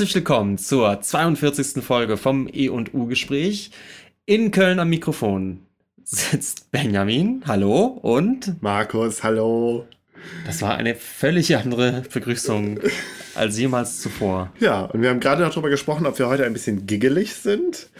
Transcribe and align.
Herzlich 0.00 0.14
willkommen 0.14 0.56
zur 0.56 0.98
42. 1.02 1.84
Folge 1.84 2.16
vom 2.16 2.48
E&U-Gespräch. 2.50 3.70
In 4.24 4.50
Köln 4.50 4.78
am 4.78 4.88
Mikrofon 4.88 5.60
sitzt 6.02 6.70
Benjamin, 6.70 7.42
hallo, 7.46 7.84
und 7.84 8.62
Markus, 8.62 9.22
hallo. 9.22 9.86
Das 10.46 10.62
war 10.62 10.78
eine 10.78 10.94
völlig 10.94 11.54
andere 11.54 12.02
Begrüßung 12.10 12.80
als 13.34 13.58
jemals 13.58 14.00
zuvor. 14.00 14.50
Ja, 14.58 14.86
und 14.86 15.02
wir 15.02 15.10
haben 15.10 15.20
gerade 15.20 15.42
noch 15.42 15.50
darüber 15.50 15.68
gesprochen, 15.68 16.06
ob 16.06 16.18
wir 16.18 16.28
heute 16.28 16.46
ein 16.46 16.54
bisschen 16.54 16.86
giggelig 16.86 17.34
sind. 17.34 17.90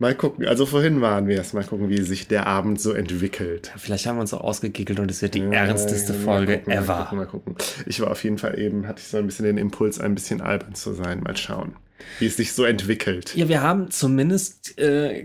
Mal 0.00 0.14
gucken. 0.14 0.46
Also 0.46 0.64
vorhin 0.64 1.02
waren 1.02 1.28
wir 1.28 1.38
es. 1.38 1.52
Mal 1.52 1.62
gucken, 1.62 1.90
wie 1.90 2.00
sich 2.00 2.26
der 2.26 2.46
Abend 2.46 2.80
so 2.80 2.94
entwickelt. 2.94 3.70
Vielleicht 3.76 4.06
haben 4.06 4.16
wir 4.16 4.22
uns 4.22 4.32
auch 4.32 4.40
ausgegickelt 4.40 4.98
und 4.98 5.10
es 5.10 5.20
wird 5.20 5.34
die 5.34 5.40
ja, 5.40 5.52
ernsteste 5.52 6.14
Folge 6.14 6.56
gucken, 6.56 6.72
ever. 6.72 6.86
Mal 6.86 7.02
gucken, 7.02 7.18
mal 7.18 7.26
gucken. 7.26 7.54
Ich 7.84 8.00
war 8.00 8.10
auf 8.10 8.24
jeden 8.24 8.38
Fall 8.38 8.58
eben, 8.58 8.88
hatte 8.88 9.02
ich 9.02 9.08
so 9.08 9.18
ein 9.18 9.26
bisschen 9.26 9.44
den 9.44 9.58
Impuls, 9.58 10.00
ein 10.00 10.14
bisschen 10.14 10.40
albern 10.40 10.74
zu 10.74 10.94
sein. 10.94 11.20
Mal 11.20 11.36
schauen, 11.36 11.76
wie 12.18 12.26
es 12.26 12.38
sich 12.38 12.54
so 12.54 12.64
entwickelt. 12.64 13.36
Ja, 13.36 13.50
wir 13.50 13.60
haben 13.60 13.90
zumindest 13.90 14.78
äh, 14.78 15.24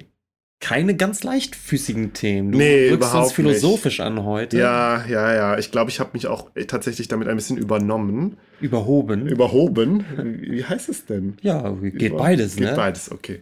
keine 0.59 0.97
ganz 0.97 1.23
leichtfüßigen 1.23 2.11
Themen. 2.11 2.51
Du 2.51 2.57
nee, 2.57 2.89
überhaupt 2.89 3.27
uns 3.27 3.33
philosophisch 3.33 3.99
nicht. 3.99 4.05
an 4.05 4.25
heute. 4.25 4.57
Ja, 4.57 5.05
ja, 5.07 5.33
ja. 5.33 5.57
Ich 5.57 5.71
glaube, 5.71 5.89
ich 5.89 6.01
habe 6.01 6.09
mich 6.11 6.27
auch 6.27 6.49
tatsächlich 6.67 7.07
damit 7.07 7.29
ein 7.29 7.37
bisschen 7.37 7.55
übernommen. 7.55 8.35
Überhoben. 8.59 9.25
Überhoben? 9.25 10.03
Wie 10.41 10.65
heißt 10.65 10.89
es 10.89 11.05
denn? 11.05 11.37
Ja, 11.41 11.69
geht 11.81 12.01
Über 12.01 12.17
beides, 12.17 12.55
geht 12.57 12.65
ne? 12.65 12.69
Geht 12.71 12.75
beides, 12.75 13.09
okay. 13.09 13.41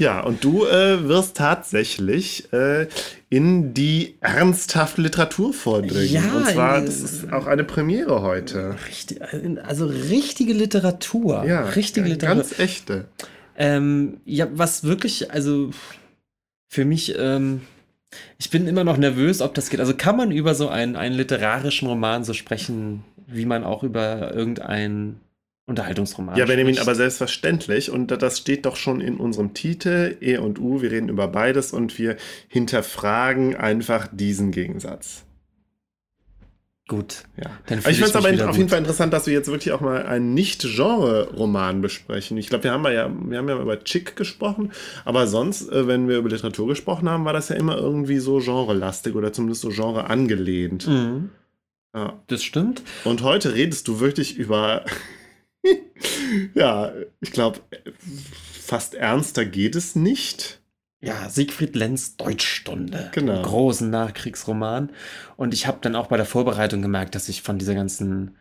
Ja, 0.00 0.20
und 0.20 0.42
du 0.42 0.64
äh, 0.64 1.06
wirst 1.06 1.36
tatsächlich 1.36 2.50
äh, 2.54 2.86
in 3.28 3.74
die 3.74 4.16
ernsthafte 4.20 5.02
Literatur 5.02 5.52
vordringen. 5.52 6.10
Ja, 6.10 6.38
und 6.38 6.46
zwar, 6.46 6.80
das 6.80 7.00
ist 7.00 7.30
auch 7.30 7.46
eine 7.46 7.64
Premiere 7.64 8.22
heute. 8.22 8.76
Richtig, 8.88 9.20
also 9.62 9.84
richtige 9.84 10.54
Literatur. 10.54 11.44
Ja, 11.44 11.66
richtige 11.66 12.08
Literatur. 12.08 12.44
Ganz 12.44 12.58
echte. 12.58 13.08
Ähm, 13.58 14.22
ja, 14.24 14.48
was 14.50 14.84
wirklich, 14.84 15.30
also 15.32 15.68
für 16.70 16.86
mich, 16.86 17.14
ähm, 17.18 17.60
ich 18.38 18.48
bin 18.48 18.66
immer 18.66 18.84
noch 18.84 18.96
nervös, 18.96 19.42
ob 19.42 19.52
das 19.52 19.68
geht. 19.68 19.80
Also 19.80 19.92
kann 19.94 20.16
man 20.16 20.30
über 20.30 20.54
so 20.54 20.70
einen, 20.70 20.96
einen 20.96 21.14
literarischen 21.14 21.86
Roman 21.88 22.24
so 22.24 22.32
sprechen, 22.32 23.04
wie 23.26 23.44
man 23.44 23.64
auch 23.64 23.82
über 23.82 24.32
irgendein 24.34 25.20
Unterhaltungsroman. 25.70 26.36
Ja, 26.36 26.44
Benjamin, 26.46 26.78
aber 26.78 26.94
selbstverständlich. 26.94 27.90
Und 27.90 28.08
das 28.08 28.38
steht 28.38 28.66
doch 28.66 28.76
schon 28.76 29.00
in 29.00 29.16
unserem 29.16 29.54
Titel, 29.54 30.16
E 30.20 30.36
und 30.36 30.58
U. 30.58 30.82
Wir 30.82 30.90
reden 30.90 31.08
über 31.08 31.28
beides 31.28 31.72
und 31.72 31.98
wir 31.98 32.16
hinterfragen 32.48 33.56
einfach 33.56 34.08
diesen 34.12 34.50
Gegensatz. 34.50 35.24
Gut. 36.88 37.22
Ja. 37.36 37.52
ich 37.68 37.84
finde 37.84 38.04
es 38.04 38.16
aber 38.16 38.48
auf 38.48 38.56
jeden 38.56 38.68
Fall 38.68 38.80
interessant, 38.80 39.12
dass 39.12 39.28
wir 39.28 39.32
jetzt 39.32 39.48
wirklich 39.48 39.72
auch 39.72 39.80
mal 39.80 40.04
einen 40.06 40.34
Nicht-Genre-Roman 40.34 41.82
besprechen. 41.82 42.36
Ich 42.36 42.48
glaube, 42.48 42.64
wir 42.64 42.72
haben 42.72 42.84
ja, 42.86 43.08
wir 43.08 43.38
haben 43.38 43.48
ja 43.48 43.60
über 43.60 43.78
Chick 43.84 44.16
gesprochen, 44.16 44.72
aber 45.04 45.28
sonst, 45.28 45.70
äh, 45.70 45.86
wenn 45.86 46.08
wir 46.08 46.18
über 46.18 46.30
Literatur 46.30 46.66
gesprochen 46.66 47.08
haben, 47.08 47.24
war 47.24 47.32
das 47.32 47.48
ja 47.48 47.54
immer 47.54 47.76
irgendwie 47.76 48.18
so 48.18 48.38
genrelastig 48.38 49.14
oder 49.14 49.32
zumindest 49.32 49.62
so 49.62 49.68
Genre 49.68 50.10
angelehnt. 50.10 50.88
Mhm. 50.88 51.30
Ja. 51.94 52.20
Das 52.26 52.42
stimmt. 52.42 52.82
Und 53.04 53.22
heute 53.22 53.54
redest 53.54 53.86
du 53.86 54.00
wirklich 54.00 54.36
über 54.36 54.84
ja, 56.54 56.92
ich 57.20 57.32
glaube, 57.32 57.60
fast 58.60 58.94
ernster 58.94 59.44
geht 59.44 59.76
es 59.76 59.94
nicht. 59.96 60.60
Ja, 61.02 61.30
Siegfried 61.30 61.76
Lenz 61.76 62.16
Deutschstunde. 62.16 63.10
Genau. 63.12 63.40
Großen 63.40 63.88
Nachkriegsroman. 63.88 64.90
Und 65.36 65.54
ich 65.54 65.66
habe 65.66 65.78
dann 65.80 65.96
auch 65.96 66.08
bei 66.08 66.18
der 66.18 66.26
Vorbereitung 66.26 66.82
gemerkt, 66.82 67.14
dass 67.14 67.28
ich 67.30 67.40
von 67.40 67.58
dieser 67.58 67.74
ganzen 67.74 68.36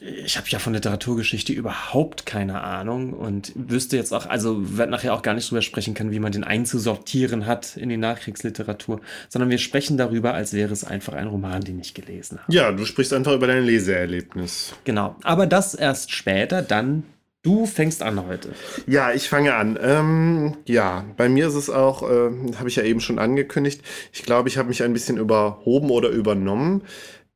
ich 0.00 0.36
habe 0.36 0.46
ja 0.48 0.58
von 0.58 0.74
Literaturgeschichte 0.74 1.52
überhaupt 1.52 2.26
keine 2.26 2.62
Ahnung 2.62 3.12
und 3.12 3.52
wüsste 3.54 3.96
jetzt 3.96 4.12
auch, 4.12 4.26
also 4.26 4.76
werde 4.78 4.92
nachher 4.92 5.14
auch 5.14 5.22
gar 5.22 5.34
nicht 5.34 5.50
drüber 5.50 5.62
sprechen 5.62 5.94
können, 5.94 6.12
wie 6.12 6.20
man 6.20 6.32
den 6.32 6.44
einzusortieren 6.44 7.46
hat 7.46 7.76
in 7.76 7.88
die 7.88 7.96
Nachkriegsliteratur, 7.96 9.00
sondern 9.28 9.50
wir 9.50 9.58
sprechen 9.58 9.96
darüber, 9.96 10.34
als 10.34 10.52
wäre 10.52 10.72
es 10.72 10.84
einfach 10.84 11.14
ein 11.14 11.26
Roman, 11.26 11.62
den 11.62 11.80
ich 11.80 11.94
gelesen 11.94 12.38
habe. 12.38 12.52
Ja, 12.52 12.72
du 12.72 12.84
sprichst 12.84 13.12
einfach 13.12 13.32
über 13.32 13.46
dein 13.46 13.64
Leseerlebnis. 13.64 14.74
Genau, 14.84 15.16
aber 15.22 15.46
das 15.46 15.74
erst 15.74 16.12
später, 16.12 16.62
dann 16.62 17.04
Du 17.42 17.66
fängst 17.66 18.02
an 18.02 18.26
heute. 18.26 18.50
Ja, 18.88 19.12
ich 19.12 19.28
fange 19.28 19.54
an. 19.54 19.78
Ähm, 19.80 20.56
ja, 20.66 21.04
bei 21.16 21.28
mir 21.28 21.46
ist 21.46 21.54
es 21.54 21.70
auch, 21.70 22.02
äh, 22.02 22.30
habe 22.58 22.68
ich 22.68 22.74
ja 22.74 22.82
eben 22.82 23.00
schon 23.00 23.20
angekündigt, 23.20 23.80
ich 24.12 24.24
glaube, 24.24 24.48
ich 24.48 24.58
habe 24.58 24.68
mich 24.68 24.82
ein 24.82 24.92
bisschen 24.92 25.18
überhoben 25.18 25.90
oder 25.90 26.08
übernommen. 26.08 26.82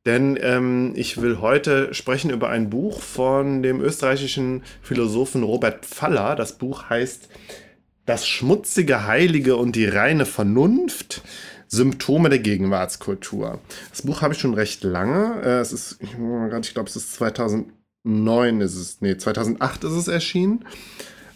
Denn 0.05 0.37
ähm, 0.41 0.93
ich 0.95 1.21
will 1.21 1.39
heute 1.39 1.93
sprechen 1.93 2.29
über 2.29 2.49
ein 2.49 2.69
Buch 2.69 3.01
von 3.01 3.63
dem 3.63 3.79
österreichischen 3.79 4.63
Philosophen 4.81 5.43
Robert 5.43 5.85
Pfaller. 5.85 6.35
Das 6.35 6.57
Buch 6.57 6.89
heißt 6.89 7.29
Das 8.05 8.27
schmutzige 8.27 9.07
Heilige 9.07 9.55
und 9.55 9.75
die 9.75 9.85
reine 9.85 10.25
Vernunft. 10.25 11.21
Symptome 11.73 12.29
der 12.29 12.39
Gegenwartskultur. 12.39 13.59
Das 13.89 14.03
Buch 14.03 14.21
habe 14.21 14.35
ich 14.35 14.39
schon 14.39 14.53
recht 14.53 14.83
lange. 14.83 15.41
Äh, 15.41 15.59
es 15.59 15.73
ist, 15.73 15.97
ich 16.01 16.73
glaube, 16.73 16.89
es 16.89 16.95
ist 16.95 17.13
2009 17.13 18.61
ist 18.61 18.75
es, 18.75 19.01
nee, 19.01 19.17
2008 19.17 19.83
ist 19.85 19.93
es 19.93 20.07
erschienen. 20.07 20.65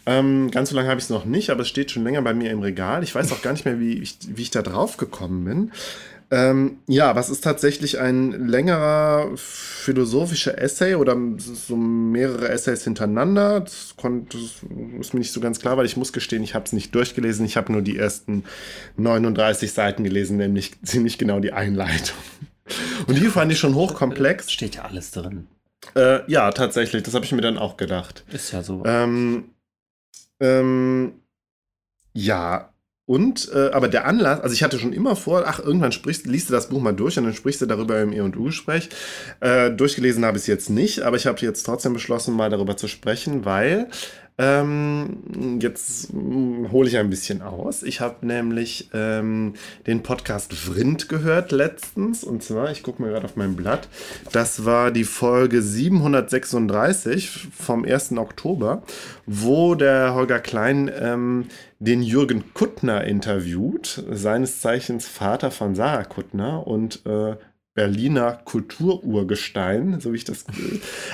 Ähm, 0.06 0.50
ganz 0.52 0.70
so 0.70 0.76
lange 0.76 0.88
habe 0.88 0.98
ich 0.98 1.04
es 1.04 1.10
noch 1.10 1.24
nicht, 1.24 1.50
aber 1.50 1.62
es 1.62 1.68
steht 1.68 1.90
schon 1.90 2.04
länger 2.04 2.22
bei 2.22 2.34
mir 2.34 2.50
im 2.50 2.60
Regal. 2.60 3.02
Ich 3.02 3.14
weiß 3.14 3.32
auch 3.32 3.42
gar 3.42 3.52
nicht 3.52 3.64
mehr, 3.64 3.80
wie 3.80 3.94
ich, 3.94 4.16
wie 4.28 4.42
ich 4.42 4.50
da 4.50 4.62
drauf 4.62 4.96
gekommen 4.96 5.44
bin. 5.44 5.72
Ähm, 6.30 6.80
ja, 6.86 7.16
was 7.16 7.30
ist 7.30 7.42
tatsächlich 7.42 7.98
ein 7.98 8.48
längerer 8.48 9.30
philosophischer 9.36 10.60
Essay 10.60 10.94
oder 10.94 11.16
so 11.38 11.74
mehrere 11.74 12.50
Essays 12.50 12.84
hintereinander. 12.84 13.60
Das, 13.60 13.94
konnte, 13.96 14.36
das 14.36 14.62
ist 15.00 15.14
mir 15.14 15.20
nicht 15.20 15.32
so 15.32 15.40
ganz 15.40 15.58
klar, 15.58 15.78
weil 15.78 15.86
ich 15.86 15.96
muss 15.96 16.12
gestehen, 16.12 16.42
ich 16.42 16.54
habe 16.54 16.66
es 16.66 16.72
nicht 16.72 16.94
durchgelesen. 16.94 17.46
Ich 17.46 17.56
habe 17.56 17.72
nur 17.72 17.80
die 17.80 17.96
ersten 17.96 18.44
39 18.98 19.72
Seiten 19.72 20.04
gelesen, 20.04 20.36
nämlich 20.36 20.72
ziemlich 20.82 21.16
genau 21.16 21.40
die 21.40 21.52
Einleitung. 21.52 22.16
Und 23.06 23.16
die 23.16 23.28
fand 23.28 23.50
ich 23.50 23.58
schon 23.58 23.74
hochkomplex. 23.74 24.52
Steht 24.52 24.76
ja 24.76 24.82
alles 24.82 25.12
drin. 25.12 25.46
Äh, 25.94 26.30
ja, 26.30 26.50
tatsächlich. 26.50 27.02
Das 27.04 27.14
habe 27.14 27.24
ich 27.24 27.32
mir 27.32 27.40
dann 27.40 27.56
auch 27.56 27.78
gedacht. 27.78 28.24
Ist 28.30 28.52
ja 28.52 28.62
so. 28.62 28.82
Ähm, 28.84 29.54
ähm, 30.40 31.14
ja, 32.12 32.74
und, 33.08 33.50
äh, 33.54 33.70
aber 33.70 33.88
der 33.88 34.06
Anlass, 34.06 34.40
also 34.40 34.52
ich 34.52 34.62
hatte 34.62 34.78
schon 34.78 34.92
immer 34.92 35.16
vor, 35.16 35.44
ach, 35.46 35.60
irgendwann 35.60 35.92
sprichst, 35.92 36.26
liest 36.26 36.50
du 36.50 36.52
das 36.52 36.68
Buch 36.68 36.82
mal 36.82 36.92
durch 36.92 37.16
und 37.16 37.24
dann 37.24 37.32
sprichst 37.32 37.62
du 37.62 37.64
darüber 37.64 37.98
im 38.02 38.12
E&U-Gespräch. 38.12 38.90
Äh, 39.40 39.70
durchgelesen 39.70 40.26
habe 40.26 40.36
ich 40.36 40.42
es 40.42 40.46
jetzt 40.46 40.68
nicht, 40.68 41.00
aber 41.00 41.16
ich 41.16 41.26
habe 41.26 41.40
jetzt 41.40 41.62
trotzdem 41.62 41.94
beschlossen, 41.94 42.36
mal 42.36 42.50
darüber 42.50 42.76
zu 42.76 42.86
sprechen, 42.86 43.46
weil 43.46 43.88
ähm, 44.38 45.58
jetzt 45.60 46.12
hm, 46.12 46.70
hole 46.70 46.88
ich 46.88 46.96
ein 46.96 47.10
bisschen 47.10 47.42
aus. 47.42 47.82
Ich 47.82 48.00
habe 48.00 48.24
nämlich 48.24 48.88
ähm, 48.94 49.54
den 49.88 50.04
Podcast 50.04 50.54
Vrind 50.54 51.08
gehört 51.08 51.50
letztens. 51.50 52.22
Und 52.22 52.44
zwar, 52.44 52.70
ich 52.70 52.84
gucke 52.84 53.02
mal 53.02 53.10
gerade 53.10 53.24
auf 53.24 53.34
mein 53.34 53.56
Blatt. 53.56 53.88
Das 54.32 54.64
war 54.64 54.92
die 54.92 55.04
Folge 55.04 55.60
736 55.60 57.48
vom 57.52 57.84
1. 57.84 58.12
Oktober, 58.12 58.82
wo 59.26 59.74
der 59.74 60.14
Holger 60.14 60.38
Klein 60.38 60.88
ähm, 60.96 61.46
den 61.80 62.02
Jürgen 62.02 62.54
Kuttner 62.54 63.04
interviewt, 63.04 64.04
seines 64.10 64.60
Zeichens 64.60 65.06
Vater 65.06 65.50
von 65.50 65.74
Sarah 65.74 66.04
Kuttner 66.04 66.66
und 66.66 67.04
äh, 67.06 67.36
Berliner 67.78 68.40
Kultururgestein, 68.44 70.00
so 70.00 70.12
wie 70.12 70.16
ich 70.16 70.24
das. 70.24 70.44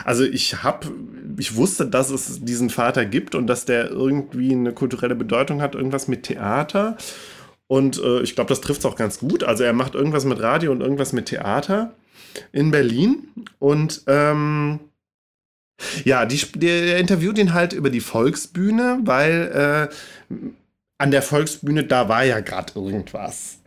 Also 0.02 0.24
ich 0.24 0.62
habe, 0.62 0.92
ich 1.36 1.56
wusste, 1.56 1.84
dass 1.84 2.08
es 2.08 2.42
diesen 2.42 2.70
Vater 2.70 3.04
gibt 3.04 3.34
und 3.34 3.46
dass 3.48 3.66
der 3.66 3.90
irgendwie 3.90 4.52
eine 4.52 4.72
kulturelle 4.72 5.14
Bedeutung 5.14 5.60
hat, 5.60 5.74
irgendwas 5.74 6.08
mit 6.08 6.22
Theater. 6.22 6.96
Und 7.66 8.02
äh, 8.02 8.22
ich 8.22 8.34
glaube, 8.34 8.48
das 8.48 8.62
trifft 8.62 8.80
es 8.80 8.86
auch 8.86 8.96
ganz 8.96 9.18
gut. 9.18 9.44
Also 9.44 9.62
er 9.62 9.74
macht 9.74 9.94
irgendwas 9.94 10.24
mit 10.24 10.40
Radio 10.40 10.72
und 10.72 10.80
irgendwas 10.80 11.12
mit 11.12 11.26
Theater 11.26 11.92
in 12.50 12.70
Berlin. 12.70 13.28
Und 13.58 14.00
ähm, 14.06 14.80
ja, 16.02 16.24
die, 16.24 16.40
der 16.54 16.96
interviewt 16.96 17.36
ihn 17.36 17.52
halt 17.52 17.74
über 17.74 17.90
die 17.90 18.00
Volksbühne, 18.00 19.00
weil 19.04 19.90
äh, 20.32 20.34
an 20.96 21.10
der 21.10 21.20
Volksbühne, 21.20 21.84
da 21.84 22.08
war 22.08 22.24
ja 22.24 22.40
gerade 22.40 22.72
irgendwas. 22.74 23.58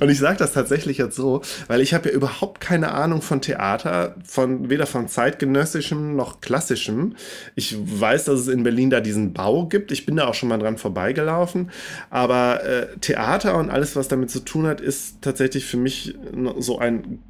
Und 0.00 0.08
ich 0.08 0.18
sage 0.18 0.38
das 0.38 0.52
tatsächlich 0.52 0.98
jetzt 0.98 1.16
so, 1.16 1.42
weil 1.68 1.80
ich 1.80 1.94
habe 1.94 2.08
ja 2.08 2.14
überhaupt 2.14 2.60
keine 2.60 2.92
Ahnung 2.92 3.22
von 3.22 3.40
Theater, 3.40 4.14
von 4.24 4.70
weder 4.70 4.86
von 4.86 5.08
zeitgenössischem 5.08 6.16
noch 6.16 6.40
klassischem. 6.40 7.16
Ich 7.54 7.76
weiß, 7.78 8.24
dass 8.24 8.40
es 8.40 8.48
in 8.48 8.62
Berlin 8.62 8.90
da 8.90 9.00
diesen 9.00 9.32
Bau 9.32 9.66
gibt. 9.66 9.92
Ich 9.92 10.06
bin 10.06 10.16
da 10.16 10.26
auch 10.26 10.34
schon 10.34 10.48
mal 10.48 10.58
dran 10.58 10.78
vorbeigelaufen. 10.78 11.70
Aber 12.10 12.64
äh, 12.64 12.86
Theater 13.00 13.56
und 13.56 13.70
alles, 13.70 13.96
was 13.96 14.08
damit 14.08 14.30
zu 14.30 14.40
tun 14.40 14.66
hat, 14.66 14.80
ist 14.80 15.22
tatsächlich 15.22 15.64
für 15.64 15.76
mich 15.76 16.14
so 16.58 16.78
ein 16.78 17.20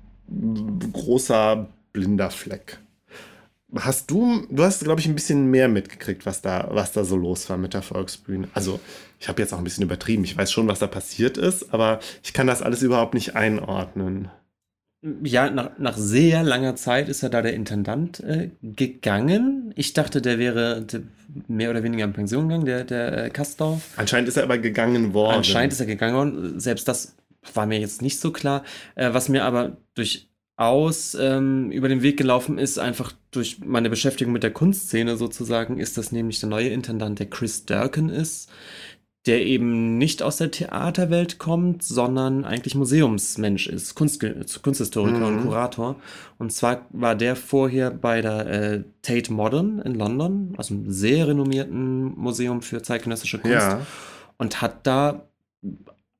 großer 0.92 1.68
blinder 1.92 2.30
Fleck. 2.30 2.78
Hast 3.74 4.10
du, 4.10 4.46
du 4.50 4.64
hast, 4.64 4.84
glaube 4.84 5.00
ich, 5.00 5.06
ein 5.06 5.14
bisschen 5.14 5.46
mehr 5.46 5.68
mitgekriegt, 5.68 6.26
was 6.26 6.42
da, 6.42 6.68
was 6.72 6.92
da 6.92 7.04
so 7.04 7.16
los 7.16 7.48
war 7.48 7.56
mit 7.56 7.72
der 7.72 7.80
Volksbühne. 7.80 8.48
Also, 8.52 8.80
ich 9.22 9.28
habe 9.28 9.40
jetzt 9.40 9.54
auch 9.54 9.58
ein 9.58 9.64
bisschen 9.64 9.84
übertrieben. 9.84 10.24
Ich 10.24 10.36
weiß 10.36 10.50
schon, 10.50 10.66
was 10.66 10.80
da 10.80 10.88
passiert 10.88 11.38
ist, 11.38 11.72
aber 11.72 12.00
ich 12.24 12.32
kann 12.32 12.48
das 12.48 12.60
alles 12.60 12.82
überhaupt 12.82 13.14
nicht 13.14 13.36
einordnen. 13.36 14.30
ja, 15.22 15.48
nach, 15.48 15.78
nach 15.78 15.96
sehr 15.96 16.42
langer 16.42 16.74
Zeit 16.74 17.08
ist 17.08 17.22
er 17.22 17.30
da 17.30 17.40
der 17.40 17.54
Intendant 17.54 18.18
äh, 18.18 18.50
gegangen. 18.62 19.72
Ich 19.76 19.92
dachte, 19.92 20.20
der 20.22 20.40
wäre 20.40 20.84
mehr 21.46 21.70
oder 21.70 21.84
weniger 21.84 22.04
in 22.04 22.12
Pension 22.12 22.48
gegangen, 22.48 22.66
der, 22.66 22.82
der 22.82 23.26
äh, 23.26 23.30
Kastorf. 23.30 23.90
Anscheinend 23.96 24.28
ist 24.28 24.36
er 24.36 24.42
aber 24.42 24.58
gegangen 24.58 25.14
worden. 25.14 25.36
Anscheinend 25.36 25.72
ist 25.72 25.78
er 25.78 25.86
gegangen 25.86 26.16
worden. 26.16 26.58
Selbst 26.58 26.88
das 26.88 27.14
war 27.54 27.66
mir 27.66 27.78
jetzt 27.78 28.02
nicht 28.02 28.18
so 28.18 28.32
klar. 28.32 28.64
Äh, 28.96 29.12
was 29.12 29.28
mir 29.28 29.44
aber 29.44 29.76
durchaus 29.94 31.14
ähm, 31.14 31.70
über 31.70 31.88
den 31.88 32.02
Weg 32.02 32.16
gelaufen 32.16 32.58
ist, 32.58 32.80
einfach 32.80 33.12
durch 33.30 33.60
meine 33.64 33.88
Beschäftigung 33.88 34.32
mit 34.32 34.42
der 34.42 34.52
Kunstszene 34.52 35.16
sozusagen, 35.16 35.78
ist, 35.78 35.96
dass 35.96 36.10
nämlich 36.10 36.40
der 36.40 36.48
neue 36.48 36.70
Intendant 36.70 37.20
der 37.20 37.30
Chris 37.30 37.66
Durkin 37.66 38.08
ist 38.08 38.50
der 39.26 39.46
eben 39.46 39.98
nicht 39.98 40.22
aus 40.22 40.38
der 40.38 40.50
Theaterwelt 40.50 41.38
kommt, 41.38 41.82
sondern 41.84 42.44
eigentlich 42.44 42.74
Museumsmensch 42.74 43.68
ist, 43.68 43.94
Kunst, 43.94 44.24
Kunsthistoriker 44.62 45.18
mhm. 45.18 45.24
und 45.24 45.42
Kurator. 45.44 45.96
Und 46.38 46.52
zwar 46.52 46.86
war 46.90 47.14
der 47.14 47.36
vorher 47.36 47.90
bei 47.90 48.20
der 48.20 48.46
äh, 48.46 48.82
Tate 49.02 49.32
Modern 49.32 49.78
in 49.80 49.94
London, 49.94 50.54
also 50.56 50.74
einem 50.74 50.90
sehr 50.90 51.28
renommierten 51.28 52.16
Museum 52.16 52.62
für 52.62 52.82
zeitgenössische 52.82 53.38
Kunst. 53.38 53.54
Ja. 53.54 53.86
Und 54.38 54.60
hat 54.60 54.86
da 54.86 55.22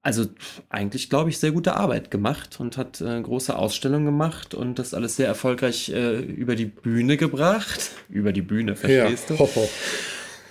also 0.03 0.27
eigentlich, 0.69 1.11
glaube 1.11 1.31
ich, 1.31 1.39
sehr 1.39 1.53
gute 1.53 1.77
Arbeit 1.77 2.11
gemacht 2.11 2.59
und 2.59 2.77
hat 2.77 3.01
äh, 3.01 3.21
große 3.21 3.57
Ausstellungen 3.57 4.05
gemacht 4.05 4.55
und 4.55 4.79
das 4.81 4.95
alles 4.95 5.17
sehr 5.17 5.29
erfolgreich 5.29 5.91
äh, 5.91 6.21
über 6.21 6.57
die 6.57 6.67
Bühne 6.67 7.17
gebracht. 7.17 7.93
Über 8.09 8.33
die 8.33 8.43
Bühne, 8.43 8.75
verstehst 8.75 9.31
ja. 9.31 9.37
du? 9.37 9.43
Ho, 9.43 9.51
ho. 9.55 9.69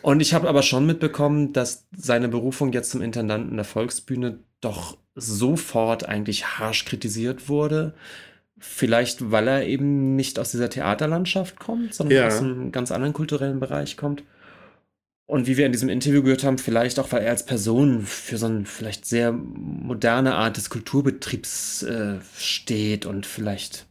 Und 0.02 0.20
ich 0.20 0.34
habe 0.34 0.50
aber 0.50 0.64
schon 0.64 0.86
mitbekommen, 0.86 1.54
dass 1.54 1.88
seine 1.96 2.28
Berufung 2.28 2.74
jetzt 2.74 2.92
zum 2.92 3.02
Intendanten 3.02 3.56
der 3.56 3.66
Volksbühne 3.66 4.40
doch 4.60 4.98
sofort 5.16 6.08
eigentlich 6.08 6.60
harsch 6.60 6.86
kritisiert 6.86 7.50
wurde. 7.50 7.94
Vielleicht, 8.58 9.32
weil 9.32 9.48
er 9.48 9.66
eben 9.66 10.16
nicht 10.16 10.40
aus 10.40 10.52
dieser 10.52 10.70
Theaterlandschaft 10.70 11.60
kommt, 11.60 11.94
sondern 11.94 12.18
ja. 12.18 12.28
aus 12.28 12.40
einem 12.40 12.72
ganz 12.72 12.92
anderen 12.92 13.14
kulturellen 13.14 13.60
Bereich 13.60 13.98
kommt. 13.98 14.24
Und 15.26 15.48
wie 15.48 15.56
wir 15.56 15.66
in 15.66 15.72
diesem 15.72 15.90
Interview 15.90 16.22
gehört 16.24 16.44
haben, 16.44 16.58
vielleicht 16.58 17.00
auch, 17.00 17.12
weil 17.12 17.24
er 17.24 17.32
als 17.32 17.46
Person 17.46 18.02
für 18.02 18.38
so 18.38 18.48
eine 18.48 18.66
vielleicht 18.66 19.06
sehr 19.06 19.32
moderne 19.32 20.36
Art 20.36 20.58
des 20.58 20.70
Kulturbetriebs 20.70 21.84
äh, 21.84 22.16
steht 22.38 23.06
und 23.06 23.26
vielleicht 23.26 23.86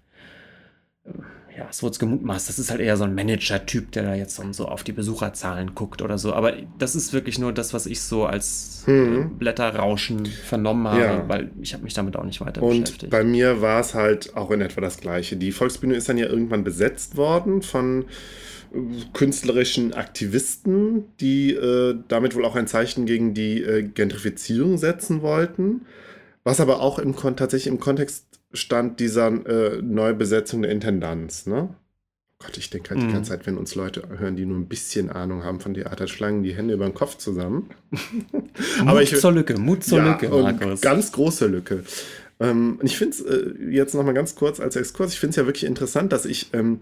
äh, 1.05 1.13
ja, 1.61 1.67
es 1.69 1.83
wurde 1.83 1.99
gemutmaßt, 1.99 2.49
das 2.49 2.59
ist 2.59 2.71
halt 2.71 2.81
eher 2.81 2.97
so 2.97 3.05
ein 3.05 3.15
Manager-Typ, 3.15 3.93
der 3.93 4.05
da 4.05 4.15
jetzt 4.15 4.41
so 4.53 4.67
auf 4.67 4.83
die 4.83 4.93
Besucherzahlen 4.93 5.75
guckt 5.75 6.01
oder 6.01 6.17
so. 6.17 6.33
Aber 6.33 6.55
das 6.79 6.95
ist 6.95 7.13
wirklich 7.13 7.39
nur 7.39 7.53
das, 7.53 7.75
was 7.75 7.85
ich 7.85 8.01
so 8.01 8.25
als 8.25 8.83
hm. 8.87 9.37
Blätterrauschen 9.37 10.25
vernommen 10.25 10.89
habe, 10.89 11.01
ja. 11.01 11.29
weil 11.29 11.51
ich 11.61 11.75
habe 11.75 11.85
mich 11.85 11.93
damit 11.93 12.17
auch 12.17 12.25
nicht 12.25 12.41
weiter 12.41 12.63
Und 12.63 12.81
beschäftigt. 12.81 13.11
Bei 13.11 13.25
mir 13.25 13.61
war 13.61 13.81
es 13.81 13.93
halt 13.93 14.35
auch 14.37 14.51
in 14.53 14.63
etwa 14.63 14.81
das 14.81 15.01
Gleiche. 15.01 15.37
Die 15.37 15.53
Volksbühne 15.53 15.97
ist 15.97 16.09
dann 16.09 16.17
ja 16.17 16.29
irgendwann 16.29 16.65
besetzt 16.65 17.19
worden 17.19 17.61
von 17.61 18.07
äh, 18.73 18.79
künstlerischen 19.13 19.93
Aktivisten, 19.93 21.05
die 21.21 21.53
äh, 21.53 21.95
damit 22.09 22.35
wohl 22.35 22.47
auch 22.47 22.57
ein 22.57 22.69
Zeichen 22.69 23.05
gegen 23.05 23.35
die 23.35 23.63
äh, 23.63 23.83
Gentrifizierung 23.83 24.79
setzen 24.79 25.21
wollten. 25.21 25.83
Was 26.45 26.61
aber 26.61 26.81
auch 26.81 26.99
im, 26.99 27.15
tatsächlich 27.15 27.67
im 27.67 27.81
Kontext 27.81 28.27
stand 28.53 29.01
dieser 29.01 29.29
äh, 29.47 29.83
Neubesetzung 29.83 30.63
der 30.63 30.71
Intendanz, 30.71 31.47
ne? 31.47 31.75
Gott, 32.43 32.57
ich 32.57 32.71
denke 32.71 32.91
halt 32.91 33.03
die 33.03 33.07
mhm. 33.07 33.13
ganze 33.13 33.33
Zeit, 33.33 33.47
wenn 33.47 33.59
uns 33.59 33.75
Leute 33.75 34.03
hören, 34.19 34.35
die 34.35 34.47
nur 34.47 34.57
ein 34.57 34.67
bisschen 34.67 35.11
Ahnung 35.11 35.45
haben 35.45 35.61
von 35.61 35.75
Theater, 35.75 36.09
schlagen 36.09 36.43
die 36.43 36.55
Hände 36.55 36.73
über 36.73 36.87
den 36.87 36.95
Kopf 36.95 37.19
zusammen. 37.19 37.69
Aber 38.87 39.03
ich, 39.03 39.15
zur 39.15 39.33
Lücke, 39.33 39.59
Mut 39.59 39.85
zur 39.85 39.99
ja, 39.99 40.13
Lücke, 40.13 40.31
Markus. 40.31 40.81
Ganz 40.81 41.13
große 41.13 41.47
Lücke. 41.47 41.85
Ähm, 42.41 42.79
ich 42.83 42.97
finde 42.97 43.15
es 43.15 43.21
äh, 43.21 43.53
jetzt 43.71 43.95
nochmal 43.95 44.15
ganz 44.15 44.37
kurz 44.37 44.59
als 44.59 44.75
Exkurs, 44.75 45.13
ich 45.13 45.21
finde 45.21 45.31
es 45.31 45.37
ja 45.37 45.45
wirklich 45.45 45.65
interessant, 45.65 46.15
dass 46.15 46.25
ich, 46.25 46.55
ähm, 46.55 46.81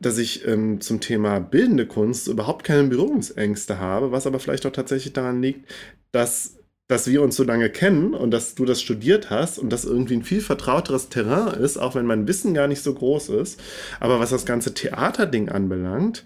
dass 0.00 0.16
ich 0.16 0.48
ähm, 0.48 0.80
zum 0.80 1.00
Thema 1.00 1.38
bildende 1.38 1.84
Kunst 1.84 2.26
überhaupt 2.26 2.64
keine 2.64 2.88
Berührungsängste 2.88 3.78
habe, 3.78 4.10
was 4.10 4.26
aber 4.26 4.40
vielleicht 4.40 4.64
auch 4.64 4.72
tatsächlich 4.72 5.12
daran 5.12 5.42
liegt, 5.42 5.70
dass 6.12 6.57
dass 6.88 7.06
wir 7.06 7.22
uns 7.22 7.36
so 7.36 7.44
lange 7.44 7.68
kennen 7.68 8.14
und 8.14 8.30
dass 8.30 8.54
du 8.54 8.64
das 8.64 8.80
studiert 8.80 9.28
hast 9.28 9.58
und 9.58 9.70
das 9.70 9.84
irgendwie 9.84 10.14
ein 10.14 10.24
viel 10.24 10.40
vertrauteres 10.40 11.10
Terrain 11.10 11.54
ist, 11.60 11.76
auch 11.76 11.94
wenn 11.94 12.06
mein 12.06 12.26
Wissen 12.26 12.54
gar 12.54 12.66
nicht 12.66 12.82
so 12.82 12.94
groß 12.94 13.28
ist. 13.28 13.60
Aber 14.00 14.18
was 14.20 14.30
das 14.30 14.46
ganze 14.46 14.72
Theaterding 14.72 15.50
anbelangt, 15.50 16.24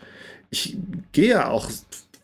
ich 0.50 0.76
gehe 1.10 1.30
ja 1.30 1.48
auch 1.48 1.68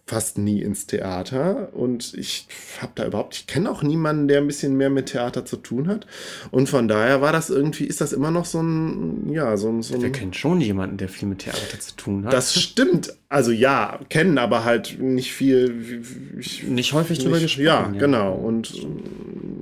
fast 0.09 0.39
nie 0.39 0.63
ins 0.63 0.87
Theater 0.87 1.69
und 1.75 2.15
ich 2.15 2.49
habe 2.81 2.93
da 2.95 3.07
überhaupt, 3.07 3.35
ich 3.37 3.47
kenne 3.47 3.71
auch 3.71 3.83
niemanden, 3.83 4.27
der 4.27 4.39
ein 4.39 4.47
bisschen 4.47 4.75
mehr 4.75 4.89
mit 4.89 5.07
Theater 5.07 5.45
zu 5.45 5.57
tun 5.57 5.87
hat. 5.87 6.07
Und 6.51 6.71
von 6.71 6.89
daher 6.89 7.21
war 7.21 7.31
das 7.31 7.51
irgendwie, 7.51 7.85
ist 7.85 8.01
das 8.01 8.15
immer 8.15 8.31
noch 8.31 8.47
so 8.47 8.63
ein, 8.63 9.31
ja, 9.31 9.57
so 9.59 9.69
ein. 9.69 9.83
So 9.83 9.95
ein 9.95 10.03
Wir 10.03 10.11
kennen 10.11 10.33
schon 10.33 10.63
jemanden, 10.63 10.97
der 10.97 11.11
viel 11.11 11.29
mit 11.29 11.41
Theater 11.41 11.79
zu 11.79 11.95
tun 11.95 12.25
hat. 12.25 12.33
Das 12.33 12.59
stimmt. 12.59 13.15
Also 13.29 13.53
ja, 13.53 14.01
kennen, 14.09 14.39
aber 14.39 14.65
halt 14.65 14.99
nicht 14.99 15.33
viel. 15.33 16.03
Ich, 16.39 16.63
nicht 16.63 16.95
häufig 16.95 17.19
drüber 17.19 17.39
gesprochen. 17.39 17.65
Ja, 17.67 17.91
ja, 17.93 17.99
genau. 17.99 18.35
Und 18.35 18.73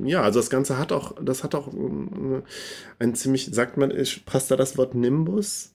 ja, 0.05 0.23
also 0.23 0.39
das 0.39 0.49
Ganze 0.49 0.79
hat 0.79 0.93
auch, 0.93 1.17
das 1.21 1.43
hat 1.43 1.57
auch 1.57 1.73
ein 3.01 3.15
ziemlich, 3.17 3.49
sagt 3.51 3.77
man, 3.77 3.93
passt 4.25 4.53
da 4.53 4.57
das 4.57 4.79
Wort 4.79 4.95
Nimbus? 4.95 5.75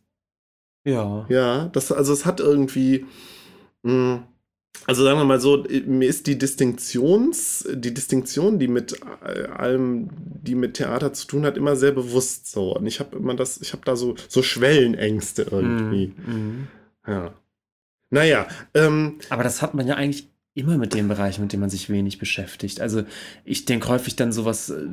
Ja. 0.86 1.26
Ja, 1.28 1.66
das, 1.74 1.92
also 1.92 2.14
es 2.14 2.26
hat 2.26 2.40
irgendwie. 2.40 3.06
Mh, 3.84 3.92
hm, 3.92 4.24
also 4.88 5.04
sagen 5.04 5.20
wir 5.20 5.26
mal 5.26 5.40
so, 5.40 5.64
mir 5.86 6.10
ist 6.10 6.28
die 6.28 6.38
Distinktions, 6.38 7.68
die 7.72 7.94
Distinktion, 7.94 8.58
die 8.58 8.68
mit 8.68 9.00
allem, 9.56 10.10
die 10.16 10.56
mit 10.56 10.75
Theater 10.75 11.13
zu 11.13 11.28
tun 11.28 11.46
hat, 11.46 11.56
immer 11.56 11.75
sehr 11.75 11.92
bewusst 11.92 12.51
so. 12.51 12.75
Und 12.75 12.88
ich 12.88 13.00
habe 13.00 13.16
immer 13.16 13.36
das, 13.36 13.62
ich 13.62 13.74
habe 13.74 13.84
da 13.86 13.96
so, 13.96 14.16
so 14.28 14.42
Schwellenängste 14.42 15.44
irgendwie. 15.44 16.13
Mm, 16.25 16.32
mm. 16.32 16.68
Ja. 17.08 17.34
Naja. 18.10 18.48
Ähm, 18.74 19.20
Aber 19.30 19.44
das 19.44 19.62
hat 19.62 19.75
man 19.75 19.88
ja 19.88 19.96
eigentlich 19.96 20.32
immer 20.54 20.78
mit 20.78 20.94
dem 20.94 21.08
Bereich, 21.08 21.40
mit 21.40 21.54
dem 21.54 21.62
man 21.62 21.70
sich 21.70 21.90
wenig 21.90 22.18
beschäftigt. 22.18 22.82
Also 22.82 23.04
ich 23.46 23.66
denke 23.66 23.88
häufig 23.88 24.16
dann 24.16 24.34
sowas, 24.34 24.70
äh, 24.70 24.88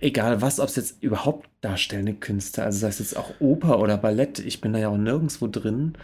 egal 0.00 0.42
was, 0.42 0.58
ob 0.58 0.68
es 0.68 0.76
jetzt 0.76 1.02
überhaupt 1.02 1.48
darstellende 1.60 2.14
Künste, 2.14 2.64
also 2.64 2.78
sei 2.78 2.88
es 2.88 2.98
jetzt 2.98 3.16
auch 3.16 3.34
Oper 3.38 3.78
oder 3.78 3.96
Ballett, 3.96 4.40
ich 4.40 4.60
bin 4.60 4.72
da 4.72 4.78
ja 4.78 4.88
auch 4.88 4.96
nirgendwo 4.96 5.46
drin. 5.46 5.96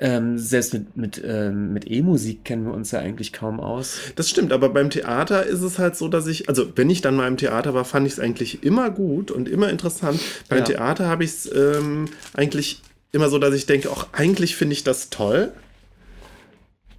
Ähm, 0.00 0.38
selbst 0.38 0.74
mit, 0.74 0.96
mit, 0.96 1.22
ähm, 1.24 1.72
mit 1.72 1.88
E-Musik 1.88 2.44
kennen 2.44 2.66
wir 2.66 2.74
uns 2.74 2.90
ja 2.90 2.98
eigentlich 2.98 3.32
kaum 3.32 3.60
aus. 3.60 3.98
Das 4.16 4.28
stimmt, 4.28 4.52
aber 4.52 4.68
beim 4.68 4.90
Theater 4.90 5.46
ist 5.46 5.62
es 5.62 5.78
halt 5.78 5.94
so, 5.94 6.08
dass 6.08 6.26
ich, 6.26 6.48
also 6.48 6.66
wenn 6.74 6.90
ich 6.90 7.00
dann 7.00 7.14
mal 7.14 7.28
im 7.28 7.36
Theater 7.36 7.74
war, 7.74 7.84
fand 7.84 8.06
ich 8.06 8.14
es 8.14 8.20
eigentlich 8.20 8.64
immer 8.64 8.90
gut 8.90 9.30
und 9.30 9.48
immer 9.48 9.70
interessant. 9.70 10.20
Beim 10.48 10.58
ja. 10.60 10.64
Theater 10.64 11.06
habe 11.06 11.22
ich 11.22 11.30
es 11.30 11.52
ähm, 11.54 12.06
eigentlich 12.32 12.82
immer 13.12 13.28
so, 13.28 13.38
dass 13.38 13.54
ich 13.54 13.66
denke, 13.66 13.88
auch 13.88 14.08
eigentlich 14.12 14.56
finde 14.56 14.72
ich 14.72 14.82
das 14.82 15.10
toll. 15.10 15.52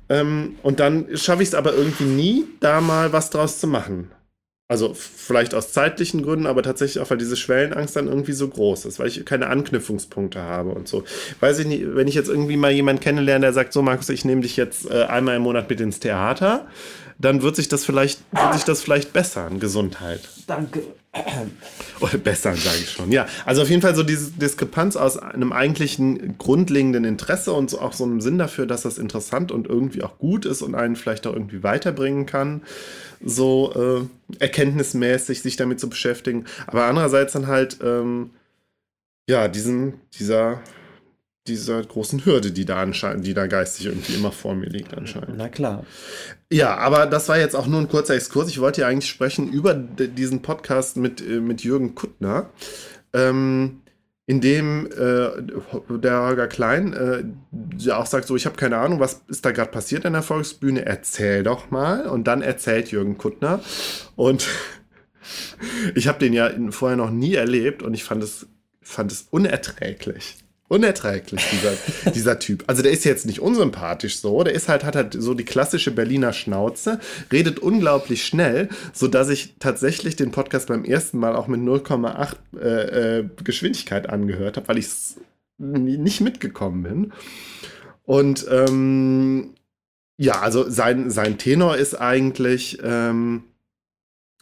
Ähm, 0.07 0.55
und 0.63 0.79
dann 0.79 1.17
schaffe 1.17 1.43
ich 1.43 1.49
es 1.49 1.55
aber 1.55 1.73
irgendwie 1.73 2.05
nie, 2.05 2.45
da 2.61 2.79
mal 2.79 3.11
was 3.11 3.29
draus 3.29 3.59
zu 3.59 3.67
machen. 3.67 4.09
Also 4.67 4.95
vielleicht 4.95 5.53
aus 5.53 5.73
zeitlichen 5.73 6.23
Gründen, 6.23 6.47
aber 6.47 6.63
tatsächlich 6.63 6.99
auch, 6.99 7.11
weil 7.11 7.19
diese 7.19 7.35
Schwellenangst 7.35 7.95
dann 7.95 8.07
irgendwie 8.07 8.31
so 8.31 8.47
groß 8.47 8.85
ist, 8.85 8.97
weil 8.97 9.07
ich 9.07 9.23
keine 9.23 9.45
Anknüpfungspunkte 9.47 10.41
habe 10.41 10.71
und 10.71 10.87
so. 10.87 11.03
Weiß 11.39 11.59
ich 11.59 11.67
nicht, 11.67 11.83
wenn 11.95 12.07
ich 12.07 12.15
jetzt 12.15 12.29
irgendwie 12.29 12.57
mal 12.57 12.71
jemanden 12.71 12.99
kennenlerne, 12.99 13.45
der 13.45 13.53
sagt, 13.53 13.73
so 13.73 13.83
Markus, 13.83 14.09
ich 14.09 14.25
nehme 14.25 14.41
dich 14.41 14.57
jetzt 14.57 14.89
äh, 14.89 15.03
einmal 15.03 15.35
im 15.35 15.43
Monat 15.43 15.69
mit 15.69 15.81
ins 15.81 15.99
Theater, 15.99 16.65
dann 17.19 17.43
wird 17.43 17.55
sich 17.55 17.67
das 17.67 17.85
vielleicht, 17.85 18.19
wird 18.31 18.53
sich 18.55 18.63
das 18.63 18.81
vielleicht 18.81 19.13
bessern, 19.13 19.59
Gesundheit. 19.59 20.21
Danke. 20.47 20.81
Oder 22.01 22.17
bessern, 22.17 22.55
sage 22.55 22.77
ich 22.79 22.91
schon. 22.91 23.11
Ja, 23.11 23.25
also 23.45 23.61
auf 23.61 23.69
jeden 23.69 23.81
Fall 23.81 23.95
so 23.95 24.03
diese 24.03 24.31
Diskrepanz 24.31 24.95
aus 24.95 25.17
einem 25.17 25.53
eigentlichen 25.53 26.37
grundlegenden 26.37 27.05
Interesse 27.05 27.53
und 27.53 27.73
auch 27.79 27.93
so 27.93 28.03
einem 28.03 28.19
Sinn 28.19 28.37
dafür, 28.37 28.65
dass 28.65 28.81
das 28.81 28.97
interessant 28.97 29.51
und 29.51 29.67
irgendwie 29.67 30.03
auch 30.03 30.17
gut 30.17 30.45
ist 30.45 30.61
und 30.61 30.75
einen 30.75 30.95
vielleicht 30.95 31.25
auch 31.27 31.33
irgendwie 31.33 31.63
weiterbringen 31.63 32.25
kann, 32.25 32.63
so 33.23 34.09
äh, 34.29 34.43
erkenntnismäßig 34.43 35.41
sich 35.41 35.55
damit 35.55 35.79
zu 35.79 35.89
beschäftigen. 35.89 36.45
Aber 36.67 36.85
andererseits 36.85 37.33
dann 37.33 37.47
halt, 37.47 37.79
ähm, 37.81 38.31
ja, 39.27 39.47
diesen, 39.47 40.01
dieser 40.19 40.61
dieser 41.47 41.83
großen 41.83 42.25
Hürde, 42.25 42.51
die 42.51 42.65
da 42.65 42.81
anscheinend, 42.81 43.25
die 43.25 43.33
da 43.33 43.45
geistig 43.45 43.85
irgendwie 43.85 44.15
immer 44.15 44.31
vor 44.31 44.55
mir 44.55 44.67
liegt 44.67 44.95
anscheinend. 44.95 45.37
Na 45.37 45.47
klar. 45.47 45.85
Ja, 46.51 46.77
aber 46.77 47.05
das 47.05 47.29
war 47.29 47.37
jetzt 47.37 47.55
auch 47.55 47.67
nur 47.67 47.79
ein 47.79 47.87
kurzer 47.89 48.15
Exkurs. 48.15 48.49
Ich 48.49 48.59
wollte 48.59 48.81
ja 48.81 48.87
eigentlich 48.87 49.09
sprechen 49.09 49.51
über 49.51 49.73
diesen 49.75 50.41
Podcast 50.41 50.97
mit, 50.97 51.21
äh, 51.21 51.39
mit 51.39 51.63
Jürgen 51.63 51.93
Kuttner, 51.93 52.49
ähm, 53.13 53.81
in 54.27 54.41
dem 54.41 54.87
äh, 54.87 55.97
der 55.97 56.23
Holger 56.23 56.47
Klein 56.47 56.93
äh, 56.93 57.23
ja 57.77 57.97
auch 57.97 58.07
sagt, 58.07 58.25
so 58.25 58.35
ich 58.35 58.45
habe 58.45 58.55
keine 58.55 58.77
Ahnung, 58.77 58.99
was 58.99 59.21
ist 59.27 59.45
da 59.45 59.51
gerade 59.51 59.69
passiert 59.69 60.05
in 60.05 60.13
der 60.13 60.23
Volksbühne, 60.23 60.85
erzähl 60.85 61.43
doch 61.43 61.69
mal. 61.69 62.07
Und 62.07 62.25
dann 62.25 62.41
erzählt 62.41 62.91
Jürgen 62.91 63.17
Kuttner. 63.17 63.59
Und 64.15 64.47
ich 65.95 66.07
habe 66.07 66.19
den 66.19 66.33
ja 66.33 66.49
vorher 66.71 66.97
noch 66.97 67.11
nie 67.11 67.35
erlebt 67.35 67.83
und 67.83 67.93
ich 67.93 68.03
fand 68.03 68.23
es, 68.23 68.47
fand 68.81 69.11
es 69.11 69.27
unerträglich. 69.29 70.37
Unerträglich, 70.67 71.43
dieser, 71.51 72.11
dieser 72.11 72.39
Typ. 72.39 72.63
Also 72.67 72.81
der 72.81 72.91
ist 72.91 73.05
jetzt 73.05 73.25
nicht 73.25 73.39
unsympathisch 73.39 74.19
so, 74.19 74.43
der 74.43 74.53
ist 74.53 74.67
halt, 74.67 74.83
hat 74.83 74.95
halt 74.95 75.15
so 75.17 75.33
die 75.33 75.45
klassische 75.45 75.91
Berliner 75.91 76.33
Schnauze, 76.33 76.99
redet 77.31 77.59
unglaublich 77.59 78.25
schnell, 78.25 78.69
sodass 78.93 79.29
ich 79.29 79.55
tatsächlich 79.59 80.15
den 80.15 80.31
Podcast 80.31 80.67
beim 80.67 80.83
ersten 80.83 81.19
Mal 81.19 81.35
auch 81.35 81.47
mit 81.47 81.61
0,8 81.61 82.35
äh, 82.59 83.19
äh, 83.19 83.29
Geschwindigkeit 83.43 84.09
angehört 84.09 84.57
habe, 84.57 84.67
weil 84.67 84.77
ich 84.77 84.87
nicht 85.57 86.21
mitgekommen 86.21 86.83
bin. 86.83 87.13
Und 88.03 88.45
ähm, 88.49 89.55
ja, 90.17 90.41
also 90.41 90.69
sein, 90.69 91.09
sein 91.09 91.37
Tenor 91.37 91.77
ist 91.77 91.95
eigentlich, 91.95 92.79
ähm, 92.83 93.43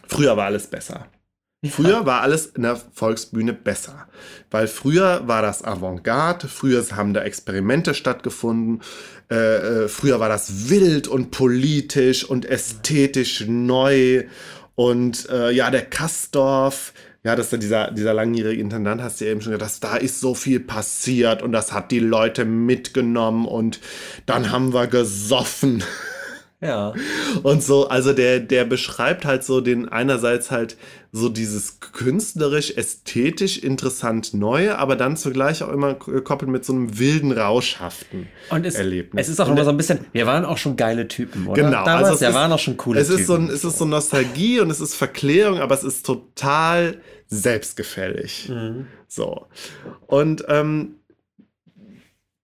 früher 0.08 0.38
war 0.38 0.46
alles 0.46 0.68
besser. 0.68 1.08
Früher 1.70 2.06
war 2.06 2.22
alles 2.22 2.48
in 2.48 2.64
der 2.64 2.76
Volksbühne 2.76 3.54
besser, 3.54 4.08
weil 4.52 4.68
früher 4.68 5.28
war 5.28 5.42
das 5.42 5.64
Avantgarde, 5.64 6.48
früher 6.50 6.84
haben 6.96 7.14
da 7.14 7.22
Experimente 7.22 7.94
stattgefunden, 7.94 8.82
äh, 9.32 9.86
äh, 9.86 9.88
früher 9.88 10.20
war 10.20 10.28
das 10.28 10.70
wild 10.70 11.08
und 11.08 11.32
politisch 11.32 12.26
und 12.26 12.46
ästhetisch 12.46 13.46
neu 13.48 14.26
und 14.76 15.30
äh, 15.30 15.52
ja, 15.52 15.72
der 15.72 15.86
Kastorf, 15.86 16.94
ja, 17.24 17.36
dass 17.38 17.50
da 17.50 17.58
dieser, 17.58 17.92
dieser 17.92 18.14
langjährige 18.14 18.60
Intendant, 18.60 19.02
hast 19.02 19.22
du 19.22 19.26
ja 19.26 19.32
eben 19.32 19.42
schon 19.42 19.54
gesagt, 19.54 19.72
dass 19.72 19.80
da 19.80 19.96
ist 19.96 20.20
so 20.20 20.36
viel 20.36 20.60
passiert 20.60 21.42
und 21.42 21.54
das 21.54 21.72
hat 21.72 21.92
die 21.92 22.00
Leute 22.00 22.44
mitgenommen 22.44 23.46
und 23.46 23.80
dann 24.26 24.52
haben 24.52 24.74
wir 24.74 24.88
gesoffen. 24.88 25.82
Ja. 26.64 26.94
Und 27.44 27.62
so, 27.64 27.88
also 27.90 28.14
der, 28.14 28.40
der 28.40 28.64
beschreibt 28.66 29.26
halt 29.26 29.44
so 29.44 29.60
den 29.62 29.90
einerseits 29.90 30.50
halt 30.52 30.78
so 31.12 31.30
dieses 31.30 31.80
künstlerisch, 31.80 32.72
ästhetisch 32.76 33.58
interessant 33.60 34.34
Neue, 34.34 34.78
aber 34.80 34.96
dann 34.96 35.16
zugleich 35.18 35.62
auch 35.62 35.70
immer 35.72 35.94
gekoppelt 35.94 36.50
mit 36.50 36.66
so 36.66 36.74
einem 36.74 36.98
wilden, 36.98 37.32
rauschhaften 37.32 38.28
Und 38.50 38.66
es, 38.66 38.76
Erlebnis. 38.76 39.26
es 39.28 39.34
ist 39.34 39.40
auch 39.40 39.48
immer 39.48 39.64
so 39.64 39.70
ein 39.70 39.78
bisschen, 39.78 40.00
wir 40.12 40.26
waren 40.26 40.44
auch 40.46 40.58
schon 40.58 40.76
geile 40.76 41.08
Typen, 41.08 41.46
oder? 41.48 41.62
Genau, 41.62 41.86
Damals, 41.86 42.04
also 42.06 42.14
es 42.16 42.22
wir 42.22 42.30
ist- 42.30 42.36
waren 42.36 42.52
auch 42.52 42.60
schon 42.60 42.78
coole 42.78 43.00
es 43.00 43.10
ist 43.10 43.28
so, 43.28 43.36
Typen. 43.36 43.50
ein, 43.50 43.54
es 43.54 43.64
ist 43.64 43.78
so 43.78 43.86
Nostalgie 43.86 44.60
und 44.60 44.72
es 44.72 44.80
ist 44.80 44.96
Verklärung, 44.96 45.60
aber 45.60 45.76
es 45.76 45.84
ist 45.84 46.04
total 46.06 46.98
selbstgefällig. 47.28 48.50
Mhm. 48.50 48.88
So. 49.08 49.46
Und 50.08 50.44
ähm, 50.48 50.96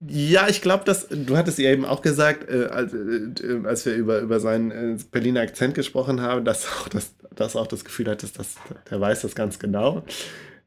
ja, 0.01 0.48
ich 0.48 0.62
glaube, 0.62 0.86
dass 0.86 1.08
du 1.10 1.36
hattest 1.36 1.60
ja 1.60 1.72
eben 1.72 1.84
auch 1.84 2.01
gesagt, 2.01 2.50
äh, 2.50 2.65
als, 2.65 2.94
äh, 2.94 3.60
als 3.65 3.86
wir 3.86 3.96
über, 3.96 4.20
über 4.20 4.39
seinen 4.39 4.72
äh, 4.72 4.98
Berliner 5.12 5.41
Akzent 5.41 5.75
gesprochen 5.75 6.22
haben, 6.22 6.46
dass 6.46 6.65
auch 6.68 6.88
das, 6.88 7.13
dass 7.36 7.56
auch 7.56 7.68
das 7.68 7.84
Gefühl 7.84 8.10
hattest, 8.10 8.39
dass 8.39 8.56
der 8.89 9.01
weiß 9.01 9.22
das 9.22 9.36
ganz 9.36 9.60
genau. 9.60 10.03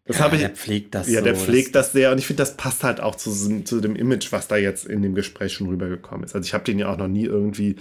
Das 0.05 0.19
ja, 0.19 0.25
habe 0.25 0.35
ich. 0.35 0.43
der 0.43 0.51
pflegt 0.51 0.95
das 0.95 1.09
Ja, 1.09 1.21
so. 1.21 1.25
der 1.25 1.37
pflegt 1.37 1.75
das 1.77 1.93
sehr 1.93 2.11
und 2.11 2.19
ich 2.19 2.27
finde, 2.27 2.43
das 2.43 2.57
passt 2.57 2.83
halt 2.83 3.01
auch 3.01 3.15
zu, 3.15 3.63
zu 3.63 3.81
dem 3.81 3.95
Image, 3.95 4.33
was 4.33 4.49
da 4.49 4.57
jetzt 4.57 4.85
in 4.85 5.01
dem 5.01 5.15
Gespräch 5.15 5.53
schon 5.53 5.69
rübergekommen 5.69 6.25
ist. 6.25 6.35
Also 6.35 6.45
ich 6.45 6.55
habe 6.55 6.65
den 6.65 6.79
ja 6.79 6.93
auch 6.93 6.99
noch 6.99 7.09
nie 7.09 7.25
irgendwie 7.25 7.77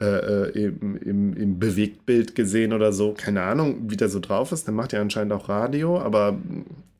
äh, 0.00 0.04
äh, 0.04 0.66
im, 0.66 0.96
im, 0.98 1.34
im 1.34 1.58
Bewegtbild 1.58 2.34
gesehen 2.34 2.74
oder 2.74 2.92
so. 2.92 3.14
Keine 3.14 3.42
Ahnung, 3.42 3.90
wie 3.90 3.96
der 3.96 4.10
so 4.10 4.20
drauf 4.20 4.52
ist. 4.52 4.66
Der 4.66 4.74
macht 4.74 4.92
ja 4.92 5.00
anscheinend 5.00 5.32
auch 5.32 5.48
Radio, 5.48 5.98
aber 5.98 6.38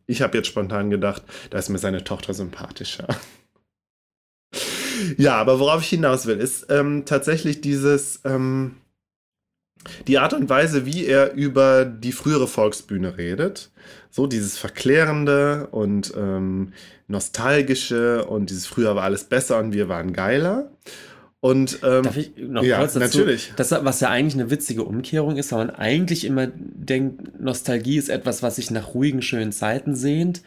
ich 0.06 0.22
habe 0.22 0.38
jetzt 0.38 0.48
spontan 0.48 0.90
gedacht, 0.90 1.22
da 1.50 1.58
ist 1.58 1.68
mir 1.68 1.78
seine 1.78 2.02
Tochter 2.02 2.34
sympathischer. 2.34 3.06
Ja, 5.16 5.36
aber 5.36 5.58
worauf 5.58 5.82
ich 5.82 5.88
hinaus 5.88 6.26
will, 6.26 6.38
ist 6.38 6.66
ähm, 6.70 7.04
tatsächlich 7.04 7.60
dieses, 7.60 8.20
ähm, 8.24 8.76
die 10.06 10.18
Art 10.18 10.32
und 10.32 10.48
Weise, 10.48 10.86
wie 10.86 11.06
er 11.06 11.32
über 11.32 11.84
die 11.84 12.12
frühere 12.12 12.46
Volksbühne 12.46 13.18
redet. 13.18 13.70
So 14.10 14.26
dieses 14.26 14.58
Verklärende 14.58 15.68
und 15.70 16.12
ähm, 16.16 16.72
Nostalgische 17.08 18.24
und 18.26 18.50
dieses 18.50 18.66
früher 18.66 18.94
war 18.94 19.04
alles 19.04 19.24
besser 19.24 19.58
und 19.58 19.72
wir 19.72 19.88
waren 19.88 20.12
geiler. 20.12 20.70
Und 21.40 21.80
ähm, 21.82 22.04
Darf 22.04 22.16
ich 22.16 22.32
noch 22.36 22.62
ja, 22.62 22.78
kurz 22.78 22.92
dazu? 22.92 23.18
natürlich. 23.18 23.52
Das, 23.56 23.72
was 23.72 23.98
ja 23.98 24.10
eigentlich 24.10 24.40
eine 24.40 24.50
witzige 24.50 24.84
Umkehrung 24.84 25.36
ist, 25.36 25.50
weil 25.50 25.66
man 25.66 25.74
eigentlich 25.74 26.24
immer 26.24 26.46
denkt, 26.46 27.40
Nostalgie 27.40 27.96
ist 27.96 28.10
etwas, 28.10 28.44
was 28.44 28.56
sich 28.56 28.70
nach 28.70 28.94
ruhigen, 28.94 29.22
schönen 29.22 29.50
Zeiten 29.50 29.96
sehnt, 29.96 30.42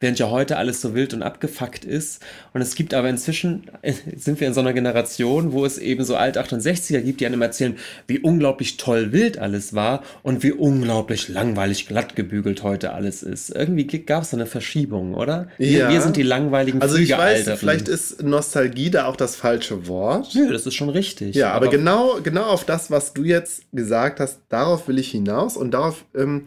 während 0.00 0.18
ja 0.18 0.30
heute 0.30 0.56
alles 0.56 0.80
so 0.80 0.94
wild 0.94 1.14
und 1.14 1.22
abgefuckt 1.22 1.84
ist. 1.84 2.22
Und 2.52 2.60
es 2.60 2.74
gibt 2.74 2.94
aber 2.94 3.08
inzwischen, 3.08 3.70
äh, 3.82 3.92
sind 4.16 4.40
wir 4.40 4.46
in 4.46 4.54
so 4.54 4.60
einer 4.60 4.72
Generation, 4.72 5.52
wo 5.52 5.64
es 5.64 5.78
eben 5.78 6.04
so 6.04 6.16
Alt-68er 6.16 7.00
gibt, 7.00 7.20
die 7.20 7.26
einem 7.26 7.42
erzählen, 7.42 7.76
wie 8.06 8.18
unglaublich 8.20 8.76
toll 8.76 9.12
wild 9.12 9.38
alles 9.38 9.74
war 9.74 10.02
und 10.22 10.42
wie 10.42 10.52
unglaublich 10.52 11.28
langweilig 11.28 11.88
glatt 11.88 12.14
gebügelt 12.16 12.62
heute 12.62 12.92
alles 12.92 13.22
ist. 13.22 13.50
Irgendwie 13.50 13.86
gab 13.86 14.22
es 14.22 14.30
so 14.30 14.36
eine 14.36 14.46
Verschiebung, 14.46 15.14
oder? 15.14 15.48
Wir, 15.58 15.78
Ja. 15.78 15.90
wir 15.90 16.00
sind 16.00 16.16
die 16.16 16.22
langweiligen 16.22 16.80
also 16.80 16.96
ich 16.96 17.10
weiß, 17.10 17.50
vielleicht 17.58 17.88
ist 17.88 18.22
Nostalgie 18.22 18.90
da 18.90 19.06
auch 19.06 19.16
das 19.16 19.36
falsche 19.36 19.86
Wort. 19.88 20.34
Nö, 20.34 20.52
das 20.52 20.66
ist 20.66 20.74
schon 20.74 20.88
richtig. 20.88 21.34
Ja, 21.34 21.52
aber, 21.52 21.68
genau, 21.68 22.18
genau 22.22 22.44
auf 22.44 22.64
das, 22.64 22.90
was 22.90 23.14
du 23.14 23.24
jetzt 23.24 23.64
gesagt 23.72 24.20
hast, 24.20 24.40
darauf 24.48 24.88
will 24.88 24.98
ich 24.98 25.10
hinaus 25.10 25.56
und 25.56 25.72
darauf, 25.72 26.04
ähm, 26.16 26.44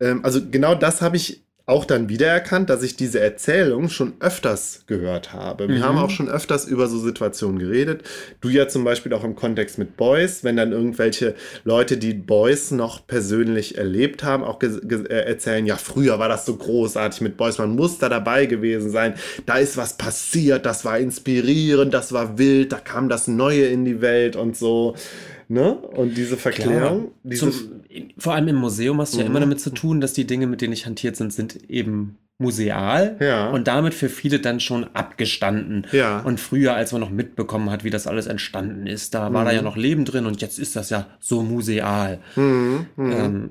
ähm, 0.00 0.24
also 0.24 0.40
genau 0.50 0.74
das 0.74 1.00
habe 1.00 1.16
ich 1.16 1.42
auch 1.64 1.84
dann 1.84 2.08
wiedererkannt, 2.08 2.68
dass 2.70 2.82
ich 2.82 2.96
diese 2.96 3.20
Erzählung 3.20 3.88
schon 3.88 4.14
öfters 4.18 4.82
gehört 4.88 5.32
habe. 5.32 5.68
Wir 5.68 5.76
Mhm. 5.76 5.82
haben 5.84 5.98
auch 5.98 6.10
schon 6.10 6.28
öfters 6.28 6.66
über 6.66 6.88
so 6.88 6.98
Situationen 6.98 7.58
geredet. 7.60 8.02
Du 8.40 8.48
ja 8.48 8.66
zum 8.66 8.82
Beispiel 8.82 9.12
auch 9.12 9.22
im 9.22 9.36
Kontext 9.36 9.78
mit 9.78 9.96
Boys, 9.96 10.42
wenn 10.42 10.56
dann 10.56 10.72
irgendwelche 10.72 11.34
Leute, 11.64 11.98
die 11.98 12.14
Boys 12.14 12.72
noch 12.72 13.06
persönlich 13.06 13.78
erlebt 13.78 14.24
haben, 14.24 14.42
auch 14.42 14.60
äh, 14.60 15.06
erzählen, 15.08 15.64
ja, 15.64 15.76
früher 15.76 16.18
war 16.18 16.28
das 16.28 16.46
so 16.46 16.56
großartig 16.56 17.20
mit 17.20 17.36
Boys, 17.36 17.58
man 17.58 17.76
muss 17.76 17.98
da 17.98 18.08
dabei 18.08 18.46
gewesen 18.46 18.90
sein, 18.90 19.14
da 19.46 19.58
ist 19.58 19.76
was 19.76 19.96
passiert, 19.96 20.66
das 20.66 20.84
war 20.84 20.98
inspirierend, 20.98 21.94
das 21.94 22.12
war 22.12 22.38
wild, 22.38 22.72
da 22.72 22.78
kam 22.78 23.08
das 23.08 23.28
Neue 23.28 23.66
in 23.66 23.84
die 23.84 24.00
Welt 24.00 24.34
und 24.34 24.56
so. 24.56 24.96
Ne? 25.48 25.74
Und 25.74 26.16
diese 26.16 26.36
Verklärung, 26.38 27.12
diese, 27.22 27.50
Zum, 27.50 27.81
vor 28.18 28.34
allem 28.34 28.48
im 28.48 28.56
Museum 28.56 29.00
hast 29.00 29.14
du 29.14 29.18
ja 29.18 29.24
Mhm. 29.24 29.30
immer 29.30 29.40
damit 29.40 29.60
zu 29.60 29.70
tun, 29.70 30.00
dass 30.00 30.12
die 30.12 30.26
Dinge, 30.26 30.46
mit 30.46 30.60
denen 30.60 30.72
ich 30.72 30.86
hantiert 30.86 31.16
sind, 31.16 31.32
sind 31.32 31.68
eben 31.70 32.18
museal 32.38 33.16
Ja. 33.20 33.50
und 33.50 33.68
damit 33.68 33.94
für 33.94 34.08
viele 34.08 34.40
dann 34.40 34.58
schon 34.58 34.84
abgestanden. 34.94 35.86
Ja. 35.92 36.20
Und 36.20 36.40
früher, 36.40 36.74
als 36.74 36.90
man 36.92 37.00
noch 37.00 37.10
mitbekommen 37.10 37.70
hat, 37.70 37.84
wie 37.84 37.90
das 37.90 38.06
alles 38.06 38.26
entstanden 38.26 38.86
ist, 38.86 39.14
da 39.14 39.32
war 39.32 39.44
da 39.44 39.50
Mhm. 39.50 39.56
ja 39.56 39.62
noch 39.62 39.76
Leben 39.76 40.04
drin 40.04 40.26
und 40.26 40.40
jetzt 40.40 40.58
ist 40.58 40.74
das 40.74 40.90
ja 40.90 41.06
so 41.20 41.42
museal. 41.42 42.18
Mhm, 42.36 42.86
mhm. 42.96 43.12
Ähm, 43.12 43.50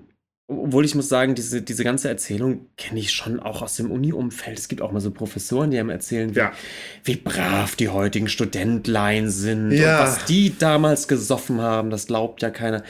obwohl 0.52 0.86
ich 0.86 0.96
muss 0.96 1.10
sagen, 1.10 1.36
diese, 1.36 1.62
diese 1.62 1.84
ganze 1.84 2.10
Erzählung 2.10 2.66
kenne 2.78 3.00
ich 3.00 3.12
schon 3.12 3.40
auch 3.40 3.62
aus 3.62 3.76
dem 3.78 3.90
Uni-Umfeld. 3.92 4.58
Es 4.60 4.68
gibt 4.68 4.82
auch 4.82 4.92
mal 4.92 5.00
so 5.00 5.12
Professoren, 5.12 5.72
die 5.72 5.80
einem 5.80 5.90
erzählen, 5.90 6.36
wie, 6.36 6.40
Ja. 6.40 6.52
wie 7.04 7.16
brav 7.16 7.76
die 7.76 7.90
heutigen 7.90 8.28
Studentlein 8.28 9.30
sind 9.30 9.72
Ja. 9.72 10.00
und 10.00 10.06
was 10.08 10.26
die 10.26 10.58
damals 10.58 11.08
gesoffen 11.08 11.62
haben, 11.62 11.90
das 11.90 12.08
glaubt 12.08 12.42
ja 12.42 12.50
keiner. 12.50 12.84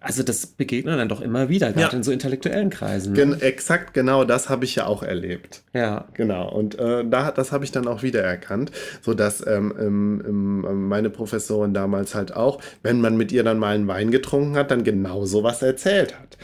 Also 0.00 0.22
das 0.22 0.46
begegnet 0.46 0.98
dann 0.98 1.08
doch 1.08 1.20
immer 1.20 1.48
wieder, 1.48 1.68
gerade 1.72 1.92
Ja. 1.92 1.96
in 1.96 2.02
so 2.02 2.12
intellektuellen 2.12 2.70
Kreisen. 2.70 3.12
ne? 3.12 3.18
Gen 3.18 3.40
exakt 3.40 3.94
genau 3.94 4.24
das 4.24 4.48
habe 4.48 4.64
ich 4.64 4.74
ja 4.74 4.86
auch 4.86 5.02
erlebt. 5.02 5.62
Ja. 5.72 6.06
Genau, 6.14 6.48
und 6.50 6.78
äh, 6.78 7.04
da, 7.08 7.30
das 7.30 7.52
habe 7.52 7.64
ich 7.64 7.72
dann 7.72 7.86
auch 7.86 8.02
wiedererkannt, 8.02 8.72
sodass 9.02 9.46
ähm, 9.46 9.72
ähm, 9.78 10.88
meine 10.88 11.10
Professorin 11.10 11.74
damals 11.74 12.14
halt 12.14 12.34
auch, 12.34 12.60
wenn 12.82 13.00
man 13.00 13.16
mit 13.16 13.32
ihr 13.32 13.44
dann 13.44 13.58
mal 13.58 13.74
einen 13.74 13.88
Wein 13.88 14.10
getrunken 14.10 14.56
hat, 14.56 14.70
dann 14.70 14.84
genau 14.84 15.24
sowas 15.26 15.62
erzählt 15.62 16.14
hat. 16.18 16.36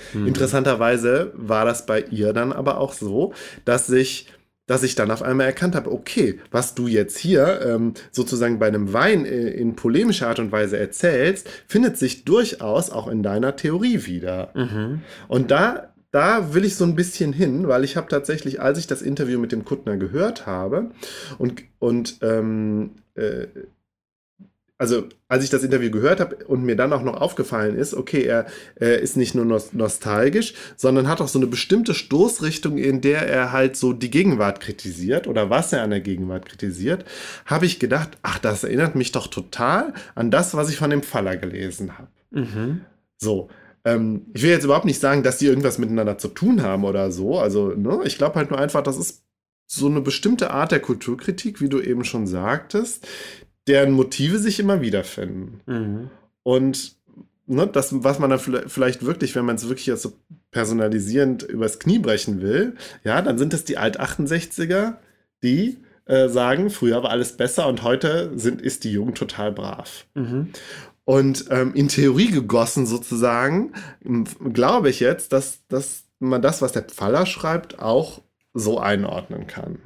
Interessanterweise 0.53 1.33
war 1.35 1.65
das 1.65 1.87
bei 1.87 2.03
ihr 2.11 2.35
dann 2.35 2.53
aber 2.53 2.79
auch 2.79 2.93
so, 2.93 3.33
dass 3.65 3.89
ich 3.89 4.27
dass 4.67 4.85
ich 4.85 4.95
dann 4.95 5.11
auf 5.11 5.23
einmal 5.23 5.47
erkannt 5.47 5.75
habe, 5.75 5.91
okay, 5.91 6.39
was 6.51 6.75
du 6.75 6.87
jetzt 6.87 7.19
hier 7.19 7.61
ähm, 7.63 7.95
sozusagen 8.13 8.59
bei 8.59 8.69
einem 8.69 8.93
Wein 8.93 9.25
äh, 9.27 9.49
in 9.49 9.75
polemischer 9.75 10.29
Art 10.29 10.39
und 10.39 10.53
Weise 10.53 10.79
erzählst, 10.79 11.49
findet 11.67 11.99
sich 11.99 12.25
durchaus 12.25 12.91
auch 12.91 13.09
in 13.09 13.23
deiner 13.23 13.57
Theorie 13.57 14.07
wieder. 14.07 14.51
Mhm. 14.55 15.03
Und 15.27 15.51
da, 15.51 15.93
da 16.13 16.55
will 16.55 16.65
ich 16.65 16.77
so 16.77 16.85
ein 16.85 16.95
bisschen 16.95 17.33
hin, 17.33 17.67
weil 17.67 17.83
ich 17.83 17.97
habe 17.97 18.09
tatsächlich, 18.09 18.61
als 18.63 18.79
ich 18.79 18.87
das 18.87 19.03
Interview 19.03 19.41
mit 19.41 19.53
dem 19.53 19.65
Kuttner 19.65 19.97
gehört 19.97 20.47
habe 20.47 20.91
und, 21.39 21.65
und 21.81 22.19
ähm, 22.23 22.93
äh, 23.15 23.49
also 24.83 25.05
als 25.29 25.45
ich 25.45 25.51
das 25.51 25.63
Interview 25.63 25.93
gehört 25.93 26.19
habe 26.19 26.45
und 26.45 26.65
mir 26.65 26.75
dann 26.75 26.93
auch 26.93 27.05
noch 27.05 27.21
aufgefallen 27.21 27.77
ist, 27.77 27.95
okay, 27.95 28.25
er, 28.25 28.47
er 28.75 28.99
ist 28.99 29.17
nicht 29.17 29.33
nur 29.33 29.45
nos 29.45 29.73
nostalgisch, 29.73 30.55
sondern 30.75 31.07
hat 31.07 31.21
auch 31.21 31.29
so 31.29 31.39
eine 31.39 31.47
bestimmte 31.47 31.95
Stoßrichtung, 31.95 32.79
in 32.79 33.01
der 33.01 33.29
er 33.29 33.53
halt 33.53 33.77
so 33.77 33.93
die 33.93 34.11
Gegenwart 34.11 34.59
kritisiert 34.59 35.29
oder 35.29 35.51
was 35.51 35.73
er 35.73 35.85
an 35.85 35.91
der 35.91 36.01
Gegenwart 36.01 36.47
kritisiert, 36.47 37.05
habe 37.47 37.65
ich 37.65 37.79
gedacht, 37.79 38.19
ach, 38.23 38.41
das 38.41 38.65
erinnert 38.65 38.97
mich 38.97 39.13
doch 39.13 39.29
total 39.29 39.95
an 40.17 40.33
das, 40.33 40.57
was 40.57 40.69
ich 40.69 40.79
von 40.79 40.91
dem 40.91 41.05
Faller 41.05 41.37
gelesen 41.37 41.97
habe. 41.97 42.09
Mhm. 42.33 42.81
So. 43.19 43.51
Ähm, 43.85 44.27
ich 44.35 44.43
will 44.43 44.51
jetzt 44.51 44.65
überhaupt 44.65 44.85
nicht 44.85 45.01
sagen, 45.01 45.23
dass 45.23 45.39
die 45.39 45.47
irgendwas 45.47 45.79
miteinander 45.79 46.19
zu 46.19 46.27
tun 46.27 46.61
haben 46.61 46.83
oder 46.83 47.13
so. 47.13 47.39
Also, 47.39 47.69
ne, 47.69 48.01
ich 48.05 48.19
glaube 48.19 48.35
halt 48.35 48.51
nur 48.51 48.59
einfach, 48.59 48.83
das 48.83 48.97
ist 48.97 49.23
so 49.69 49.87
eine 49.87 50.01
bestimmte 50.01 50.51
Art 50.51 50.73
der 50.73 50.81
Kulturkritik, 50.81 51.61
wie 51.61 51.69
du 51.69 51.81
eben 51.81 52.05
schon 52.05 52.27
sagtest, 52.27 53.07
deren 53.67 53.93
Motive 53.93 54.39
sich 54.39 54.59
immer 54.61 54.81
wiederfinden. 54.81 55.61
Mhm. 55.67 56.11
Und 56.43 56.97
ne, 57.47 57.67
das, 57.67 58.03
was 58.05 58.19
man 58.19 58.31
dann 58.31 58.39
vielleicht- 58.39 59.05
wirklich, 59.05 59.35
wenn 59.35 59.45
man 59.45 59.57
es 59.57 59.69
wirklich 59.69 59.87
jetzt 59.87 60.03
so 60.03 60.13
personalisierend 60.51 61.43
übers 61.45 61.79
Knie 61.79 61.99
brechen 61.99 62.41
will, 62.41 62.77
ja, 63.05 63.23
dann 63.23 63.39
sind 63.39 63.55
es 63.55 63.65
die 63.65 63.79
Alt-68er, 63.79 64.95
die 65.43 65.79
äh, 66.05 66.29
sagen, 66.29 66.71
früher 66.71 67.03
war 67.03 67.11
alles 67.11 67.37
besser 67.37 67.69
und 67.69 67.83
heute 67.85 68.33
sind, 68.37 68.61
ist 68.61 68.83
die 68.85 68.93
Jugend 68.93 69.17
total 69.17 69.53
brav. 69.53 70.07
Mhm. 70.15 70.51
Und 71.05 71.47
ähm, 71.51 71.75
in 71.75 71.89
Theorie 71.89 72.31
gegossen 72.31 72.87
sozusagen, 72.87 73.73
glaube 74.53 74.89
ich 74.91 75.01
jetzt, 75.01 75.33
dass, 75.33 75.67
dass 75.69 76.05
man 76.19 76.43
das, 76.43 76.63
was 76.63 76.73
der 76.73 76.83
Pfaller 76.83 77.27
schreibt, 77.27 77.79
auch 77.81 78.21
so 78.55 78.79
einordnen 78.79 79.47
kann. 79.47 79.79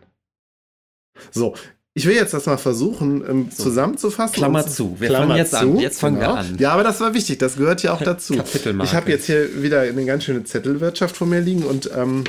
So, 1.30 1.54
ich 1.96 2.04
will 2.06 2.14
jetzt 2.14 2.34
das 2.34 2.44
mal 2.44 2.58
versuchen 2.58 3.24
ähm, 3.26 3.48
So. 3.50 3.62
zusammenzufassen. 3.64 4.34
Klammer 4.34 4.66
zu. 4.66 4.96
Wir 5.00 5.08
Klammer 5.08 5.28
fangen 5.28 5.38
jetzt 5.38 5.54
an. 5.54 5.76
zu, 5.76 5.80
Jetzt 5.80 5.98
fangen 5.98 6.16
wir 6.20 6.26
genau. 6.26 6.38
an. 6.38 6.56
Ja, 6.58 6.72
aber 6.72 6.84
das 6.84 7.00
war 7.00 7.14
wichtig, 7.14 7.38
das 7.38 7.56
gehört 7.56 7.82
ja 7.82 7.94
auch 7.94 8.02
dazu. 8.02 8.34
Ich 8.34 8.92
habe 8.94 9.10
jetzt 9.10 9.24
hier 9.24 9.62
wieder 9.62 9.80
eine 9.80 10.04
ganz 10.04 10.24
schöne 10.24 10.44
Zettelwirtschaft 10.44 11.16
vor 11.16 11.26
mir 11.26 11.40
liegen 11.40 11.62
und 11.62 11.90
ähm, 11.96 12.24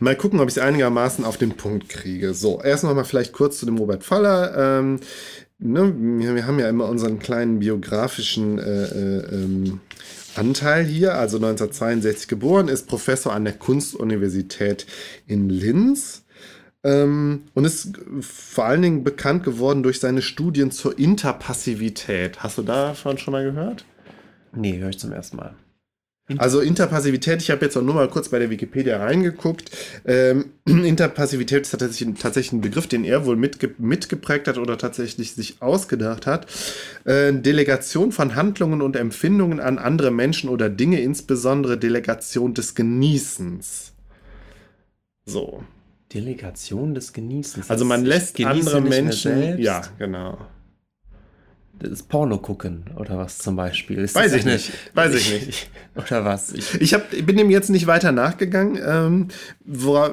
mal 0.00 0.16
gucken, 0.16 0.40
ob 0.40 0.48
ich 0.48 0.56
es 0.56 0.62
einigermaßen 0.62 1.24
auf 1.24 1.36
den 1.36 1.56
Punkt 1.56 1.88
kriege. 1.88 2.34
So, 2.34 2.60
erst 2.60 2.82
noch 2.82 2.92
mal 2.96 3.04
vielleicht 3.04 3.32
kurz 3.32 3.58
zu 3.58 3.66
dem 3.66 3.78
Robert 3.78 4.02
Faller. 4.02 4.80
Ähm, 4.80 4.98
ne, 5.60 5.94
wir, 5.96 6.34
wir 6.34 6.46
haben 6.48 6.58
ja 6.58 6.68
immer 6.68 6.88
unseren 6.88 7.20
kleinen 7.20 7.60
biografischen 7.60 8.58
äh, 8.58 8.86
äh, 8.86 9.34
ähm, 9.34 9.80
Anteil 10.34 10.84
hier. 10.84 11.14
Also 11.14 11.36
1962 11.36 12.26
geboren, 12.26 12.66
ist 12.66 12.88
Professor 12.88 13.32
an 13.32 13.44
der 13.44 13.54
Kunstuniversität 13.54 14.84
in 15.28 15.48
Linz. 15.48 16.24
Ähm, 16.88 17.42
und 17.52 17.64
ist 17.66 17.98
vor 18.20 18.64
allen 18.64 18.80
Dingen 18.80 19.04
bekannt 19.04 19.44
geworden 19.44 19.82
durch 19.82 20.00
seine 20.00 20.22
Studien 20.22 20.70
zur 20.70 20.98
Interpassivität. 20.98 22.42
Hast 22.42 22.56
du 22.56 22.62
davon 22.62 23.18
schon 23.18 23.32
mal 23.32 23.44
gehört? 23.44 23.84
Nee, 24.52 24.78
höre 24.78 24.88
ich 24.88 24.98
zum 24.98 25.12
ersten 25.12 25.36
Mal. 25.36 25.54
Also 26.36 26.60
Interpassivität, 26.60 27.40
ich 27.40 27.50
habe 27.50 27.64
jetzt 27.64 27.76
auch 27.76 27.82
nur 27.82 27.94
mal 27.94 28.08
kurz 28.08 28.28
bei 28.28 28.38
der 28.38 28.50
Wikipedia 28.50 28.98
reingeguckt. 28.98 29.70
Ähm, 30.06 30.52
Interpassivität 30.66 31.62
ist 31.62 31.70
tatsächlich, 31.70 32.18
tatsächlich 32.18 32.52
ein 32.52 32.60
Begriff, 32.60 32.86
den 32.86 33.04
er 33.04 33.26
wohl 33.26 33.36
mitge 33.36 33.74
mitgeprägt 33.78 34.46
hat 34.48 34.58
oder 34.58 34.76
tatsächlich 34.76 35.32
sich 35.32 35.60
ausgedacht 35.60 36.26
hat. 36.26 36.46
Äh, 37.04 37.32
Delegation 37.32 38.12
von 38.12 38.34
Handlungen 38.34 38.82
und 38.82 38.96
Empfindungen 38.96 39.60
an 39.60 39.78
andere 39.78 40.10
Menschen 40.10 40.48
oder 40.48 40.68
Dinge, 40.68 41.00
insbesondere 41.00 41.78
Delegation 41.78 42.54
des 42.54 42.74
Genießens. 42.74 43.92
So. 45.24 45.64
Delegation 46.14 46.94
des 46.94 47.12
Genießens. 47.12 47.70
Also 47.70 47.84
man 47.84 48.04
lässt 48.04 48.34
genieße 48.36 48.74
andere 48.76 48.80
Menschen. 48.80 49.58
Ja, 49.58 49.82
genau. 49.98 50.38
Das 51.80 52.02
Porno 52.02 52.38
gucken 52.38 52.86
oder 52.96 53.18
was 53.18 53.38
zum 53.38 53.54
Beispiel. 53.54 53.98
Ist 53.98 54.16
Weiß 54.16 54.32
ich 54.32 54.42
eine- 54.42 54.54
nicht. 54.54 54.72
Weiß 54.94 55.14
ich 55.14 55.30
nicht. 55.46 55.70
Oder 55.94 56.24
was? 56.24 56.52
Ich, 56.52 56.74
Ich 56.80 56.92
hab, 56.94 57.08
bin 57.10 57.36
dem 57.36 57.50
jetzt 57.50 57.70
nicht 57.70 57.86
weiter 57.86 58.10
nachgegangen. 58.10 58.80
Ähm, 58.84 59.28
wora, 59.64 60.12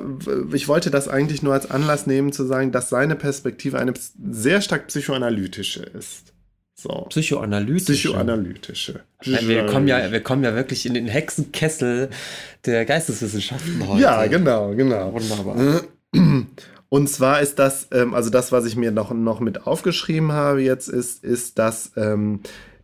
ich 0.54 0.68
wollte 0.68 0.92
das 0.92 1.08
eigentlich 1.08 1.42
nur 1.42 1.54
als 1.54 1.72
Anlass 1.72 2.06
nehmen, 2.06 2.32
zu 2.32 2.46
sagen, 2.46 2.72
dass 2.72 2.90
seine 2.90 3.16
Perspektive 3.16 3.80
eine 3.80 3.94
sehr 4.32 4.62
stark 4.62 4.88
psychoanalytische 4.88 5.82
ist. 5.82 6.34
So. 6.78 7.08
Psychoanalytische. 7.10 8.10
Psychoanalytische. 8.10 9.00
Wir 9.24 9.66
kommen, 9.66 9.88
ja, 9.88 10.12
wir 10.12 10.20
kommen 10.22 10.44
ja 10.44 10.54
wirklich 10.54 10.86
in 10.86 10.94
den 10.94 11.08
Hexenkessel 11.08 12.10
der 12.66 12.86
Geisteswissenschaften 12.86 13.88
heute. 13.88 14.04
Ja, 14.04 14.28
genau, 14.28 14.76
genau. 14.76 15.14
Wunderbar. 15.14 15.82
Und 16.90 17.10
zwar 17.10 17.42
ist 17.42 17.60
das, 17.60 17.88
ähm, 17.92 18.14
also 18.14 18.30
das, 18.30 18.52
was 18.52 18.66
ich 18.66 18.76
mir 18.76 18.92
noch, 18.92 19.12
noch 19.12 19.40
mit 19.40 19.66
aufgeschrieben 19.68 20.32
habe 20.32 20.62
jetzt, 20.62 20.88
ist, 20.88 21.24
ist, 21.24 21.58
dass 21.60 21.92
ähm, 21.98 22.42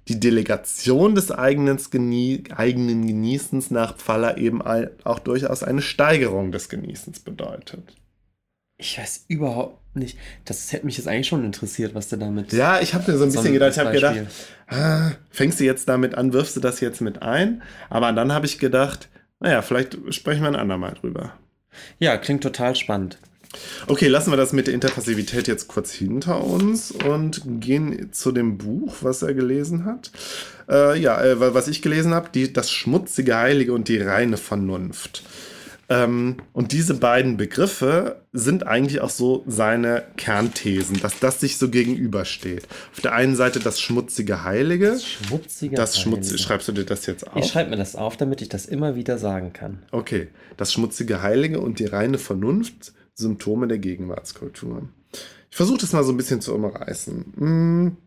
die 0.07 0.19
Delegation 0.19 1.15
des 1.15 1.31
eigenen, 1.31 1.77
Genie 1.89 2.43
eigenen 2.55 3.07
Genießens 3.07 3.71
nach 3.71 3.95
Pfaller 3.95 4.37
eben 4.37 4.61
all- 4.61 4.91
auch 5.03 5.19
durchaus 5.19 5.63
eine 5.63 5.81
Steigerung 5.81 6.51
des 6.51 6.67
Genießens 6.69 7.19
bedeutet. 7.19 7.95
Ich 8.77 8.97
weiß 8.97 9.25
überhaupt 9.27 9.95
nicht. 9.95 10.17
Das 10.45 10.73
hätte 10.73 10.87
mich 10.87 10.97
jetzt 10.97 11.07
eigentlich 11.07 11.27
schon 11.27 11.45
interessiert, 11.45 11.93
was 11.93 12.09
du 12.09 12.17
damit. 12.17 12.51
Ja, 12.51 12.81
ich 12.81 12.95
habe 12.95 13.11
mir 13.11 13.17
so 13.17 13.25
ein 13.25 13.31
So 13.31 13.37
bisschen 13.39 13.53
gedacht, 13.53 13.73
ich 13.73 13.79
habe 13.79 13.91
gedacht, 13.91 14.17
ah, 14.67 15.11
fängst 15.29 15.59
du 15.59 15.63
jetzt 15.63 15.87
damit 15.87 16.15
an, 16.15 16.33
wirfst 16.33 16.55
du 16.55 16.59
das 16.59 16.79
jetzt 16.79 16.99
mit 16.99 17.21
ein? 17.21 17.61
Aber 17.91 18.11
dann 18.11 18.33
habe 18.33 18.47
ich 18.47 18.57
gedacht, 18.57 19.09
naja, 19.39 19.61
vielleicht 19.61 19.97
sprechen 20.13 20.41
wir 20.41 20.47
ein 20.47 20.55
andermal 20.55 20.95
drüber. 20.95 21.33
Ja, 21.99 22.17
klingt 22.17 22.43
total 22.43 22.75
spannend. 22.75 23.17
Okay, 23.87 24.07
lassen 24.07 24.31
wir 24.31 24.37
das 24.37 24.53
mit 24.53 24.67
der 24.67 24.73
Interpassivität 24.73 25.47
jetzt 25.47 25.67
kurz 25.67 25.91
hinter 25.91 26.43
uns 26.43 26.91
und 26.91 27.41
gehen 27.59 28.13
zu 28.13 28.31
dem 28.31 28.57
Buch, 28.57 28.97
was 29.01 29.21
er 29.23 29.33
gelesen 29.33 29.83
hat. 29.83 30.11
Äh, 30.69 30.97
ja, 30.99 31.21
äh, 31.21 31.53
was 31.53 31.67
ich 31.67 31.81
gelesen 31.81 32.13
habe, 32.13 32.47
das 32.47 32.71
schmutzige 32.71 33.35
Heilige 33.35 33.73
und 33.73 33.89
die 33.89 33.97
reine 33.97 34.37
Vernunft. 34.37 35.23
Ähm, 35.91 36.37
und 36.53 36.71
diese 36.71 36.93
beiden 36.93 37.35
Begriffe 37.35 38.25
sind 38.31 38.65
eigentlich 38.65 39.01
auch 39.01 39.09
so 39.09 39.43
seine 39.45 40.03
Kernthesen, 40.15 41.01
dass 41.01 41.19
das 41.19 41.41
sich 41.41 41.57
so 41.57 41.67
gegenübersteht. 41.69 42.65
Auf 42.93 43.01
der 43.01 43.11
einen 43.13 43.35
Seite 43.35 43.59
das 43.59 43.81
schmutzige 43.81 44.45
Heilige. 44.45 44.97
Schmutzige 44.99 45.75
Das 45.75 45.99
schmutzige, 45.99 46.27
Heilige. 46.27 46.43
schreibst 46.43 46.67
du 46.69 46.71
dir 46.71 46.85
das 46.85 47.05
jetzt 47.07 47.23
Ich 47.23 47.29
auf? 47.43 47.45
schreibe 47.45 47.71
mir 47.71 47.75
das 47.75 47.97
auf, 47.97 48.15
damit 48.15 48.41
ich 48.41 48.47
das 48.47 48.67
immer 48.67 48.95
wieder 48.95 49.17
sagen 49.17 49.51
kann. 49.51 49.83
Okay, 49.91 50.29
das 50.55 50.71
schmutzige 50.71 51.21
Heilige 51.21 51.59
und 51.59 51.79
die 51.79 51.85
reine 51.87 52.17
Vernunft, 52.17 52.93
Symptome 53.13 53.67
der 53.67 53.79
Gegenwartskultur. 53.79 54.87
Ich 55.49 55.57
versuche 55.57 55.79
das 55.79 55.91
mal 55.91 56.05
so 56.05 56.13
ein 56.13 56.17
bisschen 56.17 56.39
zu 56.39 56.55
umreißen. 56.55 57.33
Hm. 57.37 57.97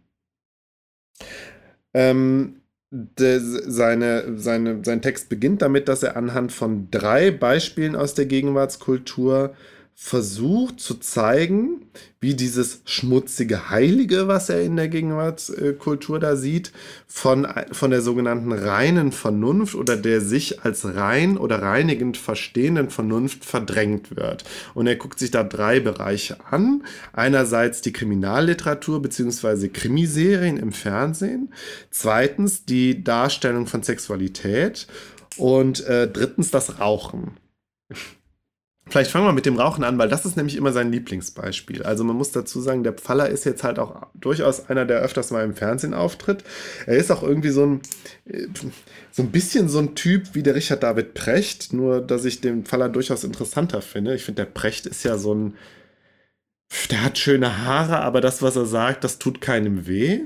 Ähm, 1.93 2.61
de, 2.95 3.41
seine, 3.41 4.39
seine, 4.39 4.85
sein 4.85 5.03
Text 5.03 5.29
beginnt 5.29 5.63
damit, 5.63 5.89
dass 5.89 6.03
er 6.03 6.17
anhand 6.17 6.53
von 6.53 6.89
drei 6.91 7.33
Beispielen 7.33 7.97
aus 7.97 8.15
der 8.15 8.27
Gegenwartskultur 8.27 9.55
versucht 9.97 10.81
zu 10.81 10.95
zeigen, 10.95 11.83
wie 12.21 12.35
dieses 12.35 12.83
schmutzige 12.85 13.71
Heilige, 13.71 14.27
was 14.27 14.49
er 14.49 14.63
in 14.63 14.77
der 14.77 14.89
Gegenwartskultur 14.89 16.19
da 16.19 16.35
sieht, 16.35 16.73
von, 17.07 17.47
von 17.71 17.91
der 17.93 18.03
sogenannten 18.03 18.53
reinen 18.53 19.13
Vernunft 19.13 19.77
oder 19.77 19.97
der 19.97 20.21
sich 20.21 20.65
als 20.65 20.97
rein 20.97 21.39
oder 21.39 21.63
reinigend 21.63 22.17
verstehenden 22.17 22.91
Vernunft 22.91 23.45
verdrängt 23.45 24.17
wird. 24.17 24.45
Und 24.75 24.89
er 24.89 24.97
guckt 24.97 25.21
sich 25.21 25.31
da 25.31 25.45
drei 25.45 25.79
Bereiche 25.79 26.39
an. 26.51 26.83
Einerseits 27.13 27.81
die 27.81 27.93
Kriminalliteratur 27.93 29.01
bzw. 29.01 29.69
Krimiserien 29.69 30.57
im 30.57 30.73
Fernsehen. 30.73 31.53
Zweitens 31.91 32.65
die 32.65 33.05
Darstellung 33.05 33.67
von 33.69 33.85
Sexualität. 33.85 34.89
Und 35.37 35.87
äh, 35.87 36.09
drittens 36.09 36.51
das 36.51 36.81
Rauchen. 36.81 37.37
Vielleicht 38.87 39.11
fangen 39.11 39.25
wir 39.25 39.33
mit 39.33 39.47
dem 39.47 39.59
Rauchen 39.59 39.83
an, 39.83 39.97
weil 39.97 40.11
das 40.11 40.27
ist 40.27 40.37
nämlich 40.37 40.57
immer 40.57 40.73
sein 40.73 40.93
Lieblingsbeispiel. 40.93 41.83
Also 41.85 42.05
man 42.05 42.17
muss 42.17 42.33
dazu 42.33 42.61
sagen, 42.61 42.85
der 42.85 42.93
Pfaller 42.93 43.31
ist 43.31 43.45
jetzt 43.45 43.65
halt 43.65 43.79
auch 43.79 44.07
durchaus 44.15 44.69
einer, 44.69 44.85
der 44.85 45.01
öfters 45.01 45.31
mal 45.31 45.43
im 45.43 45.55
Fernsehen 45.55 45.95
auftritt. 45.95 46.45
Er 46.87 46.97
ist 46.97 47.11
auch 47.11 47.23
irgendwie 47.23 47.49
so 47.49 47.65
ein, 47.65 47.81
so 49.11 49.23
ein 49.23 49.31
bisschen 49.31 49.71
so 49.71 49.79
ein 49.79 49.95
Typ 49.95 50.35
wie 50.35 50.43
der 50.43 50.55
Richard 50.55 50.83
David 50.83 51.15
Precht, 51.15 51.73
nur 51.73 52.03
dass 52.03 52.27
ich 52.27 52.43
den 52.43 52.67
Pfaller 52.67 52.91
durchaus 52.91 53.25
interessanter 53.25 53.81
finde. 53.81 54.15
Ich 54.15 54.25
finde, 54.25 54.45
der 54.45 54.51
Precht 54.51 54.85
ist 54.85 55.03
ja 55.03 55.17
so 55.17 55.35
ein, 55.35 55.55
der 56.91 57.05
hat 57.05 57.19
schöne 57.19 57.65
Haare, 57.65 58.01
aber 58.01 58.21
das, 58.21 58.43
was 58.43 58.57
er 58.57 58.67
sagt, 58.67 59.05
das 59.05 59.19
tut 59.19 59.41
keinem 59.41 59.87
weh. 59.87 60.21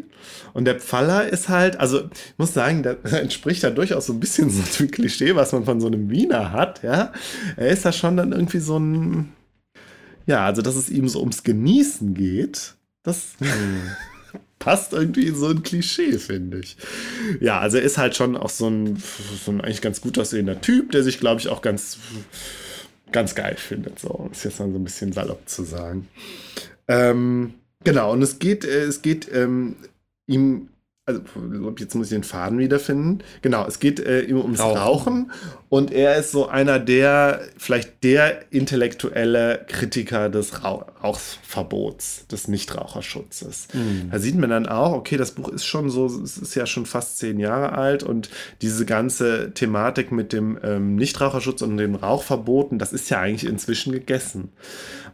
Und 0.54 0.64
der 0.64 0.80
Pfaller 0.80 1.28
ist 1.28 1.48
halt, 1.48 1.78
also 1.78 2.04
ich 2.04 2.38
muss 2.38 2.54
sagen, 2.54 2.82
der 2.82 3.04
entspricht 3.12 3.62
ja 3.62 3.70
durchaus 3.70 4.06
so 4.06 4.12
ein 4.12 4.20
bisschen 4.20 4.50
so 4.50 4.62
dem 4.78 4.90
Klischee, 4.90 5.34
was 5.34 5.52
man 5.52 5.64
von 5.64 5.80
so 5.80 5.86
einem 5.86 6.10
Wiener 6.10 6.52
hat, 6.52 6.82
ja. 6.82 7.12
Er 7.56 7.68
ist 7.68 7.84
ja 7.84 7.92
schon 7.92 8.16
dann 8.16 8.32
irgendwie 8.32 8.60
so 8.60 8.78
ein, 8.78 9.32
ja, 10.26 10.44
also 10.44 10.62
dass 10.62 10.76
es 10.76 10.90
ihm 10.90 11.08
so 11.08 11.20
ums 11.20 11.42
Genießen 11.42 12.14
geht, 12.14 12.74
das 13.02 13.34
passt 14.58 14.92
irgendwie 14.92 15.26
in 15.26 15.36
so 15.36 15.48
ein 15.48 15.62
Klischee, 15.62 16.18
finde 16.18 16.60
ich. 16.60 16.76
Ja, 17.40 17.60
also 17.60 17.78
er 17.78 17.84
ist 17.84 17.98
halt 17.98 18.16
schon 18.16 18.36
auch 18.36 18.50
so 18.50 18.68
ein, 18.68 19.02
so 19.44 19.52
ein 19.52 19.60
eigentlich 19.60 19.80
ganz 19.82 20.00
gut 20.00 20.18
aussehender 20.18 20.60
Typ, 20.60 20.92
der 20.92 21.02
sich, 21.02 21.20
glaube 21.20 21.40
ich, 21.40 21.48
auch 21.48 21.62
ganz 21.62 21.98
ganz 23.12 23.34
geil 23.34 23.56
findet. 23.56 23.98
So, 23.98 24.28
ist 24.32 24.44
jetzt 24.44 24.60
mal 24.60 24.70
so 24.70 24.78
ein 24.78 24.84
bisschen 24.84 25.12
salopp 25.12 25.48
zu 25.48 25.64
sagen. 25.64 26.08
Ähm, 26.88 27.54
genau, 27.84 28.12
und 28.12 28.22
es 28.22 28.38
geht, 28.38 28.64
äh, 28.64 28.84
es 28.84 29.02
geht 29.02 29.30
ähm, 29.32 29.76
ihm, 30.26 30.68
also 31.08 31.22
jetzt 31.78 31.94
muss 31.94 32.08
ich 32.08 32.12
den 32.12 32.22
Faden 32.22 32.58
wiederfinden. 32.58 33.20
Genau, 33.40 33.66
es 33.66 33.80
geht 33.80 33.98
äh, 33.98 34.20
ihm 34.20 34.36
ums 34.36 34.60
Rauchen. 34.60 34.78
Rauchen. 34.78 35.32
und 35.70 35.90
er 35.90 36.16
ist 36.16 36.32
so 36.32 36.48
einer 36.48 36.78
der, 36.78 37.40
vielleicht 37.56 38.04
der 38.04 38.52
intellektuelle 38.52 39.64
Kritiker 39.68 40.28
des 40.28 40.62
Rauch 40.62 40.84
Rauchverbots, 41.02 42.26
des 42.26 42.48
Nichtraucherschutzes. 42.48 43.68
Hm. 43.70 44.08
Da 44.10 44.18
sieht 44.18 44.36
man 44.36 44.50
dann 44.50 44.66
auch, 44.66 44.92
okay, 44.92 45.16
das 45.16 45.30
Buch 45.30 45.48
ist 45.48 45.64
schon 45.64 45.90
so, 45.90 46.06
es 46.06 46.36
ist 46.36 46.54
ja 46.56 46.66
schon 46.66 46.86
fast 46.86 47.18
zehn 47.18 47.38
Jahre 47.38 47.72
alt 47.72 48.02
und 48.02 48.28
diese 48.62 48.84
ganze 48.84 49.52
Thematik 49.54 50.10
mit 50.10 50.32
dem 50.32 50.58
ähm, 50.62 50.96
Nichtraucherschutz 50.96 51.62
und 51.62 51.76
den 51.76 51.94
Rauchverboten, 51.94 52.78
das 52.78 52.92
ist 52.92 53.10
ja 53.10 53.20
eigentlich 53.20 53.48
inzwischen 53.48 53.92
gegessen. 53.92 54.50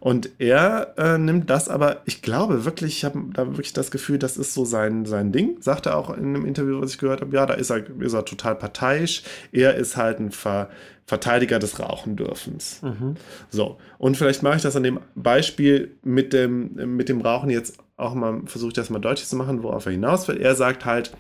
Und 0.01 0.31
er 0.39 0.95
äh, 0.99 1.19
nimmt 1.19 1.51
das 1.51 1.69
aber, 1.69 2.03
ich 2.05 2.23
glaube 2.23 2.65
wirklich, 2.65 2.99
ich 2.99 3.05
habe 3.05 3.21
da 3.33 3.47
wirklich 3.47 3.73
das 3.73 3.91
Gefühl, 3.91 4.19
das 4.19 4.37
ist 4.37 4.55
so 4.55 4.65
sein, 4.65 5.07
sein 5.07 5.33
Ding, 5.33 5.57
sagt 5.61 5.84
sagte 5.85 5.97
auch 5.97 6.11
in 6.11 6.25
einem 6.25 6.45
Interview, 6.45 6.81
was 6.81 6.93
ich 6.93 6.99
gehört 6.99 7.21
habe, 7.21 7.35
ja, 7.35 7.47
da 7.47 7.55
ist 7.55 7.71
er, 7.71 7.85
ist 8.01 8.13
er 8.13 8.25
total 8.25 8.57
parteiisch. 8.57 9.23
Er 9.53 9.75
ist 9.75 9.97
halt 9.97 10.19
ein 10.19 10.31
Ver 10.31 10.69
Verteidiger 11.07 11.59
des 11.59 11.79
Rauchendürfens. 11.79 12.81
Mhm. 12.81 13.17
So, 13.51 13.77
und 13.99 14.17
vielleicht 14.17 14.43
mache 14.43 14.57
ich 14.57 14.63
das 14.63 14.75
an 14.75 14.85
dem 14.85 15.01
Beispiel 15.15 15.99
mit 16.03 16.33
dem, 16.33 16.97
mit 16.97 17.11
dem 17.11 17.21
Rauchen 17.21 17.51
jetzt 17.51 17.77
auch 17.99 18.15
mal, 18.15 18.41
versuche 18.47 18.69
ich 18.69 18.75
das 18.75 18.89
mal 18.89 19.01
deutlich 19.01 19.29
zu 19.29 19.37
machen, 19.37 19.63
worauf 19.63 19.85
er 19.85 19.93
hinaus 19.93 20.27
will. 20.29 20.39
Er 20.39 20.55
sagt 20.55 20.87
halt, 20.87 21.15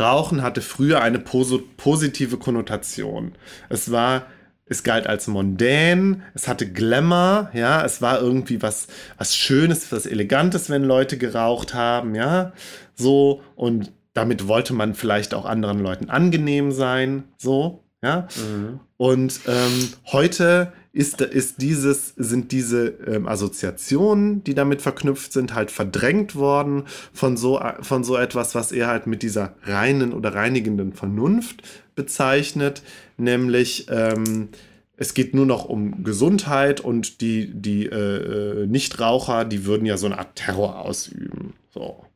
Rauchen 0.00 0.42
hatte 0.42 0.62
früher 0.62 1.00
eine 1.00 1.20
pos 1.20 1.54
positive 1.76 2.38
Konnotation. 2.38 3.36
Es 3.68 3.92
war 3.92 4.26
es 4.68 4.82
galt 4.82 5.06
als 5.06 5.28
mondän, 5.28 6.22
es 6.34 6.48
hatte 6.48 6.70
Glamour, 6.70 7.50
ja, 7.54 7.84
es 7.84 8.02
war 8.02 8.20
irgendwie 8.20 8.62
was, 8.62 8.88
was 9.16 9.36
Schönes, 9.36 9.90
was 9.92 10.06
Elegantes, 10.06 10.68
wenn 10.70 10.84
Leute 10.84 11.18
geraucht 11.18 11.72
haben, 11.74 12.14
ja, 12.14 12.52
so, 12.94 13.42
und 13.54 13.92
damit 14.12 14.48
wollte 14.48 14.72
man 14.72 14.94
vielleicht 14.94 15.34
auch 15.34 15.44
anderen 15.44 15.80
Leuten 15.80 16.10
angenehm 16.10 16.72
sein, 16.72 17.24
so, 17.36 17.84
ja. 18.02 18.28
Mhm. 18.36 18.80
Und 18.96 19.40
ähm, 19.46 19.88
heute 20.10 20.72
ist, 20.92 21.20
ist 21.20 21.60
dieses, 21.60 22.14
sind 22.16 22.52
diese 22.52 22.86
ähm, 23.06 23.28
Assoziationen, 23.28 24.42
die 24.42 24.54
damit 24.54 24.80
verknüpft 24.80 25.32
sind, 25.32 25.54
halt 25.54 25.70
verdrängt 25.70 26.34
worden 26.34 26.84
von 27.12 27.36
so, 27.36 27.60
von 27.82 28.02
so 28.02 28.16
etwas, 28.16 28.54
was 28.54 28.72
er 28.72 28.86
halt 28.86 29.06
mit 29.06 29.22
dieser 29.22 29.54
reinen 29.64 30.14
oder 30.14 30.34
reinigenden 30.34 30.94
Vernunft 30.94 31.62
bezeichnet, 31.94 32.82
nämlich 33.16 33.86
ähm, 33.90 34.48
es 34.96 35.12
geht 35.14 35.34
nur 35.34 35.46
noch 35.46 35.66
um 35.66 36.04
Gesundheit 36.04 36.80
und 36.80 37.20
die, 37.20 37.52
die 37.52 37.86
äh, 37.86 38.62
äh 38.62 38.66
Nichtraucher, 38.66 39.44
die 39.44 39.66
würden 39.66 39.86
ja 39.86 39.96
so 39.96 40.06
eine 40.06 40.18
Art 40.18 40.36
Terror 40.36 40.80
ausüben. 40.80 41.54
So. 41.70 42.06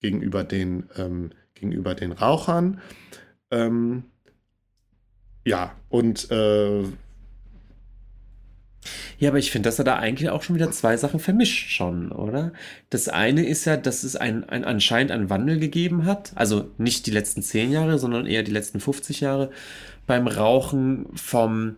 Gegenüber 0.00 0.44
den, 0.44 0.88
ähm, 0.96 1.30
gegenüber 1.54 1.94
den 1.94 2.12
Rauchern. 2.12 2.80
Ähm, 3.50 4.04
ja, 5.44 5.74
und 5.88 6.30
äh, 6.30 6.84
ja, 9.18 9.28
aber 9.28 9.38
ich 9.38 9.50
finde, 9.50 9.68
dass 9.68 9.78
er 9.78 9.84
da 9.84 9.96
eigentlich 9.96 10.30
auch 10.30 10.42
schon 10.42 10.56
wieder 10.56 10.70
zwei 10.70 10.96
Sachen 10.96 11.20
vermischt 11.20 11.70
schon, 11.70 12.12
oder? 12.12 12.52
Das 12.88 13.08
eine 13.08 13.44
ist 13.44 13.66
ja, 13.66 13.76
dass 13.76 14.04
es 14.04 14.16
ein, 14.16 14.48
ein 14.48 14.64
anscheinend 14.64 15.12
einen 15.12 15.28
Wandel 15.28 15.58
gegeben 15.58 16.06
hat, 16.06 16.32
also 16.34 16.70
nicht 16.78 17.06
die 17.06 17.10
letzten 17.10 17.42
zehn 17.42 17.70
Jahre, 17.70 17.98
sondern 17.98 18.26
eher 18.26 18.42
die 18.42 18.52
letzten 18.52 18.80
50 18.80 19.20
Jahre 19.20 19.50
beim 20.06 20.26
Rauchen 20.26 21.06
vom, 21.14 21.76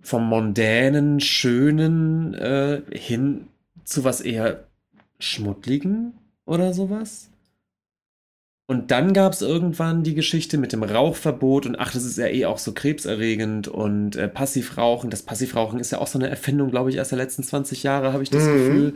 vom 0.00 0.28
mondänen, 0.28 1.20
schönen 1.20 2.34
äh, 2.34 2.82
hin 2.92 3.48
zu 3.84 4.04
was 4.04 4.20
eher 4.20 4.64
schmuddligen 5.18 6.14
oder 6.46 6.72
sowas. 6.72 7.27
Und 8.70 8.90
dann 8.90 9.14
gab 9.14 9.32
es 9.32 9.40
irgendwann 9.40 10.02
die 10.02 10.14
Geschichte 10.14 10.58
mit 10.58 10.74
dem 10.74 10.82
Rauchverbot 10.82 11.64
und 11.64 11.76
ach, 11.80 11.90
das 11.90 12.04
ist 12.04 12.18
ja 12.18 12.26
eh 12.26 12.44
auch 12.44 12.58
so 12.58 12.72
krebserregend 12.72 13.66
und 13.66 14.14
äh, 14.14 14.28
Passivrauchen. 14.28 15.08
Das 15.08 15.22
Passivrauchen 15.22 15.80
ist 15.80 15.90
ja 15.90 15.98
auch 16.00 16.06
so 16.06 16.18
eine 16.18 16.28
Erfindung, 16.28 16.70
glaube 16.70 16.90
ich, 16.90 16.96
erst 16.96 17.10
der 17.10 17.16
letzten 17.16 17.42
20 17.42 17.82
Jahre, 17.82 18.12
habe 18.12 18.22
ich 18.22 18.28
das 18.28 18.44
mhm. 18.44 18.52
Gefühl. 18.52 18.94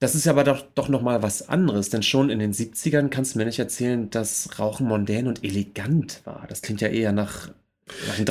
Das 0.00 0.16
ist 0.16 0.26
ja 0.26 0.32
aber 0.32 0.42
doch, 0.42 0.64
doch 0.74 0.88
nochmal 0.88 1.22
was 1.22 1.48
anderes, 1.48 1.90
denn 1.90 2.02
schon 2.02 2.28
in 2.28 2.40
den 2.40 2.52
70ern 2.52 3.08
kannst 3.08 3.34
du 3.34 3.38
mir 3.38 3.44
nicht 3.44 3.60
erzählen, 3.60 4.10
dass 4.10 4.58
Rauchen 4.58 4.88
mondän 4.88 5.28
und 5.28 5.44
elegant 5.44 6.20
war. 6.24 6.46
Das 6.48 6.62
klingt 6.62 6.80
ja 6.80 6.88
eher 6.88 7.12
nach 7.12 7.50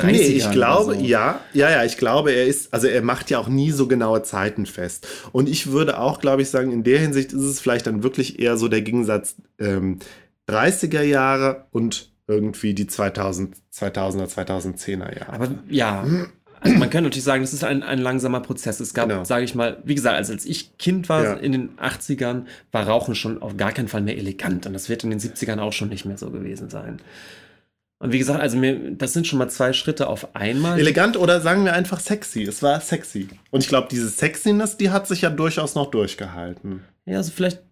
Nee, 0.04 0.18
ich 0.18 0.50
glaube, 0.52 0.94
so. 0.94 1.00
ja, 1.00 1.40
ja, 1.52 1.68
ja, 1.68 1.84
ich 1.84 1.96
glaube, 1.96 2.30
er 2.30 2.46
ist, 2.46 2.72
also 2.72 2.86
er 2.86 3.02
macht 3.02 3.28
ja 3.28 3.40
auch 3.40 3.48
nie 3.48 3.72
so 3.72 3.88
genaue 3.88 4.22
Zeiten 4.22 4.66
fest. 4.66 5.08
Und 5.32 5.48
ich 5.48 5.72
würde 5.72 5.98
auch, 5.98 6.20
glaube 6.20 6.42
ich, 6.42 6.50
sagen, 6.50 6.70
in 6.70 6.84
der 6.84 7.00
Hinsicht 7.00 7.32
ist 7.32 7.42
es 7.42 7.58
vielleicht 7.58 7.88
dann 7.88 8.04
wirklich 8.04 8.38
eher 8.38 8.56
so 8.56 8.68
der 8.68 8.82
Gegensatz 8.82 9.34
ähm, 9.58 9.98
30er 10.48 11.02
Jahre 11.02 11.66
und 11.70 12.10
irgendwie 12.26 12.74
die 12.74 12.86
2000, 12.86 13.56
2000er, 13.72 14.26
2010er 14.26 15.18
Jahre. 15.18 15.32
Aber 15.32 15.48
ja, 15.68 16.04
also 16.60 16.76
man 16.76 16.90
kann 16.90 17.04
natürlich 17.04 17.24
sagen, 17.24 17.42
das 17.42 17.52
ist 17.52 17.64
ein, 17.64 17.82
ein 17.82 17.98
langsamer 17.98 18.40
Prozess. 18.40 18.80
Es 18.80 18.94
gab, 18.94 19.08
genau. 19.08 19.24
sage 19.24 19.44
ich 19.44 19.54
mal, 19.54 19.78
wie 19.84 19.94
gesagt, 19.94 20.16
also 20.16 20.32
als 20.32 20.44
ich 20.44 20.76
Kind 20.78 21.08
war 21.08 21.24
ja. 21.24 21.32
in 21.34 21.52
den 21.52 21.76
80ern, 21.78 22.44
war 22.72 22.86
Rauchen 22.86 23.14
schon 23.14 23.40
auf 23.42 23.56
gar 23.56 23.72
keinen 23.72 23.88
Fall 23.88 24.02
mehr 24.02 24.16
elegant. 24.16 24.66
Und 24.66 24.72
das 24.72 24.88
wird 24.88 25.04
in 25.04 25.10
den 25.10 25.20
70ern 25.20 25.60
auch 25.60 25.72
schon 25.72 25.88
nicht 25.88 26.04
mehr 26.04 26.18
so 26.18 26.30
gewesen 26.30 26.68
sein. 26.68 27.00
Und 28.00 28.12
wie 28.12 28.18
gesagt, 28.18 28.40
also 28.40 28.56
mir, 28.56 28.92
das 28.92 29.12
sind 29.12 29.26
schon 29.26 29.38
mal 29.38 29.48
zwei 29.48 29.72
Schritte 29.72 30.08
auf 30.08 30.36
einmal. 30.36 30.78
Elegant 30.78 31.16
oder 31.16 31.40
sagen 31.40 31.64
wir 31.64 31.72
einfach 31.72 31.98
sexy. 31.98 32.44
Es 32.44 32.62
war 32.62 32.80
sexy. 32.80 33.28
Und 33.50 33.62
ich 33.62 33.68
glaube, 33.68 33.88
diese 33.90 34.08
Sexiness, 34.08 34.76
die 34.76 34.90
hat 34.90 35.08
sich 35.08 35.22
ja 35.22 35.30
durchaus 35.30 35.74
noch 35.74 35.90
durchgehalten. 35.90 36.84
Ja, 37.06 37.16
also 37.16 37.32
vielleicht 37.32 37.62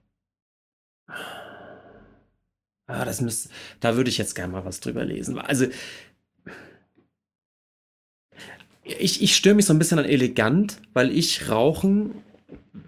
Ah, 2.87 3.05
das 3.05 3.21
müsste, 3.21 3.49
da 3.81 3.97
würde 3.97 4.11
ich 4.11 4.19
jetzt 4.19 4.35
gerne 4.35 4.53
mal 4.53 4.65
was 4.65 4.81
drüber 4.81 5.05
lesen. 5.05 5.39
Also, 5.39 5.67
ich, 8.85 9.23
ich 9.23 9.35
störe 9.35 9.57
mich 9.57 9.67
so 9.67 9.73
ein 9.73 9.79
bisschen 9.79 9.99
an 9.99 10.05
elegant, 10.05 10.81
weil 10.93 11.11
ich 11.11 11.51
Rauchen, 11.51 12.15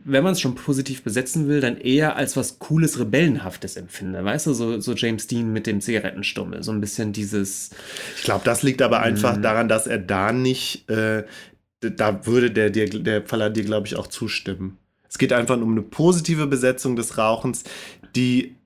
wenn 0.05 0.23
man 0.23 0.33
es 0.33 0.41
schon 0.41 0.55
positiv 0.55 1.03
besetzen 1.03 1.49
will, 1.49 1.61
dann 1.61 1.77
eher 1.77 2.15
als 2.15 2.37
was 2.37 2.61
Cooles, 2.61 3.01
Rebellenhaftes 3.01 3.77
empfinde. 3.77 4.25
Weißt 4.25 4.47
du, 4.47 4.55
so, 4.55 4.79
so 4.81 4.95
James 4.95 5.27
Dean 5.27 5.53
mit 5.53 5.67
dem 5.67 5.81
Zigarettenstummel. 5.81 6.63
So 6.63 6.71
ein 6.71 6.81
bisschen 6.81 7.13
dieses. 7.13 7.71
Ich 8.17 8.23
glaube, 8.23 8.45
das 8.45 8.63
liegt 8.63 8.81
aber 8.83 9.01
einfach 9.01 9.37
mm. 9.37 9.43
daran, 9.43 9.69
dass 9.69 9.89
er 9.89 9.99
da 9.99 10.33
nicht. 10.33 10.89
Äh, 10.89 11.25
da 11.81 12.27
würde 12.27 12.51
der, 12.51 12.71
der, 12.71 12.87
der 12.87 13.27
Faller 13.27 13.51
dir, 13.51 13.65
glaube 13.65 13.87
ich, 13.87 13.97
auch 13.97 14.07
zustimmen. 14.07 14.79
Es 15.09 15.19
geht 15.19 15.33
einfach 15.33 15.57
um 15.57 15.73
eine 15.73 15.83
positive 15.83 16.47
Besetzung 16.47 16.97
des 16.97 17.19
Rauchens, 17.19 17.65
die 18.15 18.58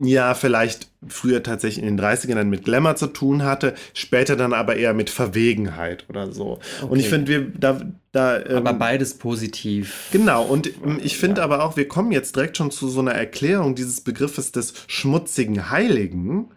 ja 0.00 0.34
vielleicht 0.34 0.88
früher 1.08 1.42
tatsächlich 1.42 1.84
in 1.84 1.96
den 1.96 2.04
30ern 2.04 2.36
dann 2.36 2.50
mit 2.50 2.64
Glamour 2.64 2.96
zu 2.96 3.08
tun 3.08 3.42
hatte, 3.42 3.74
später 3.94 4.36
dann 4.36 4.52
aber 4.52 4.76
eher 4.76 4.94
mit 4.94 5.10
Verwegenheit 5.10 6.04
oder 6.08 6.32
so. 6.32 6.60
Okay. 6.80 6.90
Und 6.90 6.98
ich 7.00 7.08
finde, 7.08 7.28
wir 7.28 7.52
da. 7.58 7.80
da 8.12 8.38
ähm, 8.38 8.58
aber 8.58 8.74
beides 8.74 9.14
positiv. 9.14 10.08
Genau, 10.12 10.44
und 10.44 10.68
ähm, 10.84 11.00
ich 11.02 11.18
finde 11.18 11.40
ja. 11.40 11.44
aber 11.44 11.64
auch, 11.64 11.76
wir 11.76 11.88
kommen 11.88 12.12
jetzt 12.12 12.36
direkt 12.36 12.56
schon 12.56 12.70
zu 12.70 12.88
so 12.88 13.00
einer 13.00 13.12
Erklärung 13.12 13.74
dieses 13.74 14.00
Begriffes 14.00 14.52
des 14.52 14.74
schmutzigen 14.86 15.70
Heiligen, 15.70 16.50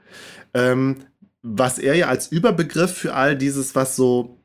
ähm, 0.53 0.97
was 1.41 1.79
er 1.79 1.95
ja 1.95 2.07
als 2.07 2.31
Überbegriff 2.31 2.95
für 2.95 3.15
all 3.15 3.35
dieses, 3.35 3.75
was 3.75 3.95
so. 3.95 4.37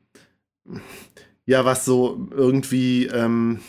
Ja, 1.48 1.64
was 1.64 1.84
so 1.84 2.28
irgendwie. 2.34 3.06
Ähm, 3.06 3.60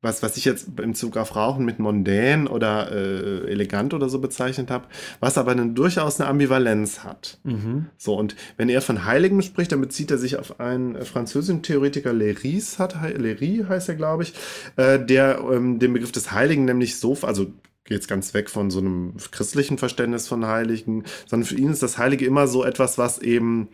was, 0.00 0.22
was 0.22 0.36
ich 0.36 0.44
jetzt 0.44 0.68
im 0.80 0.94
Zug 0.94 1.16
auf 1.16 1.34
Rauchen 1.34 1.64
mit 1.64 1.80
mondän 1.80 2.46
oder 2.46 2.92
äh, 2.92 3.50
elegant 3.50 3.94
oder 3.94 4.08
so 4.08 4.20
bezeichnet 4.20 4.70
habe, 4.70 4.86
was 5.18 5.36
aber 5.36 5.56
dann 5.56 5.74
durchaus 5.74 6.20
eine 6.20 6.28
Ambivalenz 6.28 7.00
hat. 7.02 7.38
Mhm. 7.42 7.86
So, 7.96 8.14
und 8.14 8.36
wenn 8.56 8.68
er 8.68 8.80
von 8.80 9.04
Heiligen 9.04 9.42
spricht, 9.42 9.72
dann 9.72 9.80
bezieht 9.80 10.12
er 10.12 10.18
sich 10.18 10.36
auf 10.36 10.60
einen 10.60 10.94
äh, 10.94 11.04
französischen 11.04 11.62
Theoretiker, 11.62 12.12
Léris, 12.12 12.78
hat, 12.78 12.94
Léry 12.96 13.66
heißt 13.66 13.88
er, 13.88 13.96
glaube 13.96 14.22
ich, 14.22 14.34
äh, 14.76 15.04
der 15.04 15.40
ähm, 15.50 15.80
den 15.80 15.92
Begriff 15.92 16.12
des 16.12 16.30
Heiligen 16.30 16.64
nämlich 16.64 17.00
so, 17.00 17.16
also 17.22 17.52
geht 17.84 18.00
es 18.00 18.06
ganz 18.06 18.34
weg 18.34 18.50
von 18.50 18.70
so 18.70 18.78
einem 18.78 19.14
christlichen 19.32 19.78
Verständnis 19.78 20.28
von 20.28 20.46
Heiligen, 20.46 21.04
sondern 21.26 21.46
für 21.46 21.56
ihn 21.56 21.70
ist 21.70 21.82
das 21.82 21.98
Heilige 21.98 22.24
immer 22.24 22.46
so 22.46 22.62
etwas, 22.62 22.98
was 22.98 23.18
eben 23.18 23.68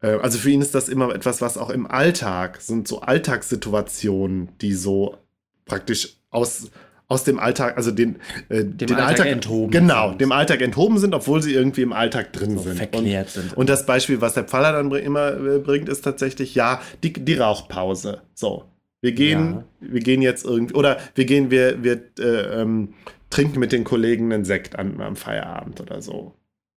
äh, 0.00 0.18
also 0.22 0.38
für 0.38 0.50
ihn 0.50 0.62
ist 0.62 0.74
das 0.74 0.88
immer 0.88 1.14
etwas, 1.14 1.42
was 1.42 1.58
auch 1.58 1.68
im 1.68 1.86
Alltag, 1.86 2.62
sind 2.62 2.88
so 2.88 3.00
Alltagssituationen, 3.00 4.50
die 4.60 4.72
so 4.72 5.18
praktisch 5.66 6.16
aus, 6.30 6.70
aus 7.08 7.24
dem 7.24 7.38
Alltag, 7.38 7.76
also 7.76 7.90
den, 7.90 8.16
äh, 8.48 8.64
dem 8.64 8.76
den 8.76 8.92
Alltag, 8.92 9.08
Alltag, 9.08 9.26
enthoben 9.26 9.70
genau, 9.70 10.08
sind. 10.08 10.20
dem 10.22 10.32
Alltag 10.32 10.62
enthoben 10.62 10.98
sind, 10.98 11.14
obwohl 11.14 11.42
sie 11.42 11.52
irgendwie 11.52 11.82
im 11.82 11.92
Alltag 11.92 12.32
drin 12.32 12.56
so 12.56 12.62
sind. 12.62 12.76
Verklärt 12.76 13.26
und, 13.26 13.42
sind. 13.42 13.56
Und 13.56 13.68
das 13.68 13.84
Beispiel, 13.84 14.20
was 14.20 14.34
der 14.34 14.44
Pfaller 14.44 14.72
dann 14.72 14.90
immer 14.92 15.32
äh, 15.32 15.58
bringt, 15.58 15.88
ist 15.88 16.02
tatsächlich, 16.02 16.54
ja, 16.54 16.80
die, 17.02 17.12
die 17.12 17.34
Rauchpause. 17.34 18.22
So. 18.34 18.64
Wir 19.02 19.12
gehen, 19.12 19.64
ja. 19.80 19.92
wir 19.92 20.00
gehen 20.00 20.22
jetzt 20.22 20.44
irgendwie, 20.44 20.74
oder 20.74 20.98
wir 21.14 21.26
gehen, 21.26 21.50
wir, 21.50 21.84
wir 21.84 22.00
äh, 22.18 22.62
ähm, 22.62 22.94
trinken 23.30 23.60
mit 23.60 23.70
den 23.70 23.84
Kollegen 23.84 24.32
einen 24.32 24.44
Sekt 24.44 24.78
an, 24.78 25.00
am 25.00 25.16
Feierabend 25.16 25.80
oder 25.80 26.00
so. 26.00 26.34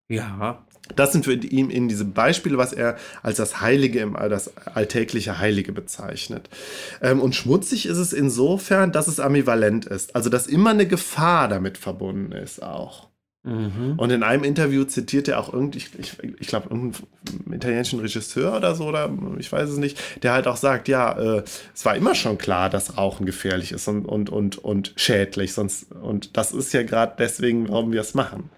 Ja. 0.10 0.66
Das 0.96 1.12
sind 1.12 1.26
für 1.26 1.34
ihn 1.34 1.70
in 1.70 1.88
diese 1.88 2.06
Beispiele, 2.06 2.58
was 2.58 2.74
er 2.74 2.98
als 3.22 3.38
das 3.38 3.62
Heilige, 3.62 4.12
das 4.30 4.56
alltägliche 4.68 5.40
Heilige 5.40 5.72
bezeichnet. 5.72 6.50
Ähm, 7.02 7.22
und 7.22 7.36
schmutzig 7.36 7.86
ist 7.86 7.98
es 7.98 8.14
insofern, 8.14 8.92
dass 8.92 9.08
es 9.08 9.20
ambivalent 9.20 9.86
ist. 9.86 10.16
Also, 10.16 10.30
dass 10.30 10.48
immer 10.48 10.72
eine 10.72 10.88
Gefahr 10.88 11.48
damit 11.48 11.78
verbunden 11.78 12.32
ist 12.32 12.62
auch. 12.64 13.10
Mhm. 13.44 13.94
Und 13.96 14.12
in 14.12 14.22
einem 14.22 14.44
Interview 14.44 14.84
zitiert 14.84 15.30
er 15.30 15.40
auch 15.40 15.54
irgendwie, 15.54 15.78
ich, 15.78 15.92
ich, 15.98 16.18
ich 16.40 16.48
glaube, 16.48 16.70
irgendeinen 16.70 17.54
italienischen 17.54 18.00
Regisseur 18.02 18.58
oder 18.58 18.76
so, 18.76 18.86
oder 18.86 19.10
ich 19.38 19.50
weiß 19.50 19.70
es 19.70 19.78
nicht, 19.78 19.98
der 20.24 20.34
halt 20.34 20.46
auch 20.48 20.58
sagt, 20.58 20.90
ja, 20.90 21.38
äh, 21.38 21.44
es 21.74 21.86
war 21.86 21.96
immer 21.96 22.16
schon 22.16 22.38
klar, 22.38 22.70
dass 22.70 22.98
Rauchen 22.98 23.26
gefährlich 23.26 23.72
ist 23.72 23.88
und, 23.88 24.06
und, 24.06 24.30
und, 24.30 24.58
und 24.58 24.94
schädlich. 24.98 25.54
Sonst, 25.54 25.92
und 25.94 26.36
das 26.36 26.52
ist 26.52 26.74
ja 26.74 26.84
gerade 26.84 27.14
deswegen, 27.18 27.70
warum 27.70 27.94
wir 27.94 28.02
es 28.02 28.14
machen. 28.14 28.50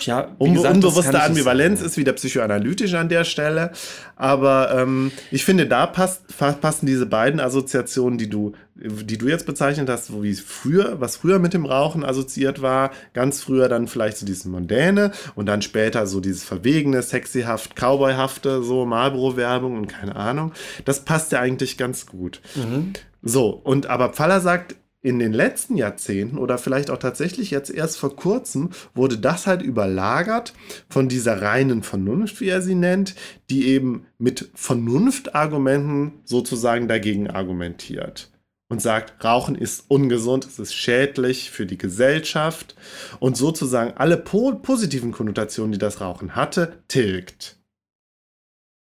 Ja, 0.00 0.28
gesagt, 0.38 0.74
unbewusste 0.76 1.22
Ambivalenz 1.22 1.80
ist 1.80 1.96
wieder 1.96 2.12
psychoanalytisch 2.12 2.94
an 2.94 3.08
der 3.08 3.24
Stelle. 3.24 3.72
Aber 4.16 4.74
ähm, 4.76 5.12
ich 5.30 5.44
finde, 5.44 5.66
da 5.66 5.86
passt, 5.86 6.22
passen 6.36 6.86
diese 6.86 7.06
beiden 7.06 7.40
Assoziationen, 7.40 8.18
die 8.18 8.28
du, 8.28 8.52
die 8.74 9.18
du 9.18 9.28
jetzt 9.28 9.46
bezeichnet 9.46 9.88
hast, 9.88 10.22
wie 10.22 10.34
früher, 10.34 11.00
was 11.00 11.16
früher 11.16 11.38
mit 11.38 11.54
dem 11.54 11.66
Rauchen 11.66 12.04
assoziiert 12.04 12.62
war. 12.62 12.90
Ganz 13.14 13.42
früher 13.42 13.68
dann 13.68 13.88
vielleicht 13.88 14.18
so 14.18 14.26
dieses 14.26 14.44
Mondäne 14.44 15.12
und 15.34 15.46
dann 15.46 15.62
später 15.62 16.06
so 16.06 16.20
dieses 16.20 16.44
verwegene, 16.44 17.02
sexyhaft, 17.02 17.76
cowboyhafte, 17.76 18.62
so 18.62 18.84
Marlboro-Werbung 18.86 19.76
und 19.76 19.86
keine 19.86 20.16
Ahnung. 20.16 20.52
Das 20.84 21.00
passt 21.04 21.32
ja 21.32 21.40
eigentlich 21.40 21.78
ganz 21.78 22.06
gut. 22.06 22.40
Mhm. 22.54 22.92
So, 23.22 23.48
und 23.50 23.86
aber 23.86 24.10
Pfaller 24.10 24.40
sagt, 24.40 24.76
in 25.02 25.18
den 25.18 25.32
letzten 25.32 25.76
Jahrzehnten 25.76 26.38
oder 26.38 26.58
vielleicht 26.58 26.90
auch 26.90 26.98
tatsächlich 26.98 27.50
jetzt 27.50 27.70
erst 27.70 27.98
vor 27.98 28.16
kurzem 28.16 28.70
wurde 28.94 29.18
das 29.18 29.46
halt 29.46 29.62
überlagert 29.62 30.52
von 30.88 31.08
dieser 31.08 31.40
reinen 31.42 31.82
Vernunft, 31.82 32.40
wie 32.40 32.48
er 32.48 32.60
sie 32.60 32.74
nennt, 32.74 33.14
die 33.48 33.68
eben 33.68 34.06
mit 34.18 34.50
Vernunftargumenten 34.54 36.22
sozusagen 36.24 36.88
dagegen 36.88 37.30
argumentiert 37.30 38.32
und 38.68 38.82
sagt, 38.82 39.24
Rauchen 39.24 39.54
ist 39.54 39.84
ungesund, 39.88 40.44
es 40.44 40.58
ist 40.58 40.74
schädlich 40.74 41.50
für 41.50 41.66
die 41.66 41.78
Gesellschaft 41.78 42.74
und 43.20 43.36
sozusagen 43.36 43.92
alle 43.96 44.16
po 44.16 44.54
positiven 44.56 45.12
Konnotationen, 45.12 45.72
die 45.72 45.78
das 45.78 46.00
Rauchen 46.00 46.34
hatte, 46.34 46.82
tilgt. 46.88 47.60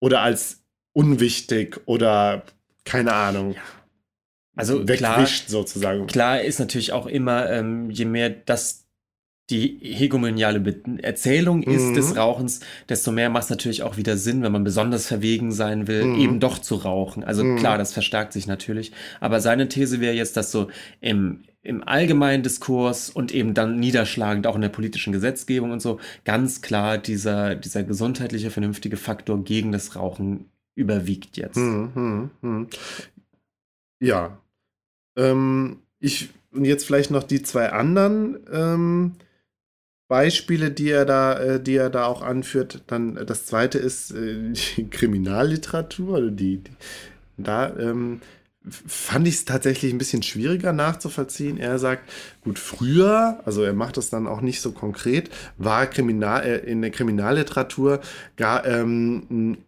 Oder 0.00 0.20
als 0.20 0.62
unwichtig 0.92 1.80
oder 1.86 2.44
keine 2.84 3.14
Ahnung. 3.14 3.54
Ja 3.54 3.60
also 4.56 4.84
klar, 4.84 5.26
sozusagen. 5.46 6.06
Klar 6.06 6.40
ist 6.40 6.58
natürlich 6.58 6.92
auch 6.92 7.06
immer, 7.06 7.50
ähm, 7.50 7.90
je 7.90 8.04
mehr 8.04 8.30
das 8.30 8.84
die 9.50 9.78
hegemoniale 9.82 10.62
Erzählung 11.02 11.62
ist 11.62 11.88
mhm. 11.88 11.94
des 11.94 12.16
Rauchens, 12.16 12.60
desto 12.88 13.12
mehr 13.12 13.28
macht 13.28 13.44
es 13.44 13.50
natürlich 13.50 13.82
auch 13.82 13.98
wieder 13.98 14.16
Sinn, 14.16 14.42
wenn 14.42 14.52
man 14.52 14.64
besonders 14.64 15.06
verwegen 15.06 15.52
sein 15.52 15.86
will, 15.86 16.04
mhm. 16.04 16.18
eben 16.18 16.40
doch 16.40 16.58
zu 16.58 16.76
rauchen. 16.76 17.22
Also 17.22 17.44
mhm. 17.44 17.56
klar, 17.56 17.76
das 17.76 17.92
verstärkt 17.92 18.32
sich 18.32 18.46
natürlich. 18.46 18.92
Aber 19.20 19.40
seine 19.40 19.68
These 19.68 20.00
wäre 20.00 20.14
jetzt, 20.14 20.38
dass 20.38 20.50
so 20.50 20.68
im, 21.02 21.42
im 21.60 21.86
allgemeinen 21.86 22.42
Diskurs 22.42 23.10
und 23.10 23.34
eben 23.34 23.52
dann 23.52 23.78
niederschlagend 23.78 24.46
auch 24.46 24.54
in 24.54 24.62
der 24.62 24.70
politischen 24.70 25.12
Gesetzgebung 25.12 25.72
und 25.72 25.82
so 25.82 26.00
ganz 26.24 26.62
klar 26.62 26.96
dieser, 26.96 27.54
dieser 27.54 27.82
gesundheitliche, 27.82 28.50
vernünftige 28.50 28.96
Faktor 28.96 29.44
gegen 29.44 29.72
das 29.72 29.94
Rauchen 29.94 30.46
überwiegt 30.74 31.36
jetzt. 31.36 31.56
Mhm, 31.56 31.90
mh, 31.94 32.30
mh. 32.40 32.66
Ja, 34.00 34.38
ähm, 35.16 35.78
ich, 36.00 36.30
und 36.52 36.64
jetzt 36.64 36.86
vielleicht 36.86 37.10
noch 37.10 37.22
die 37.22 37.42
zwei 37.42 37.72
anderen 37.72 38.38
ähm, 38.52 39.12
Beispiele, 40.08 40.70
die 40.70 40.90
er 40.90 41.04
da, 41.04 41.38
äh, 41.38 41.62
die 41.62 41.76
er 41.76 41.90
da 41.90 42.06
auch 42.06 42.22
anführt. 42.22 42.82
Dann 42.86 43.16
äh, 43.16 43.24
das 43.24 43.46
zweite 43.46 43.78
ist 43.78 44.10
äh, 44.12 44.52
die 44.52 44.88
Kriminalliteratur. 44.90 46.30
Die, 46.30 46.58
die 46.58 46.70
da 47.36 47.74
ähm, 47.76 48.20
fand 48.66 49.28
ich 49.28 49.34
es 49.34 49.44
tatsächlich 49.44 49.92
ein 49.92 49.98
bisschen 49.98 50.22
schwieriger 50.22 50.72
nachzuvollziehen. 50.72 51.58
Er 51.58 51.78
sagt, 51.78 52.10
gut, 52.42 52.58
früher, 52.58 53.40
also 53.44 53.62
er 53.62 53.74
macht 53.74 53.96
das 53.96 54.10
dann 54.10 54.26
auch 54.26 54.40
nicht 54.40 54.60
so 54.60 54.72
konkret, 54.72 55.30
war 55.58 55.86
Kriminal, 55.86 56.44
äh, 56.44 56.58
in 56.58 56.80
der 56.80 56.90
Kriminalliteratur 56.90 58.00
gar 58.36 58.66
ähm, 58.66 59.58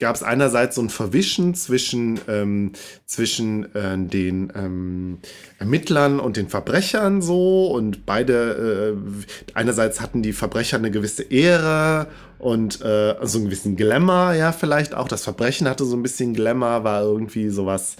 gab 0.00 0.16
es 0.16 0.22
einerseits 0.22 0.76
so 0.76 0.82
ein 0.82 0.88
Verwischen 0.88 1.54
zwischen, 1.54 2.18
ähm, 2.26 2.72
zwischen 3.04 3.74
äh, 3.74 3.98
den 3.98 4.50
ähm, 4.56 5.18
Ermittlern 5.58 6.18
und 6.18 6.38
den 6.38 6.48
Verbrechern 6.48 7.20
so 7.20 7.66
und 7.66 8.06
beide, 8.06 8.96
äh, 8.96 9.54
einerseits 9.54 10.00
hatten 10.00 10.22
die 10.22 10.32
Verbrecher 10.32 10.78
eine 10.78 10.90
gewisse 10.90 11.22
Ehre 11.24 12.08
und 12.38 12.80
äh, 12.80 13.14
so 13.22 13.38
einen 13.38 13.46
gewissen 13.46 13.76
Glamour, 13.76 14.32
ja, 14.32 14.52
vielleicht 14.52 14.94
auch. 14.94 15.06
Das 15.06 15.22
Verbrechen 15.22 15.68
hatte 15.68 15.84
so 15.84 15.96
ein 15.96 16.02
bisschen 16.02 16.32
Glamour, 16.32 16.82
war 16.82 17.02
irgendwie 17.02 17.50
sowas, 17.50 17.96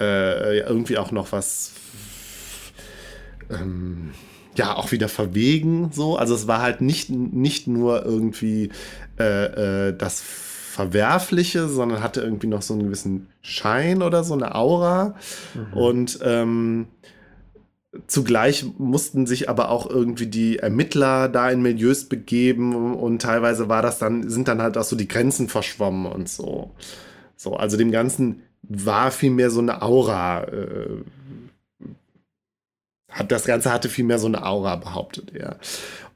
äh, 0.00 0.60
irgendwie 0.60 0.96
auch 0.96 1.12
noch 1.12 1.30
was, 1.32 1.72
ähm, 3.50 4.12
ja, 4.56 4.74
auch 4.76 4.92
wieder 4.92 5.08
verwegen 5.08 5.90
so. 5.92 6.16
Also 6.16 6.34
es 6.34 6.46
war 6.46 6.62
halt 6.62 6.80
nicht, 6.80 7.10
nicht 7.10 7.66
nur 7.66 8.06
irgendwie 8.06 8.70
äh, 9.18 9.88
äh, 9.88 9.96
das 9.96 10.22
Verwerfliche, 10.74 11.68
sondern 11.68 12.02
hatte 12.02 12.20
irgendwie 12.20 12.48
noch 12.48 12.62
so 12.62 12.74
einen 12.74 12.82
gewissen 12.82 13.28
Schein 13.42 14.02
oder 14.02 14.24
so 14.24 14.34
eine 14.34 14.56
Aura. 14.56 15.14
Mhm. 15.54 15.72
Und 15.72 16.18
ähm, 16.24 16.86
zugleich 18.08 18.66
mussten 18.76 19.24
sich 19.26 19.48
aber 19.48 19.70
auch 19.70 19.88
irgendwie 19.88 20.26
die 20.26 20.58
Ermittler 20.58 21.28
da 21.28 21.48
in 21.48 21.62
Milieus 21.62 22.06
begeben 22.06 22.96
und 22.96 23.22
teilweise 23.22 23.68
war 23.68 23.82
das 23.82 24.00
dann, 24.00 24.28
sind 24.28 24.48
dann 24.48 24.60
halt 24.60 24.76
auch 24.76 24.82
so 24.82 24.96
die 24.96 25.06
Grenzen 25.06 25.48
verschwommen 25.48 26.10
und 26.10 26.28
so. 26.28 26.72
So, 27.36 27.54
also 27.54 27.76
dem 27.76 27.92
Ganzen 27.92 28.42
war 28.62 29.12
vielmehr 29.12 29.50
so 29.50 29.60
eine 29.60 29.80
Aura. 29.80 30.42
Äh, 30.42 30.88
hat, 33.14 33.32
das 33.32 33.44
Ganze 33.44 33.72
hatte 33.72 33.88
vielmehr 33.88 34.18
so 34.18 34.26
eine 34.26 34.44
Aura, 34.44 34.76
behauptet 34.76 35.34
er. 35.34 35.56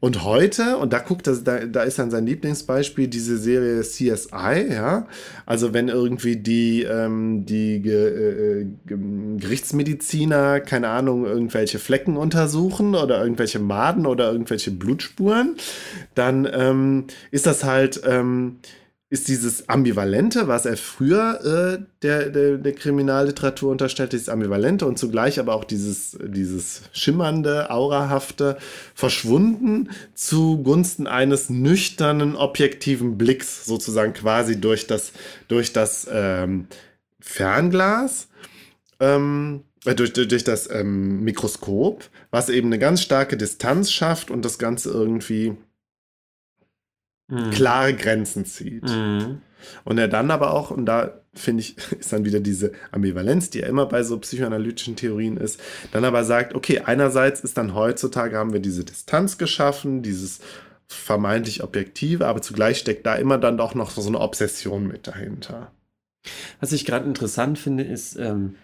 Und 0.01 0.23
heute, 0.23 0.77
und 0.77 0.93
da 0.93 1.01
guckt 1.01 1.27
das, 1.27 1.43
da, 1.43 1.67
da 1.67 1.83
ist 1.83 1.99
dann 1.99 2.13
sein 2.13 2.25
Lieblingsbeispiel 2.25 3.09
diese 3.09 3.37
Serie 3.37 3.81
CSI, 3.83 4.73
ja. 4.73 5.09
Also 5.45 5.75
wenn 5.75 5.89
irgendwie 5.89 6.37
die, 6.37 6.85
ähm, 6.85 7.45
die 7.47 7.77
äh, 7.89 8.67
Gerichtsmediziner, 8.87 10.61
keine 10.61 10.89
Ahnung, 10.89 11.25
irgendwelche 11.25 11.81
Flecken 11.81 12.17
untersuchen 12.17 12.95
oder 12.95 13.21
irgendwelche 13.21 13.59
Maden 13.59 14.07
oder 14.07 14.31
irgendwelche 14.31 14.71
Blutspuren, 14.71 15.57
dann 16.15 16.49
ähm, 16.53 17.05
ist 17.33 17.47
das 17.47 17.65
halt. 17.65 18.01
Ähm, 18.07 18.59
ist 19.11 19.29
dieses 19.29 19.71
Ambivalente, 19.71 20.49
was 20.49 20.67
er 20.67 20.77
früher 20.77 21.41
äh, 21.81 21.83
der, 22.03 22.29
der, 22.29 22.59
der 22.59 22.73
Kriminalliteratur 22.75 23.71
unterstellt, 23.71 24.13
dieses 24.13 24.29
Ambivalente 24.29 24.85
und 24.87 24.99
zugleich 24.99 25.41
aber 25.41 25.55
auch 25.55 25.65
dieses, 25.65 26.19
dieses 26.23 26.83
schimmernde, 26.93 27.71
aurahafte, 27.71 28.59
verschwunden 28.95 29.91
zugunsten 30.15 31.07
eines 31.07 31.49
nüchternen, 31.49 32.37
objektiven 32.37 33.17
Blicks, 33.17 33.65
sozusagen 33.65 34.13
quasi 34.13 34.61
durch 34.61 34.87
das, 34.87 35.13
durch 35.49 35.73
das 35.73 36.07
ähm, 36.11 36.67
Fernglas. 37.19 38.29
Ähm, 39.01 39.65
äh, 39.85 39.95
durch, 39.95 40.13
durch 40.13 40.45
das 40.45 40.69
ähm, 40.71 41.23
Mikroskop, 41.23 42.05
was 42.31 42.49
eben 42.49 42.67
eine 42.67 42.79
ganz 42.79 43.01
starke 43.01 43.37
Distanz 43.37 43.91
schafft 43.91 44.31
und 44.31 44.45
das 44.45 44.59
Ganze 44.59 44.91
irgendwie 44.91 45.57
mhm. 47.29 47.51
klare 47.51 47.95
Grenzen 47.95 48.45
zieht. 48.45 48.85
Mhm. 48.85 49.43
Und 49.85 49.99
er 49.99 50.09
dann 50.09 50.31
aber 50.31 50.53
auch, 50.53 50.71
und 50.71 50.87
da 50.87 51.21
finde 51.35 51.63
ich, 51.63 51.77
ist 51.99 52.13
dann 52.13 52.25
wieder 52.25 52.41
diese 52.41 52.73
Ambivalenz, 52.91 53.51
die 53.51 53.61
ja 53.61 53.67
immer 53.67 53.87
bei 53.87 54.03
so 54.03 54.19
psychoanalytischen 54.19 54.97
Theorien 54.97 55.37
ist, 55.37 55.61
dann 55.93 56.05
aber 56.05 56.25
sagt, 56.25 56.55
okay, 56.55 56.81
einerseits 56.85 57.41
ist 57.41 57.57
dann 57.57 57.75
heutzutage 57.75 58.37
haben 58.37 58.53
wir 58.53 58.61
diese 58.61 58.85
Distanz 58.85 59.39
geschaffen, 59.39 60.03
dieses 60.03 60.41
vermeintlich 60.87 61.63
Objektive, 61.63 62.27
aber 62.27 62.41
zugleich 62.41 62.79
steckt 62.79 63.05
da 63.05 63.15
immer 63.15 63.37
dann 63.37 63.59
doch 63.59 63.75
noch 63.75 63.91
so 63.91 64.09
eine 64.09 64.21
Obsession 64.21 64.87
mit 64.87 65.07
dahinter. 65.07 65.71
Was 66.61 66.73
ich 66.73 66.87
gerade 66.87 67.07
interessant 67.07 67.59
finde, 67.59 67.85
ist, 67.85 68.17
ähm, 68.17 68.57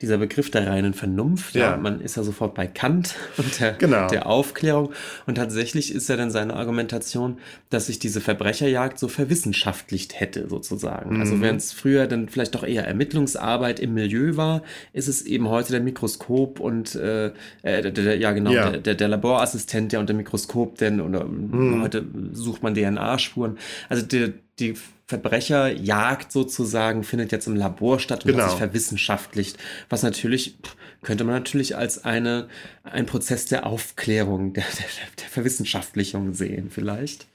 dieser 0.00 0.18
Begriff 0.18 0.50
der 0.50 0.68
reinen 0.68 0.94
Vernunft. 0.94 1.56
Ja. 1.56 1.72
ja. 1.72 1.76
man 1.76 2.00
ist 2.00 2.16
ja 2.16 2.22
sofort 2.22 2.54
bei 2.54 2.68
Kant 2.68 3.16
und 3.36 3.58
der, 3.60 3.72
genau. 3.72 4.06
der 4.08 4.26
Aufklärung. 4.26 4.92
Und 5.26 5.34
tatsächlich 5.34 5.92
ist 5.92 6.08
ja 6.08 6.16
dann 6.16 6.30
seine 6.30 6.54
Argumentation, 6.54 7.38
dass 7.70 7.86
sich 7.86 7.98
diese 7.98 8.20
Verbrecherjagd 8.20 8.98
so 8.98 9.08
verwissenschaftlicht 9.08 10.18
hätte, 10.20 10.48
sozusagen. 10.48 11.20
Also 11.20 11.34
mhm. 11.34 11.38
Also 11.38 11.42
während 11.42 11.60
es 11.60 11.72
früher 11.72 12.06
dann 12.06 12.28
vielleicht 12.28 12.54
doch 12.54 12.64
eher 12.64 12.86
Ermittlungsarbeit 12.86 13.80
im 13.80 13.92
Milieu 13.92 14.36
war, 14.36 14.62
ist 14.92 15.08
es 15.08 15.22
eben 15.22 15.48
heute 15.48 15.72
der 15.72 15.80
Mikroskop 15.80 16.58
und 16.58 16.94
äh, 16.94 17.26
äh 17.62 17.82
der, 17.82 17.90
der, 17.90 18.16
ja 18.16 18.32
genau, 18.32 18.50
ja. 18.50 18.70
Der, 18.70 18.94
der, 18.94 19.08
Laborassistent, 19.08 19.92
der 19.92 20.00
unter 20.00 20.14
Mikroskop 20.14 20.78
denn, 20.78 21.00
oder 21.00 21.24
mhm. 21.24 21.82
heute 21.82 22.04
sucht 22.32 22.62
man 22.62 22.74
DNA-Spuren. 22.74 23.58
Also 23.90 24.06
der, 24.06 24.32
die 24.58 24.74
Verbrecherjagd 25.08 26.30
sozusagen 26.30 27.02
findet 27.02 27.32
jetzt 27.32 27.46
im 27.46 27.56
Labor 27.56 27.98
statt 27.98 28.24
und 28.24 28.32
genau. 28.32 28.44
hat 28.44 28.50
sich 28.50 28.58
verwissenschaftlicht, 28.58 29.56
was 29.88 30.02
natürlich 30.02 30.58
könnte 31.00 31.24
man 31.24 31.34
natürlich 31.34 31.76
als 31.76 32.04
eine 32.04 32.48
ein 32.84 33.06
Prozess 33.06 33.46
der 33.46 33.64
Aufklärung, 33.64 34.52
der, 34.52 34.64
der, 34.64 34.86
der 35.18 35.28
Verwissenschaftlichung 35.28 36.34
sehen 36.34 36.70
vielleicht. 36.70 37.26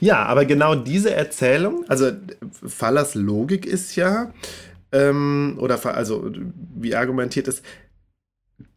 Ja, 0.00 0.24
aber 0.24 0.44
genau 0.44 0.74
diese 0.74 1.14
Erzählung, 1.14 1.84
also 1.88 2.12
Fallers 2.66 3.14
Logik 3.14 3.64
ist 3.64 3.96
ja, 3.96 4.32
ähm, 4.92 5.56
oder 5.58 5.84
also 5.86 6.30
wie 6.76 6.94
argumentiert 6.94 7.48
es, 7.48 7.62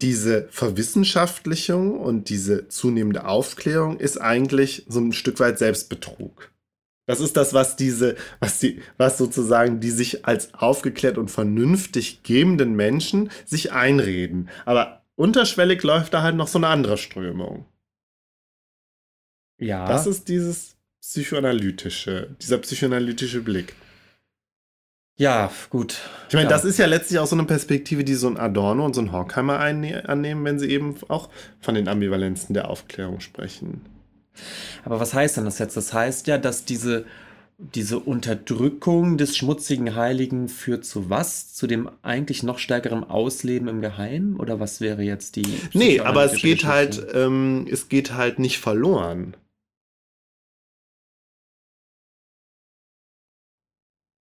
diese 0.00 0.48
Verwissenschaftlichung 0.50 1.98
und 2.00 2.30
diese 2.30 2.68
zunehmende 2.68 3.26
Aufklärung 3.26 3.98
ist 3.98 4.18
eigentlich 4.18 4.86
so 4.88 5.00
ein 5.00 5.12
Stück 5.12 5.38
weit 5.38 5.58
Selbstbetrug. 5.58 6.50
Das 7.10 7.18
ist 7.18 7.36
das, 7.36 7.54
was 7.54 7.74
diese, 7.74 8.14
was 8.38 8.60
die, 8.60 8.80
was 8.96 9.18
sozusagen 9.18 9.80
die 9.80 9.90
sich 9.90 10.26
als 10.26 10.54
aufgeklärt 10.54 11.18
und 11.18 11.28
vernünftig 11.28 12.22
gebenden 12.22 12.76
Menschen 12.76 13.32
sich 13.44 13.72
einreden. 13.72 14.48
Aber 14.64 15.02
unterschwellig 15.16 15.82
läuft 15.82 16.14
da 16.14 16.22
halt 16.22 16.36
noch 16.36 16.46
so 16.46 16.60
eine 16.60 16.68
andere 16.68 16.96
Strömung. 16.98 17.66
Ja. 19.58 19.88
Das 19.88 20.06
ist 20.06 20.28
dieses 20.28 20.76
psychoanalytische, 21.00 22.36
dieser 22.40 22.58
psychoanalytische 22.58 23.40
Blick. 23.40 23.74
Ja, 25.16 25.50
gut. 25.68 25.98
Ich 26.28 26.34
meine, 26.34 26.48
ja. 26.48 26.50
das 26.50 26.64
ist 26.64 26.78
ja 26.78 26.86
letztlich 26.86 27.18
auch 27.18 27.26
so 27.26 27.34
eine 27.34 27.44
Perspektive, 27.44 28.04
die 28.04 28.14
so 28.14 28.28
ein 28.28 28.36
Adorno 28.36 28.84
und 28.84 28.94
so 28.94 29.00
ein 29.00 29.10
Horkheimer 29.10 29.58
annehmen, 29.58 30.44
wenn 30.44 30.60
sie 30.60 30.70
eben 30.70 30.94
auch 31.08 31.28
von 31.58 31.74
den 31.74 31.88
Ambivalenzen 31.88 32.54
der 32.54 32.70
Aufklärung 32.70 33.18
sprechen. 33.18 33.84
Aber 34.84 35.00
was 35.00 35.14
heißt 35.14 35.36
denn 35.36 35.44
das 35.44 35.58
jetzt? 35.58 35.76
Das 35.76 35.92
heißt 35.92 36.26
ja, 36.26 36.38
dass 36.38 36.64
diese, 36.64 37.04
diese 37.58 37.98
Unterdrückung 37.98 39.18
des 39.18 39.36
schmutzigen 39.36 39.94
Heiligen 39.94 40.48
führt 40.48 40.84
zu 40.84 41.10
was? 41.10 41.52
Zu 41.54 41.66
dem 41.66 41.90
eigentlich 42.02 42.42
noch 42.42 42.58
stärkeren 42.58 43.04
Ausleben 43.04 43.68
im 43.68 43.80
Geheimen? 43.80 44.36
Oder 44.36 44.60
was 44.60 44.80
wäre 44.80 45.02
jetzt 45.02 45.36
die. 45.36 45.46
Nee, 45.74 46.00
aber 46.00 46.24
es 46.24 46.32
geht 46.32 46.62
Geschichte? 46.62 46.68
halt, 46.68 47.06
ähm, 47.14 47.66
es 47.70 47.88
geht 47.88 48.14
halt 48.14 48.38
nicht 48.38 48.58
verloren. 48.58 49.36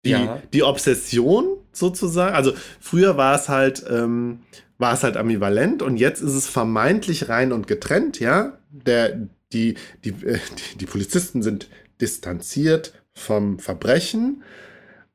Die, 0.05 0.12
Ja. 0.12 0.41
die 0.53 0.63
Obsession 0.63 1.58
sozusagen, 1.73 2.34
also 2.36 2.53
früher 2.79 3.17
war 3.17 3.36
es 3.36 3.49
halt, 3.49 3.86
ähm, 3.89 4.39
war 4.77 4.93
es 4.93 5.03
halt 5.03 5.17
ambivalent 5.17 5.82
und 5.82 5.97
jetzt 5.97 6.21
ist 6.21 6.34
es 6.34 6.47
vermeintlich 6.47 7.27
rein 7.27 7.51
und 7.51 7.67
getrennt, 7.67 8.19
ja. 8.19 8.58
Der, 8.71 9.27
die, 9.53 9.75
die, 10.03 10.09
äh, 10.09 10.39
die, 10.73 10.77
die 10.77 10.85
Polizisten 10.85 11.41
sind 11.41 11.67
distanziert 12.01 12.93
vom 13.13 13.59
Verbrechen, 13.59 14.43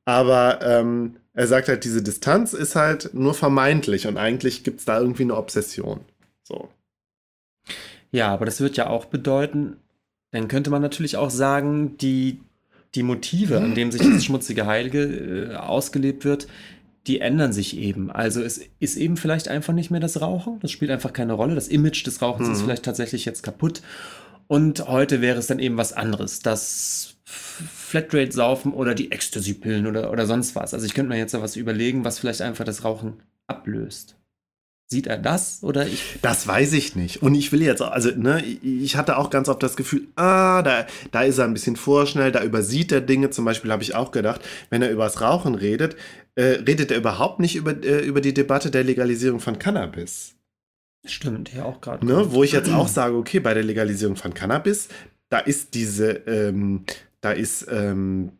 aber 0.05 0.61
ähm, 0.62 1.16
er 1.33 1.47
sagt 1.47 1.68
halt, 1.68 1.85
diese 1.85 2.03
Distanz 2.03 2.53
ist 2.53 2.77
halt 2.77 3.11
nur 3.14 3.35
vermeintlich 3.35 4.07
und 4.07 4.16
eigentlich 4.18 4.62
gibt 4.64 4.81
es 4.81 4.85
da 4.85 5.01
irgendwie 5.01 5.23
eine 5.25 5.37
Obsession. 5.37 6.01
So. 6.42 6.68
Ja, 8.12 8.29
aber 8.33 8.44
das 8.44 8.61
wird 8.61 8.77
ja 8.77 8.88
auch 8.88 9.07
bedeuten, 9.07 9.77
dann 10.31 10.49
könnte 10.49 10.70
man 10.70 10.83
natürlich 10.83 11.16
auch 11.16 11.31
sagen, 11.31 11.97
die, 11.99 12.40
die 12.94 13.03
Motive, 13.03 13.61
an 13.61 13.75
denen 13.75 13.90
sich 13.90 14.03
das 14.03 14.25
schmutzige 14.25 14.66
Heilige 14.66 15.03
äh, 15.53 15.55
ausgelebt 15.57 16.25
wird, 16.25 16.47
die 17.07 17.20
ändern 17.20 17.53
sich 17.53 17.77
eben. 17.77 18.11
Also 18.11 18.40
es 18.42 18.61
ist 18.81 18.97
eben 18.97 19.16
vielleicht 19.16 19.49
einfach 19.49 19.73
nicht 19.75 19.90
mehr 19.90 20.01
das 20.01 20.20
Rauchen. 20.20 20.59
Das 20.61 20.70
spielt 20.70 20.90
einfach 20.90 21.12
keine 21.12 21.35
Rolle. 21.35 21.55
Das 21.55 21.68
Image 21.68 22.07
des 22.07 22.23
Rauchens 22.23 22.49
ist 22.49 22.61
Mhm. 22.61 22.64
vielleicht 22.64 22.85
tatsächlich 22.85 23.25
jetzt 23.25 23.42
kaputt. 23.42 23.83
Und 24.47 24.89
heute 24.89 25.21
wäre 25.21 25.39
es 25.39 25.47
dann 25.47 25.59
eben 25.59 25.77
was 25.77 25.93
anderes. 25.93 26.41
Das 26.41 27.17
Flatrate-Saufen 27.25 28.73
oder 28.73 28.95
die 28.95 29.13
Ecstasy-Pillen 29.13 29.87
oder, 29.87 30.11
oder 30.11 30.27
sonst 30.27 30.55
was. 30.55 30.75
Also 30.75 30.87
ich 30.87 30.95
könnte 30.95 31.11
mir 31.11 31.19
jetzt 31.19 31.35
da 31.35 31.43
was 31.43 31.57
überlegen, 31.57 32.05
was 32.05 32.19
vielleicht 32.19 32.43
einfach 32.43 32.65
das 32.65 32.85
Rauchen 32.85 33.23
ablöst. 33.47 34.17
Sieht 34.87 35.07
er 35.07 35.17
das 35.17 35.61
oder 35.63 35.87
ich? 35.87 36.19
Das 36.21 36.47
weiß 36.47 36.75
ich 36.75 36.95
nicht. 36.95 37.23
Und 37.23 37.35
ich 37.35 37.53
will 37.53 37.63
jetzt 37.63 37.81
auch, 37.81 37.91
also, 37.91 38.11
ne, 38.11 38.45
ich 38.45 38.97
hatte 38.97 39.17
auch 39.17 39.31
ganz 39.31 39.49
oft 39.49 39.63
das 39.63 39.77
Gefühl, 39.77 40.09
ah, 40.15 40.63
da, 40.63 40.87
da 41.11 41.23
ist 41.23 41.39
er 41.39 41.47
ein 41.47 41.55
bisschen 41.55 41.77
vorschnell, 41.77 42.33
da 42.33 42.45
übersieht 42.45 42.93
er 42.93 43.01
Dinge. 43.01 43.31
Zum 43.31 43.47
Beispiel 43.47 43.73
habe 43.73 43.83
ich 43.83 43.95
auch 43.95 44.11
gedacht, 44.11 44.43
wenn 44.69 44.83
er 44.83 44.91
über 44.91 45.05
das 45.05 45.23
Rauchen 45.23 45.55
redet, 45.55 45.97
äh, 46.35 46.61
redet 46.67 46.91
er 46.91 46.99
überhaupt 46.99 47.41
nicht 47.41 47.57
über, 47.57 47.71
äh, 47.83 48.05
über 48.05 48.21
die 48.21 48.35
Debatte 48.35 48.71
der 48.71 48.85
Legalisierung 48.85 49.41
von 49.41 49.59
Cannabis. 49.59 50.35
Stimmt, 51.05 51.53
ja 51.55 51.64
auch 51.64 51.81
gerade. 51.81 52.07
Ne? 52.07 52.33
Wo 52.33 52.43
ich 52.43 52.53
jetzt 52.53 52.71
auch 52.71 52.88
sage, 52.88 53.17
okay, 53.17 53.40
bei 53.40 53.55
der 53.55 53.62
Legalisierung 53.62 54.17
von 54.17 54.33
Cannabis, 54.35 54.88
da 55.29 55.38
ist 55.38 55.75
diese, 55.75 56.11
ähm, 56.27 56.85
da 57.21 57.33
ist, 57.33 57.67
ähm, 57.71 58.33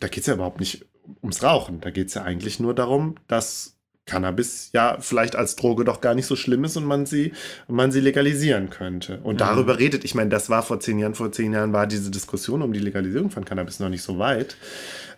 da 0.00 0.08
geht 0.08 0.20
es 0.20 0.26
ja 0.26 0.34
überhaupt 0.34 0.60
nicht 0.60 0.86
ums 1.22 1.42
Rauchen. 1.42 1.80
Da 1.80 1.90
geht 1.90 2.08
es 2.08 2.14
ja 2.14 2.22
eigentlich 2.22 2.60
nur 2.60 2.74
darum, 2.74 3.16
dass 3.28 3.74
Cannabis 4.04 4.70
ja 4.72 4.96
vielleicht 5.00 5.36
als 5.36 5.56
Droge 5.56 5.84
doch 5.84 6.00
gar 6.00 6.14
nicht 6.14 6.26
so 6.26 6.34
schlimm 6.36 6.64
ist 6.64 6.76
und 6.76 6.84
man 6.84 7.04
sie, 7.06 7.32
man 7.66 7.92
sie 7.92 8.00
legalisieren 8.00 8.70
könnte. 8.70 9.18
Und 9.22 9.34
Mhm. 9.34 9.38
darüber 9.38 9.78
redet, 9.78 10.04
ich 10.04 10.14
meine, 10.14 10.30
das 10.30 10.48
war 10.48 10.62
vor 10.62 10.80
zehn 10.80 10.98
Jahren, 10.98 11.14
vor 11.14 11.30
zehn 11.32 11.52
Jahren 11.52 11.72
war 11.72 11.86
diese 11.86 12.10
Diskussion 12.10 12.62
um 12.62 12.72
die 12.72 12.78
Legalisierung 12.80 13.30
von 13.30 13.44
Cannabis 13.44 13.80
noch 13.80 13.90
nicht 13.90 14.02
so 14.02 14.18
weit. 14.18 14.56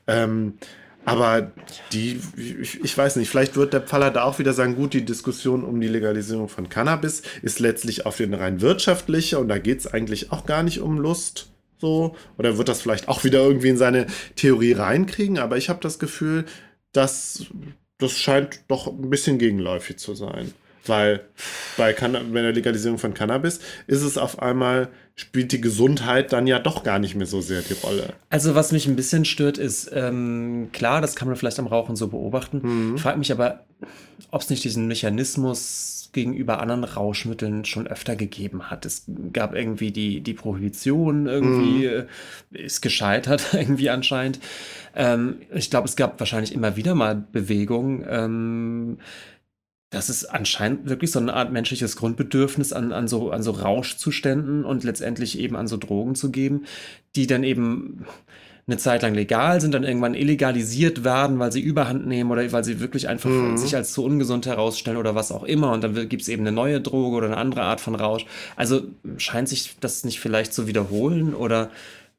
Ähm, 0.06 0.54
aber 1.04 1.52
die, 1.92 2.20
ich, 2.36 2.82
ich 2.82 2.96
weiß 2.96 3.16
nicht, 3.16 3.30
vielleicht 3.30 3.56
wird 3.56 3.72
der 3.72 3.80
Pfaller 3.80 4.10
da 4.10 4.24
auch 4.24 4.38
wieder 4.38 4.52
sagen, 4.52 4.76
gut, 4.76 4.92
die 4.92 5.04
Diskussion 5.04 5.64
um 5.64 5.80
die 5.80 5.88
Legalisierung 5.88 6.48
von 6.48 6.68
Cannabis 6.68 7.22
ist 7.42 7.58
letztlich 7.58 8.06
auf 8.06 8.16
den 8.16 8.34
rein 8.34 8.60
wirtschaftliche 8.60 9.38
und 9.38 9.48
da 9.48 9.58
geht 9.58 9.80
es 9.80 9.86
eigentlich 9.86 10.30
auch 10.32 10.46
gar 10.46 10.62
nicht 10.62 10.80
um 10.80 10.98
Lust. 10.98 11.50
So, 11.78 12.14
oder 12.36 12.58
wird 12.58 12.68
das 12.68 12.82
vielleicht 12.82 13.08
auch 13.08 13.24
wieder 13.24 13.40
irgendwie 13.40 13.70
in 13.70 13.78
seine 13.78 14.06
Theorie 14.36 14.72
reinkriegen, 14.72 15.38
aber 15.38 15.56
ich 15.56 15.70
habe 15.70 15.80
das 15.80 15.98
Gefühl, 15.98 16.44
dass 16.92 17.46
das 17.96 18.18
scheint 18.18 18.60
doch 18.68 18.86
ein 18.86 19.10
bisschen 19.10 19.38
gegenläufig 19.38 19.98
zu 19.98 20.14
sein. 20.14 20.52
Weil 20.86 21.20
bei, 21.76 21.92
Canna 21.92 22.20
bei 22.20 22.40
der 22.40 22.52
Legalisierung 22.52 22.98
von 22.98 23.14
Cannabis 23.14 23.60
ist 23.86 24.02
es 24.02 24.16
auf 24.16 24.40
einmal, 24.40 24.88
spielt 25.20 25.52
die 25.52 25.60
Gesundheit 25.60 26.32
dann 26.32 26.46
ja 26.46 26.58
doch 26.58 26.82
gar 26.82 26.98
nicht 26.98 27.14
mehr 27.14 27.26
so 27.26 27.40
sehr 27.40 27.60
die 27.60 27.74
Rolle. 27.74 28.14
Also 28.30 28.54
was 28.54 28.72
mich 28.72 28.86
ein 28.86 28.96
bisschen 28.96 29.24
stört, 29.24 29.58
ist, 29.58 29.90
ähm, 29.92 30.70
klar, 30.72 31.00
das 31.00 31.14
kann 31.14 31.28
man 31.28 31.36
vielleicht 31.36 31.58
am 31.58 31.66
Rauchen 31.66 31.94
so 31.94 32.08
beobachten. 32.08 32.60
Mhm. 32.62 32.96
Ich 32.96 33.02
frage 33.02 33.18
mich 33.18 33.30
aber, 33.30 33.64
ob 34.30 34.40
es 34.40 34.50
nicht 34.50 34.64
diesen 34.64 34.86
Mechanismus 34.86 36.08
gegenüber 36.12 36.60
anderen 36.60 36.84
Rauschmitteln 36.84 37.64
schon 37.64 37.86
öfter 37.86 38.16
gegeben 38.16 38.70
hat. 38.70 38.84
Es 38.84 39.04
gab 39.32 39.54
irgendwie 39.54 39.92
die, 39.92 40.22
die 40.22 40.34
Prohibition 40.34 41.26
irgendwie, 41.26 41.84
äh, 41.84 42.06
ist 42.50 42.80
gescheitert 42.80 43.48
irgendwie 43.52 43.90
anscheinend. 43.90 44.40
Ähm, 44.96 45.36
ich 45.54 45.70
glaube, 45.70 45.86
es 45.86 45.96
gab 45.96 46.18
wahrscheinlich 46.18 46.52
immer 46.52 46.76
wieder 46.76 46.94
mal 46.94 47.14
Bewegungen, 47.14 48.04
ähm, 48.08 48.98
das 49.90 50.08
ist 50.08 50.24
anscheinend 50.24 50.88
wirklich 50.88 51.10
so 51.10 51.18
eine 51.18 51.34
Art 51.34 51.52
menschliches 51.52 51.96
Grundbedürfnis 51.96 52.72
an, 52.72 52.92
an, 52.92 53.08
so, 53.08 53.30
an 53.32 53.42
so 53.42 53.50
Rauschzuständen 53.50 54.64
und 54.64 54.84
letztendlich 54.84 55.38
eben 55.38 55.56
an 55.56 55.66
so 55.66 55.76
Drogen 55.76 56.14
zu 56.14 56.30
geben, 56.30 56.64
die 57.16 57.26
dann 57.26 57.42
eben 57.42 58.06
eine 58.68 58.76
Zeit 58.76 59.02
lang 59.02 59.14
legal 59.14 59.60
sind, 59.60 59.74
dann 59.74 59.82
irgendwann 59.82 60.14
illegalisiert 60.14 61.02
werden, 61.02 61.40
weil 61.40 61.50
sie 61.50 61.60
überhand 61.60 62.06
nehmen 62.06 62.30
oder 62.30 62.52
weil 62.52 62.62
sie 62.62 62.78
wirklich 62.78 63.08
einfach 63.08 63.28
Mhm. 63.28 63.56
sich 63.56 63.74
als 63.74 63.92
zu 63.92 64.04
ungesund 64.04 64.46
herausstellen 64.46 64.96
oder 64.96 65.16
was 65.16 65.32
auch 65.32 65.42
immer. 65.42 65.72
Und 65.72 65.82
dann 65.82 66.08
gibt 66.08 66.22
es 66.22 66.28
eben 66.28 66.42
eine 66.42 66.52
neue 66.52 66.80
Droge 66.80 67.16
oder 67.16 67.26
eine 67.26 67.36
andere 67.36 67.62
Art 67.62 67.80
von 67.80 67.96
Rausch. 67.96 68.26
Also 68.54 68.82
scheint 69.16 69.48
sich 69.48 69.76
das 69.80 70.04
nicht 70.04 70.20
vielleicht 70.20 70.54
zu 70.54 70.68
wiederholen 70.68 71.34
oder 71.34 71.70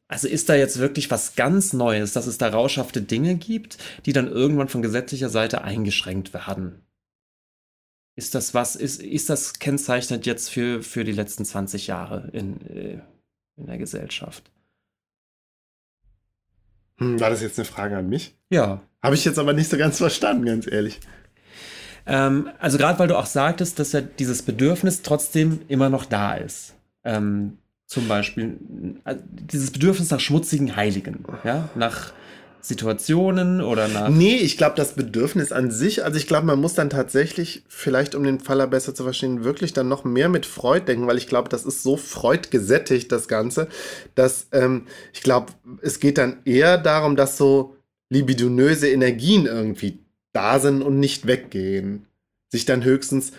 also 0.10 0.28
ist 0.28 0.50
da 0.50 0.56
jetzt 0.56 0.80
wirklich 0.80 1.10
was 1.10 1.36
ganz 1.36 1.72
Neues, 1.72 2.12
dass 2.12 2.28
es 2.28 2.38
da 2.38 2.50
rauschhafte 2.50 3.02
Dinge 3.02 3.36
gibt, 3.36 3.78
die 4.06 4.12
dann 4.12 4.28
irgendwann 4.28 4.68
von 4.68 4.82
gesetzlicher 4.82 5.30
Seite 5.30 5.64
eingeschränkt 5.64 6.34
werden? 6.34 6.82
Ist 8.16 8.36
das 8.36 8.54
was, 8.54 8.76
ist, 8.76 9.02
ist 9.02 9.30
das 9.30 9.60
kennzeichnend 9.60 10.26
jetzt 10.26 10.50
für, 10.50 10.84
für 10.84 11.04
die 11.04 11.14
letzten 11.14 11.46
20 11.46 11.88
Jahre 11.88 12.30
in, 12.34 12.62
äh, 12.68 13.00
in 13.58 13.66
der 13.68 13.78
Gesellschaft? 13.78 14.52
Hm, 16.98 17.20
war 17.20 17.30
das 17.30 17.42
jetzt 17.42 17.58
eine 17.58 17.66
Frage 17.66 17.98
an 17.98 18.10
mich? 18.10 18.36
Ja. 18.50 18.82
Habe 19.02 19.16
ich 19.16 19.26
jetzt 19.26 19.40
aber 19.40 19.54
nicht 19.54 19.70
so 19.70 19.78
ganz 19.78 19.98
verstanden, 19.98 20.46
ganz 20.46 20.68
ehrlich. 20.68 21.00
Ähm, 22.06 22.50
also 22.60 22.78
gerade 22.78 23.00
weil 23.00 23.08
du 23.08 23.18
auch 23.18 23.26
sagtest, 23.26 23.80
dass 23.80 23.94
ja 23.94 24.02
dieses 24.02 24.42
Bedürfnis 24.44 25.02
trotzdem 25.02 25.62
immer 25.68 25.90
noch 25.90 26.06
da 26.06 26.36
ist. 26.36 26.76
Ähm, 27.04 27.58
zum 27.86 28.08
Beispiel 28.08 28.58
äh, 29.06 29.16
dieses 29.30 29.72
Bedürfnis 29.72 30.12
nach 30.12 30.20
schmutzigen 30.20 30.76
Heiligen, 30.76 31.26
ja, 31.44 31.70
nach 31.76 32.14
Situationen 32.62 33.62
oder 33.62 33.88
nach. 33.88 34.10
Nee, 34.10 34.38
ich 34.38 34.58
glaube, 34.58 34.76
das 34.76 34.94
Bedürfnis 34.94 35.52
an 35.52 35.72
sich, 35.72 36.04
also 36.04 36.18
ich 36.18 36.28
glaube, 36.28 36.46
man 36.46 36.60
muss 36.60 36.74
dann 36.74 36.90
tatsächlich, 36.90 37.64
vielleicht 37.68 38.16
um 38.16 38.24
den 38.24 38.40
Faller 38.40 38.68
besser 38.68 38.94
zu 38.94 39.04
verstehen, 39.04 39.44
wirklich 39.44 39.74
dann 39.74 39.88
noch 39.88 40.04
mehr 40.04 40.30
mit 40.30 40.46
Freud 40.46 40.86
denken, 40.86 41.08
weil 41.08 41.18
ich 41.18 41.28
glaube, 41.28 41.50
das 41.50 41.66
ist 41.66 41.84
so 41.84 41.98
Freud 41.98 42.50
gesättigt, 42.52 43.12
das 43.12 43.28
Ganze, 43.28 43.68
dass 44.16 44.48
ähm, 44.52 44.88
ich 45.14 45.22
glaube, 45.22 45.54
es 45.82 46.00
geht 46.00 46.18
dann 46.18 46.38
eher 46.46 46.78
darum, 46.78 47.16
dass 47.16 47.38
so 47.38 47.76
libidinöse 48.10 48.90
Energien 48.90 49.46
irgendwie 49.46 50.00
da 50.34 50.60
sind 50.60 50.82
und 50.82 51.00
nicht 51.00 51.28
weggehen. 51.28 52.06
Sich 52.50 52.66
dann 52.66 52.84
höchstens 52.84 53.32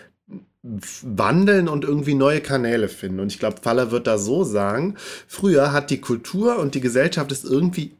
wandeln 0.63 1.67
und 1.67 1.83
irgendwie 1.83 2.13
neue 2.13 2.39
Kanäle 2.39 2.87
finden. 2.87 3.19
Und 3.19 3.27
ich 3.27 3.39
glaube, 3.39 3.61
Faller 3.61 3.91
wird 3.91 4.07
da 4.07 4.17
so 4.17 4.43
sagen, 4.43 4.95
früher 5.27 5.73
hat 5.73 5.89
die 5.89 5.99
Kultur 5.99 6.57
und 6.57 6.73
die 6.73 6.81
Gesellschaft 6.81 7.31
es 7.31 7.43
irgendwie 7.43 7.91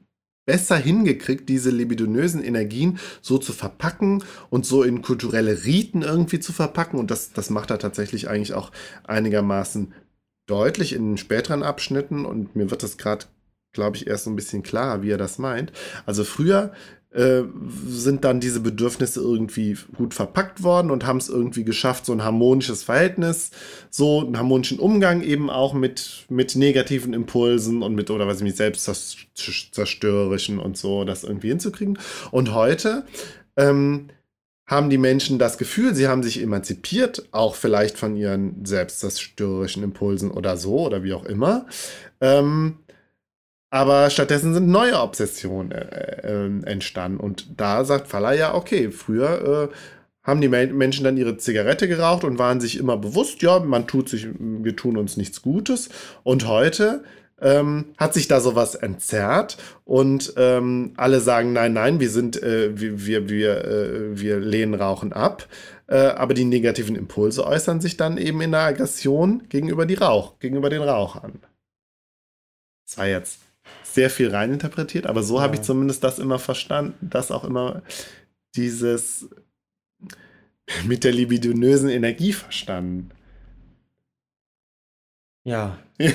besser 0.46 0.76
hingekriegt, 0.76 1.48
diese 1.48 1.70
libidinösen 1.70 2.44
Energien 2.44 3.00
so 3.22 3.38
zu 3.38 3.54
verpacken 3.54 4.24
und 4.50 4.66
so 4.66 4.84
in 4.84 5.02
kulturelle 5.02 5.66
Riten 5.66 6.02
irgendwie 6.02 6.40
zu 6.40 6.52
verpacken. 6.52 7.00
Und 7.00 7.12
das, 7.12 7.32
das 7.32 7.50
macht 7.50 7.72
er 7.72 7.80
tatsächlich 7.80 8.28
eigentlich 8.30 8.54
auch 8.54 8.72
einigermaßen 9.06 9.94
deutlich 10.46 10.94
in 10.94 11.18
späteren 11.18 11.64
Abschnitten. 11.64 12.26
Und 12.26 12.56
mir 12.56 12.72
wird 12.72 12.84
das 12.84 12.98
gerade, 12.98 13.26
glaube 13.72 13.98
ich, 13.98 14.08
erst 14.08 14.26
so 14.26 14.30
ein 14.30 14.36
bisschen 14.36 14.64
klarer, 14.64 15.02
wie 15.02 15.12
er 15.12 15.18
das 15.18 15.38
meint. 15.38 15.72
Also 16.06 16.24
früher 16.24 16.74
äh, 17.14 17.44
sind 17.88 18.24
dann 18.24 18.40
diese 18.40 18.60
Bedürfnisse 18.60 19.22
irgendwie 19.22 19.78
gut 19.96 20.14
verpackt 20.14 20.64
worden 20.64 20.90
und 20.90 21.06
haben 21.06 21.18
es 21.18 21.30
irgendwie 21.30 21.64
geschafft, 21.64 22.06
so 22.06 22.12
ein 22.12 22.24
harmonisches 22.24 22.84
Verhältnis, 22.84 23.52
so 23.90 24.22
einen 24.22 24.38
harmonischen 24.38 24.80
Umgang 24.80 25.22
eben 25.22 25.50
auch 25.50 25.74
mit, 25.74 26.26
mit 26.30 26.56
negativen 26.56 27.14
Impulsen 27.14 27.84
und 27.84 27.94
mit, 27.94 28.10
oder 28.10 28.28
was 28.28 28.38
ich 28.38 28.44
mich 28.44 28.56
selbst 28.56 28.90
zerstörerischen 29.36 30.60
und 30.60 30.78
so, 30.78 31.04
das 31.04 31.24
irgendwie 31.24 31.50
hinzukriegen. 31.50 32.00
Und 32.32 32.54
heute 32.54 33.06
ähm, 33.58 34.10
haben 34.66 34.90
die 34.90 34.98
Menschen 34.98 35.40
das 35.40 35.58
Gefühl, 35.58 35.94
sie 35.94 36.08
haben 36.08 36.24
sich 36.24 36.42
emanzipiert, 36.42 37.28
auch 37.32 37.56
vielleicht 37.56 37.98
von 37.98 38.16
ihren 38.16 38.66
selbstzerstörerischen 38.66 39.84
Impulsen 39.84 40.32
oder 40.32 40.58
so 40.58 40.86
oder 40.86 41.04
wie 41.04 41.14
auch 41.14 41.26
immer. 41.26 41.68
Ähm, 42.22 42.80
aber 43.74 44.12
stattdessen 44.12 44.54
sind 44.54 44.68
neue 44.68 45.02
Obsessionen 45.02 45.72
äh, 45.72 46.28
äh, 46.28 46.66
entstanden. 46.66 47.20
Und 47.20 47.60
da 47.60 47.84
sagt 47.86 48.08
Faller 48.08 48.34
ja, 48.34 48.54
okay, 48.54 48.92
früher 48.92 49.72
äh, 49.72 49.76
haben 50.22 50.42
die 50.42 50.48
Menschen 50.48 51.04
dann 51.04 51.18
ihre 51.18 51.38
Zigarette 51.38 51.88
geraucht 51.88 52.24
und 52.24 52.38
waren 52.38 52.62
sich 52.62 52.78
immer 52.78 52.98
bewusst, 52.98 53.42
ja, 53.42 53.58
man 53.58 53.88
tut 53.88 54.10
sich, 54.10 54.28
wir 54.38 54.76
tun 54.76 54.96
uns 54.96 55.18
nichts 55.18 55.42
Gutes. 55.42 55.90
Und 56.22 56.48
heute 56.48 57.04
ähm, 57.42 57.96
hat 57.98 58.14
sich 58.14 58.28
da 58.28 58.42
sowas 58.42 58.76
entzerrt 58.76 59.58
und 59.86 60.36
ähm, 60.38 60.94
alle 60.96 61.20
sagen, 61.20 61.54
nein, 61.54 61.74
nein, 61.74 62.00
wir 62.00 62.12
sind, 62.12 62.44
äh, 62.44 62.80
wir, 62.80 63.08
wir, 63.08 63.28
wir, 63.28 63.66
äh, 63.66 64.22
wir 64.22 64.40
lehnen 64.40 64.76
Rauchen 64.76 65.14
ab. 65.14 65.48
Äh, 65.88 65.96
aber 65.96 66.36
die 66.36 66.46
negativen 66.46 66.96
Impulse 66.96 67.44
äußern 67.44 67.82
sich 67.82 67.98
dann 67.98 68.20
eben 68.20 68.40
in 68.42 68.52
der 68.52 68.62
Aggression 68.62 69.50
gegenüber, 69.50 69.88
die 69.88 69.96
Rauch, 69.96 70.38
gegenüber 70.38 70.70
den 70.70 70.84
Rauchern. 70.84 71.40
Das 72.86 73.00
war 73.00 73.08
jetzt 73.08 73.40
sehr 73.94 74.10
viel 74.10 74.30
reininterpretiert, 74.30 75.06
aber 75.06 75.24
so 75.24 75.38
ja. 75.38 75.44
habe 75.44 75.56
ich 75.56 75.62
zumindest 75.62 76.04
das 76.04 76.20
immer 76.20 76.40
verstanden, 76.40 77.10
dass 77.10 77.32
auch 77.32 77.44
immer 77.44 77.84
dieses 78.56 79.30
mit 80.86 81.04
der 81.04 81.12
libidinösen 81.12 81.90
Energie 81.90 82.34
verstanden. 82.34 83.10
Ja. 85.46 85.78
okay, 86.00 86.14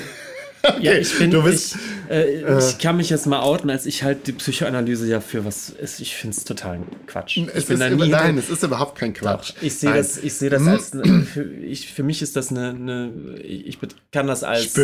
ja, 0.81 0.93
ich 0.93 1.17
bin, 1.17 1.31
bist, 1.43 1.75
ich, 1.75 2.11
äh, 2.11 2.41
äh, 2.41 2.59
ich 2.59 2.79
kann 2.79 2.97
mich 2.97 3.09
jetzt 3.11 3.27
mal 3.27 3.41
outen, 3.41 3.69
als 3.69 3.85
ich 3.85 4.03
halt 4.03 4.27
die 4.27 4.31
Psychoanalyse 4.33 5.07
ja 5.07 5.21
für 5.21 5.45
was 5.45 5.69
ist. 5.69 5.99
Ich 5.99 6.15
finde 6.15 6.35
es 6.35 6.43
total 6.43 6.81
Quatsch. 7.05 7.37
Es 7.53 7.69
ist 7.69 7.69
über, 7.69 8.07
nein, 8.07 8.37
es 8.37 8.49
ist 8.49 8.63
überhaupt 8.63 8.97
kein 8.97 9.13
Quatsch. 9.13 9.51
Doch, 9.51 9.61
ich 9.61 9.75
sehe 9.75 9.93
das, 9.93 10.17
ich 10.17 10.33
sehe 10.33 10.49
das 10.49 10.65
als, 10.67 10.89
für, 11.31 11.43
ich, 11.43 11.93
für 11.93 12.03
mich 12.03 12.21
ist 12.21 12.35
das 12.35 12.49
eine, 12.49 12.71
eine 12.71 13.39
ich 13.39 13.77
kann 14.11 14.27
das 14.27 14.43
als, 14.43 14.75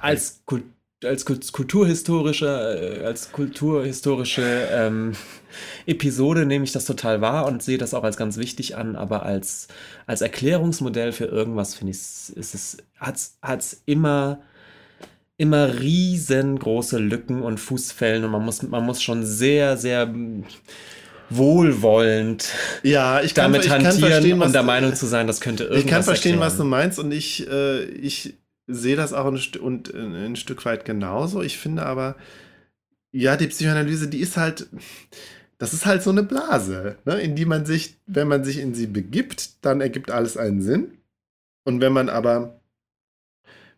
als 0.00 0.40
Kultur 0.46 0.73
als 1.04 1.24
kulturhistorische, 1.52 3.00
äh, 3.00 3.04
als 3.04 3.32
kulturhistorische 3.32 4.68
ähm, 4.70 5.12
Episode 5.86 6.46
nehme 6.46 6.64
ich 6.64 6.72
das 6.72 6.84
total 6.84 7.20
wahr 7.20 7.46
und 7.46 7.62
sehe 7.62 7.78
das 7.78 7.94
auch 7.94 8.04
als 8.04 8.16
ganz 8.16 8.36
wichtig 8.36 8.76
an, 8.76 8.96
aber 8.96 9.24
als, 9.24 9.68
als 10.06 10.20
Erklärungsmodell 10.20 11.12
für 11.12 11.26
irgendwas 11.26 11.74
finde 11.74 11.92
ich, 11.92 11.98
ist 12.36 12.54
es, 12.54 12.76
hat 12.98 13.60
es 13.60 13.82
immer, 13.86 14.40
immer 15.36 15.80
riesengroße 15.80 16.98
Lücken 16.98 17.42
und 17.42 17.58
Fußfällen 17.58 18.24
und 18.24 18.30
man 18.30 18.44
muss, 18.44 18.62
man 18.62 18.84
muss 18.84 19.02
schon 19.02 19.24
sehr, 19.24 19.76
sehr 19.76 20.12
wohlwollend 21.30 22.48
ja, 22.82 23.22
ich 23.22 23.34
kann, 23.34 23.52
damit 23.52 23.66
ich 23.66 23.70
hantieren 23.70 24.42
und 24.42 24.54
der 24.54 24.62
Meinung 24.62 24.94
zu 24.94 25.06
sein, 25.06 25.26
das 25.26 25.40
könnte 25.40 25.64
irgendwas 25.64 25.84
Ich 25.84 25.90
kann 25.90 26.02
verstehen, 26.02 26.32
erklären. 26.32 26.52
was 26.52 26.56
du 26.58 26.64
meinst 26.64 26.98
und 26.98 27.12
ich, 27.12 27.48
äh, 27.48 27.84
ich 27.84 28.34
sehe 28.66 28.96
das 28.96 29.12
auch 29.12 29.26
ein, 29.26 29.40
und, 29.60 29.92
äh, 29.92 30.26
ein 30.26 30.36
Stück 30.36 30.64
weit 30.64 30.84
genauso. 30.84 31.42
Ich 31.42 31.58
finde 31.58 31.84
aber, 31.86 32.16
ja, 33.12 33.36
die 33.36 33.46
Psychoanalyse, 33.46 34.08
die 34.08 34.20
ist 34.20 34.36
halt, 34.36 34.68
das 35.58 35.72
ist 35.72 35.86
halt 35.86 36.02
so 36.02 36.10
eine 36.10 36.22
Blase, 36.22 36.98
ne, 37.04 37.20
in 37.20 37.36
die 37.36 37.44
man 37.44 37.64
sich, 37.64 37.96
wenn 38.06 38.28
man 38.28 38.44
sich 38.44 38.58
in 38.58 38.74
sie 38.74 38.86
begibt, 38.86 39.64
dann 39.64 39.80
ergibt 39.80 40.10
alles 40.10 40.36
einen 40.36 40.62
Sinn. 40.62 40.98
Und 41.64 41.80
wenn 41.80 41.92
man 41.92 42.08
aber, 42.08 42.60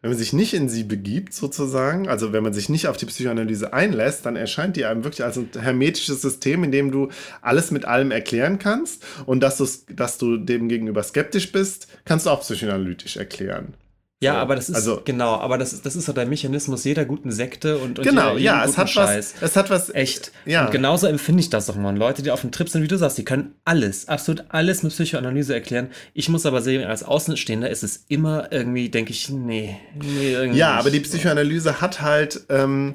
wenn 0.01 0.11
man 0.11 0.19
sich 0.19 0.33
nicht 0.33 0.55
in 0.55 0.69
sie 0.69 0.85
begibt, 0.85 1.35
sozusagen, 1.35 2.09
also 2.09 2.33
wenn 2.33 2.43
man 2.43 2.55
sich 2.55 2.69
nicht 2.69 2.89
auf 2.89 2.97
die 2.97 3.07
Psychoanalyse 3.07 3.73
einlässt, 3.73 4.25
dann 4.25 4.37
erscheint 4.37 4.77
die 4.77 4.85
einem 4.85 5.05
wirklich 5.05 5.25
als 5.25 5.37
ein 5.37 5.51
hermetisches 5.59 6.23
System, 6.23 6.65
in 6.65 6.73
dem 6.73 6.91
du 6.91 7.11
alles 7.43 7.71
mit 7.71 7.85
allem 7.85 8.11
erklären 8.11 8.59
kannst. 8.59 9.05
Und 9.27 9.41
dass, 9.41 9.85
dass 9.87 10.19
du 10.19 10.39
dem 10.39 10.69
gegenüber 10.69 11.03
skeptisch 11.03 11.53
bist, 11.53 11.89
kannst 12.05 12.27
du 12.27 12.31
auch 12.31 12.41
psychoanalytisch 12.41 13.17
erklären. 13.17 13.75
Ja, 14.23 14.33
so, 14.33 14.39
aber 14.39 14.57
das 14.57 14.71
ist 14.71 14.77
also, 14.77 15.03
genau, 15.05 15.35
aber 15.35 15.59
das, 15.59 15.83
das 15.83 15.95
ist 15.95 16.09
doch 16.09 16.15
der 16.15 16.25
Mechanismus 16.25 16.85
jeder 16.85 17.05
guten 17.05 17.31
Sekte 17.31 17.77
und, 17.77 17.99
und 17.99 18.09
genau, 18.09 18.31
jeder, 18.31 18.41
ja, 18.41 18.65
es 18.65 18.79
hat 18.79 18.89
Scheiß. 18.89 19.35
was, 19.35 19.43
es 19.43 19.57
hat 19.57 19.69
was 19.69 19.95
echt. 19.95 20.33
Ja. 20.47 20.65
Und 20.65 20.73
genauso 20.73 21.07
empfinde 21.07 21.41
ich 21.41 21.51
das 21.51 21.67
doch 21.67 21.77
mal. 21.77 21.95
Leute, 21.95 22.23
die 22.23 22.31
auf 22.31 22.41
dem 22.41 22.51
Trip 22.51 22.69
sind, 22.69 22.83
wie 22.83 22.89
du 22.89 22.97
sagst, 22.97 23.19
die 23.19 23.25
können 23.25 23.55
alles, 23.67 24.09
absolut 24.09 24.45
alles 24.49 24.83
mit 24.83 24.93
Psychoanalyse 24.93 25.53
erklären. 25.53 25.91
Ich 26.15 26.31
muss 26.31 26.47
aber 26.47 26.63
sehen, 26.63 26.85
als 26.85 27.03
Außenstehender 27.03 27.69
ist 27.69 27.83
es 27.83 28.07
immer 28.09 28.51
irgendwie, 28.51 28.89
denke 28.89 29.11
ich, 29.11 29.29
nee, 29.29 29.77
nee 29.95 30.33
irgendwie. 30.33 30.59
Ja, 30.59 30.79
aber 30.79 30.91
die 30.91 31.01
Psychoanalyse 31.01 31.83
hat 31.83 32.01
halt 32.01 32.47
ähm, 32.49 32.95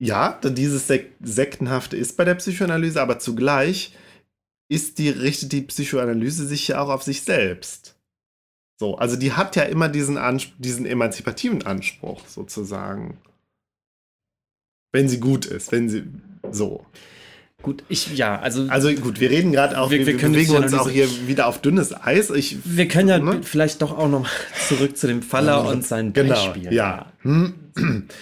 ja, 0.00 0.38
dieses 0.42 0.86
Sek 0.88 1.12
sektenhafte 1.22 1.96
ist 1.96 2.16
bei 2.16 2.24
der 2.24 2.34
Psychoanalyse, 2.34 3.00
aber 3.00 3.18
zugleich 3.18 3.94
ist 4.68 4.98
die 4.98 5.10
richtet 5.10 5.52
die 5.52 5.62
Psychoanalyse 5.62 6.46
sich 6.46 6.68
ja 6.68 6.80
auch 6.80 6.88
auf 6.88 7.02
sich 7.02 7.22
selbst. 7.22 7.93
So, 8.76 8.96
also 8.96 9.16
die 9.16 9.32
hat 9.32 9.56
ja 9.56 9.62
immer 9.62 9.88
diesen, 9.88 10.18
Anspruch, 10.18 10.54
diesen 10.58 10.86
emanzipativen 10.86 11.64
Anspruch 11.64 12.26
sozusagen. 12.26 13.18
Wenn 14.92 15.08
sie 15.08 15.20
gut 15.20 15.46
ist, 15.46 15.72
wenn 15.72 15.88
sie 15.88 16.04
so. 16.50 16.84
Gut, 17.62 17.82
ich, 17.88 18.16
ja, 18.16 18.38
also. 18.38 18.66
Also 18.68 18.92
gut, 18.92 19.20
wir 19.20 19.30
reden 19.30 19.52
gerade 19.52 19.80
auch, 19.80 19.90
wir, 19.90 20.00
wir, 20.00 20.20
wir 20.20 20.28
bewegen 20.28 20.56
uns 20.56 20.74
auch 20.74 20.88
hier 20.88 21.08
wieder 21.26 21.46
auf 21.46 21.62
dünnes 21.62 21.94
Eis. 21.94 22.30
Ich, 22.30 22.58
wir 22.64 22.88
können 22.88 23.08
ja 23.08 23.18
ne? 23.18 23.40
vielleicht 23.42 23.80
doch 23.80 23.96
auch 23.96 24.08
noch 24.08 24.28
zurück 24.68 24.96
zu 24.96 25.06
dem 25.06 25.22
Faller 25.22 25.66
und 25.66 25.84
seinen 25.84 26.12
genau, 26.12 26.34
Beispiel. 26.34 26.72
Ja. 26.72 27.06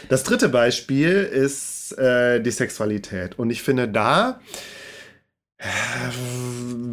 Das 0.09 0.23
dritte 0.23 0.49
Beispiel 0.49 1.09
ist 1.09 1.99
äh, 1.99 2.41
die 2.41 2.53
Sexualität. 2.53 3.39
Und 3.39 3.51
ich 3.51 3.63
finde 3.63 3.89
da 3.89 4.41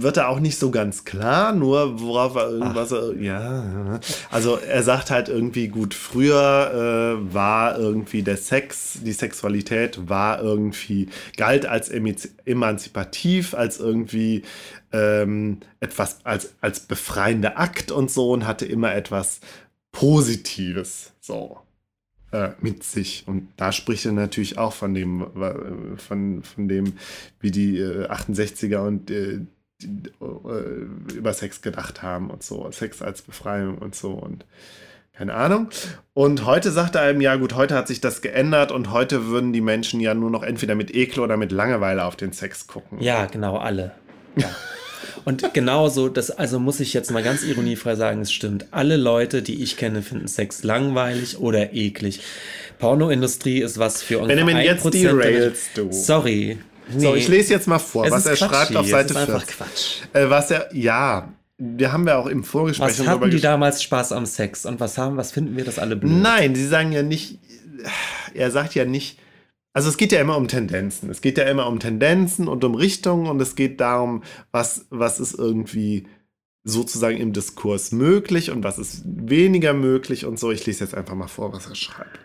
wird 0.02 0.18
er 0.18 0.30
auch 0.30 0.40
nicht 0.40 0.60
so 0.60 0.70
ganz 0.70 1.04
klar, 1.04 1.54
nur 1.54 2.00
worauf 2.00 2.36
er 2.36 2.50
irgendwas, 2.50 2.94
Ach. 2.94 3.14
ja, 3.20 4.00
also 4.30 4.58
er 4.58 4.84
sagt 4.84 5.10
halt 5.10 5.28
irgendwie 5.28 5.68
gut, 5.68 5.94
früher 5.94 7.18
äh, 7.20 7.34
war 7.34 7.78
irgendwie 7.78 8.22
der 8.22 8.38
Sex, 8.38 9.00
die 9.04 9.14
Sexualität 9.14 10.08
war 10.08 10.42
irgendwie, 10.42 11.10
galt 11.36 11.66
als 11.66 11.90
emanzipativ, 11.90 13.54
als 13.54 13.80
irgendwie 13.80 14.44
ähm, 14.92 15.60
etwas, 15.80 16.20
als, 16.24 16.54
als 16.62 16.82
befreiender 16.82 17.60
Akt 17.60 17.92
und 17.92 18.12
so 18.12 18.32
und 18.32 18.46
hatte 18.46 18.66
immer 18.66 18.94
etwas 18.94 19.40
Positives, 19.92 21.14
so 21.20 21.58
äh, 22.32 22.50
mit 22.60 22.84
sich. 22.84 23.24
Und 23.28 23.50
da 23.58 23.72
spricht 23.72 24.06
er 24.06 24.12
natürlich 24.12 24.58
auch 24.58 24.74
von 24.74 24.94
dem, 24.94 25.28
von, 25.98 26.44
von 26.44 26.68
dem, 26.68 26.94
wie 27.40 27.52
die 27.52 27.80
äh, 27.80 28.08
68er 28.08 28.80
und 28.80 29.10
äh, 29.12 29.40
die, 29.82 30.10
äh, 30.22 31.16
über 31.16 31.34
Sex 31.34 31.62
gedacht 31.62 32.02
haben 32.04 32.30
und 32.30 32.44
so. 32.44 32.70
Sex 32.72 33.02
als 33.02 33.22
Befreiung 33.22 33.78
und 33.78 33.96
so 33.96 34.12
und 34.12 34.46
keine 35.14 35.34
Ahnung. 35.34 35.68
Und 36.14 36.46
heute 36.46 36.72
sagt 36.72 36.96
er 36.96 37.02
einem, 37.02 37.20
ja 37.20 37.36
gut, 37.36 37.54
heute 37.54 37.76
hat 37.76 37.90
sich 37.90 38.00
das 38.00 38.22
geändert 38.22 38.72
und 38.72 38.92
heute 38.92 39.26
würden 39.26 39.52
die 39.52 39.60
Menschen 39.60 40.00
ja 40.00 40.14
nur 40.14 40.30
noch 40.30 40.44
entweder 40.44 40.76
mit 40.76 40.96
Ekel 40.96 41.20
oder 41.20 41.36
mit 41.36 41.52
Langeweile 41.52 42.06
auf 42.06 42.16
den 42.16 42.32
Sex 42.32 42.68
gucken. 42.68 43.02
Ja, 43.02 43.26
genau, 43.26 43.58
alle. 43.58 43.92
Ja. 44.38 44.50
Und 45.26 45.54
genauso, 45.54 46.10
das, 46.10 46.32
also 46.32 46.60
muss 46.60 46.80
ich 46.80 46.94
jetzt 46.94 47.12
mal 47.12 47.24
ganz 47.24 47.44
ironiefrei 47.44 47.96
sagen, 47.96 48.22
es 48.22 48.32
stimmt. 48.32 48.68
Alle 48.72 48.98
Leute, 48.98 49.42
die 49.42 49.64
ich 49.64 49.78
kenne, 49.78 50.02
finden 50.02 50.28
Sex 50.28 50.64
langweilig 50.64 51.40
oder 51.40 51.74
eklig. 51.74 52.22
Pornoindustrie 52.80 53.62
ist 53.62 53.78
was 53.78 54.02
für 54.02 54.20
ungefähr 54.20 54.46
Benjamin, 54.46 54.66
jetzt 54.66 54.94
derailst 54.94 55.70
du. 55.76 55.92
Sorry. 55.92 56.58
Nee. 56.92 57.02
So, 57.02 57.16
ich 57.16 57.28
lese 57.28 57.54
jetzt 57.54 57.68
mal 57.68 57.80
vor, 57.80 58.06
es 58.06 58.12
was 58.12 58.26
er 58.26 58.36
Quatschi. 58.36 58.56
schreibt 58.56 58.76
auf 58.76 58.88
Seite 58.88 59.14
4. 59.14 59.22
einfach 59.22 59.46
Quatsch. 59.46 59.98
Äh, 60.14 60.30
was 60.30 60.50
er, 60.50 60.70
ja, 60.74 61.32
wir 61.58 61.92
haben 61.92 62.08
ja 62.08 62.18
auch 62.18 62.26
im 62.26 62.44
Vorgespräch 62.44 63.00
Was 63.00 63.08
hatten 63.08 63.30
die 63.30 63.42
damals 63.42 63.84
Spaß 63.84 64.14
am 64.14 64.26
Sex 64.26 64.66
und 64.66 64.80
was 64.80 64.98
haben, 64.98 65.18
was 65.18 65.32
finden 65.32 65.56
wir 65.58 65.66
das 65.66 65.78
alle 65.78 65.96
blöd? 65.96 66.12
Nein, 66.12 66.56
sie 66.56 66.68
sagen 66.68 66.92
ja 66.92 67.04
nicht, 67.04 67.38
er 68.34 68.50
sagt 68.50 68.76
ja 68.76 68.86
nicht, 68.86 69.20
also 69.74 69.90
es 69.90 69.98
geht 69.98 70.12
ja 70.12 70.20
immer 70.20 70.38
um 70.38 70.48
Tendenzen. 70.48 71.10
Es 71.10 71.22
geht 71.22 71.38
ja 71.38 71.46
immer 71.46 71.68
um 71.68 71.80
Tendenzen 71.80 72.48
und 72.48 72.64
um 72.64 72.76
Richtungen 72.76 73.28
und 73.28 73.42
es 73.42 73.56
geht 73.56 73.80
darum, 73.80 74.24
was, 74.52 74.88
was 74.90 75.20
ist 75.20 75.34
irgendwie 75.38 76.08
sozusagen 76.64 77.18
im 77.18 77.34
Diskurs 77.34 77.92
möglich 77.92 78.52
und 78.52 78.64
was 78.64 78.80
ist 78.80 79.04
weniger 79.06 79.74
möglich 79.74 80.26
und 80.26 80.40
so. 80.40 80.52
Ich 80.52 80.66
lese 80.66 80.84
jetzt 80.84 80.96
einfach 80.96 81.16
mal 81.16 81.28
vor, 81.28 81.54
was 81.54 81.68
er 81.68 81.76
schreibt. 81.76 82.20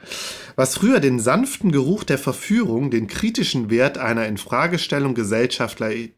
Was 0.57 0.77
früher 0.77 1.01
den 1.01 1.19
sanften 1.21 1.73
Geruch 1.73 2.05
der 2.05 2.19
Verführung, 2.19 2.91
den 2.91 3.07
kritischen 3.07 3.71
Wert 3.71 3.99
einer 3.99 4.27
Infragestellung 4.27 5.15
gesellschaftlicher 5.15 6.11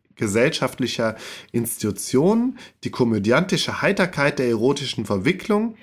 Institutionen, 1.53 2.59
die 2.85 2.91
komödiantische 2.91 3.83
Heiterkeit 3.83 4.39
der 4.39 4.49
erotischen 4.49 5.05
Verwicklung 5.07 5.77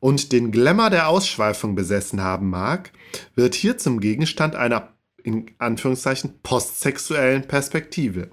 und 0.00 0.32
den 0.32 0.50
Glamour 0.50 0.90
der 0.90 1.08
Ausschweifung 1.08 1.74
besessen 1.74 2.20
haben 2.20 2.50
mag, 2.50 2.92
wird 3.34 3.54
hier 3.54 3.78
zum 3.78 4.00
Gegenstand 4.00 4.54
einer 4.54 4.96
in 5.26 5.50
Anführungszeichen 5.58 6.38
postsexuellen 6.44 7.48
Perspektive, 7.48 8.30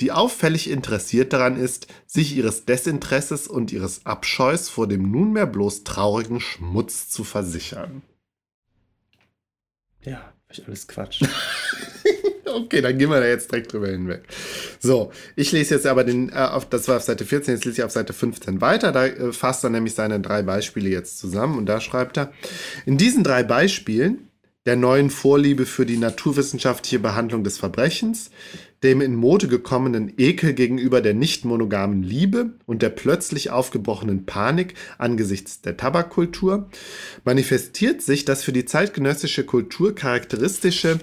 die 0.00 0.10
auffällig 0.10 0.68
interessiert 0.68 1.32
daran 1.32 1.56
ist, 1.56 1.86
sich 2.06 2.36
ihres 2.36 2.64
Desinteresses 2.64 3.46
und 3.46 3.70
ihres 3.70 4.04
Abscheus 4.04 4.68
vor 4.68 4.88
dem 4.88 5.12
nunmehr 5.12 5.46
bloß 5.46 5.84
traurigen 5.84 6.40
Schmutz 6.40 7.08
zu 7.08 7.22
versichern. 7.22 8.02
Ja, 10.02 10.32
alles 10.66 10.88
Quatsch. 10.88 11.22
okay, 12.64 12.80
dann 12.80 12.98
gehen 12.98 13.10
wir 13.10 13.20
da 13.20 13.26
jetzt 13.26 13.50
direkt 13.50 13.72
drüber 13.72 13.88
hinweg. 13.88 14.22
So, 14.80 15.12
ich 15.36 15.52
lese 15.52 15.74
jetzt 15.74 15.86
aber 15.86 16.04
den, 16.04 16.30
äh, 16.30 16.34
auf, 16.34 16.68
das 16.68 16.88
war 16.88 16.96
auf 16.96 17.02
Seite 17.02 17.24
14, 17.24 17.54
jetzt 17.54 17.64
lese 17.64 17.78
ich 17.78 17.84
auf 17.84 17.90
Seite 17.90 18.12
15 18.12 18.60
weiter. 18.60 18.92
Da 18.92 19.06
äh, 19.06 19.32
fasst 19.32 19.64
er 19.64 19.70
nämlich 19.70 19.94
seine 19.94 20.20
drei 20.20 20.42
Beispiele 20.42 20.88
jetzt 20.88 21.18
zusammen 21.18 21.58
und 21.58 21.66
da 21.66 21.80
schreibt 21.80 22.16
er, 22.16 22.32
in 22.86 22.98
diesen 22.98 23.24
drei 23.24 23.42
Beispielen 23.42 24.28
der 24.66 24.76
neuen 24.76 25.10
Vorliebe 25.10 25.66
für 25.66 25.84
die 25.84 25.98
naturwissenschaftliche 25.98 26.98
Behandlung 26.98 27.44
des 27.44 27.58
Verbrechens, 27.58 28.30
dem 28.82 29.00
in 29.00 29.14
Mode 29.14 29.48
gekommenen 29.48 30.12
Ekel 30.16 30.54
gegenüber 30.54 31.00
der 31.00 31.14
nicht 31.14 31.44
monogamen 31.44 32.02
Liebe 32.02 32.54
und 32.66 32.82
der 32.82 32.90
plötzlich 32.90 33.50
aufgebrochenen 33.50 34.26
Panik 34.26 34.74
angesichts 34.98 35.60
der 35.60 35.76
Tabakkultur, 35.76 36.68
manifestiert 37.24 38.02
sich 38.02 38.24
das 38.24 38.42
für 38.42 38.52
die 38.52 38.64
zeitgenössische 38.64 39.44
Kultur 39.44 39.94
charakteristische 39.94 40.98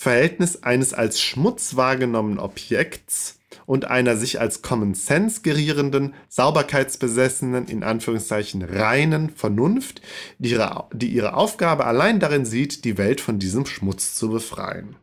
Verhältnis 0.00 0.62
eines 0.62 0.94
als 0.94 1.20
Schmutz 1.20 1.74
wahrgenommenen 1.74 2.38
Objekts 2.38 3.40
und 3.66 3.86
einer 3.86 4.16
sich 4.16 4.40
als 4.40 4.62
Common 4.62 4.94
Sense 4.94 5.40
gerierenden, 5.42 6.14
sauberkeitsbesessenen, 6.28 7.66
in 7.66 7.82
Anführungszeichen 7.82 8.62
reinen 8.62 9.30
Vernunft, 9.30 10.00
die 10.38 10.50
ihre, 10.50 10.84
die 10.92 11.08
ihre 11.08 11.34
Aufgabe 11.34 11.84
allein 11.84 12.20
darin 12.20 12.44
sieht, 12.44 12.84
die 12.84 12.96
Welt 12.96 13.20
von 13.20 13.40
diesem 13.40 13.66
Schmutz 13.66 14.14
zu 14.14 14.30
befreien. 14.30 14.94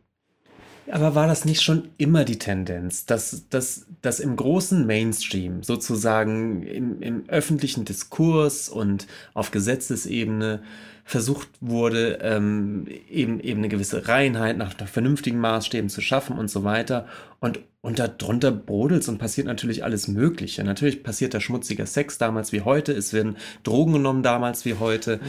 Aber 0.90 1.14
war 1.14 1.26
das 1.26 1.44
nicht 1.44 1.62
schon 1.62 1.88
immer 1.98 2.24
die 2.24 2.38
Tendenz, 2.38 3.06
dass, 3.06 3.48
dass, 3.50 3.86
dass 4.02 4.20
im 4.20 4.36
großen 4.36 4.86
Mainstream, 4.86 5.62
sozusagen 5.62 6.62
im, 6.62 7.02
im 7.02 7.28
öffentlichen 7.28 7.84
Diskurs 7.84 8.68
und 8.68 9.06
auf 9.34 9.50
Gesetzesebene, 9.50 10.62
versucht 11.08 11.48
wurde, 11.60 12.18
ähm, 12.20 12.84
eben, 13.08 13.38
eben 13.38 13.60
eine 13.60 13.68
gewisse 13.68 14.08
Reinheit 14.08 14.58
nach, 14.58 14.76
nach 14.76 14.88
vernünftigen 14.88 15.38
Maßstäben 15.38 15.88
zu 15.88 16.00
schaffen 16.00 16.36
und 16.36 16.50
so 16.50 16.64
weiter. 16.64 17.06
Und, 17.38 17.60
und 17.80 18.00
darunter 18.00 18.50
brodelt 18.50 19.08
und 19.08 19.18
passiert 19.18 19.46
natürlich 19.46 19.84
alles 19.84 20.08
Mögliche. 20.08 20.64
Natürlich 20.64 21.04
passiert 21.04 21.32
da 21.32 21.40
schmutziger 21.40 21.86
Sex 21.86 22.18
damals 22.18 22.50
wie 22.50 22.62
heute, 22.62 22.92
es 22.92 23.12
werden 23.12 23.36
Drogen 23.62 23.92
genommen 23.92 24.24
damals 24.24 24.64
wie 24.64 24.74
heute. 24.74 25.20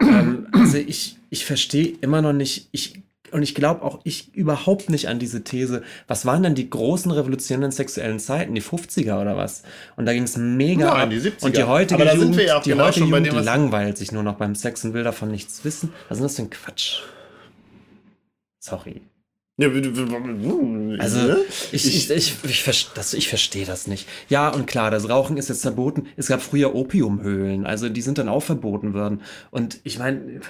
ähm, 0.00 0.48
also 0.52 0.78
ich, 0.78 1.18
ich 1.28 1.44
verstehe 1.44 1.94
immer 2.00 2.22
noch 2.22 2.32
nicht, 2.32 2.70
ich 2.72 3.02
und 3.32 3.42
ich 3.42 3.54
glaube 3.54 3.82
auch 3.82 4.00
ich 4.04 4.34
überhaupt 4.34 4.90
nicht 4.90 5.08
an 5.08 5.18
diese 5.18 5.44
These, 5.44 5.82
was 6.06 6.26
waren 6.26 6.42
denn 6.42 6.54
die 6.54 6.68
großen 6.68 7.10
revolutionären 7.10 7.72
sexuellen 7.72 8.18
Zeiten, 8.18 8.54
die 8.54 8.62
50er 8.62 9.20
oder 9.20 9.36
was? 9.36 9.62
Und 9.96 10.06
da 10.06 10.12
ging 10.12 10.24
es 10.24 10.36
mega 10.36 10.86
Nein, 10.86 11.02
ab. 11.02 11.10
die 11.10 11.20
70er. 11.20 11.44
Und 11.44 11.56
die 11.56 11.64
heutige 11.64 12.02
Aber 12.02 12.14
Jugend, 12.14 12.36
wir 12.36 12.44
ja 12.44 12.58
auch 12.58 12.62
die 12.62 12.70
genau 12.70 12.86
heutige 12.86 13.06
Jugend 13.06 13.26
dem, 13.26 13.44
langweilt 13.44 13.98
sich 13.98 14.12
nur 14.12 14.22
noch 14.22 14.36
beim 14.36 14.54
Sex 14.54 14.84
und 14.84 14.94
will 14.94 15.04
davon 15.04 15.30
nichts 15.30 15.64
wissen. 15.64 15.92
Was 16.08 16.18
ist 16.18 16.20
denn 16.20 16.26
das 16.26 16.36
für 16.36 16.42
ein 16.42 16.50
Quatsch? 16.50 17.00
Sorry. 18.58 19.02
Also 19.58 21.18
ne? 21.18 21.38
ich, 21.72 21.86
ich, 21.86 22.10
ich, 22.10 22.34
ich, 22.44 22.90
das, 22.94 23.14
ich 23.14 23.28
verstehe 23.28 23.64
das 23.64 23.86
nicht. 23.86 24.06
Ja, 24.28 24.50
und 24.50 24.66
klar, 24.66 24.90
das 24.90 25.08
Rauchen 25.08 25.38
ist 25.38 25.48
jetzt 25.48 25.62
verboten. 25.62 26.08
Es 26.18 26.26
gab 26.26 26.42
früher 26.42 26.74
Opiumhöhlen, 26.74 27.64
also 27.64 27.88
die 27.88 28.02
sind 28.02 28.18
dann 28.18 28.28
auch 28.28 28.42
verboten 28.42 28.92
worden. 28.92 29.22
Und 29.50 29.80
ich 29.82 29.98
meine, 29.98 30.40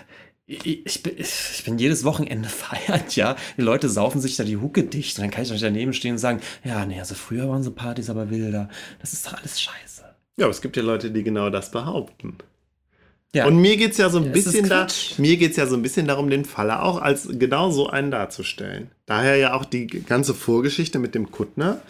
ich, 0.47 1.03
bin- 1.03 1.15
ich 1.19 1.63
bin 1.65 1.79
jedes 1.79 2.05
Wochenende 2.05 2.49
feiert, 2.49 3.17
ja. 3.17 3.37
Die 3.57 3.63
Leute 3.63 3.89
saufen 3.89 4.21
sich 4.21 4.37
da 4.37 4.45
die 4.45 4.57
Hucke 4.59 4.85
dicht. 4.85 5.19
Und 5.19 5.23
dann 5.25 5.31
kann 5.31 5.43
ich 5.45 5.53
euch 5.53 5.61
daneben 5.61 5.93
stehen 5.93 6.13
und 6.13 6.19
sagen, 6.19 6.41
ja, 6.65 6.85
nee, 6.87 6.99
also 6.99 7.15
früher 7.15 7.49
waren 7.49 7.63
so 7.63 7.73
Partys 7.73 8.11
aber 8.11 8.31
wilder. 8.31 8.69
Das 9.01 9.13
ist 9.13 9.27
doch 9.27 9.35
alles 9.35 9.61
scheiße. 9.61 10.05
Ja, 10.37 10.47
aber 10.47 10.51
es 10.53 10.61
gibt 10.61 10.77
ja 10.77 10.83
Leute, 10.83 11.11
die 11.11 11.23
genau 11.23 11.51
das 11.51 11.71
behaupten. 11.71 12.37
Ja, 13.35 13.47
Und 13.47 13.57
mir 13.61 13.77
geht 13.77 13.91
es 13.93 13.99
ja 13.99 14.09
so 14.09 14.19
ein 14.19 14.27
Ja, 14.27 14.31
bisschen 14.31 14.69
da, 14.69 14.87
mir 15.19 15.37
geht's 15.37 15.57
ja 15.57 15.67
so 15.67 15.75
ein 15.77 15.83
bisschen 15.83 16.07
darum, 16.07 16.31
den 16.31 16.45
Faller 16.45 16.83
auch 16.83 17.01
als 17.03 17.29
genau 17.33 17.71
so 17.71 17.89
einen 17.89 18.11
darzustellen. 18.11 18.91
Daher 19.05 19.37
ja 19.37 19.55
auch 19.55 19.65
die 19.65 19.87
ganze 19.87 20.33
Vorgeschichte 20.33 20.99
mit 20.99 21.15
dem 21.15 21.31
Kuttner. 21.33 21.81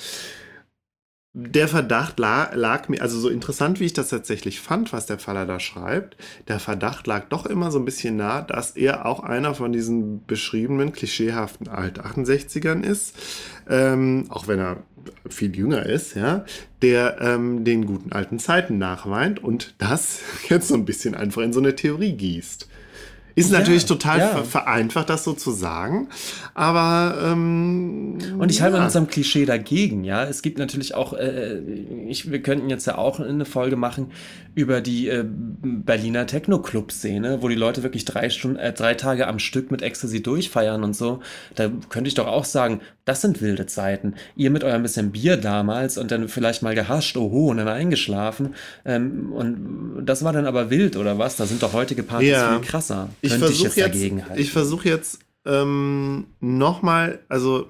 Der 1.39 1.68
Verdacht 1.68 2.18
lag, 2.18 2.55
lag 2.55 2.89
mir, 2.89 3.03
also 3.03 3.20
so 3.20 3.28
interessant 3.28 3.78
wie 3.78 3.84
ich 3.84 3.93
das 3.93 4.09
tatsächlich 4.09 4.59
fand, 4.59 4.95
was 4.95 5.05
der 5.05 5.18
Faller 5.18 5.45
da 5.45 5.61
schreibt, 5.61 6.16
der 6.49 6.59
Verdacht 6.59 7.07
lag 7.07 7.28
doch 7.28 7.45
immer 7.45 7.70
so 7.70 7.78
ein 7.78 7.84
bisschen 7.84 8.16
nah, 8.16 8.41
dass 8.41 8.70
er 8.70 9.05
auch 9.05 9.20
einer 9.20 9.55
von 9.55 9.70
diesen 9.70 10.24
beschriebenen, 10.24 10.93
klischeehaften 10.93 11.68
Alt-68ern 11.68 12.82
ist, 12.82 13.14
ähm, 13.68 14.24
auch 14.30 14.49
wenn 14.49 14.59
er 14.59 14.78
viel 15.28 15.55
jünger 15.55 15.84
ist, 15.84 16.16
ja, 16.16 16.47
der 16.80 17.20
ähm, 17.20 17.64
den 17.64 17.84
guten 17.84 18.12
alten 18.12 18.39
Zeiten 18.39 18.78
nachweint 18.78 19.45
und 19.45 19.74
das 19.76 20.20
jetzt 20.49 20.68
so 20.68 20.74
ein 20.74 20.87
bisschen 20.87 21.14
einfach 21.14 21.43
in 21.43 21.53
so 21.53 21.61
eine 21.61 21.76
Theorie 21.76 22.14
gießt. 22.14 22.66
Ist 23.37 23.53
Ja, 23.53 23.59
natürlich 23.59 23.84
total 23.84 24.18
ja. 24.18 24.28
ver 24.28 24.45
vereinfacht, 24.45 25.11
das 25.11 25.22
so 25.22 25.34
zu 25.34 25.51
sagen, 25.51 26.09
aber 26.55 27.18
ähm, 27.22 28.16
Und 28.39 28.51
ich 28.51 28.62
halte 28.62 28.76
ja. 28.76 28.80
mit 28.80 28.87
unserem 28.87 29.09
Klischee 29.09 29.45
dagegen, 29.45 30.05
ja. 30.05 30.24
Es 30.24 30.41
gibt 30.41 30.59
natürlich 30.59 30.95
auch, 30.95 31.12
äh, 31.12 31.59
ich, 32.09 32.30
wir 32.30 32.41
könnten 32.41 32.70
jetzt 32.70 32.87
ja 32.87 32.97
auch 32.97 33.20
eine 33.20 33.45
Folge 33.45 33.76
machen 33.76 34.11
über 34.55 34.80
die 34.80 35.09
äh, 35.09 35.22
Berliner 35.26 36.26
Techno-Club-Szene, 36.26 37.43
wo 37.43 37.49
die 37.49 37.57
Leute 37.57 37.82
wirklich 37.82 38.07
drei 38.07 38.30
Stunden, 38.30 38.57
äh, 38.57 38.72
drei 38.72 38.95
Tage 38.95 39.28
am 39.28 39.39
Stück 39.39 39.70
mit 39.70 39.82
Ecstasy 39.82 40.22
durchfeiern 40.22 40.82
und 40.82 40.97
so. 40.97 41.20
Da 41.57 41.70
könnte 41.91 42.09
ich 42.09 42.14
doch 42.14 42.26
auch 42.26 42.47
sagen, 42.47 42.80
das 43.05 43.20
sind 43.20 43.43
wilde 43.43 43.66
Zeiten. 43.66 44.14
Ihr 44.34 44.51
mit 44.51 44.64
eurem 44.64 44.82
bisschen 44.82 45.12
Bier 45.12 45.37
damals 45.37 45.99
und 45.99 46.11
dann 46.11 46.28
vielleicht 46.28 46.62
mal 46.62 46.74
gehascht, 46.74 47.18
oho, 47.18 47.51
und 47.51 47.59
dann 47.59 47.68
eingeschlafen. 47.68 48.55
Ähm, 48.87 49.30
und 49.32 50.07
das 50.07 50.24
war 50.24 50.32
dann 50.32 50.47
aber 50.47 50.70
wild, 50.70 50.97
oder 50.97 51.18
was? 51.18 51.37
Da 51.37 51.45
sind 51.45 51.62
doch 51.62 51.74
heutige 51.74 52.03
Partys 52.03 52.30
viel 52.30 52.61
krasser. 52.62 53.11
Ich 53.27 53.35
versuche 53.35 53.81
jetzt 53.81 53.95
jetzt, 53.97 54.24
ich 54.37 54.53
versuche 54.53 54.89
jetzt 54.89 55.18
ähm, 55.45 56.27
nochmal, 56.41 57.20
also 57.29 57.68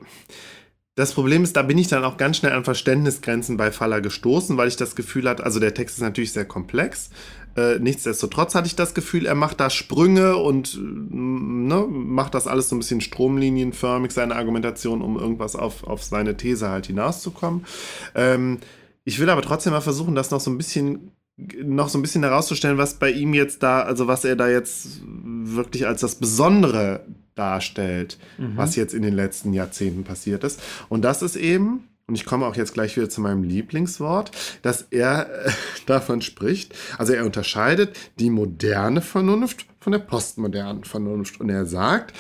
das 0.97 1.13
Problem 1.13 1.45
ist, 1.45 1.57
da 1.57 1.63
bin 1.63 1.77
ich 1.77 1.89
dann 1.89 2.05
auch 2.05 2.17
ganz 2.17 2.39
schnell 2.39 2.53
an 2.53 2.65
Verständnisgrenzen 2.65 3.59
bei 3.59 3.71
Faller 3.71 4.01
gestoßen, 4.01 4.57
weil 4.57 4.69
ich 4.69 4.77
das 4.77 4.97
Gefühl 4.97 5.29
hatte, 5.29 5.45
also 5.45 5.61
der 5.61 5.75
Text 5.75 5.99
ist 5.99 6.03
natürlich 6.03 6.33
sehr 6.33 6.47
komplex. 6.47 7.11
Äh, 7.55 7.79
nichtsdestotrotz 7.79 8.55
hatte 8.55 8.67
ich 8.67 8.77
das 8.77 8.95
Gefühl, 8.95 9.27
er 9.27 9.35
macht 9.35 9.61
da 9.61 9.69
Sprünge 9.69 10.37
und 10.37 10.75
äh, 10.75 10.79
ne, 10.81 11.87
macht 11.87 12.35
das 12.35 12.47
alles 12.47 12.71
so 12.71 12.77
ein 12.77 12.79
bisschen 12.79 13.03
stromlinienförmig, 13.03 14.13
seine 14.13 14.37
Argumentation, 14.37 15.03
um 15.03 15.19
irgendwas 15.19 15.55
auf, 15.55 15.85
auf 15.85 16.03
seine 16.03 16.37
These 16.37 16.71
halt 16.71 16.87
hinauszukommen. 16.87 17.67
Ähm, 18.15 18.59
ich 19.05 19.19
will 19.19 19.31
aber 19.31 19.43
trotzdem 19.43 19.73
mal 19.73 19.81
versuchen, 19.83 20.15
das 20.15 20.31
noch 20.31 20.41
so 20.41 20.51
ein 20.51 20.59
bisschen 20.59 21.13
noch 21.37 21.89
so 21.89 21.99
ein 21.99 22.03
bisschen 22.03 22.23
herauszustellen, 22.23 22.79
was 22.79 22.95
bei 22.95 23.11
ihm 23.11 23.35
jetzt 23.35 23.63
da, 23.63 23.83
also 23.83 24.07
was 24.07 24.25
er 24.25 24.37
da 24.37 24.49
jetzt 24.49 25.01
wirklich 25.05 25.87
als 25.87 26.01
das 26.01 26.15
Besondere 26.15 27.05
darstellt, 27.35 28.19
was 28.57 28.77
jetzt 28.77 28.95
in 28.95 29.03
den 29.03 29.15
letzten 29.15 29.53
Jahrzehnten 29.53 30.05
passiert 30.05 30.43
ist. 30.45 30.63
Und 30.89 31.03
das 31.03 31.21
ist 31.21 31.37
eben, 31.37 31.87
und 32.07 32.15
ich 32.15 32.25
komme 32.25 32.47
auch 32.47 32.57
jetzt 32.57 32.73
gleich 32.73 32.97
wieder 32.97 33.11
zu 33.11 33.21
meinem 33.21 33.43
Lieblingswort, 33.43 34.31
dass 34.63 34.87
er 34.91 35.29
äh, 35.47 35.51
davon 35.87 36.23
spricht, 36.23 36.75
also 36.99 37.13
er 37.13 37.25
unterscheidet 37.25 37.97
die 38.19 38.31
moderne 38.31 39.03
Vernunft 39.03 39.67
von 39.81 39.93
der 39.93 39.99
postmodernen 39.99 40.85
Vernunft. 40.85 41.41
Und 41.41 41.51
er 41.51 41.67
sagt, 41.67 42.17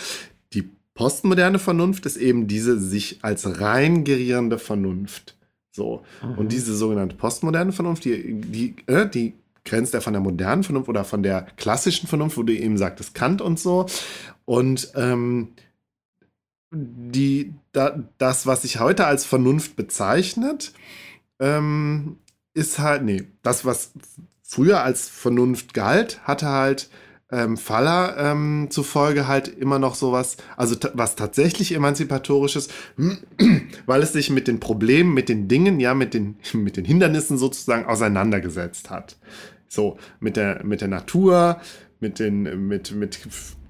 die 0.53 0.69
postmoderne 0.95 1.59
Vernunft 1.59 2.05
ist 2.05 2.17
eben 2.17 2.49
diese 2.49 2.79
sich 2.79 3.21
als 3.23 3.61
rein 3.61 4.05
gerierende 4.05 4.59
Vernunft. 4.59 5.37
So. 5.77 6.03
Und 6.37 6.51
diese 6.53 6.75
sogenannte 6.75 7.15
postmoderne 7.15 7.73
Vernunft, 7.73 8.05
die, 8.05 8.41
die, 8.41 8.75
äh, 8.87 9.09
die 9.09 9.35
grenzt 9.65 9.95
er 9.95 10.01
von 10.01 10.15
der 10.15 10.23
modernen 10.23 10.65
Vernunft 10.65 10.89
oder 10.89 11.05
von 11.05 11.23
der 11.23 11.43
klassischen 11.57 12.09
Vernunft, 12.09 12.37
wo 12.37 12.43
du 12.43 12.55
eben 12.55 12.79
sagtest, 12.79 13.15
Kant 13.15 13.43
und 13.43 13.61
so. 13.61 13.87
Und 14.45 14.93
ähm, 14.95 15.49
die, 16.73 17.53
da, 17.73 18.03
das, 18.19 18.47
was 18.47 18.63
sich 18.63 18.81
heute 18.81 19.07
als 19.07 19.25
Vernunft 19.25 19.77
bezeichnet, 19.77 20.73
ähm, 21.39 22.19
ist 22.55 22.79
halt, 22.79 23.03
nee, 23.03 23.25
das, 23.43 23.65
was 23.65 23.93
früher 24.43 24.83
als 24.83 25.09
Vernunft 25.09 25.75
galt, 25.75 26.23
hatte 26.25 26.49
halt 26.49 26.89
ähm, 27.31 27.57
Faller 27.57 28.17
ähm, 28.19 28.69
zufolge 28.71 29.27
halt 29.27 29.49
immer 29.49 29.79
noch 29.79 29.95
sowas, 29.95 30.37
also 30.57 30.77
was 30.95 31.17
tatsächlich 31.17 31.73
emanzipatorisches, 31.75 32.69
weil 33.87 34.03
es 34.03 34.13
sich 34.13 34.31
mit 34.31 34.47
den 34.47 34.61
Problemen, 34.61 35.13
mit 35.13 35.29
den 35.29 35.49
Dingen, 35.49 35.81
ja, 35.81 35.95
mit 35.95 36.15
den, 36.15 36.37
mit 36.53 36.77
den 36.77 36.85
Hindernissen 36.85 37.39
sozusagen 37.39 37.87
auseinandergesetzt 37.87 38.91
hat. 38.91 39.17
So, 39.69 39.99
mit 40.21 40.37
der, 40.37 40.65
mit 40.65 40.81
der 40.81 40.89
Natur, 40.89 41.61
mit, 42.01 42.19
den, 42.19 42.69
mit, 42.69 42.93
mit 42.93 43.19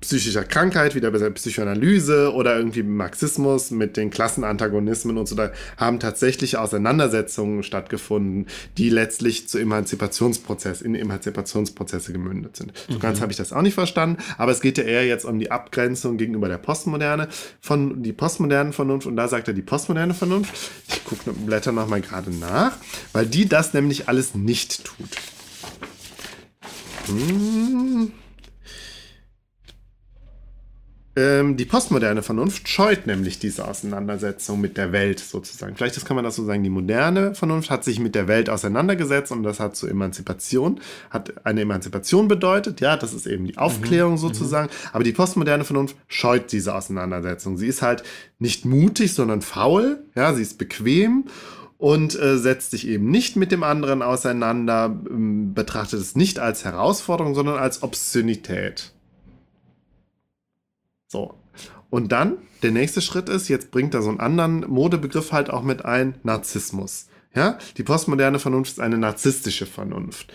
psychischer 0.01 0.45
Krankheit, 0.45 0.95
wieder 0.95 1.11
bei 1.11 1.19
der 1.19 1.31
Psychoanalyse 1.31 2.33
oder 2.33 2.57
irgendwie 2.57 2.83
Marxismus, 2.83 3.71
mit 3.71 3.97
den 3.97 4.11
Klassenantagonismen 4.11 5.17
und 5.19 5.27
so, 5.27 5.35
da 5.35 5.51
haben 5.77 6.01
tatsächlich 6.01 6.57
Auseinandersetzungen 6.57 7.63
stattgefunden, 7.63 8.47
die 8.79 8.91
letztlich 8.91 9.49
zu 9.49 9.59
Emanzipationsprozess, 9.59 10.83
in 10.83 10.95
Emanzipationsprozesse 10.95 12.13
gemündet 12.13 12.57
sind. 12.57 12.73
So 12.89 12.99
ganz 12.99 13.21
habe 13.21 13.33
ich 13.33 13.39
das 13.39 13.53
auch 13.53 13.63
nicht 13.63 13.75
verstanden, 13.75 14.23
aber 14.39 14.53
es 14.53 14.61
geht 14.61 14.79
ja 14.79 14.85
eher 14.85 15.07
jetzt 15.07 15.25
um 15.25 15.39
die 15.39 15.51
Abgrenzung 15.51 16.17
gegenüber 16.17 16.49
der 16.49 16.59
Postmoderne, 16.59 17.29
von 17.61 18.03
die 18.03 18.13
postmodernen 18.13 18.73
Vernunft 18.73 19.07
und 19.07 19.17
da 19.17 19.29
sagt 19.29 19.49
er 19.49 19.55
die 19.55 19.63
postmoderne 19.63 20.15
Vernunft. 20.15 20.55
Ich 20.89 21.05
gucke, 21.05 21.33
blätter 21.33 21.73
noch 21.73 21.89
mal 21.89 22.01
gerade 22.01 22.31
nach, 22.31 22.77
weil 23.13 23.27
die 23.27 23.49
das 23.49 23.75
nämlich 23.75 24.09
alles 24.09 24.35
nicht 24.35 24.85
tut. 24.85 25.09
Hm. 27.09 28.13
ähm, 31.17 31.57
die 31.57 31.65
postmoderne 31.65 32.23
Vernunft 32.23 32.69
scheut 32.69 33.07
nämlich 33.07 33.39
diese 33.39 33.67
Auseinandersetzung 33.67 34.61
mit 34.61 34.77
der 34.77 34.93
Welt 34.93 35.19
sozusagen. 35.21 35.77
Vielleicht 35.77 36.05
kann 36.05 36.17
man 36.17 36.25
das 36.25 36.37
so 36.37 36.45
sagen, 36.45 36.63
die 36.63 36.71
moderne 36.71 37.35
Vernunft 37.35 37.71
hat 37.71 37.85
sich 37.85 37.99
mit 38.01 38.15
der 38.15 38.29
Welt 38.29 38.51
auseinandergesetzt 38.51 39.33
und 39.33 39.43
das 39.43 39.61
hat 39.61 39.77
zur 39.77 39.91
Emanzipation, 39.91 40.81
hat 41.11 41.47
eine 41.47 41.63
Emanzipation 41.63 42.29
bedeutet, 42.29 42.81
ja, 42.81 42.97
das 42.97 43.15
ist 43.15 43.27
eben 43.27 43.47
die 43.47 43.57
Aufklärung 43.57 44.13
mhm. 44.13 44.19
sozusagen, 44.19 44.67
mhm. 44.67 44.89
aber 44.93 45.05
die 45.05 45.13
postmoderne 45.13 45.65
Vernunft 45.65 45.97
scheut 46.09 46.53
diese 46.53 46.75
Auseinandersetzung. 46.75 47.57
Sie 47.57 47.69
ist 47.69 47.83
halt 47.83 48.03
nicht 48.39 48.65
mutig, 48.65 49.15
sondern 49.15 49.41
faul, 49.41 50.05
ja, 50.15 50.35
sie 50.35 50.43
ist 50.43 50.59
bequem 50.59 51.25
und 51.79 52.19
äh, 52.19 52.39
setzt 52.39 52.71
sich 52.71 52.87
eben 52.89 53.11
nicht 53.11 53.37
mit 53.37 53.53
dem 53.53 53.63
anderen 53.63 54.03
auseinander, 54.03 54.99
ähm, 55.11 55.53
betrachtet 55.55 56.01
es 56.01 56.17
nicht 56.17 56.39
als 56.39 56.65
Herausforderung, 56.65 57.35
sondern 57.35 57.59
als 57.59 57.83
Obszönität. 57.83 58.93
So. 61.07 61.35
Und 61.91 62.13
dann, 62.13 62.39
der 62.63 62.73
nächste 62.73 63.01
Schritt 63.01 63.29
ist, 63.29 63.49
jetzt 63.49 63.71
bringt 63.71 63.95
er 63.95 64.03
so 64.03 64.09
einen 64.09 64.21
anderen 64.21 64.61
Modebegriff 64.69 65.33
halt 65.33 65.51
auch 65.51 65.63
mit 65.63 65.85
ein, 65.85 66.17
Narzissmus. 66.23 67.09
Ja, 67.37 67.59
die 67.77 67.83
postmoderne 67.83 68.39
Vernunft 68.39 68.73
ist 68.73 68.81
eine 68.81 68.97
narzisstische 68.97 69.67
Vernunft. 69.67 70.33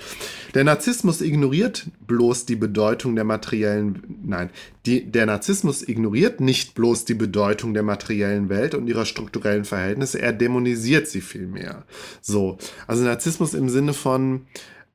Der 0.53 0.63
Narzissmus 0.63 1.19
ignoriert 1.21 1.87
bloß 2.05 2.45
die 2.45 2.55
Bedeutung 2.55 3.15
der 3.15 3.23
materiellen, 3.23 4.19
nein, 4.23 4.51
die, 4.85 5.11
der 5.11 5.25
Narzissmus 5.25 5.81
ignoriert 5.81 6.41
nicht 6.41 6.75
bloß 6.75 7.05
die 7.05 7.15
Bedeutung 7.15 7.73
der 7.73 7.81
materiellen 7.81 8.49
Welt 8.49 8.75
und 8.75 8.87
ihrer 8.87 9.05
strukturellen 9.05 9.65
Verhältnisse, 9.65 10.21
er 10.21 10.31
dämonisiert 10.31 11.07
sie 11.07 11.21
vielmehr. 11.21 11.85
So, 12.21 12.59
also 12.85 13.03
Narzissmus 13.03 13.55
im 13.55 13.67
Sinne 13.67 13.93
von, 13.93 14.45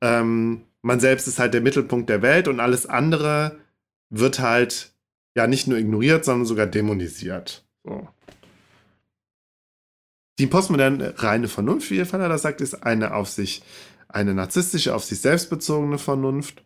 ähm, 0.01 0.63
man 0.83 1.01
selbst 1.01 1.27
ist 1.27 1.41
halt 1.41 1.55
der 1.55 1.61
Mittelpunkt 1.61 2.09
der 2.09 2.23
Welt 2.23 2.47
und 2.47 2.61
alles 2.61 2.87
andere 2.87 3.59
wird 4.11 4.39
halt 4.39 4.93
ja 5.35 5.49
nicht 5.49 5.67
nur 5.67 5.77
ignoriert, 5.77 6.25
sondern 6.25 6.47
sogar 6.47 6.67
dämonisiert. 6.67 7.65
So. 7.83 8.07
Die 10.39 10.47
postmoderne 10.47 11.15
reine 11.17 11.49
Vernunft, 11.49 11.91
wie 11.91 11.97
ihr 11.97 12.07
Vater 12.07 12.29
das 12.29 12.43
sagt, 12.43 12.61
ist 12.61 12.75
eine 12.83 13.15
auf 13.15 13.29
sich, 13.29 13.63
eine 14.09 14.35
narzisstische, 14.35 14.95
auf 14.95 15.05
sich 15.05 15.21
selbst 15.21 15.49
bezogene 15.49 15.99
Vernunft. 15.99 16.65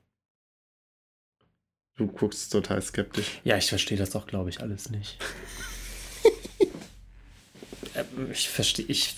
Du 1.97 2.07
guckst 2.07 2.51
total 2.51 2.83
skeptisch. 2.83 3.41
Ja, 3.45 3.57
ich 3.57 3.69
verstehe 3.69 3.99
das 3.99 4.11
doch, 4.11 4.27
glaube 4.27 4.51
ich, 4.51 4.61
alles 4.61 4.91
nicht. 4.91 5.19
Ähm, 7.95 8.31
ich 8.31 8.49
verstehe 8.49 8.87
ich 8.87 9.17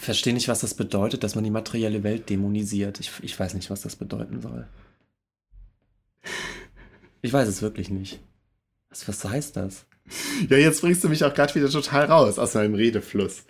versteh 0.00 0.32
nicht, 0.32 0.48
was 0.48 0.60
das 0.60 0.74
bedeutet, 0.74 1.22
dass 1.22 1.34
man 1.34 1.44
die 1.44 1.50
materielle 1.50 2.02
Welt 2.02 2.30
dämonisiert. 2.30 2.98
Ich, 3.00 3.12
ich 3.20 3.38
weiß 3.38 3.52
nicht, 3.54 3.68
was 3.68 3.82
das 3.82 3.96
bedeuten 3.96 4.40
soll. 4.40 4.66
Ich 7.22 7.32
weiß 7.32 7.48
es 7.48 7.62
wirklich 7.62 7.90
nicht. 7.90 8.20
Was, 8.88 9.06
was 9.06 9.24
heißt 9.24 9.56
das? 9.56 9.84
Ja, 10.48 10.56
jetzt 10.56 10.80
bringst 10.80 11.02
du 11.04 11.08
mich 11.08 11.24
auch 11.24 11.34
gerade 11.34 11.54
wieder 11.54 11.68
total 11.68 12.06
raus 12.06 12.38
aus 12.38 12.54
meinem 12.54 12.74
Redefluss. 12.74 13.44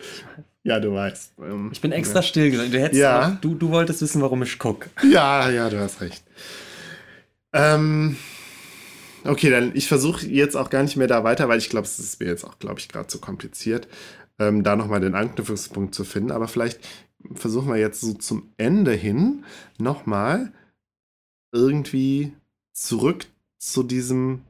Ja, 0.62 0.80
du 0.80 0.92
weißt. 0.92 1.34
Ähm, 1.38 1.70
ich 1.72 1.80
bin 1.80 1.92
extra 1.92 2.20
ja. 2.20 2.22
still. 2.22 2.50
Du, 2.50 2.78
hättest 2.78 3.00
ja. 3.00 3.28
Auch, 3.28 3.40
du, 3.40 3.54
du 3.54 3.70
wolltest 3.70 4.02
wissen, 4.02 4.22
warum 4.22 4.42
ich 4.42 4.58
gucke. 4.58 4.90
Ja, 5.08 5.48
ja, 5.50 5.70
du 5.70 5.78
hast 5.78 6.00
recht. 6.00 6.24
Ähm, 7.52 8.16
okay, 9.24 9.50
dann 9.50 9.72
ich 9.74 9.88
versuche 9.88 10.26
jetzt 10.26 10.56
auch 10.56 10.70
gar 10.70 10.82
nicht 10.82 10.96
mehr 10.96 11.06
da 11.06 11.24
weiter, 11.24 11.48
weil 11.48 11.58
ich 11.58 11.70
glaube, 11.70 11.86
es 11.86 11.98
ist 11.98 12.20
mir 12.20 12.26
jetzt 12.26 12.44
auch, 12.44 12.58
glaube 12.58 12.80
ich, 12.80 12.88
gerade 12.88 13.06
zu 13.06 13.20
kompliziert, 13.20 13.86
ähm, 14.38 14.64
da 14.64 14.76
nochmal 14.76 15.00
den 15.00 15.14
Anknüpfungspunkt 15.14 15.94
zu 15.94 16.04
finden. 16.04 16.32
Aber 16.32 16.48
vielleicht 16.48 16.80
versuchen 17.34 17.68
wir 17.68 17.78
jetzt 17.78 18.00
so 18.00 18.14
zum 18.14 18.52
Ende 18.56 18.92
hin 18.92 19.44
nochmal 19.78 20.52
irgendwie 21.52 22.32
zurück 22.72 23.26
zu 23.58 23.82
diesem 23.82 24.42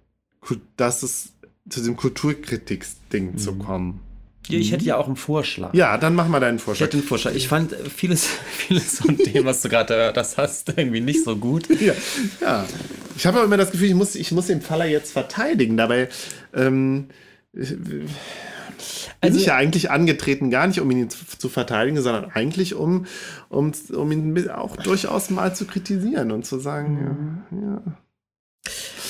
dass 0.77 1.03
es 1.03 1.33
zu 1.69 1.83
dem 1.83 1.97
Kulturkritiksding 1.97 3.33
mhm. 3.33 3.39
zu 3.39 3.55
kommen. 3.55 4.01
Ja, 4.49 4.59
ich 4.59 4.71
hätte 4.71 4.85
ja 4.85 4.97
auch 4.97 5.07
einen 5.07 5.17
Vorschlag. 5.17 5.75
Ja, 5.75 5.99
dann 5.99 6.15
mach 6.15 6.29
mal 6.29 6.39
deinen 6.39 6.61
Vorschlag. 6.61 6.87
Ich 6.87 6.89
hätte 6.89 6.99
einen 6.99 7.07
Vorschlag. 7.07 7.35
Ich 7.35 7.49
fand 7.49 7.75
vieles, 7.75 8.27
vieles 8.51 8.99
von 8.99 9.17
dem, 9.17 9.45
was 9.45 9.63
du 9.63 9.69
gerade 9.69 10.13
das 10.13 10.37
hast, 10.39 10.73
irgendwie 10.77 11.01
nicht 11.01 11.25
so 11.25 11.37
gut. 11.37 11.69
Ja, 11.81 11.95
ja. 12.41 12.67
ich 13.17 13.27
habe 13.27 13.39
aber 13.39 13.47
immer 13.47 13.57
das 13.57 13.71
Gefühl, 13.71 13.89
ich 13.89 13.95
muss, 13.95 14.15
ich 14.15 14.33
muss 14.33 14.47
den 14.47 14.63
Faller 14.63 14.87
jetzt 14.87 15.13
verteidigen. 15.13 15.77
Dabei 15.77 16.09
ähm, 16.55 17.09
bin 17.53 18.09
also, 19.21 19.39
ich 19.39 19.47
ja 19.47 19.57
eigentlich 19.57 19.91
angetreten, 19.91 20.51
gar 20.51 20.67
nicht 20.67 20.81
um 20.81 20.91
ihn 20.91 21.11
zu, 21.11 21.19
zu 21.39 21.49
verteidigen, 21.49 22.01
sondern 22.01 22.31
eigentlich 22.33 22.75
um, 22.75 23.07
um, 23.49 23.73
um 23.95 24.13
ihn 24.13 24.49
auch 24.51 24.77
durchaus 24.77 25.31
mal 25.31 25.55
zu 25.55 25.67
kritisieren 25.67 26.31
und 26.31 26.47
zu 26.47 26.59
sagen, 26.59 27.47
ja, 27.51 27.59
ja. 27.59 27.83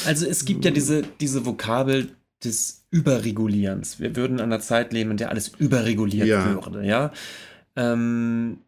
Also 0.07 0.27
es 0.27 0.45
gibt 0.45 0.65
ja 0.65 0.71
diese, 0.71 1.03
diese 1.21 1.47
Vokabel 1.47 2.11
des 2.45 2.87
Überregulierens. 2.91 4.01
Wir 4.01 4.17
würden 4.17 4.41
an 4.41 4.53
einer 4.53 4.61
Zeit 4.61 4.93
leben, 4.93 5.13
in 5.13 5.17
der 5.17 5.31
alles 5.31 5.49
überreguliert 5.49 6.29
ja. 6.29 6.45
würde, 6.45 6.87
ja. 6.87 7.13
Ähm, 7.77 8.59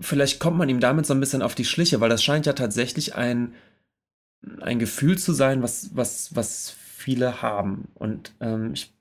vielleicht 0.00 0.40
kommt 0.40 0.58
man 0.58 0.68
ihm 0.68 0.80
damit 0.80 1.06
so 1.06 1.14
ein 1.14 1.20
bisschen 1.20 1.42
auf 1.42 1.54
die 1.54 1.64
Schliche, 1.64 2.00
weil 2.00 2.10
das 2.10 2.22
scheint 2.22 2.46
ja 2.46 2.52
tatsächlich 2.52 3.14
ein, 3.14 3.54
ein 4.60 4.78
Gefühl 4.78 5.18
zu 5.18 5.32
sein, 5.32 5.62
was, 5.62 5.90
was, 5.94 6.34
was 6.34 6.70
viele 6.70 7.42
haben. 7.42 7.88
Und 7.94 8.32
ähm, 8.40 8.72
ich 8.74 8.92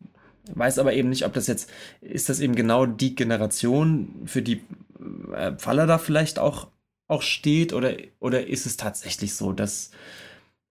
weiß 0.54 0.80
aber 0.80 0.94
eben 0.94 1.10
nicht, 1.10 1.26
ob 1.26 1.34
das 1.34 1.48
jetzt, 1.48 1.70
ist 2.02 2.30
das 2.30 2.40
eben 2.40 2.56
genau 2.56 2.86
die 2.86 3.16
Generation, 3.16 4.24
für 4.26 4.42
die 4.42 4.62
äh, 5.34 5.54
Faller 5.58 5.88
da 5.88 5.98
vielleicht 5.98 6.40
auch, 6.40 6.68
auch 7.08 7.22
steht, 7.22 7.74
oder, 7.74 7.94
oder 8.20 8.48
ist 8.48 8.66
es 8.66 8.78
tatsächlich 8.78 9.36
so, 9.36 9.54
dass 9.54 9.92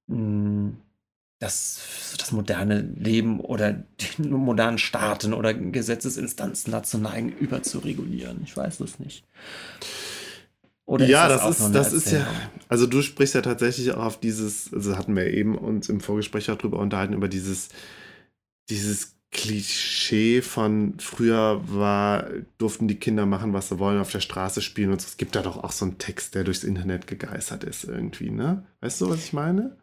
hm, 0.09 0.76
das, 1.45 2.14
das 2.18 2.32
moderne 2.32 2.80
Leben 2.80 3.38
oder 3.40 3.72
die 3.72 4.22
modernen 4.28 4.78
Staaten 4.78 5.34
oder 5.34 5.53
Gesetzesinstanzen 5.55 6.72
dazu 6.72 6.99
neigen, 6.99 7.30
überzuregulieren. 7.32 8.40
Ich 8.45 8.57
weiß 8.57 8.80
es 8.80 8.99
nicht. 8.99 9.24
Oder 10.86 11.07
ja, 11.07 11.26
ist 11.26 11.32
das, 11.32 11.42
das 11.42 11.61
ist, 11.61 11.74
das 11.74 11.92
ist 11.92 12.12
ja, 12.12 12.26
also 12.68 12.86
du 12.86 13.01
sprichst 13.01 13.34
ja 13.34 13.40
tatsächlich 13.40 13.92
auch 13.92 14.05
auf 14.05 14.20
dieses, 14.20 14.72
also 14.72 14.97
hatten 14.99 15.16
wir 15.16 15.26
eben 15.26 15.57
uns 15.57 15.88
im 15.88 16.01
Vorgespräch 16.01 16.51
auch 16.51 16.59
drüber 16.59 16.78
unterhalten, 16.78 17.14
über 17.14 17.28
dieses, 17.28 17.70
dieses 18.68 19.14
Klischee 19.30 20.42
von 20.42 20.95
früher 20.99 21.62
war, 21.66 22.28
durften 22.59 22.86
die 22.86 22.99
Kinder 22.99 23.26
machen, 23.26 23.53
was 23.53 23.68
sie 23.68 23.78
wollen, 23.78 24.01
auf 24.01 24.12
der 24.12 24.20
Straße 24.20 24.62
spielen 24.62 24.92
und 24.92 25.01
so. 25.01 25.09
Es 25.09 25.16
gibt 25.16 25.34
da 25.34 25.42
doch 25.42 25.57
auch 25.57 25.72
so 25.72 25.86
einen 25.86 25.99
Text, 25.99 26.34
der 26.34 26.45
durchs 26.45 26.64
Internet 26.64 27.07
gegeistert 27.07 27.64
ist 27.64 27.84
irgendwie, 27.84 28.30
ne? 28.30 28.64
Weißt 28.80 29.01
du, 29.01 29.09
was 29.09 29.24
ich 29.24 29.32
meine? 29.32 29.76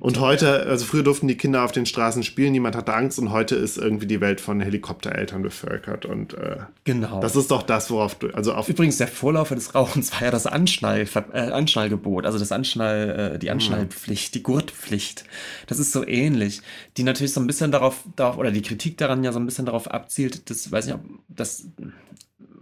Und 0.00 0.20
heute, 0.20 0.66
also 0.66 0.84
früher 0.84 1.02
durften 1.02 1.28
die 1.28 1.36
Kinder 1.36 1.64
auf 1.64 1.72
den 1.72 1.86
Straßen 1.86 2.22
spielen, 2.22 2.52
niemand 2.52 2.76
hatte 2.76 2.94
Angst 2.94 3.18
und 3.18 3.30
heute 3.30 3.56
ist 3.56 3.78
irgendwie 3.78 4.06
die 4.06 4.20
Welt 4.20 4.40
von 4.40 4.60
Helikoptereltern 4.60 5.42
bevölkert 5.42 6.04
und 6.04 6.34
äh, 6.34 6.58
genau. 6.84 7.20
das 7.20 7.36
ist 7.36 7.50
doch 7.50 7.62
das, 7.62 7.90
worauf 7.90 8.14
du, 8.16 8.28
also 8.28 8.52
auf 8.52 8.68
Übrigens, 8.68 8.98
der 8.98 9.08
Vorläufer 9.08 9.54
des 9.54 9.74
Rauchens 9.74 10.12
war 10.12 10.22
ja 10.22 10.30
das 10.30 10.46
Anschnall, 10.46 11.06
äh, 11.32 11.38
Anschnallgebot, 11.38 12.26
also 12.26 12.38
das 12.38 12.52
Anschnall, 12.52 13.34
äh, 13.34 13.38
die 13.38 13.50
Anschnallpflicht, 13.50 14.34
die 14.34 14.42
Gurtpflicht. 14.42 15.24
Das 15.66 15.78
ist 15.78 15.92
so 15.92 16.06
ähnlich, 16.06 16.60
die 16.96 17.02
natürlich 17.02 17.32
so 17.32 17.40
ein 17.40 17.46
bisschen 17.46 17.72
darauf, 17.72 18.04
darauf, 18.16 18.38
oder 18.38 18.50
die 18.50 18.62
Kritik 18.62 18.98
daran 18.98 19.24
ja 19.24 19.32
so 19.32 19.38
ein 19.38 19.46
bisschen 19.46 19.66
darauf 19.66 19.90
abzielt, 19.90 20.50
das 20.50 20.70
weiß 20.70 20.88
ich 20.88 20.94
ob 20.94 21.00
das 21.28 21.66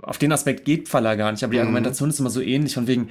auf 0.02 0.18
den 0.18 0.32
Aspekt 0.32 0.64
geht 0.64 0.88
Pfaller 0.88 1.16
gar 1.16 1.32
nicht, 1.32 1.42
aber 1.42 1.52
die 1.52 1.58
mhm. 1.58 1.64
Argumentation 1.64 2.10
ist 2.10 2.20
immer 2.20 2.30
so 2.30 2.40
ähnlich, 2.40 2.74
von 2.74 2.86
wegen, 2.86 3.08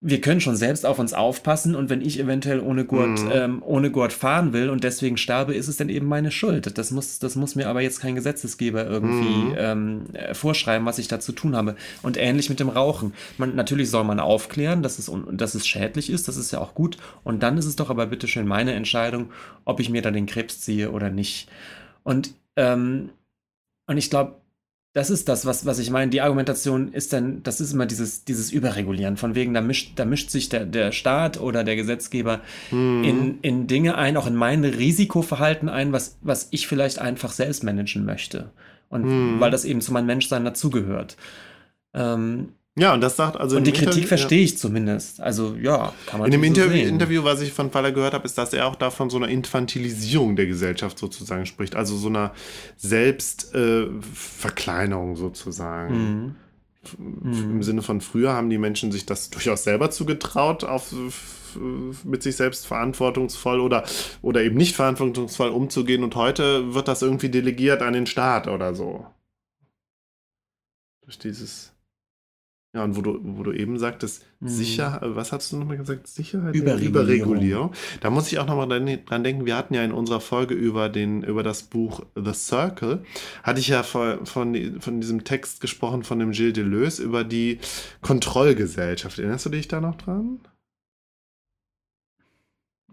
wir 0.00 0.20
können 0.20 0.40
schon 0.40 0.54
selbst 0.54 0.86
auf 0.86 1.00
uns 1.00 1.12
aufpassen 1.12 1.74
und 1.74 1.90
wenn 1.90 2.02
ich 2.02 2.20
eventuell 2.20 2.60
ohne 2.60 2.84
Gurt, 2.84 3.20
mhm. 3.20 3.30
ähm, 3.32 3.62
ohne 3.64 3.90
Gurt 3.90 4.12
fahren 4.12 4.52
will 4.52 4.70
und 4.70 4.84
deswegen 4.84 5.16
sterbe, 5.16 5.54
ist 5.54 5.66
es 5.66 5.76
dann 5.76 5.88
eben 5.88 6.06
meine 6.06 6.30
Schuld. 6.30 6.78
Das 6.78 6.92
muss, 6.92 7.18
das 7.18 7.34
muss 7.34 7.56
mir 7.56 7.68
aber 7.68 7.80
jetzt 7.80 8.00
kein 8.00 8.14
Gesetzesgeber 8.14 8.86
irgendwie 8.86 9.50
mhm. 9.50 9.54
ähm, 9.58 10.02
äh, 10.12 10.34
vorschreiben, 10.34 10.86
was 10.86 11.00
ich 11.00 11.08
da 11.08 11.18
zu 11.18 11.32
tun 11.32 11.56
habe. 11.56 11.74
Und 12.02 12.16
ähnlich 12.16 12.48
mit 12.48 12.60
dem 12.60 12.68
Rauchen. 12.68 13.12
Man, 13.38 13.56
natürlich 13.56 13.90
soll 13.90 14.04
man 14.04 14.20
aufklären, 14.20 14.84
dass 14.84 15.00
es, 15.00 15.10
dass 15.32 15.56
es 15.56 15.66
schädlich 15.66 16.10
ist, 16.10 16.28
das 16.28 16.36
ist 16.36 16.52
ja 16.52 16.60
auch 16.60 16.74
gut. 16.74 16.96
Und 17.24 17.42
dann 17.42 17.58
ist 17.58 17.66
es 17.66 17.74
doch 17.74 17.90
aber 17.90 18.06
bitteschön 18.06 18.46
meine 18.46 18.74
Entscheidung, 18.74 19.30
ob 19.64 19.80
ich 19.80 19.90
mir 19.90 20.02
da 20.02 20.12
den 20.12 20.26
Krebs 20.26 20.60
ziehe 20.60 20.92
oder 20.92 21.10
nicht. 21.10 21.48
Und, 22.04 22.34
ähm, 22.54 23.10
und 23.88 23.96
ich 23.96 24.10
glaube, 24.10 24.36
das 24.98 25.10
ist 25.10 25.28
das, 25.28 25.46
was, 25.46 25.64
was 25.64 25.78
ich 25.78 25.90
meine. 25.90 26.10
Die 26.10 26.22
Argumentation 26.22 26.92
ist 26.92 27.12
dann, 27.12 27.40
das 27.44 27.60
ist 27.60 27.72
immer 27.72 27.86
dieses, 27.86 28.24
dieses 28.24 28.50
Überregulieren. 28.50 29.16
Von 29.16 29.36
wegen, 29.36 29.54
da 29.54 29.60
mischt, 29.60 29.92
da 29.94 30.04
mischt 30.04 30.30
sich 30.30 30.48
der, 30.48 30.66
der 30.66 30.90
Staat 30.90 31.40
oder 31.40 31.62
der 31.62 31.76
Gesetzgeber 31.76 32.40
mhm. 32.72 33.04
in, 33.04 33.38
in 33.42 33.66
Dinge 33.68 33.96
ein, 33.96 34.16
auch 34.16 34.26
in 34.26 34.34
mein 34.34 34.64
Risikoverhalten 34.64 35.68
ein, 35.68 35.92
was, 35.92 36.18
was 36.20 36.48
ich 36.50 36.66
vielleicht 36.66 36.98
einfach 36.98 37.30
selbst 37.30 37.62
managen 37.62 38.04
möchte. 38.04 38.50
Und 38.88 39.04
mhm. 39.04 39.38
weil 39.38 39.52
das 39.52 39.64
eben 39.64 39.80
zu 39.82 39.92
meinem 39.92 40.06
Menschsein 40.06 40.44
dazugehört. 40.44 41.16
Ähm, 41.94 42.54
ja, 42.78 42.94
und 42.94 43.00
das 43.00 43.16
sagt 43.16 43.36
also. 43.36 43.56
Und 43.56 43.66
die 43.66 43.72
Kritik 43.72 43.88
Interview, 43.88 44.06
verstehe 44.08 44.44
ich 44.44 44.56
zumindest. 44.56 45.20
Also 45.20 45.56
ja, 45.60 45.92
kann 46.06 46.20
man 46.20 46.26
In 46.26 46.32
dem 46.32 46.42
so 46.42 46.46
Interview, 46.46 46.84
sehen. 46.84 46.88
Interview, 46.88 47.24
was 47.24 47.40
ich 47.40 47.52
von 47.52 47.72
Faller 47.72 47.90
gehört 47.92 48.14
habe, 48.14 48.24
ist, 48.24 48.38
dass 48.38 48.52
er 48.52 48.66
auch 48.66 48.76
da 48.76 48.90
von 48.90 49.10
so 49.10 49.16
einer 49.16 49.26
Infantilisierung 49.28 50.36
der 50.36 50.46
Gesellschaft 50.46 50.96
sozusagen 50.98 51.46
spricht. 51.46 51.74
Also 51.74 51.96
so 51.96 52.06
einer 52.08 52.32
Selbstverkleinerung 52.76 55.14
äh, 55.14 55.16
sozusagen. 55.16 55.94
Mhm. 55.94 56.36
mhm. 57.22 57.50
im 57.50 57.64
Sinne 57.64 57.82
von 57.82 58.00
früher 58.00 58.32
haben 58.32 58.48
die 58.48 58.58
Menschen 58.58 58.92
sich 58.92 59.06
das 59.06 59.30
durchaus 59.30 59.64
selber 59.64 59.90
zugetraut, 59.90 60.62
auf, 60.62 60.94
mit 62.04 62.22
sich 62.22 62.36
selbst 62.36 62.64
verantwortungsvoll 62.66 63.58
oder, 63.60 63.84
oder 64.22 64.42
eben 64.42 64.56
nicht 64.56 64.76
verantwortungsvoll 64.76 65.50
umzugehen 65.50 66.04
und 66.04 66.14
heute 66.14 66.74
wird 66.74 66.86
das 66.86 67.02
irgendwie 67.02 67.28
delegiert 67.28 67.82
an 67.82 67.94
den 67.94 68.06
Staat 68.06 68.46
oder 68.46 68.72
so. 68.74 69.04
Durch 71.02 71.18
dieses 71.18 71.72
ja, 72.74 72.84
und 72.84 72.96
wo 72.96 73.00
du, 73.00 73.18
wo 73.22 73.42
du 73.42 73.52
eben 73.52 73.78
sagtest, 73.78 74.26
hm. 74.40 74.48
sicher, 74.48 75.00
was 75.02 75.32
hast 75.32 75.50
du 75.50 75.56
nochmal 75.56 75.78
gesagt? 75.78 76.06
Sicherheit? 76.06 76.54
Überregulierung. 76.54 76.88
Überregulierung. 76.88 77.72
Da 78.00 78.10
muss 78.10 78.30
ich 78.30 78.38
auch 78.38 78.46
nochmal 78.46 78.68
dran 78.68 79.24
denken, 79.24 79.46
wir 79.46 79.56
hatten 79.56 79.72
ja 79.72 79.82
in 79.82 79.92
unserer 79.92 80.20
Folge 80.20 80.54
über, 80.54 80.90
den, 80.90 81.22
über 81.22 81.42
das 81.42 81.62
Buch 81.62 82.04
The 82.14 82.34
Circle, 82.34 83.04
hatte 83.42 83.60
ich 83.60 83.68
ja 83.68 83.82
von, 83.82 84.26
von, 84.26 84.80
von 84.80 85.00
diesem 85.00 85.24
Text 85.24 85.62
gesprochen 85.62 86.04
von 86.04 86.18
dem 86.18 86.32
Gilles 86.32 86.52
Deleuze 86.52 87.02
über 87.02 87.24
die 87.24 87.58
Kontrollgesellschaft. 88.02 89.18
Erinnerst 89.18 89.46
du 89.46 89.50
dich 89.50 89.68
da 89.68 89.80
noch 89.80 89.96
dran? 89.96 90.40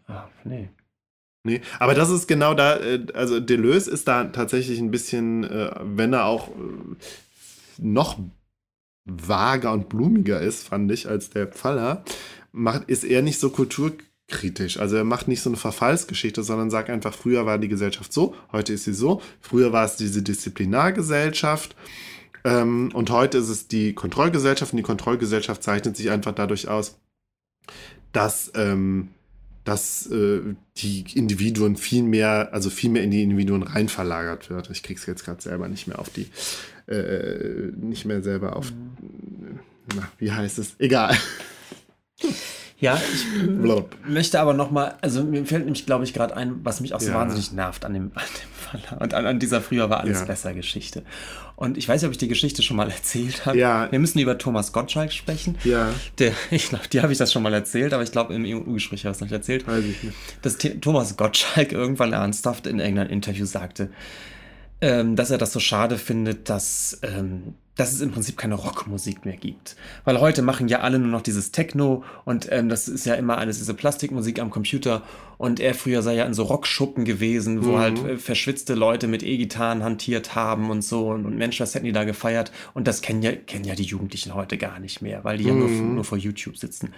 Ach, 0.07 0.29
nee. 0.45 0.69
Nee, 1.43 1.61
aber 1.79 1.93
das 1.93 2.09
ist 2.09 2.27
genau 2.27 2.55
da, 2.55 2.77
äh, 2.77 3.05
also 3.13 3.39
Deleuze 3.39 3.91
ist 3.91 4.07
da 4.07 4.23
tatsächlich 4.23 4.79
ein 4.79 4.89
bisschen, 4.89 5.43
äh, 5.43 5.69
wenn 5.83 6.13
er 6.13 6.25
auch 6.25 6.49
äh, 6.49 6.53
noch 7.77 8.17
vager 9.05 9.71
und 9.71 9.89
blumiger 9.89 10.41
ist, 10.41 10.67
fand 10.67 10.91
ich, 10.91 11.07
als 11.07 11.29
der 11.29 11.47
Pfaller, 11.47 12.03
macht, 12.51 12.89
ist 12.89 13.03
er 13.03 13.21
nicht 13.21 13.39
so 13.39 13.49
kulturkritisch. 13.49 14.79
Also 14.79 14.95
er 14.97 15.03
macht 15.03 15.27
nicht 15.27 15.41
so 15.41 15.49
eine 15.49 15.57
Verfallsgeschichte, 15.57 16.43
sondern 16.43 16.71
sagt 16.71 16.89
einfach, 16.89 17.13
früher 17.13 17.45
war 17.45 17.57
die 17.59 17.67
Gesellschaft 17.67 18.11
so, 18.11 18.35
heute 18.51 18.73
ist 18.73 18.85
sie 18.85 18.93
so, 18.93 19.21
früher 19.41 19.71
war 19.71 19.85
es 19.85 19.95
diese 19.95 20.23
Disziplinargesellschaft 20.23 21.75
ähm, 22.43 22.89
und 22.93 23.11
heute 23.11 23.37
ist 23.37 23.49
es 23.49 23.67
die 23.67 23.93
Kontrollgesellschaft 23.93 24.73
und 24.73 24.77
die 24.77 24.83
Kontrollgesellschaft 24.83 25.61
zeichnet 25.61 25.95
sich 25.95 26.09
einfach 26.09 26.33
dadurch 26.33 26.67
aus, 26.67 26.99
dass 28.11 28.51
ähm, 28.55 29.09
dass 29.65 30.05
äh, 30.11 30.41
die 30.77 31.05
Individuen 31.15 31.75
viel 31.75 32.03
mehr, 32.03 32.49
also 32.53 32.69
viel 32.69 32.91
mehr 32.91 33.03
in 33.03 33.09
die 33.09 33.23
Individuen 33.23 33.63
rein 33.63 33.89
verlagert 33.89 34.49
wird. 34.51 34.69
Ich 34.69 34.83
krieg's 34.83 35.07
jetzt 35.07 35.25
gerade 35.25 35.41
selber 35.41 35.67
nicht 35.67 35.87
mehr 35.87 35.97
auf 35.99 36.11
die 36.11 36.27
äh, 36.87 37.71
nicht 37.75 38.05
mehr 38.05 38.21
selber 38.21 38.55
auf. 38.55 38.71
Na, 39.95 40.09
wie 40.17 40.31
heißt 40.31 40.59
es? 40.59 40.75
Egal. 40.79 41.15
Ja, 42.79 42.99
ich 43.13 43.47
Blub. 43.47 43.95
möchte 44.05 44.39
aber 44.39 44.53
nochmal, 44.53 44.95
also 45.01 45.23
mir 45.23 45.45
fällt 45.45 45.63
nämlich, 45.63 45.85
glaube 45.85 46.03
ich, 46.03 46.13
gerade 46.13 46.35
ein, 46.35 46.59
was 46.63 46.81
mich 46.81 46.93
auch 46.93 46.99
so 46.99 47.09
ja. 47.09 47.15
wahnsinnig 47.15 47.53
nervt 47.53 47.85
an 47.85 47.93
dem, 47.93 48.11
an 48.15 48.23
dem 48.23 48.81
Fall 48.81 48.99
und 48.99 49.13
an, 49.13 49.25
an 49.25 49.39
dieser 49.39 49.61
früher 49.61 49.89
war 49.89 50.01
alles 50.01 50.19
ja. 50.19 50.25
besser 50.25 50.53
Geschichte. 50.53 51.03
Und 51.55 51.77
ich 51.77 51.87
weiß 51.87 52.01
nicht, 52.01 52.07
ob 52.07 52.11
ich 52.11 52.17
die 52.17 52.27
Geschichte 52.27 52.61
schon 52.61 52.75
mal 52.75 52.91
erzählt 52.91 53.45
habe. 53.45 53.57
Ja. 53.57 53.89
Wir 53.89 53.99
müssen 53.99 54.19
über 54.19 54.37
Thomas 54.37 54.73
Gottschalk 54.73 55.13
sprechen. 55.13 55.57
Ja. 55.63 55.89
Der, 56.19 56.33
ich 56.51 56.67
glaube, 56.67 56.87
die 56.89 57.01
habe 57.01 57.13
ich 57.13 57.17
das 57.17 57.31
schon 57.31 57.43
mal 57.43 57.53
erzählt, 57.53 57.93
aber 57.93 58.03
ich 58.03 58.11
glaube, 58.11 58.33
im 58.33 58.43
EU-Gespräch 58.43 59.05
habe 59.05 59.11
ich 59.11 59.17
es 59.17 59.21
nicht 59.21 59.31
erzählt. 59.31 59.65
Weiß 59.65 59.83
ich 59.85 60.03
nicht. 60.03 60.17
Dass 60.41 60.57
Thomas 60.81 61.15
Gottschalk 61.15 61.71
irgendwann 61.71 62.11
ernsthaft 62.11 62.67
in 62.67 62.79
irgendeinem 62.79 63.09
Interview 63.09 63.45
sagte, 63.45 63.89
ähm, 64.85 65.15
dass 65.15 65.31
er 65.31 65.39
das 65.39 65.51
so 65.51 65.59
schade 65.59 65.97
findet, 65.97 66.47
dass, 66.47 66.99
ähm, 67.01 67.55
dass 67.75 67.91
es 67.91 68.01
im 68.01 68.11
Prinzip 68.11 68.37
keine 68.37 68.53
Rockmusik 68.53 69.25
mehr 69.25 69.35
gibt. 69.35 69.75
Weil 70.03 70.21
heute 70.21 70.43
machen 70.43 70.67
ja 70.67 70.81
alle 70.81 70.99
nur 70.99 71.07
noch 71.07 71.23
dieses 71.23 71.51
Techno 71.51 72.03
und 72.23 72.47
ähm, 72.51 72.69
das 72.69 72.87
ist 72.87 73.03
ja 73.07 73.15
immer 73.15 73.39
alles 73.39 73.57
diese 73.57 73.73
Plastikmusik 73.73 74.39
am 74.39 74.51
Computer. 74.51 75.01
Und 75.39 75.59
er 75.59 75.73
früher 75.73 76.03
sei 76.03 76.13
ja 76.13 76.25
in 76.25 76.35
so 76.35 76.43
Rockschuppen 76.43 77.03
gewesen, 77.03 77.65
wo 77.65 77.71
mhm. 77.71 77.79
halt 77.79 78.05
äh, 78.05 78.17
verschwitzte 78.17 78.75
Leute 78.75 79.07
mit 79.07 79.23
E-Gitarren 79.23 79.83
hantiert 79.83 80.35
haben 80.35 80.69
und 80.69 80.83
so. 80.83 81.09
Und, 81.09 81.25
und 81.25 81.35
Mensch, 81.35 81.59
was 81.59 81.73
hätten 81.73 81.85
die 81.85 81.91
da 81.91 82.03
gefeiert? 82.03 82.51
Und 82.75 82.87
das 82.87 83.01
kennen 83.01 83.23
ja, 83.23 83.31
kennen 83.31 83.65
ja 83.65 83.73
die 83.73 83.83
Jugendlichen 83.83 84.35
heute 84.35 84.59
gar 84.59 84.79
nicht 84.79 85.01
mehr, 85.01 85.23
weil 85.23 85.39
die 85.39 85.45
mhm. 85.45 85.49
ja 85.49 85.55
nur, 85.55 85.69
nur 85.69 86.03
vor 86.03 86.19
YouTube 86.19 86.57
sitzen 86.57 86.93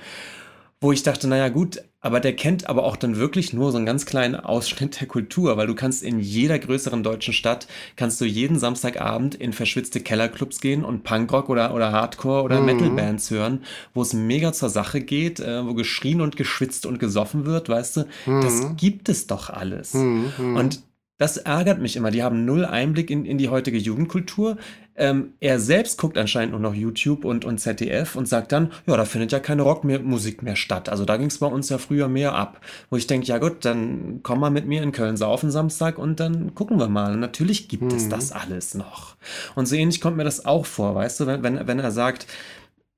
wo 0.80 0.92
ich 0.92 1.02
dachte, 1.02 1.28
naja 1.28 1.50
gut, 1.50 1.82
aber 2.00 2.20
der 2.20 2.36
kennt 2.36 2.70
aber 2.70 2.84
auch 2.84 2.96
dann 2.96 3.18
wirklich 3.18 3.52
nur 3.52 3.72
so 3.72 3.78
einen 3.78 3.88
ganz 3.88 4.06
kleinen 4.06 4.36
Ausschnitt 4.36 5.02
der 5.02 5.08
Kultur, 5.08 5.58
weil 5.58 5.66
du 5.66 5.74
kannst 5.74 6.04
in 6.04 6.20
jeder 6.20 6.60
größeren 6.60 7.02
deutschen 7.02 7.34
Stadt, 7.34 7.68
kannst 7.96 8.22
du 8.22 8.26
jeden 8.26 8.60
Samstagabend 8.60 9.34
in 9.34 9.54
verschwitzte 9.54 10.02
Kellerclubs 10.02 10.62
gehen 10.62 10.86
und 10.86 11.04
Punkrock 11.04 11.50
oder, 11.50 11.74
oder 11.74 11.92
Hardcore 11.92 12.44
oder 12.44 12.60
mhm. 12.60 12.66
Metalbands 12.68 13.32
hören, 13.32 13.64
wo 13.96 14.04
es 14.04 14.14
mega 14.14 14.54
zur 14.54 14.70
Sache 14.70 15.02
geht, 15.02 15.40
äh, 15.40 15.66
wo 15.66 15.74
geschrien 15.74 16.22
und 16.22 16.38
geschwitzt 16.38 16.86
und 16.86 17.00
gesoffen 17.00 17.46
wird, 17.46 17.70
weißt 17.70 17.98
du, 17.98 18.06
mhm. 18.28 18.42
das 18.42 18.76
gibt 18.78 19.10
es 19.10 19.26
doch 19.26 19.50
alles. 19.50 19.96
Mhm. 19.96 20.56
Und 20.56 20.84
das 21.18 21.38
ärgert 21.38 21.82
mich 21.82 21.96
immer. 21.96 22.12
Die 22.12 22.22
haben 22.22 22.46
null 22.46 22.64
Einblick 22.64 23.10
in, 23.10 23.26
in 23.26 23.40
die 23.40 23.50
heutige 23.50 23.80
Jugendkultur. 23.80 24.58
Ähm, 24.98 25.34
er 25.40 25.60
selbst 25.60 26.00
guckt 26.00 26.18
anscheinend 26.18 26.52
nur 26.52 26.60
noch 26.60 26.74
YouTube 26.74 27.24
und, 27.24 27.46
und 27.46 27.60
ZDF 27.60 28.16
und 28.16 28.28
sagt 28.28 28.52
dann, 28.52 28.72
ja, 28.88 28.98
da 28.98 29.06
findet 29.06 29.32
ja 29.32 29.40
keine 29.40 29.62
Rockmusik 29.62 30.42
mehr 30.42 30.56
statt. 30.56 30.90
Also 30.90 31.06
da 31.06 31.18
ging 31.18 31.28
es 31.28 31.38
bei 31.38 31.46
uns 31.48 31.70
ja 31.70 31.78
früher 31.78 32.08
mehr 32.08 32.34
ab. 32.34 32.60
Wo 32.90 32.98
ich 32.98 33.06
denke, 33.06 33.28
ja 33.28 33.38
gut, 33.38 33.64
dann 33.64 34.22
komm 34.24 34.40
mal 34.40 34.50
mit 34.50 34.66
mir 34.66 34.82
in 34.82 34.92
Köln 34.92 35.16
saufen 35.16 35.52
Samstag 35.52 36.00
und 36.00 36.20
dann 36.20 36.56
gucken 36.56 36.80
wir 36.80 36.90
mal. 36.90 37.14
Und 37.14 37.20
natürlich 37.20 37.70
gibt 37.70 37.84
mhm. 37.84 37.96
es 37.96 38.10
das 38.10 38.32
alles 38.32 38.74
noch. 38.74 39.16
Und 39.56 39.68
so 39.68 39.76
ähnlich 39.76 40.02
kommt 40.02 40.18
mir 40.18 40.24
das 40.24 40.46
auch 40.46 40.66
vor, 40.66 40.96
weißt 40.96 41.20
du, 41.20 41.28
wenn, 41.28 41.44
wenn, 41.44 41.68
wenn 41.68 41.80
er 41.80 41.92
sagt, 41.92 42.26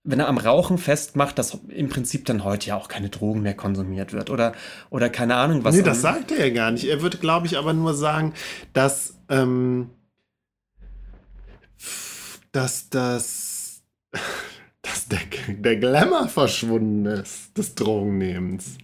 wenn 0.05 0.19
er 0.19 0.29
am 0.29 0.37
Rauchen 0.37 0.77
festmacht, 0.77 1.37
dass 1.37 1.59
im 1.67 1.89
Prinzip 1.89 2.25
dann 2.25 2.45
heute 2.45 2.67
ja 2.67 2.77
auch 2.77 2.87
keine 2.87 3.09
Drogen 3.09 3.41
mehr 3.41 3.53
konsumiert 3.53 4.13
wird 4.13 4.29
oder, 4.29 4.53
oder 4.89 5.09
keine 5.09 5.35
Ahnung 5.35 5.65
was. 5.65 5.75
Nee, 5.75 5.81
das 5.81 6.01
sagt 6.01 6.31
er 6.31 6.47
ja 6.47 6.53
gar 6.53 6.71
nicht. 6.71 6.85
Er 6.85 7.01
wird, 7.01 7.19
glaube 7.19 7.45
ich, 7.45 7.57
aber 7.57 7.73
nur 7.73 7.93
sagen, 7.93 8.33
dass, 8.71 9.15
ähm, 9.27 9.89
dass 12.59 12.89
das, 12.89 13.83
dass 14.81 15.07
der, 15.07 15.21
der 15.47 15.77
Glamour 15.77 16.27
verschwunden 16.27 17.05
ist 17.05 17.57
des 17.57 17.73
Drogennehmens. 17.73 18.77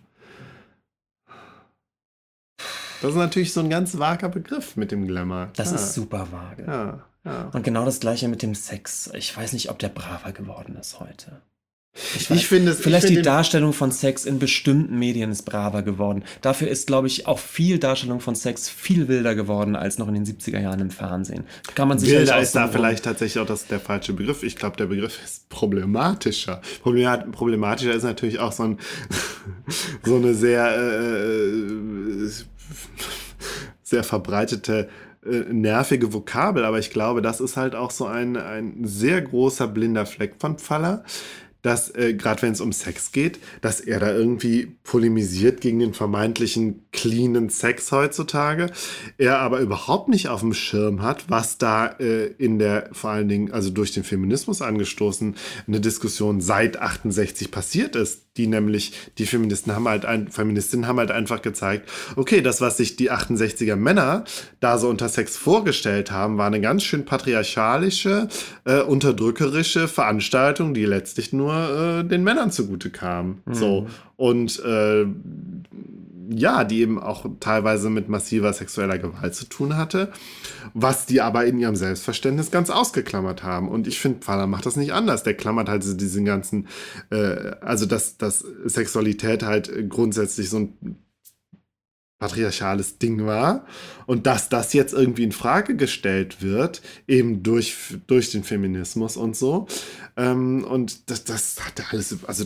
Das 3.01 3.11
ist 3.11 3.17
natürlich 3.17 3.51
so 3.51 3.59
ein 3.59 3.69
ganz 3.69 3.99
vager 3.99 4.29
Begriff 4.29 4.77
mit 4.77 4.91
dem 4.91 5.05
Glamour. 5.05 5.51
Das 5.57 5.71
ja. 5.71 5.75
ist 5.75 5.93
super 5.93 6.31
vage. 6.31 6.63
Ja. 6.65 7.05
Ja. 7.25 7.49
Und 7.53 7.63
genau 7.63 7.83
das 7.83 7.99
gleiche 7.99 8.29
mit 8.29 8.43
dem 8.43 8.55
Sex. 8.55 9.09
Ich 9.13 9.35
weiß 9.35 9.51
nicht, 9.51 9.69
ob 9.69 9.79
der 9.79 9.89
braver 9.89 10.31
geworden 10.31 10.77
ist 10.77 11.01
heute. 11.01 11.41
Ich, 12.15 12.29
ich 12.29 12.47
finde 12.47 12.71
es. 12.71 12.79
Vielleicht 12.79 13.07
find 13.07 13.19
die 13.19 13.21
Darstellung 13.21 13.71
von 13.71 13.89
Sex 13.89 14.25
in 14.25 14.37
bestimmten 14.37 14.99
Medien 14.99 15.31
ist 15.31 15.43
braver 15.43 15.81
geworden. 15.81 16.23
Dafür 16.41 16.67
ist, 16.67 16.87
glaube 16.87 17.07
ich, 17.07 17.25
auch 17.25 17.39
viel 17.39 17.79
Darstellung 17.79 18.19
von 18.19 18.35
Sex 18.35 18.69
viel 18.69 19.07
wilder 19.07 19.33
geworden 19.33 19.77
als 19.77 19.97
noch 19.97 20.09
in 20.09 20.13
den 20.13 20.25
70er 20.25 20.59
Jahren 20.59 20.81
im 20.81 20.91
Fernsehen. 20.91 21.45
Kann 21.73 21.87
man 21.87 21.97
sich 21.97 22.11
Wilder 22.11 22.39
ist 22.39 22.53
da 22.53 22.67
vielleicht 22.67 23.05
tatsächlich 23.05 23.41
auch 23.41 23.47
das, 23.47 23.67
der 23.67 23.79
falsche 23.79 24.11
Begriff. 24.11 24.43
Ich 24.43 24.57
glaube, 24.57 24.75
der 24.75 24.87
Begriff 24.87 25.17
ist 25.23 25.47
problematischer. 25.47 26.61
Problematischer 26.83 27.93
ist 27.93 28.03
natürlich 28.03 28.39
auch 28.39 28.51
so, 28.51 28.63
ein, 28.63 28.79
so 30.03 30.17
eine 30.17 30.33
sehr, 30.33 30.77
äh, 30.77 32.29
sehr 33.83 34.03
verbreitete 34.03 34.89
äh, 35.25 35.45
nervige 35.51 36.13
Vokabel, 36.13 36.65
aber 36.65 36.77
ich 36.77 36.91
glaube, 36.91 37.21
das 37.21 37.39
ist 37.39 37.57
halt 37.57 37.73
auch 37.73 37.89
so 37.89 38.05
ein, 38.05 38.37
ein 38.37 38.81
sehr 38.83 39.21
großer 39.21 39.67
blinder 39.67 40.05
Fleck 40.05 40.35
von 40.39 40.57
Pfaller, 40.57 41.03
dass, 41.65 41.89
äh, 41.95 42.13
gerade 42.13 42.43
wenn 42.43 42.53
es 42.53 42.61
um 42.61 42.71
Sex 42.71 43.11
geht, 43.11 43.39
dass 43.61 43.81
er 43.81 43.99
da 43.99 44.13
irgendwie 44.13 44.75
polemisiert 44.83 45.61
gegen 45.61 45.79
den 45.79 45.95
vermeintlichen 45.95 46.85
cleanen 46.91 47.49
Sex 47.49 47.91
heutzutage, 47.91 48.67
er 49.17 49.39
aber 49.39 49.61
überhaupt 49.61 50.07
nicht 50.07 50.27
auf 50.27 50.41
dem 50.41 50.53
Schirm 50.53 51.01
hat, 51.01 51.25
was 51.27 51.57
da 51.57 51.87
äh, 51.99 52.27
in 52.37 52.59
der, 52.59 52.89
vor 52.91 53.09
allen 53.09 53.27
Dingen, 53.27 53.51
also 53.51 53.71
durch 53.71 53.93
den 53.93 54.03
Feminismus 54.03 54.61
angestoßen, 54.61 55.35
eine 55.65 55.81
Diskussion 55.81 56.39
seit 56.39 56.77
68 56.77 57.49
passiert 57.49 57.95
ist, 57.95 58.24
die 58.37 58.47
nämlich, 58.47 58.93
die 59.17 59.25
Feministen 59.25 59.73
haben 59.75 59.87
halt, 59.87 60.05
ein, 60.05 60.27
Feministinnen 60.27 60.87
haben 60.87 60.99
halt 60.99 61.11
einfach 61.11 61.41
gezeigt, 61.41 61.89
okay, 62.15 62.41
das, 62.41 62.61
was 62.61 62.77
sich 62.77 62.95
die 62.95 63.11
68er 63.11 63.75
Männer 63.75 64.25
da 64.59 64.77
so 64.77 64.89
unter 64.89 65.09
Sex 65.09 65.37
vorgestellt 65.37 66.11
haben, 66.11 66.37
war 66.37 66.47
eine 66.47 66.61
ganz 66.61 66.83
schön 66.83 67.05
patriarchalische, 67.05 68.27
äh, 68.65 68.81
unterdrückerische 68.81 69.87
Veranstaltung, 69.87 70.73
die 70.73 70.85
letztlich 70.85 71.33
nur 71.33 71.53
äh, 71.53 72.03
den 72.03 72.23
Männern 72.23 72.51
zugute 72.51 72.89
kam. 72.89 73.41
Mhm. 73.45 73.53
So. 73.53 73.87
Und 74.17 74.59
äh, 74.63 75.05
ja, 76.29 76.63
die 76.63 76.81
eben 76.81 76.99
auch 76.99 77.25
teilweise 77.39 77.89
mit 77.89 78.09
massiver 78.09 78.53
sexueller 78.53 78.97
Gewalt 78.97 79.35
zu 79.35 79.45
tun 79.45 79.77
hatte, 79.77 80.11
was 80.73 81.05
die 81.05 81.21
aber 81.21 81.45
in 81.45 81.59
ihrem 81.59 81.75
Selbstverständnis 81.75 82.51
ganz 82.51 82.69
ausgeklammert 82.69 83.43
haben. 83.43 83.69
Und 83.69 83.87
ich 83.87 83.99
finde, 83.99 84.19
Pfaller 84.19 84.47
macht 84.47 84.65
das 84.65 84.75
nicht 84.75 84.93
anders. 84.93 85.23
Der 85.23 85.35
klammert 85.35 85.69
halt 85.69 85.83
diesen 85.83 86.25
ganzen, 86.25 86.67
äh, 87.11 87.51
also 87.61 87.85
dass, 87.85 88.17
dass 88.17 88.39
Sexualität 88.65 89.43
halt 89.43 89.89
grundsätzlich 89.89 90.49
so 90.49 90.59
ein 90.59 90.97
patriarchales 92.19 92.97
Ding 92.97 93.25
war 93.25 93.65
und 94.05 94.25
dass 94.25 94.49
das 94.49 94.73
jetzt 94.73 94.93
irgendwie 94.93 95.23
in 95.23 95.31
Frage 95.31 95.75
gestellt 95.75 96.41
wird, 96.41 96.81
eben 97.07 97.43
durch, 97.43 97.75
durch 98.07 98.31
den 98.31 98.43
Feminismus 98.43 99.17
und 99.17 99.35
so. 99.35 99.67
Ähm, 100.15 100.63
und 100.63 101.09
das, 101.09 101.25
das 101.25 101.57
hat 101.65 101.91
alles, 101.91 102.17
also 102.25 102.45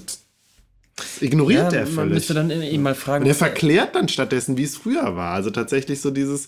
Das 1.00 1.22
ignoriert 1.22 1.72
ja, 1.74 1.80
er 1.80 1.86
man 1.86 1.95
völlig. 1.95 2.14
müsste 2.14 2.34
dann 2.34 2.50
ihn 2.52 2.82
mal 2.82 2.95
fragen. 2.95 3.24
Und 3.24 3.30
er 3.30 3.34
er- 3.34 3.38
verklärt 3.38 3.95
dann 3.95 4.08
stattdessen, 4.08 4.58
wie 4.58 4.64
es 4.64 4.78
früher 4.78 5.16
war. 5.16 5.34
Also 5.34 5.50
tatsächlich 5.50 6.02
so 6.02 6.12
dieses. 6.12 6.45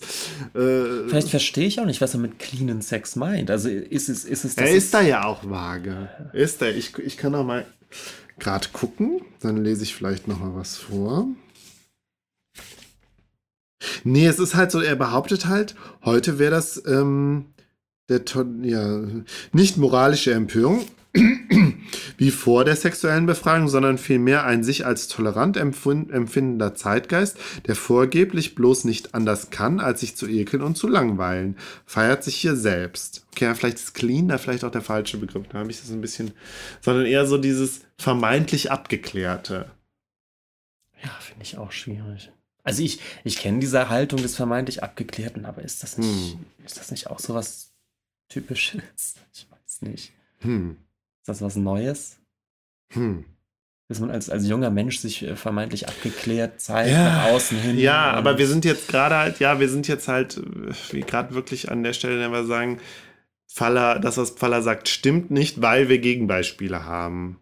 Äh, 0.54 1.08
Vielleicht 1.08 1.30
verstehe 1.30 1.66
ich 1.66 1.80
auch 1.80 1.86
nicht, 1.86 2.00
was 2.00 2.14
er 2.14 2.20
mit 2.20 2.38
cleanen 2.38 2.82
Sex 2.82 3.16
meint. 3.16 3.50
Also 3.50 3.68
ist 3.68 4.08
es, 4.08 4.24
ist 4.24 4.44
es 4.44 4.54
er 4.56 4.66
dass 4.66 4.74
ist 4.74 4.94
da 4.94 5.00
ja 5.00 5.24
auch 5.24 5.48
vage. 5.48 6.08
Ist 6.32 6.62
er. 6.62 6.74
Ich, 6.76 6.96
ich 6.98 7.16
kann 7.16 7.34
auch 7.34 7.44
mal 7.44 7.66
gerade 8.38 8.68
gucken. 8.72 9.22
Dann 9.40 9.62
lese 9.64 9.82
ich 9.82 9.94
vielleicht 9.94 10.28
noch 10.28 10.38
mal 10.40 10.54
was 10.54 10.76
vor. 10.76 11.26
Nee, 14.04 14.26
es 14.26 14.38
ist 14.38 14.54
halt 14.54 14.70
so, 14.70 14.80
er 14.80 14.96
behauptet 14.96 15.46
halt, 15.46 15.74
heute 16.04 16.38
wäre 16.38 16.52
das 16.52 16.82
ähm, 16.86 17.46
der 18.08 18.22
ja, 18.62 19.00
nicht 19.52 19.76
moralische 19.76 20.32
Empörung 20.32 20.84
wie 22.16 22.30
vor 22.30 22.64
der 22.64 22.76
sexuellen 22.76 23.26
Befragung, 23.26 23.68
sondern 23.68 23.98
vielmehr 23.98 24.44
ein 24.44 24.64
sich 24.64 24.86
als 24.86 25.08
tolerant 25.08 25.56
empfindender 25.56 26.74
Zeitgeist, 26.74 27.36
der 27.66 27.76
vorgeblich 27.76 28.54
bloß 28.54 28.84
nicht 28.84 29.14
anders 29.14 29.50
kann, 29.50 29.78
als 29.78 30.00
sich 30.00 30.16
zu 30.16 30.26
ekeln 30.26 30.62
und 30.62 30.76
zu 30.76 30.88
langweilen, 30.88 31.56
feiert 31.84 32.24
sich 32.24 32.36
hier 32.36 32.56
selbst. 32.56 33.26
Okay, 33.32 33.44
ja, 33.44 33.54
vielleicht 33.54 33.78
ist 33.78 33.94
clean 33.94 34.28
da 34.28 34.38
vielleicht 34.38 34.64
auch 34.64 34.70
der 34.70 34.82
falsche 34.82 35.18
Begriff, 35.18 35.46
da 35.48 35.58
habe 35.58 35.70
ich 35.70 35.80
das 35.80 35.90
ein 35.90 36.00
bisschen, 36.00 36.32
sondern 36.80 37.04
eher 37.04 37.26
so 37.26 37.36
dieses 37.36 37.82
vermeintlich 37.98 38.70
abgeklärte. 38.70 39.70
Ja, 41.02 41.10
finde 41.20 41.42
ich 41.42 41.58
auch 41.58 41.72
schwierig. 41.72 42.30
Also 42.64 42.82
ich, 42.82 43.00
ich 43.24 43.36
kenne 43.36 43.58
diese 43.58 43.88
Haltung 43.88 44.22
des 44.22 44.36
vermeintlich 44.36 44.82
Abgeklärten, 44.82 45.46
aber 45.46 45.62
ist 45.62 45.82
das 45.82 45.98
nicht, 45.98 46.38
ist 46.64 46.78
das 46.78 46.90
nicht 46.90 47.08
auch 47.08 47.18
so 47.18 47.34
was 47.34 47.72
Typisches? 48.28 49.16
Ich 49.34 49.46
weiß 49.50 49.82
nicht. 49.82 50.12
Hm, 50.38 50.76
Ist 51.22 51.28
das 51.28 51.40
was 51.42 51.56
Neues? 51.56 52.18
hm. 52.92 53.24
Dass 53.88 54.00
man 54.00 54.10
als, 54.10 54.30
als 54.30 54.48
junger 54.48 54.70
Mensch 54.70 54.98
sich 55.00 55.22
äh, 55.22 55.36
vermeintlich 55.36 55.86
abgeklärt 55.86 56.60
zeigt, 56.60 56.90
Ja. 56.90 57.04
nach 57.04 57.24
außen 57.26 57.58
hin. 57.58 57.78
Ja, 57.78 58.12
aber 58.12 58.38
wir 58.38 58.46
sind 58.46 58.64
jetzt 58.64 58.88
gerade 58.92 59.16
halt, 59.16 59.38
ja, 59.38 59.60
wir 59.60 59.68
sind 59.68 59.86
jetzt 59.86 60.08
halt 60.08 60.38
äh, 60.38 60.72
wie 60.92 61.00
gerade 61.00 61.34
wirklich 61.34 61.70
an 61.70 61.82
der 61.82 61.92
Stelle, 61.92 62.18
wenn 62.20 62.32
wir 62.32 62.44
sagen, 62.44 62.78
Faller, 63.48 63.98
das, 63.98 64.16
was 64.16 64.30
Faller 64.30 64.62
sagt, 64.62 64.88
stimmt 64.88 65.30
nicht, 65.30 65.60
weil 65.60 65.88
wir 65.90 65.98
Gegenbeispiele 65.98 66.86
haben. 66.86 67.38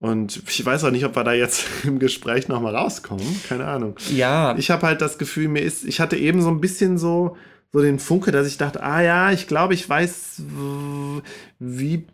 Und 0.00 0.42
ich 0.48 0.64
weiß 0.64 0.84
auch 0.84 0.90
nicht, 0.92 1.04
ob 1.04 1.14
wir 1.16 1.24
da 1.24 1.32
jetzt 1.34 1.66
im 1.84 1.98
Gespräch 1.98 2.48
nochmal 2.48 2.74
rauskommen. 2.74 3.26
Keine 3.48 3.66
Ahnung. 3.66 3.96
Ja, 4.10 4.56
Ich 4.56 4.70
habe 4.70 4.86
halt 4.86 5.00
das 5.02 5.18
Gefühl, 5.18 5.48
mir 5.48 5.60
ist, 5.62 5.84
ich 5.84 6.00
hatte 6.00 6.16
eben 6.16 6.40
so 6.40 6.48
ein 6.48 6.60
bisschen 6.60 6.96
so, 6.98 7.36
so 7.72 7.82
den 7.82 7.98
Funke, 7.98 8.30
dass 8.32 8.46
ich 8.46 8.56
dachte, 8.56 8.82
ah 8.82 9.02
ja, 9.02 9.30
ich 9.32 9.46
glaube, 9.46 9.74
ich 9.74 9.86
weiß, 9.86 10.42
wie, 11.58 12.06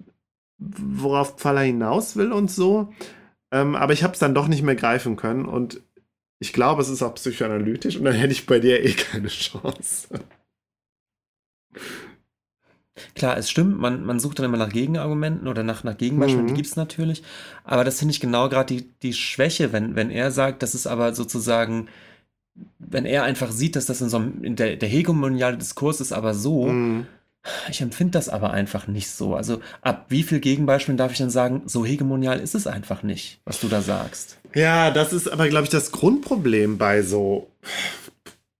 worauf 0.76 1.36
Pfaller 1.36 1.62
hinaus 1.62 2.16
will 2.16 2.32
und 2.32 2.50
so. 2.50 2.92
Ähm, 3.52 3.74
aber 3.76 3.92
ich 3.92 4.02
habe 4.02 4.14
es 4.14 4.18
dann 4.18 4.34
doch 4.34 4.48
nicht 4.48 4.62
mehr 4.62 4.76
greifen 4.76 5.16
können 5.16 5.44
und 5.46 5.80
ich 6.40 6.52
glaube, 6.52 6.82
es 6.82 6.88
ist 6.88 7.02
auch 7.02 7.14
psychoanalytisch 7.14 7.96
und 7.96 8.04
dann 8.04 8.14
hätte 8.14 8.32
ich 8.32 8.46
bei 8.46 8.58
dir 8.58 8.84
eh 8.84 8.92
keine 8.92 9.28
Chance. 9.28 10.08
Klar, 13.16 13.36
es 13.36 13.50
stimmt, 13.50 13.78
man, 13.78 14.04
man 14.04 14.20
sucht 14.20 14.38
dann 14.38 14.46
immer 14.46 14.56
nach 14.56 14.68
Gegenargumenten 14.72 15.48
oder 15.48 15.62
nach, 15.64 15.82
nach 15.82 15.96
Gegenbeispielen, 15.96 16.44
Mhm. 16.44 16.48
die 16.48 16.54
gibt 16.54 16.68
es 16.68 16.76
natürlich. 16.76 17.22
Aber 17.64 17.82
das 17.84 17.98
finde 17.98 18.12
ich 18.12 18.20
genau 18.20 18.48
gerade 18.48 18.74
die, 18.74 18.88
die 19.02 19.12
Schwäche, 19.12 19.72
wenn, 19.72 19.96
wenn 19.96 20.10
er 20.10 20.30
sagt, 20.30 20.62
das 20.62 20.74
ist 20.74 20.86
aber 20.86 21.12
sozusagen, 21.14 21.88
wenn 22.78 23.04
er 23.04 23.24
einfach 23.24 23.50
sieht, 23.50 23.74
dass 23.74 23.86
das 23.86 24.00
in 24.00 24.08
so 24.08 24.18
einem, 24.18 24.44
in 24.44 24.54
der, 24.54 24.76
der 24.76 24.88
hegemoniale 24.88 25.58
Diskurs 25.58 26.00
ist 26.00 26.12
aber 26.12 26.34
so, 26.34 26.68
Mhm. 26.68 27.06
Ich 27.68 27.80
empfinde 27.80 28.12
das 28.12 28.28
aber 28.28 28.52
einfach 28.52 28.86
nicht 28.86 29.10
so. 29.10 29.34
Also 29.34 29.60
ab 29.82 30.06
wie 30.08 30.22
viel 30.22 30.40
Gegenbeispielen 30.40 30.96
darf 30.96 31.12
ich 31.12 31.18
dann 31.18 31.30
sagen, 31.30 31.62
so 31.66 31.84
hegemonial 31.84 32.40
ist 32.40 32.54
es 32.54 32.66
einfach 32.66 33.02
nicht, 33.02 33.40
was 33.44 33.60
du 33.60 33.68
da 33.68 33.82
sagst. 33.82 34.38
Ja, 34.54 34.90
das 34.90 35.12
ist 35.12 35.28
aber, 35.28 35.48
glaube 35.48 35.64
ich, 35.64 35.70
das 35.70 35.92
Grundproblem 35.92 36.78
bei 36.78 37.02
so 37.02 37.50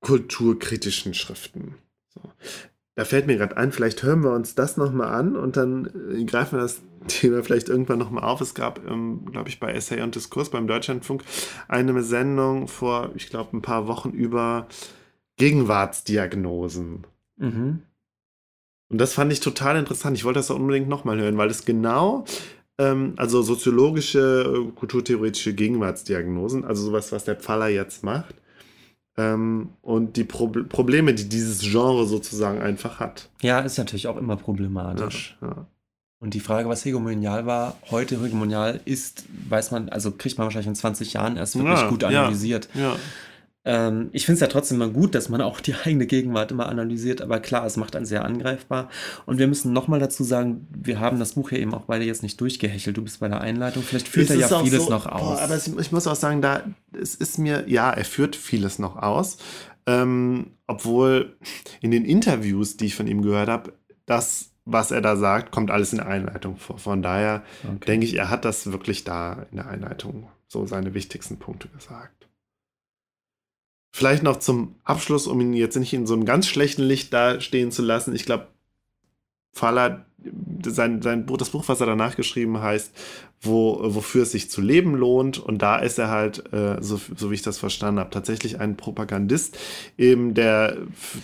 kulturkritischen 0.00 1.14
Schriften. 1.14 1.76
So. 2.12 2.20
Da 2.96 3.04
fällt 3.04 3.26
mir 3.26 3.36
gerade 3.36 3.56
ein, 3.56 3.72
vielleicht 3.72 4.02
hören 4.02 4.22
wir 4.22 4.32
uns 4.32 4.54
das 4.54 4.76
nochmal 4.76 5.12
an 5.14 5.34
und 5.34 5.56
dann 5.56 5.90
äh, 6.12 6.24
greifen 6.24 6.58
wir 6.58 6.62
das 6.62 6.80
Thema 7.08 7.42
vielleicht 7.42 7.68
irgendwann 7.68 7.98
nochmal 7.98 8.24
auf. 8.24 8.40
Es 8.40 8.54
gab, 8.54 8.86
ähm, 8.88 9.24
glaube 9.30 9.48
ich, 9.48 9.60
bei 9.60 9.72
Essay 9.72 10.00
und 10.02 10.14
Diskurs 10.14 10.50
beim 10.50 10.66
Deutschlandfunk 10.66 11.24
eine 11.68 12.02
Sendung 12.02 12.68
vor, 12.68 13.10
ich 13.14 13.28
glaube, 13.28 13.56
ein 13.56 13.62
paar 13.62 13.86
Wochen 13.88 14.10
über 14.10 14.68
Gegenwartsdiagnosen. 15.36 17.06
Mhm. 17.36 17.82
Und 18.94 18.98
das 18.98 19.12
fand 19.12 19.32
ich 19.32 19.40
total 19.40 19.76
interessant. 19.76 20.16
Ich 20.16 20.24
wollte 20.24 20.38
das 20.38 20.52
auch 20.52 20.54
unbedingt 20.54 20.88
nochmal 20.88 21.18
hören, 21.18 21.36
weil 21.36 21.50
es 21.50 21.64
genau, 21.64 22.24
ähm, 22.78 23.14
also 23.16 23.42
soziologische, 23.42 24.68
äh, 24.68 24.70
kulturtheoretische 24.70 25.52
Gegenwartsdiagnosen, 25.52 26.64
also 26.64 26.84
sowas, 26.84 27.10
was 27.10 27.24
der 27.24 27.34
Pfaller 27.34 27.66
jetzt 27.66 28.04
macht, 28.04 28.36
ähm, 29.16 29.70
und 29.82 30.16
die 30.16 30.22
Prob 30.22 30.68
Probleme, 30.68 31.12
die 31.12 31.28
dieses 31.28 31.62
Genre 31.62 32.06
sozusagen 32.06 32.62
einfach 32.62 33.00
hat. 33.00 33.30
Ja, 33.42 33.58
ist 33.58 33.78
natürlich 33.78 34.06
auch 34.06 34.16
immer 34.16 34.36
problematisch. 34.36 35.38
Ja. 35.42 35.66
Und 36.20 36.34
die 36.34 36.40
Frage, 36.40 36.68
was 36.68 36.84
hegemonial 36.84 37.46
war, 37.46 37.76
heute 37.90 38.22
hegemonial 38.22 38.78
ist, 38.84 39.24
weiß 39.48 39.72
man, 39.72 39.88
also 39.88 40.12
kriegt 40.12 40.38
man 40.38 40.44
wahrscheinlich 40.44 40.68
in 40.68 40.76
20 40.76 41.14
Jahren 41.14 41.36
erst 41.36 41.56
wirklich 41.56 41.80
Ja, 41.80 41.88
gut 41.88 42.02
ja. 42.02 42.08
analysiert. 42.10 42.68
ja. 42.74 42.94
Ähm, 43.66 44.10
ich 44.12 44.26
finde 44.26 44.34
es 44.34 44.40
ja 44.40 44.46
trotzdem 44.48 44.76
mal 44.78 44.90
gut, 44.90 45.14
dass 45.14 45.28
man 45.30 45.40
auch 45.40 45.60
die 45.60 45.74
eigene 45.74 46.06
Gegenwart 46.06 46.52
immer 46.52 46.68
analysiert, 46.68 47.22
aber 47.22 47.40
klar, 47.40 47.64
es 47.64 47.76
macht 47.76 47.96
einen 47.96 48.04
sehr 48.06 48.24
angreifbar. 48.24 48.90
Und 49.24 49.38
wir 49.38 49.46
müssen 49.46 49.72
nochmal 49.72 50.00
dazu 50.00 50.22
sagen, 50.22 50.66
wir 50.70 51.00
haben 51.00 51.18
das 51.18 51.32
Buch 51.32 51.50
ja 51.50 51.58
eben 51.58 51.72
auch 51.72 51.86
beide 51.86 52.04
jetzt 52.04 52.22
nicht 52.22 52.40
durchgehechelt. 52.40 52.96
Du 52.96 53.02
bist 53.02 53.20
bei 53.20 53.28
der 53.28 53.40
Einleitung, 53.40 53.82
vielleicht 53.82 54.08
führt 54.08 54.28
Es 54.28 54.36
er 54.36 54.48
ja 54.48 54.62
vieles 54.62 54.84
so- 54.84 54.90
noch 54.90 55.04
boah, 55.06 55.14
aus. 55.14 55.38
aber 55.40 55.54
es, 55.54 55.66
ich 55.66 55.92
muss 55.92 56.06
auch 56.06 56.14
sagen, 56.16 56.42
da 56.42 56.62
es 56.92 57.14
ist 57.14 57.38
mir, 57.38 57.64
ja, 57.66 57.90
er 57.90 58.04
führt 58.04 58.36
vieles 58.36 58.78
noch 58.78 58.96
aus. 58.96 59.38
Ähm, 59.86 60.52
obwohl 60.66 61.36
in 61.80 61.90
den 61.90 62.04
Interviews, 62.04 62.76
die 62.76 62.86
ich 62.86 62.94
von 62.94 63.06
ihm 63.06 63.22
gehört 63.22 63.48
habe, 63.48 63.72
das, 64.06 64.50
was 64.64 64.90
er 64.90 65.00
da 65.02 65.16
sagt, 65.16 65.52
kommt 65.52 65.70
alles 65.70 65.92
in 65.92 65.98
der 65.98 66.08
Einleitung 66.08 66.56
vor. 66.56 66.78
Von 66.78 67.02
daher 67.02 67.42
Okay. 67.64 67.84
denke 67.86 68.06
ich, 68.06 68.14
er 68.16 68.30
hat 68.30 68.44
das 68.44 68.72
wirklich 68.72 69.04
da 69.04 69.46
in 69.50 69.56
der 69.58 69.68
Einleitung 69.68 70.28
so 70.48 70.66
seine 70.66 70.94
wichtigsten 70.94 71.38
Punkte 71.38 71.68
gesagt. 71.68 72.23
Vielleicht 73.96 74.24
noch 74.24 74.40
zum 74.40 74.74
Abschluss, 74.82 75.28
um 75.28 75.40
ihn 75.40 75.52
jetzt 75.52 75.76
nicht 75.76 75.94
in 75.94 76.04
so 76.04 76.14
einem 76.14 76.24
ganz 76.24 76.48
schlechten 76.48 76.82
Licht 76.82 77.12
dastehen 77.14 77.70
zu 77.70 77.80
lassen. 77.80 78.12
Ich 78.12 78.24
glaube, 78.24 78.48
Faller, 79.52 80.06
sein, 80.66 81.00
sein 81.00 81.26
Buch, 81.26 81.36
das 81.36 81.50
Buch, 81.50 81.62
was 81.68 81.80
er 81.80 81.86
danach 81.86 82.16
geschrieben 82.16 82.60
heißt, 82.60 82.92
wo, 83.40 83.78
wofür 83.94 84.24
es 84.24 84.32
sich 84.32 84.50
zu 84.50 84.60
leben 84.60 84.96
lohnt. 84.96 85.38
Und 85.38 85.62
da 85.62 85.76
ist 85.76 86.00
er 86.00 86.10
halt, 86.10 86.52
äh, 86.52 86.78
so, 86.82 87.00
so 87.14 87.30
wie 87.30 87.34
ich 87.36 87.42
das 87.42 87.58
verstanden 87.58 88.00
habe, 88.00 88.10
tatsächlich 88.10 88.58
ein 88.58 88.76
Propagandist 88.76 89.56
eben 89.96 90.34
der, 90.34 90.76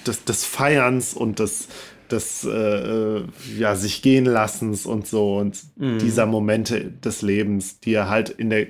des, 0.06 0.22
des 0.24 0.44
Feierns 0.44 1.12
und 1.12 1.40
des, 1.40 1.66
des 2.08 2.44
äh, 2.44 3.22
ja, 3.58 3.74
sich 3.74 4.00
gehen 4.00 4.26
lassens 4.26 4.86
und 4.86 5.08
so 5.08 5.38
und 5.38 5.60
Mhm. 5.76 5.98
dieser 5.98 6.26
Momente 6.26 6.84
des 6.84 7.22
Lebens, 7.22 7.80
die 7.80 7.94
er 7.94 8.08
halt 8.08 8.28
in 8.28 8.50
der, 8.50 8.68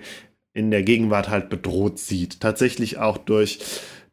in 0.61 0.71
der 0.71 0.83
Gegenwart 0.83 1.29
halt 1.29 1.49
bedroht 1.49 1.99
sieht. 1.99 2.41
Tatsächlich 2.41 2.99
auch 2.99 3.19
durch, 3.19 3.59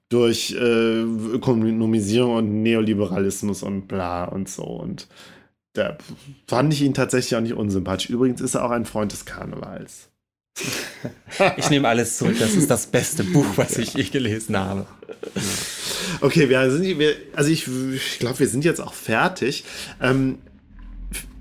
durch 0.10 0.54
äh, 0.54 1.02
Ökonomisierung 1.02 2.36
und 2.36 2.64
Neoliberalismus 2.64 3.62
und 3.64 3.88
bla 3.88 4.26
und 4.26 4.50
so. 4.50 4.64
Und 4.64 5.08
da 5.74 5.98
fand 6.48 6.74
ich 6.74 6.82
ihn 6.82 6.94
tatsächlich 6.94 7.36
auch 7.36 7.42
nicht 7.42 7.54
unsympathisch. 7.54 8.10
Übrigens 8.10 8.42
ist 8.42 8.56
er 8.56 8.66
auch 8.66 8.72
ein 8.72 8.86
Freund 8.86 9.12
des 9.12 9.26
Karnevals. 9.26 10.10
Ich 11.58 11.70
nehme 11.70 11.88
alles 11.88 12.18
zurück. 12.18 12.38
Das 12.40 12.56
ist 12.56 12.72
das 12.72 12.88
beste 12.88 13.24
Buch, 13.24 13.46
was 13.58 13.78
ich 13.78 13.94
je 13.94 14.04
gelesen 14.04 14.58
habe. 14.58 14.88
Okay, 16.22 16.50
wir 16.50 16.72
sind, 16.72 16.98
wir, 16.98 17.16
also 17.36 17.52
ich, 17.52 17.68
ich 17.68 18.18
glaube, 18.18 18.40
wir 18.40 18.48
sind 18.48 18.66
jetzt 18.66 18.82
auch 18.82 18.94
fertig. 18.94 19.66
Ähm, 20.02 20.40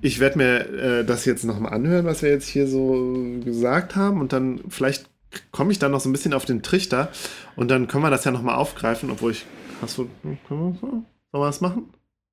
ich 0.02 0.20
werde 0.20 0.38
mir 0.38 0.58
äh, 1.00 1.04
das 1.04 1.24
jetzt 1.24 1.44
nochmal 1.44 1.72
anhören, 1.72 2.06
was 2.06 2.22
wir 2.22 2.30
jetzt 2.30 2.48
hier 2.48 2.66
so 2.68 3.38
gesagt 3.44 3.96
haben 3.96 4.20
und 4.20 4.32
dann 4.32 4.60
vielleicht 4.68 5.08
komme 5.52 5.72
ich 5.72 5.78
dann 5.78 5.90
noch 5.90 6.00
so 6.00 6.08
ein 6.08 6.12
bisschen 6.12 6.32
auf 6.32 6.44
den 6.44 6.62
Trichter 6.62 7.10
und 7.56 7.68
dann 7.68 7.88
können 7.88 8.04
wir 8.04 8.10
das 8.10 8.24
ja 8.24 8.30
nochmal 8.30 8.56
aufgreifen, 8.56 9.10
obwohl 9.10 9.32
ich, 9.32 9.44
hast 9.82 9.98
du, 9.98 10.08
können 10.48 10.72
wir, 10.72 10.78
sollen 10.80 11.04
wir 11.32 11.46
das 11.46 11.60
machen? 11.60 11.90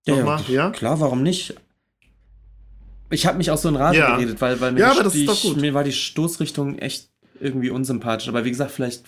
Nochmal, 0.07 0.41
ja? 0.49 0.70
Klar, 0.70 0.99
warum 0.99 1.24
nicht? 1.24 1.55
Ich 3.09 3.26
habe 3.26 3.38
mich 3.38 3.51
auch 3.51 3.57
so 3.57 3.70
in 3.70 3.76
Rage 3.76 3.99
Ja. 3.99 4.16
geredet, 4.16 4.41
weil, 4.41 4.59
weil 4.59 4.72
mir, 4.72 4.80
Ja, 4.82 4.88
die, 4.88 4.91
aber 4.95 5.03
das 5.03 5.14
ist 5.16 5.22
die, 5.22 5.26
doch 5.26 5.41
gut. 5.41 5.57
mir 5.57 5.74
war 5.74 5.84
die 5.84 5.91
Stoßrichtung 5.93 6.78
echt 6.80 7.09
irgendwie 7.39 7.70
unsympathisch. 7.70 8.28
Aber 8.28 8.43
wie 8.45 8.49
gesagt, 8.49 8.72
vielleicht 8.72 9.05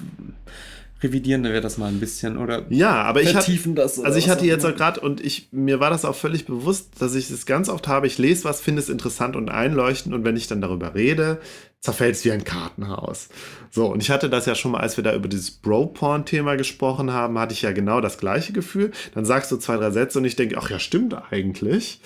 revidieren 1.03 1.43
wir 1.43 1.61
das 1.61 1.77
mal 1.77 1.87
ein 1.87 1.99
bisschen 1.99 2.37
oder 2.37 2.65
Ja, 2.69 3.03
aber 3.03 3.21
ich 3.21 3.29
hatte, 3.29 3.45
vertiefen 3.45 3.75
das. 3.75 3.99
oder 3.99 4.07
Also 4.07 4.17
ich 4.19 4.29
hatte 4.29 4.45
jetzt 4.45 4.65
auch 4.65 4.75
gerade 4.75 5.01
und 5.01 5.19
ich 5.23 5.49
mir 5.51 5.79
war 5.79 5.89
das 5.89 6.05
auch 6.05 6.15
völlig 6.15 6.45
bewusst, 6.45 6.89
dass 6.99 7.15
ich 7.15 7.29
es 7.29 7.45
ganz 7.45 7.69
oft 7.69 7.87
habe. 7.87 8.07
Ich 8.07 8.17
lese 8.17 8.45
was, 8.45 8.61
finde 8.61 8.81
es 8.81 8.89
interessant 8.89 9.35
und 9.35 9.49
einleuchtend 9.49 10.15
und 10.15 10.23
wenn 10.23 10.37
ich 10.37 10.47
dann 10.47 10.61
darüber 10.61 10.95
rede, 10.95 11.39
zerfällt 11.81 12.15
es 12.15 12.25
wie 12.25 12.31
ein 12.31 12.43
Kartenhaus. 12.43 13.29
So 13.69 13.87
und 13.87 14.01
ich 14.01 14.09
hatte 14.09 14.29
das 14.29 14.45
ja 14.45 14.55
schon 14.55 14.71
mal, 14.71 14.79
als 14.79 14.97
wir 14.97 15.03
da 15.03 15.13
über 15.13 15.27
dieses 15.27 15.51
Bro-Porn-Thema 15.51 16.55
gesprochen 16.55 17.11
haben, 17.11 17.37
hatte 17.37 17.53
ich 17.53 17.61
ja 17.61 17.71
genau 17.71 18.01
das 18.01 18.17
gleiche 18.17 18.53
Gefühl. 18.53 18.91
Dann 19.13 19.25
sagst 19.25 19.51
du 19.51 19.57
zwei 19.57 19.75
drei 19.77 19.91
Sätze 19.91 20.19
und 20.19 20.25
ich 20.25 20.35
denke, 20.35 20.57
ach 20.57 20.69
ja, 20.69 20.79
stimmt 20.79 21.15
eigentlich. 21.29 21.99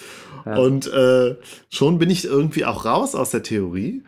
Ja. 0.46 0.58
Und 0.58 0.92
äh, 0.92 1.36
schon 1.70 2.00
bin 2.00 2.10
ich 2.10 2.26
irgendwie 2.26 2.66
auch 2.66 2.86
raus 2.86 3.14
aus 3.14 3.30
der 3.30 3.44
Theorie. 3.44 4.04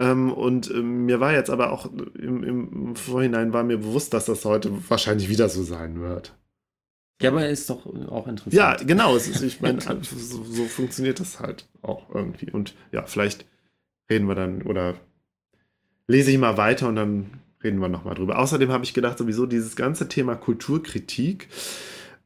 Ähm, 0.00 0.32
und 0.32 0.70
ähm, 0.70 1.06
mir 1.06 1.20
war 1.20 1.32
jetzt 1.32 1.50
aber 1.50 1.72
auch 1.72 1.90
im, 2.14 2.44
im 2.44 2.96
Vorhinein 2.96 3.52
war 3.52 3.64
mir 3.64 3.78
bewusst, 3.78 4.14
dass 4.14 4.26
das 4.26 4.44
heute 4.44 4.70
wahrscheinlich 4.88 5.28
wieder 5.28 5.48
so 5.48 5.62
sein 5.62 6.00
wird. 6.00 6.34
Ja, 7.20 7.30
aber 7.30 7.48
ist 7.48 7.68
doch 7.68 7.84
auch 7.86 8.28
interessant. 8.28 8.54
Ja, 8.54 8.76
genau. 8.76 9.16
Es 9.16 9.26
ist, 9.26 9.42
ich 9.42 9.60
meine, 9.62 9.80
so, 9.80 10.44
so 10.44 10.64
funktioniert 10.66 11.18
das 11.18 11.40
halt 11.40 11.68
auch 11.82 12.14
irgendwie. 12.14 12.50
Und 12.50 12.74
ja, 12.92 13.04
vielleicht 13.06 13.44
reden 14.08 14.28
wir 14.28 14.36
dann 14.36 14.62
oder 14.62 14.94
lese 16.06 16.30
ich 16.30 16.38
mal 16.38 16.56
weiter 16.56 16.88
und 16.88 16.96
dann 16.96 17.40
reden 17.62 17.80
wir 17.80 17.88
nochmal 17.88 18.14
drüber. 18.14 18.38
Außerdem 18.38 18.70
habe 18.70 18.84
ich 18.84 18.94
gedacht, 18.94 19.18
sowieso 19.18 19.46
dieses 19.46 19.74
ganze 19.74 20.08
Thema 20.08 20.36
Kulturkritik, 20.36 21.48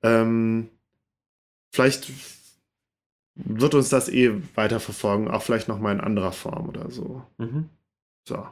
ähm, 0.03 0.69
vielleicht 1.71 2.11
wird 3.35 3.75
uns 3.75 3.89
das 3.89 4.09
eh 4.09 4.33
weiter 4.55 4.81
verfolgen, 4.81 5.29
auch 5.31 5.43
vielleicht 5.43 5.69
nochmal 5.69 5.95
in 5.95 6.01
anderer 6.01 6.33
Form 6.33 6.69
oder 6.69 6.91
so. 6.91 7.23
Mhm. 7.39 7.69
So. 8.29 8.47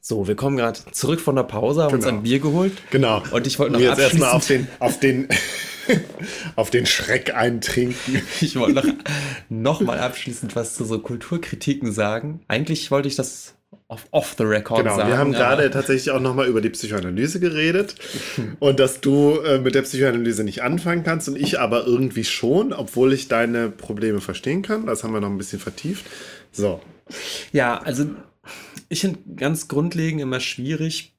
So, 0.00 0.28
wir 0.28 0.36
kommen 0.36 0.56
gerade 0.56 0.78
zurück 0.92 1.20
von 1.20 1.34
der 1.34 1.42
Pause, 1.42 1.82
haben 1.82 1.94
uns 1.94 2.04
Genau. 2.04 2.18
ein 2.18 2.22
Bier 2.22 2.38
geholt. 2.38 2.72
Genau. 2.90 3.24
Und 3.32 3.44
ich 3.44 3.58
wollte 3.58 3.72
noch 3.72 3.80
jetzt 3.80 3.98
erstmal 3.98 4.30
auf 4.30 4.46
den, 4.46 4.68
auf 4.78 5.00
den, 5.00 5.28
auf 6.56 6.70
den 6.70 6.86
Schreck 6.86 7.34
eintrinken. 7.34 8.22
ich 8.40 8.54
wollte 8.54 8.74
noch, 8.86 8.94
noch 9.48 9.80
mal 9.80 9.98
abschließend 9.98 10.54
was 10.54 10.76
zu 10.76 10.84
so 10.84 11.00
Kulturkritiken 11.00 11.90
sagen. 11.90 12.40
Eigentlich 12.46 12.92
wollte 12.92 13.08
ich 13.08 13.16
das 13.16 13.55
off, 13.88 14.06
off 14.10 14.34
the 14.36 14.44
record 14.44 14.82
Genau, 14.82 14.96
sagen. 14.96 15.08
wir 15.08 15.18
haben 15.18 15.32
gerade 15.32 15.70
tatsächlich 15.70 16.10
auch 16.10 16.20
nochmal 16.20 16.46
über 16.48 16.60
die 16.60 16.70
Psychoanalyse 16.70 17.40
geredet 17.40 17.94
und 18.58 18.80
dass 18.80 19.00
du 19.00 19.38
äh, 19.40 19.58
mit 19.58 19.74
der 19.74 19.82
Psychoanalyse 19.82 20.44
nicht 20.44 20.62
anfangen 20.62 21.04
kannst 21.04 21.28
und 21.28 21.36
ich 21.36 21.60
aber 21.60 21.86
irgendwie 21.86 22.24
schon, 22.24 22.72
obwohl 22.72 23.12
ich 23.12 23.28
deine 23.28 23.68
Probleme 23.70 24.20
verstehen 24.20 24.62
kann. 24.62 24.86
Das 24.86 25.04
haben 25.04 25.12
wir 25.12 25.20
noch 25.20 25.30
ein 25.30 25.38
bisschen 25.38 25.60
vertieft. 25.60 26.04
So, 26.52 26.80
Ja, 27.52 27.78
also 27.78 28.06
ich 28.88 29.00
finde 29.00 29.18
ganz 29.36 29.68
grundlegend 29.68 30.20
immer 30.20 30.40
schwierig, 30.40 31.12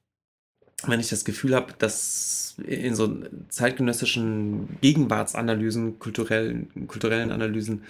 wenn 0.86 1.00
ich 1.00 1.08
das 1.08 1.24
Gefühl 1.24 1.54
habe, 1.54 1.72
dass 1.78 2.54
in 2.66 2.94
so 2.94 3.16
zeitgenössischen 3.48 4.78
Gegenwartsanalysen, 4.80 5.98
kulturellen, 5.98 6.68
kulturellen 6.88 7.30
Analysen, 7.30 7.82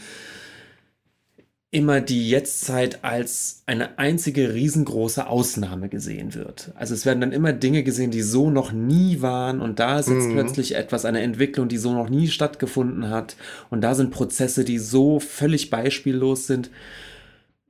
immer 1.70 2.00
die 2.00 2.30
Jetztzeit 2.30 3.04
als 3.04 3.62
eine 3.66 3.98
einzige 3.98 4.54
riesengroße 4.54 5.26
Ausnahme 5.26 5.90
gesehen 5.90 6.34
wird. 6.34 6.72
Also 6.76 6.94
es 6.94 7.04
werden 7.04 7.20
dann 7.20 7.32
immer 7.32 7.52
Dinge 7.52 7.82
gesehen, 7.82 8.10
die 8.10 8.22
so 8.22 8.50
noch 8.50 8.72
nie 8.72 9.20
waren 9.20 9.60
und 9.60 9.78
da 9.78 9.98
ist 9.98 10.08
jetzt 10.08 10.28
Mhm. 10.28 10.32
plötzlich 10.32 10.74
etwas, 10.76 11.04
eine 11.04 11.20
Entwicklung, 11.20 11.68
die 11.68 11.76
so 11.76 11.92
noch 11.92 12.08
nie 12.08 12.28
stattgefunden 12.28 13.10
hat 13.10 13.36
und 13.68 13.82
da 13.82 13.94
sind 13.94 14.10
Prozesse, 14.12 14.64
die 14.64 14.78
so 14.78 15.20
völlig 15.20 15.68
beispiellos 15.68 16.46
sind. 16.46 16.70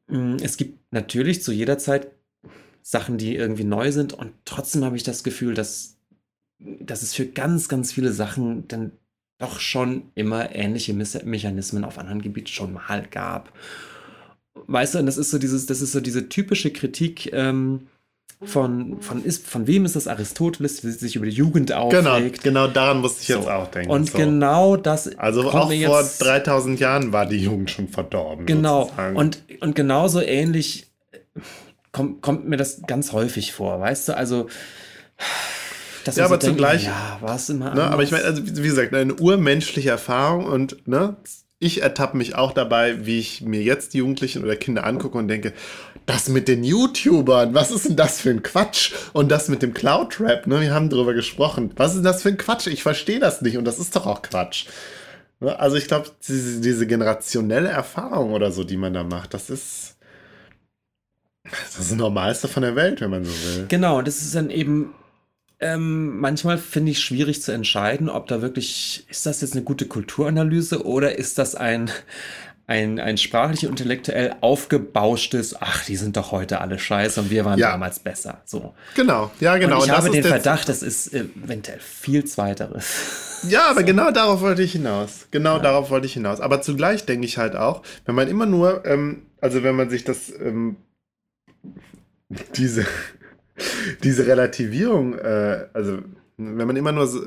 Mm, 0.08 0.36
Es 0.42 0.56
gibt 0.56 0.78
natürlich 0.92 1.42
zu 1.42 1.52
jeder 1.52 1.78
Zeit 1.78 2.08
Sachen, 2.82 3.18
die 3.18 3.34
irgendwie 3.36 3.64
neu 3.64 3.92
sind 3.92 4.12
und 4.14 4.32
trotzdem 4.44 4.84
habe 4.84 4.96
ich 4.96 5.02
das 5.02 5.24
Gefühl, 5.24 5.54
dass, 5.54 5.96
dass 6.60 7.02
es 7.02 7.14
für 7.14 7.26
ganz, 7.26 7.68
ganz 7.68 7.92
viele 7.92 8.12
Sachen 8.12 8.66
dann 8.68 8.92
doch 9.38 9.60
schon 9.60 10.02
immer 10.14 10.54
ähnliche 10.54 10.92
Mechanismen 10.94 11.84
auf 11.84 11.98
anderen 11.98 12.22
Gebieten 12.22 12.48
schon 12.48 12.72
mal 12.72 13.04
gab. 13.10 13.52
Weißt 14.66 14.94
du, 14.94 14.98
und 14.98 15.06
das 15.06 15.16
ist 15.16 15.30
so 15.30 15.38
dieses, 15.38 15.66
das 15.66 15.80
ist 15.80 15.92
so 15.92 16.00
diese 16.00 16.28
typische 16.28 16.70
Kritik 16.72 17.32
ähm, 17.32 17.86
von, 18.42 19.00
von, 19.00 19.24
ist, 19.24 19.46
von 19.46 19.66
wem 19.66 19.84
ist 19.84 19.96
das 19.96 20.06
Aristoteles, 20.08 20.80
der 20.80 20.90
sich 20.92 21.16
über 21.16 21.26
die 21.26 21.32
Jugend 21.32 21.70
genau, 21.70 21.86
aufregt. 22.10 22.42
genau 22.42 22.66
daran 22.66 23.00
musste 23.00 23.22
ich 23.22 23.28
jetzt 23.28 23.44
So. 23.44 23.50
auch 23.50 23.68
denken. 23.68 23.90
Und 23.90 24.10
so. 24.10 24.18
genau 24.18 24.76
das 24.76 25.16
Also 25.18 25.48
auch 25.48 25.52
vor 25.52 25.72
jetzt- 25.72 26.20
3000 26.22 26.78
Jahren 26.80 27.12
war 27.12 27.26
die 27.26 27.38
Jugend 27.38 27.70
schon 27.70 27.88
verdorben. 27.88 28.46
Genau. 28.46 28.84
sozusagen. 28.84 29.16
Und, 29.16 29.42
und 29.60 29.74
genauso 29.76 30.20
ähnlich 30.20 30.86
kommt, 31.92 32.22
kommt 32.22 32.48
mir 32.48 32.56
das 32.56 32.82
ganz 32.86 33.12
häufig 33.12 33.52
vor, 33.52 33.80
weißt 33.80 34.08
du? 34.08 34.16
Also, 34.16 34.48
dass 36.08 36.16
Ja, 36.16 36.24
aber 36.26 36.40
zugleich- 36.40 36.84
ja, 36.84 37.18
war 37.20 37.36
es 37.36 37.48
immer 37.48 37.74
Ne, 37.74 37.82
aber 37.84 38.02
ich 38.02 38.10
meine, 38.10 38.24
also 38.24 38.44
wie 38.46 38.52
gesagt, 38.62 38.92
eine 38.94 39.14
urmenschliche 39.14 39.90
Erfahrung 39.90 40.44
und 40.46 40.86
ne, 40.88 41.16
ich 41.60 41.82
ertappe 41.82 42.16
mich 42.16 42.34
auch 42.36 42.52
dabei, 42.52 43.04
wie 43.06 43.18
ich 43.18 43.40
mir 43.40 43.62
jetzt 43.62 43.94
die 43.94 43.98
Jugendlichen 43.98 44.44
oder 44.44 44.54
Kinder 44.56 44.84
angucke 44.84 45.18
und 45.18 45.28
denke, 45.28 45.52
das 46.06 46.28
mit 46.28 46.48
den 46.48 46.64
YouTubern, 46.64 47.52
was 47.54 47.70
ist 47.70 47.86
denn 47.88 47.96
das 47.96 48.20
für 48.20 48.30
ein 48.30 48.42
Quatsch? 48.42 48.92
Und 49.12 49.30
das 49.30 49.48
mit 49.48 49.60
dem 49.62 49.74
Cloud-Rap, 49.74 50.46
ne, 50.46 50.60
wir 50.62 50.72
haben 50.72 50.88
drüber 50.88 51.12
gesprochen. 51.14 51.72
Was 51.76 51.90
ist 51.90 51.96
denn 51.98 52.04
das 52.04 52.22
für 52.22 52.28
ein 52.30 52.38
Quatsch? 52.38 52.66
Ich 52.68 52.82
verstehe 52.82 53.18
das 53.18 53.42
nicht 53.42 53.58
und 53.58 53.64
das 53.64 53.78
ist 53.78 53.94
doch 53.96 54.06
auch 54.06 54.22
Quatsch. 54.22 54.66
Ne, 55.40 55.58
Also 55.58 55.76
ich 55.76 55.86
glaube, 55.88 56.08
diese, 56.26 56.60
diese 56.60 56.86
generationelle 56.86 57.68
Erfahrung 57.68 58.32
oder 58.32 58.52
so, 58.52 58.64
die 58.64 58.76
man 58.76 58.94
da 58.94 59.02
macht, 59.04 59.34
das 59.34 59.50
ist 59.50 59.96
das 61.44 61.80
ist 61.80 61.90
das 61.92 61.98
Normalste 61.98 62.46
von 62.48 62.62
der 62.62 62.76
Welt, 62.76 63.00
wenn 63.00 63.10
man 63.10 63.24
so 63.24 63.30
will. 63.30 63.66
Genau, 63.68 64.02
das 64.02 64.18
ist 64.22 64.34
dann 64.34 64.50
eben 64.50 64.92
ähm, 65.60 66.18
manchmal 66.20 66.58
finde 66.58 66.92
ich 66.92 67.00
schwierig 67.00 67.42
zu 67.42 67.52
entscheiden, 67.52 68.08
ob 68.08 68.28
da 68.28 68.42
wirklich, 68.42 69.04
ist 69.08 69.26
das 69.26 69.40
jetzt 69.40 69.54
eine 69.54 69.62
gute 69.64 69.86
Kulturanalyse 69.86 70.84
oder 70.86 71.18
ist 71.18 71.38
das 71.38 71.54
ein, 71.54 71.90
ein, 72.68 73.00
ein 73.00 73.16
sprachlich 73.18 73.64
intellektuell 73.64 74.36
aufgebauschtes, 74.40 75.56
ach, 75.60 75.84
die 75.86 75.96
sind 75.96 76.16
doch 76.16 76.32
heute 76.32 76.60
alle 76.60 76.78
scheiße 76.78 77.20
und 77.22 77.30
wir 77.30 77.44
waren 77.44 77.58
Ja. 77.58 77.72
damals 77.72 77.98
besser. 77.98 78.42
So. 78.44 78.74
Genau, 78.94 79.30
ja 79.40 79.56
genau. 79.56 79.76
und 79.78 79.84
ich 79.84 79.88
das 79.88 79.96
habe 79.96 80.10
den 80.10 80.22
Verdacht, 80.22 80.68
das 80.68 80.82
ist 80.82 81.12
eventuell 81.14 81.80
viel 81.80 82.24
zweiteres. 82.24 82.94
Ja, 83.48 83.70
aber 83.70 83.84
genau 83.84 84.10
darauf 84.10 84.40
wollte 84.40 84.64
ich 84.64 84.72
hinaus. 84.72 85.28
Genau 85.30 85.60
darauf 85.60 85.90
wollte 85.90 86.06
ich 86.08 86.14
hinaus. 86.14 86.40
Aber 86.40 86.60
zugleich 86.60 87.06
denke 87.06 87.24
ich 87.24 87.38
halt 87.38 87.54
auch, 87.54 87.82
wenn 88.04 88.16
man 88.16 88.26
immer 88.26 88.46
nur, 88.46 88.84
ähm, 88.84 89.26
also 89.40 89.62
wenn 89.62 89.76
man 89.76 89.90
sich 89.90 90.02
das, 90.02 90.28
ähm, 90.40 90.74
diese, 92.56 92.84
diese 94.02 94.26
Relativierung, 94.26 95.14
äh, 95.14 95.66
also 95.72 95.98
wenn 96.36 96.66
man 96.66 96.76
immer 96.76 96.92
nur, 96.92 97.06
so, 97.06 97.20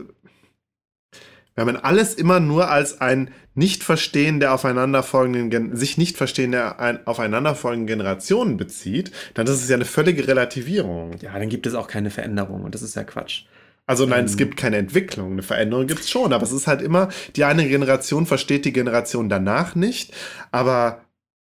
wenn 1.55 1.65
man 1.65 1.75
alles 1.75 2.13
immer 2.13 2.39
nur 2.39 2.69
als 2.69 3.01
ein 3.01 3.31
Nicht-Verstehen 3.55 4.39
der 4.39 4.53
aufeinanderfolgenden, 4.53 5.49
Gen 5.49 5.75
sich 5.75 5.97
nicht 5.97 6.17
verstehen 6.17 6.53
der 6.53 6.79
ein, 6.79 7.05
aufeinanderfolgenden 7.05 7.87
Generationen 7.87 8.57
bezieht, 8.57 9.11
dann 9.33 9.45
ist 9.47 9.61
es 9.61 9.69
ja 9.69 9.75
eine 9.75 9.85
völlige 9.85 10.27
Relativierung. 10.27 11.17
Ja, 11.21 11.37
dann 11.37 11.49
gibt 11.49 11.67
es 11.67 11.75
auch 11.75 11.87
keine 11.87 12.09
Veränderung 12.09 12.63
und 12.63 12.73
das 12.73 12.81
ist 12.81 12.95
ja 12.95 13.03
Quatsch. 13.03 13.43
Also 13.85 14.05
nein, 14.05 14.19
Ähm. 14.19 14.25
es 14.25 14.37
gibt 14.37 14.55
keine 14.55 14.77
Entwicklung, 14.77 15.33
eine 15.33 15.43
Veränderung 15.43 15.87
gibt 15.87 16.01
es 16.01 16.09
schon, 16.09 16.31
aber 16.31 16.43
es 16.43 16.53
ist 16.53 16.67
halt 16.67 16.81
immer, 16.81 17.09
die 17.35 17.43
eine 17.43 17.67
Generation 17.67 18.25
versteht 18.25 18.63
die 18.63 18.71
Generation 18.71 19.27
danach 19.27 19.75
nicht, 19.75 20.13
aber 20.51 21.01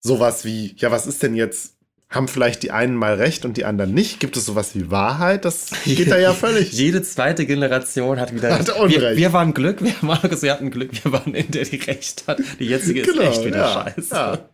sowas 0.02 0.46
wie, 0.46 0.74
ja, 0.78 0.92
was 0.92 1.06
ist 1.08 1.22
denn 1.22 1.36
jetzt, 1.36 1.76
haben 2.10 2.28
vielleicht 2.28 2.64
die 2.64 2.72
einen 2.72 2.96
mal 2.96 3.14
recht 3.16 3.46
und 3.46 3.56
die 3.58 3.66
anderen 3.66 3.94
nicht? 3.94 4.20
Gibt 4.20 4.36
es 4.36 4.46
sowas 4.46 4.74
wie 4.74 4.90
Wahrheit? 4.90 5.46
Das 5.46 5.68
geht 5.86 6.10
da 6.10 6.18
ja 6.18 6.34
völlig. 6.46 6.72
Jede 6.72 7.04
zweite 7.04 7.46
Generation 7.46 8.20
hat 8.20 8.34
wieder 8.34 8.58
Hat 8.58 8.68
Wir, 8.68 8.78
Unrecht. 8.78 9.18
wir 9.18 9.32
waren 9.34 9.54
Glück, 9.54 9.84
wir, 9.84 9.94
Markus, 10.02 10.42
wir 10.42 10.52
hatten 10.54 10.72
Glück, 10.72 10.92
wir 11.04 11.12
waren 11.12 11.36
in 11.36 11.52
der, 11.52 11.66
die 11.66 11.76
recht 11.78 12.24
hat. 12.28 12.40
Die 12.60 12.66
jetzige 12.66 13.02
ist 13.02 13.12
Genau, 13.14 13.22
echt 13.30 13.46
wieder 13.46 13.58
ja, 13.60 13.74
scheiße. 13.96 14.16
ja. 14.16 14.38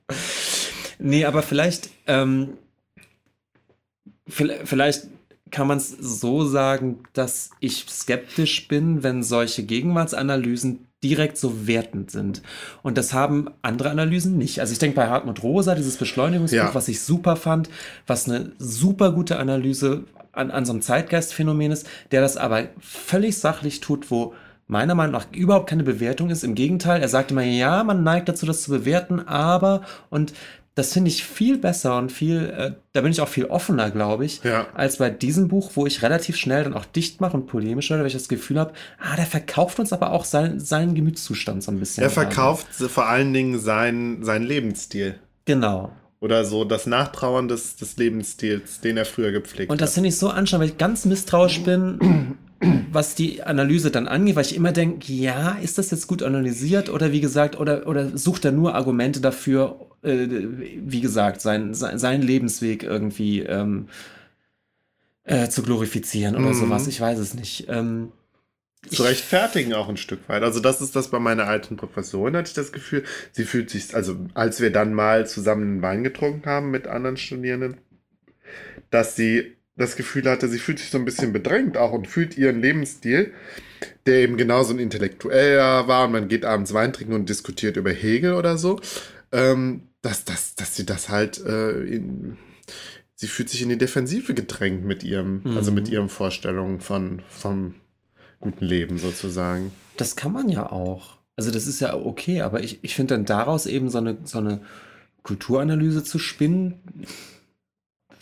Nee, 0.99 1.26
aber 1.26 1.41
vielleicht, 1.43 1.89
ähm, 2.08 2.53
vi- 4.30 4.66
vielleicht 4.66 5.03
kann 5.51 5.68
man 5.68 5.78
es 5.78 5.89
so 5.89 6.45
sagen, 6.45 7.03
dass 7.14 7.49
ich 7.60 7.86
skeptisch 7.89 8.68
bin, 8.68 9.03
wenn 9.03 9.22
solche 9.24 9.64
Gegenwartsanalysen 9.64 10.88
direkt 11.08 11.38
so 11.38 11.68
wertend 11.68 12.10
sind. 12.12 12.41
Und 12.84 12.97
das 12.97 13.14
haben 13.14 13.49
andere 13.62 13.89
Analysen 13.89 14.38
nicht. 14.38 14.60
Also 14.60 14.74
ich 14.74 14.80
denke 14.80 14.95
bei 14.95 15.08
Hartmut 15.08 15.43
Rosa, 15.43 15.76
dieses 15.76 15.97
Beschleunigungsbuch, 15.97 16.58
Ja. 16.58 16.74
was 16.76 16.88
ich 16.88 17.01
super 17.01 17.36
fand, 17.36 17.70
was 18.08 18.28
eine 18.30 18.51
super 18.58 19.12
gute 19.12 19.38
Analyse 19.38 20.03
an, 20.32 20.51
an 20.51 20.66
so 20.66 20.74
einem 20.74 20.82
Zeitgeistphänomen 20.82 21.72
ist, 21.72 21.88
der 22.12 22.22
das 22.22 22.38
aber 22.38 22.64
völlig 22.80 23.38
sachlich 23.38 23.80
tut, 23.80 24.10
wo 24.12 24.34
meiner 24.68 24.95
Meinung 24.95 25.14
nach 25.14 25.28
überhaupt 25.32 25.70
keine 25.70 25.84
Bewertung 25.84 26.32
ist. 26.32 26.43
Im 26.43 26.56
Gegenteil, 26.56 26.99
er 27.01 27.08
sagt 27.08 27.30
immer, 27.32 27.43
ja, 27.43 27.84
man 27.84 28.03
neigt 28.03 28.28
dazu, 28.28 28.45
das 28.47 28.64
zu 28.64 28.72
bewerten, 28.72 29.20
aber 29.28 29.82
und 30.10 30.34
das 30.76 30.92
finde 30.94 31.10
ich 31.10 31.24
viel 31.24 31.58
besser 31.58 31.98
und 31.98 32.12
viel, 32.12 32.54
äh, 32.58 32.72
da 32.94 33.02
bin 33.02 33.12
ich 33.12 33.22
auch 33.22 33.28
viel 33.30 33.46
offener, 33.46 33.90
glaube 33.92 34.26
ich, 34.26 34.44
Ja. 34.44 34.68
als 34.74 34.98
bei 34.98 35.10
diesem 35.10 35.48
Buch, 35.48 35.72
wo 35.76 35.86
ich 35.86 36.02
relativ 36.04 36.36
schnell 36.36 36.66
dann 36.66 36.74
auch 36.74 36.86
dicht 36.86 37.22
mache 37.22 37.36
und 37.38 37.48
polemisch 37.48 37.90
werde, 37.90 38.02
weil 38.04 38.08
ich 38.08 38.14
das 38.14 38.28
Gefühl 38.28 38.60
habe, 38.60 38.74
ah, 39.00 39.16
der 39.16 39.26
verkauft 39.26 39.80
uns 39.80 39.94
aber 39.94 40.12
auch 40.12 40.26
sein, 40.26 40.60
seinen 40.60 40.94
Gemütszustand 40.94 41.64
so 41.64 41.72
ein 41.72 41.80
bisschen. 41.80 42.04
Er 42.04 42.10
gerade. 42.10 42.26
verkauft 42.28 42.68
vor 42.76 43.08
allen 43.08 43.34
Dingen 43.34 43.58
seinen, 43.60 44.24
seinen 44.24 44.44
Lebensstil. 44.46 45.16
Genau. 45.46 45.92
Oder 46.26 46.44
so 46.44 46.66
das 46.66 46.88
Nachtrauern 46.88 47.48
des, 47.48 47.76
des 47.76 47.98
Lebensstils, 47.98 48.82
den 48.82 48.98
er 48.98 49.06
früher 49.06 49.32
gepflegt 49.32 49.72
Und 49.72 49.80
das 49.80 49.92
hat. 49.92 49.94
finde 49.94 50.10
ich 50.10 50.18
so 50.18 50.30
anstrengend, 50.30 50.64
weil 50.64 50.70
ich 50.72 50.78
ganz 50.80 51.06
misstrauisch 51.06 51.62
bin, 51.62 52.36
was 52.92 53.14
die 53.14 53.44
Analyse 53.44 53.92
dann 53.92 54.08
angeht, 54.08 54.36
weil 54.36 54.46
ich 54.46 54.56
immer 54.56 54.72
denke, 54.72 55.14
ja, 55.14 55.52
ist 55.62 55.78
das 55.78 55.92
jetzt 55.92 56.08
gut 56.08 56.24
analysiert 56.24 56.90
oder 56.90 57.12
wie 57.12 57.22
gesagt, 57.22 57.60
oder, 57.60 57.86
oder 57.86 58.18
sucht 58.18 58.44
er 58.44 58.52
nur 58.52 58.74
Argumente 58.74 59.22
dafür, 59.22 59.80
äh, 60.02 60.26
wie 60.28 61.02
gesagt, 61.02 61.42
sein, 61.42 61.76
sein, 61.76 62.00
seinen 62.00 62.24
Lebensweg 62.24 62.82
irgendwie 62.82 63.42
ähm, 63.42 63.88
äh, 65.26 65.48
zu 65.50 65.62
glorifizieren 65.62 66.36
oder 66.36 66.50
Mhm. 66.50 66.54
sowas. 66.56 66.88
Ich 66.88 67.00
weiß 67.00 67.20
es 67.20 67.36
nicht. 67.36 67.68
Ähm, 67.70 68.12
zu 68.90 69.04
rechtfertigen 69.04 69.74
auch 69.74 69.90
ein 69.90 69.98
Stück 69.98 70.28
weit. 70.28 70.44
Also 70.44 70.60
das 70.60 70.82
ist 70.82 70.96
das 70.96 71.10
bei 71.10 71.20
meiner 71.20 71.48
alten 71.48 71.78
Professorin, 71.78 72.36
hatte 72.36 72.50
ich 72.50 72.54
das 72.54 72.72
Gefühl. 72.72 73.04
Sie 73.32 73.44
fühlt 73.44 73.70
sich, 73.70 73.96
also 73.96 74.16
als 74.34 74.62
wir 74.62 74.72
dann 74.72 74.94
mal 74.94 75.28
zusammen 75.28 75.64
einen 75.64 75.82
Wein 75.82 76.04
getrunken 76.04 76.48
haben 76.48 76.72
mit 76.72 76.88
anderen 76.88 77.18
Studierenden, 77.18 77.78
dass 78.90 79.16
sie 79.16 79.56
das 79.78 79.96
Gefühl 79.96 80.30
hatte, 80.30 80.48
sie 80.48 80.60
fühlt 80.60 80.80
sich 80.80 80.90
so 80.90 80.98
ein 80.98 81.06
bisschen 81.06 81.34
bedrängt 81.34 81.78
auch 81.78 81.92
und 81.92 82.08
fühlt 82.08 82.38
ihren 82.38 82.62
Lebensstil, 82.62 83.34
der 84.06 84.20
eben 84.20 84.38
genauso 84.38 84.74
ein 84.74 84.80
intellektueller 84.80 85.88
war 85.88 86.06
und 86.06 86.14
man 86.14 86.28
geht 86.28 86.46
abends 86.46 86.74
Wein 86.74 86.94
trinken 86.94 87.14
und 87.14 87.28
diskutiert 87.30 87.76
über 87.76 87.92
Hegel 87.92 88.34
oder 88.34 88.58
so, 88.58 88.80
ähm, 89.32 89.84
dass, 90.02 90.24
dass, 90.24 90.56
dass 90.56 90.76
sie 90.76 90.86
das 90.86 91.10
halt 91.10 91.44
äh, 91.46 91.82
in, 91.82 92.38
sie 93.16 93.28
fühlt 93.28 93.50
sich 93.50 93.62
in 93.62 93.70
die 93.70 93.78
Defensive 93.78 94.34
gedrängt 94.34 94.86
mit 94.86 95.04
ihrem, 95.04 95.42
mhm. 95.44 95.58
also 95.58 95.72
mit 95.72 95.90
ihren 95.90 96.10
Vorstellungen 96.10 96.80
von, 96.80 97.22
vom 97.28 97.76
guten 98.40 98.66
Leben 98.66 98.98
sozusagen. 98.98 99.72
Das 99.98 100.16
kann 100.16 100.32
man 100.32 100.50
ja 100.50 100.72
auch. 100.72 101.16
Also 101.36 101.52
das 101.52 101.68
ist 101.68 101.82
ja 101.82 101.94
okay, 101.96 102.42
aber 102.42 102.64
ich, 102.64 102.80
ich 102.82 102.96
finde 102.96 103.16
dann 103.16 103.26
daraus 103.26 103.66
eben 103.66 103.90
so 103.90 103.98
eine, 103.98 104.18
so 104.24 104.38
eine 104.38 104.62
Kulturanalyse 105.24 106.04
zu 106.04 106.20
spinnen, 106.20 106.82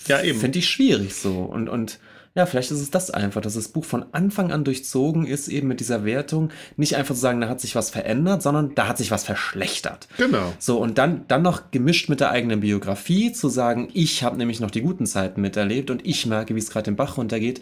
ja, 0.08 0.22
eben. 0.22 0.40
Finde 0.40 0.60
ich 0.60 0.70
schwierig 0.70 1.16
so. 1.16 1.40
Und, 1.42 1.70
und 1.70 2.00
ja, 2.36 2.48
vielleicht 2.48 2.72
ist 2.72 2.82
es 2.82 2.90
das 2.90 3.12
einfach, 3.12 3.42
dass 3.42 3.54
das 3.54 3.68
Buch 3.68 3.86
von 3.86 4.06
Anfang 4.12 4.52
an 4.52 4.64
durchzogen 4.64 5.26
ist, 5.26 5.48
eben 5.50 5.68
mit 5.68 5.80
dieser 5.80 6.04
Wertung. 6.04 6.50
Nicht 6.78 6.96
einfach 6.96 7.14
zu 7.14 7.22
sagen, 7.22 7.42
da 7.42 7.48
hat 7.48 7.62
sich 7.62 7.76
was 7.76 7.92
verändert, 7.92 8.42
sondern 8.42 8.74
da 8.74 8.88
hat 8.88 8.98
sich 8.98 9.12
was 9.12 9.24
verschlechtert. 9.24 10.08
Genau. 10.18 10.54
So, 10.58 10.80
und 10.80 10.98
dann, 10.98 11.26
dann 11.28 11.44
noch 11.44 11.70
gemischt 11.70 12.10
mit 12.10 12.22
der 12.22 12.32
eigenen 12.32 12.62
Biografie, 12.62 13.32
zu 13.34 13.50
sagen, 13.50 13.90
ich 13.94 14.24
habe 14.24 14.38
nämlich 14.38 14.60
noch 14.60 14.72
die 14.72 14.82
guten 14.82 15.06
Zeiten 15.06 15.42
miterlebt 15.42 15.92
und 15.92 16.06
ich 16.08 16.26
merke, 16.26 16.56
wie 16.56 16.60
es 16.60 16.72
gerade 16.72 16.86
den 16.86 16.96
Bach 16.96 17.18
runtergeht. 17.18 17.62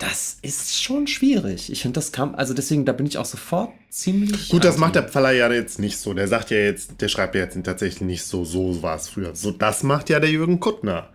Das 0.00 0.38
ist 0.42 0.82
schon 0.82 1.06
schwierig. 1.06 1.70
Ich 1.70 1.82
finde, 1.82 1.94
das 1.94 2.10
kam, 2.10 2.34
also 2.34 2.54
deswegen, 2.54 2.84
da 2.84 2.92
bin 2.92 3.06
ich 3.06 3.18
auch 3.18 3.24
sofort 3.24 3.70
ziemlich. 3.90 4.48
Gut, 4.48 4.64
das 4.64 4.78
macht 4.78 4.96
der 4.96 5.04
Pfaller 5.04 5.30
ja 5.30 5.52
jetzt 5.52 5.78
nicht 5.78 5.98
so. 5.98 6.12
Der 6.14 6.26
sagt 6.26 6.50
ja 6.50 6.56
jetzt, 6.56 7.00
der 7.00 7.08
schreibt 7.08 7.36
ja 7.36 7.42
jetzt 7.42 7.62
tatsächlich 7.62 8.00
nicht 8.00 8.24
so, 8.24 8.44
so 8.44 8.82
war 8.82 8.96
es 8.96 9.08
früher. 9.08 9.36
So, 9.36 9.52
das 9.52 9.84
macht 9.84 10.10
ja 10.10 10.18
der 10.18 10.30
Jürgen 10.30 10.58
Kuttner 10.58 11.10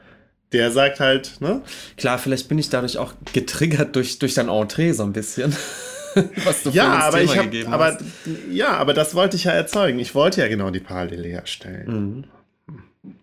der 0.55 0.71
sagt 0.71 0.99
halt, 0.99 1.41
ne? 1.41 1.61
Klar, 1.97 2.17
vielleicht 2.17 2.47
bin 2.47 2.57
ich 2.57 2.69
dadurch 2.69 2.97
auch 2.97 3.13
getriggert 3.33 3.95
durch, 3.95 4.19
durch 4.19 4.33
dein 4.33 4.47
Entree 4.47 4.93
so 4.93 5.03
ein 5.03 5.11
bisschen. 5.11 5.55
was 6.45 6.63
du 6.63 6.69
ja, 6.69 6.93
aber 6.93 7.19
Thema 7.19 7.33
ich 7.33 7.65
hab, 7.65 7.73
aber, 7.73 7.85
hast. 7.85 8.03
Ja, 8.49 8.77
aber 8.77 8.93
das 8.93 9.15
wollte 9.15 9.35
ich 9.35 9.43
ja 9.43 9.51
erzeugen. 9.51 9.99
Ich 9.99 10.15
wollte 10.15 10.41
ja 10.41 10.47
genau 10.47 10.69
die 10.69 10.79
Parallele 10.79 11.27
herstellen. 11.27 12.25
Mhm. 13.03 13.13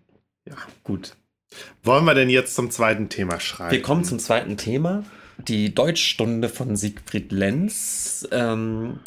Ja, 0.47 0.57
gut. 0.83 1.15
Wollen 1.83 2.05
wir 2.05 2.13
denn 2.13 2.29
jetzt 2.29 2.55
zum 2.55 2.69
zweiten 2.69 3.09
Thema 3.09 3.39
schreiben? 3.39 3.71
Wir 3.71 3.81
kommen 3.81 4.03
zum 4.03 4.19
zweiten 4.19 4.57
Thema. 4.57 5.03
Die 5.37 5.73
Deutschstunde 5.73 6.49
von 6.49 6.75
Siegfried 6.75 7.31
Lenz. 7.31 8.27
Ähm, 8.31 8.99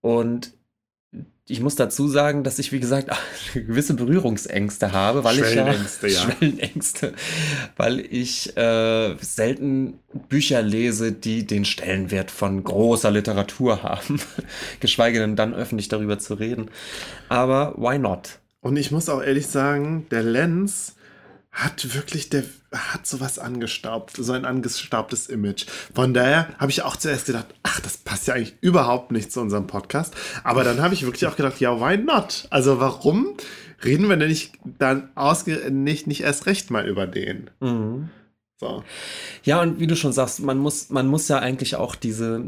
und 0.00 0.52
ich 1.46 1.60
muss 1.60 1.76
dazu 1.76 2.08
sagen, 2.08 2.42
dass 2.42 2.58
ich, 2.58 2.72
wie 2.72 2.80
gesagt, 2.80 3.10
gewisse 3.54 3.94
Berührungsängste 3.94 4.92
habe, 4.92 5.24
weil 5.24 5.38
ich 5.38 5.54
ja, 5.54 5.72
ja. 5.72 6.08
Schwellenängste, 6.08 7.12
weil 7.76 8.00
ich 8.00 8.56
äh, 8.56 9.16
selten 9.20 9.98
Bücher 10.28 10.62
lese, 10.62 11.12
die 11.12 11.46
den 11.46 11.64
Stellenwert 11.66 12.30
von 12.30 12.64
großer 12.64 13.10
Literatur 13.10 13.82
haben, 13.82 14.20
geschweige 14.80 15.18
denn 15.18 15.36
dann 15.36 15.54
öffentlich 15.54 15.88
darüber 15.88 16.18
zu 16.18 16.34
reden. 16.34 16.70
Aber 17.28 17.74
why 17.76 17.98
not? 17.98 18.38
Und 18.60 18.78
ich 18.78 18.90
muss 18.90 19.10
auch 19.10 19.22
ehrlich 19.22 19.46
sagen, 19.46 20.06
der 20.10 20.22
Lenz 20.22 20.96
hat 21.54 21.94
wirklich, 21.94 22.30
der 22.30 22.42
hat 22.72 23.06
sowas 23.06 23.38
angestaubt, 23.38 24.16
so 24.16 24.32
ein 24.32 24.44
angestaubtes 24.44 25.28
Image. 25.28 25.66
Von 25.94 26.12
daher 26.12 26.48
habe 26.58 26.72
ich 26.72 26.82
auch 26.82 26.96
zuerst 26.96 27.26
gedacht, 27.26 27.46
ach, 27.62 27.80
das 27.80 27.96
passt 27.96 28.26
ja 28.26 28.34
eigentlich 28.34 28.56
überhaupt 28.60 29.12
nicht 29.12 29.30
zu 29.30 29.40
unserem 29.40 29.68
Podcast. 29.68 30.14
Aber 30.42 30.64
dann 30.64 30.82
habe 30.82 30.94
ich 30.94 31.04
wirklich 31.04 31.26
auch 31.26 31.36
gedacht, 31.36 31.60
ja, 31.60 31.80
why 31.80 31.96
not? 31.96 32.48
Also 32.50 32.80
warum 32.80 33.36
reden 33.84 34.08
wir 34.08 34.16
denn 34.16 34.28
nicht 34.28 34.58
dann 34.64 35.10
ausge 35.14 35.70
nicht, 35.70 36.08
nicht 36.08 36.22
erst 36.22 36.46
recht 36.46 36.72
mal 36.72 36.88
über 36.88 37.06
den? 37.06 37.50
Mhm. 37.60 38.10
So. 38.58 38.82
Ja, 39.44 39.62
und 39.62 39.78
wie 39.78 39.86
du 39.86 39.94
schon 39.94 40.12
sagst, 40.12 40.40
man 40.40 40.58
muss, 40.58 40.90
man 40.90 41.06
muss 41.06 41.28
ja 41.28 41.38
eigentlich 41.38 41.76
auch 41.76 41.94
diese. 41.94 42.44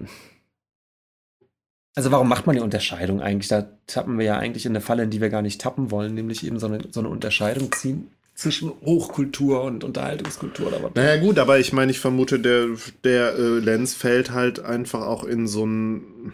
Also 1.94 2.10
warum 2.10 2.28
macht 2.28 2.46
man 2.46 2.56
die 2.56 2.62
Unterscheidung 2.62 3.22
eigentlich? 3.22 3.48
Da 3.48 3.68
tappen 3.86 4.18
wir 4.18 4.26
ja 4.26 4.38
eigentlich 4.38 4.66
in 4.66 4.72
eine 4.72 4.80
Falle, 4.80 5.04
in 5.04 5.10
die 5.10 5.20
wir 5.20 5.30
gar 5.30 5.42
nicht 5.42 5.60
tappen 5.60 5.92
wollen, 5.92 6.14
nämlich 6.14 6.44
eben 6.44 6.58
so 6.58 6.66
eine, 6.66 6.80
so 6.90 7.00
eine 7.00 7.08
Unterscheidung 7.08 7.70
ziehen 7.72 8.10
zwischen 8.36 8.70
Hochkultur 8.84 9.62
und 9.62 9.82
Unterhaltungskultur 9.82 10.68
oder 10.68 10.82
was. 10.82 10.94
Naja, 10.94 11.16
gut, 11.16 11.38
aber 11.38 11.58
ich 11.58 11.72
meine, 11.72 11.90
ich 11.90 11.98
vermute, 11.98 12.38
der, 12.38 12.68
der 13.02 13.34
äh, 13.34 13.58
Lenz 13.58 13.94
fällt 13.94 14.30
halt 14.30 14.60
einfach 14.60 15.06
auch 15.06 15.24
in 15.24 15.48
so 15.48 15.66
ein, 15.66 16.32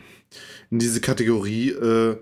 in 0.70 0.80
diese 0.80 1.00
Kategorie, 1.00 1.70
äh, 1.70 2.16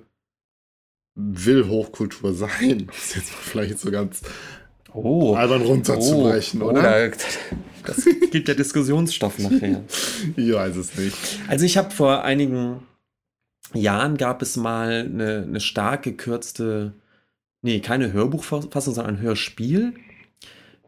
will 1.14 1.68
Hochkultur 1.68 2.34
sein. 2.34 2.88
Das 2.92 3.06
ist 3.06 3.16
jetzt 3.16 3.30
vielleicht 3.30 3.78
so 3.78 3.90
ganz 3.90 4.20
oh, 4.92 5.34
albern 5.34 5.62
runterzubrechen, 5.62 6.62
oh, 6.62 6.68
oder? 6.68 7.10
Oh, 7.10 7.16
das 7.86 8.04
gibt 8.30 8.48
ja 8.48 8.54
Diskussionsstoff 8.54 9.38
nachher. 9.38 9.82
ich 10.36 10.52
weiß 10.52 10.76
es 10.76 10.96
nicht. 10.98 11.16
Also 11.48 11.64
ich 11.64 11.78
habe 11.78 11.90
vor 11.90 12.22
einigen 12.22 12.82
Jahren 13.72 14.18
gab 14.18 14.42
es 14.42 14.56
mal 14.56 15.08
eine, 15.10 15.44
eine 15.48 15.60
stark 15.60 16.02
gekürzte 16.02 16.92
Nee, 17.62 17.80
keine 17.80 18.12
Hörbuchfassung, 18.12 18.94
sondern 18.94 19.16
ein 19.16 19.20
Hörspiel 19.20 19.94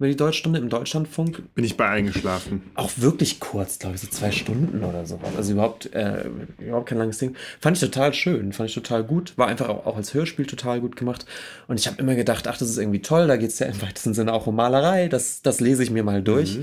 über 0.03 0.09
die 0.09 0.17
Deutschstunde 0.17 0.59
im 0.59 0.69
Deutschlandfunk. 0.69 1.55
Bin 1.55 1.65
ich 1.65 1.77
bei 1.77 1.89
eingeschlafen. 1.89 2.63
Auch 2.75 2.91
wirklich 2.97 3.39
kurz, 3.39 3.79
glaube 3.79 3.95
ich, 3.95 4.01
so 4.01 4.09
zwei 4.09 4.33
Stunden 4.33 4.83
oder 4.83 5.07
so. 5.07 5.21
Also 5.37 5.53
überhaupt, 5.53 5.95
äh, 5.95 6.25
überhaupt 6.59 6.89
kein 6.89 6.99
langes 6.99 7.19
Ding. 7.19 7.37
Fand 7.61 7.77
ich 7.77 7.81
total 7.83 8.13
schön, 8.13 8.53
fand 8.53 8.69
ich 8.69 8.75
total 8.75 9.05
gut. 9.05 9.35
War 9.37 9.47
einfach 9.47 9.69
auch, 9.69 9.87
auch 9.87 9.97
als 9.97 10.13
Hörspiel 10.13 10.47
total 10.47 10.81
gut 10.81 10.97
gemacht. 10.97 11.25
Und 11.69 11.79
ich 11.79 11.87
habe 11.87 12.03
immer 12.03 12.17
gedacht, 12.17 12.49
ach, 12.49 12.57
das 12.57 12.69
ist 12.69 12.79
irgendwie 12.79 13.01
toll, 13.01 13.29
da 13.29 13.37
geht 13.37 13.51
es 13.51 13.61
ja 13.61 13.67
im 13.67 13.81
weitesten 13.81 14.13
Sinne 14.13 14.33
auch 14.33 14.49
um 14.49 14.57
Malerei. 14.57 15.07
Das, 15.07 15.41
das 15.43 15.61
lese 15.61 15.85
ich 15.85 15.91
mir 15.93 16.03
mal 16.03 16.21
durch. 16.21 16.59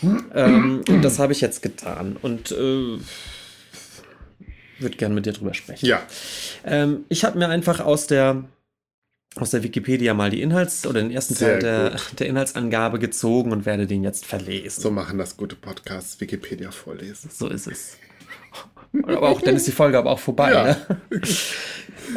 Mhm. 0.00 0.24
Ähm, 0.34 0.80
und 0.88 1.02
das 1.02 1.18
habe 1.18 1.34
ich 1.34 1.42
jetzt 1.42 1.60
getan. 1.60 2.16
Und 2.22 2.52
äh, 2.52 2.98
würde 4.78 4.96
gerne 4.96 5.14
mit 5.14 5.26
dir 5.26 5.34
drüber 5.34 5.52
sprechen. 5.52 5.84
Ja. 5.84 6.00
Ähm, 6.64 7.04
ich 7.10 7.22
habe 7.24 7.38
mir 7.38 7.48
einfach 7.48 7.80
aus 7.80 8.06
der 8.06 8.44
aus 9.40 9.50
der 9.50 9.62
Wikipedia 9.62 10.14
mal 10.14 10.30
die 10.30 10.42
Inhalts- 10.42 10.86
oder 10.86 11.00
den 11.00 11.10
ersten 11.10 11.34
Sehr 11.34 11.60
Teil 11.60 11.60
der, 11.60 11.96
der, 12.18 12.26
Inhaltsangabe 12.26 12.98
gezogen 12.98 13.52
und 13.52 13.66
werde 13.66 13.86
den 13.86 14.02
jetzt 14.02 14.26
verlesen. 14.26 14.80
So 14.80 14.90
machen 14.90 15.18
das 15.18 15.36
gute 15.36 15.56
Podcasts, 15.56 16.20
Wikipedia 16.20 16.70
vorlesen. 16.70 17.30
So 17.32 17.48
ist 17.48 17.66
es. 17.66 17.96
aber 19.02 19.28
auch, 19.28 19.40
dann 19.40 19.56
ist 19.56 19.66
die 19.66 19.72
Folge 19.72 19.98
aber 19.98 20.10
auch 20.10 20.18
vorbei. 20.18 20.52
Ja. 20.52 20.64
Ne? 20.64 20.76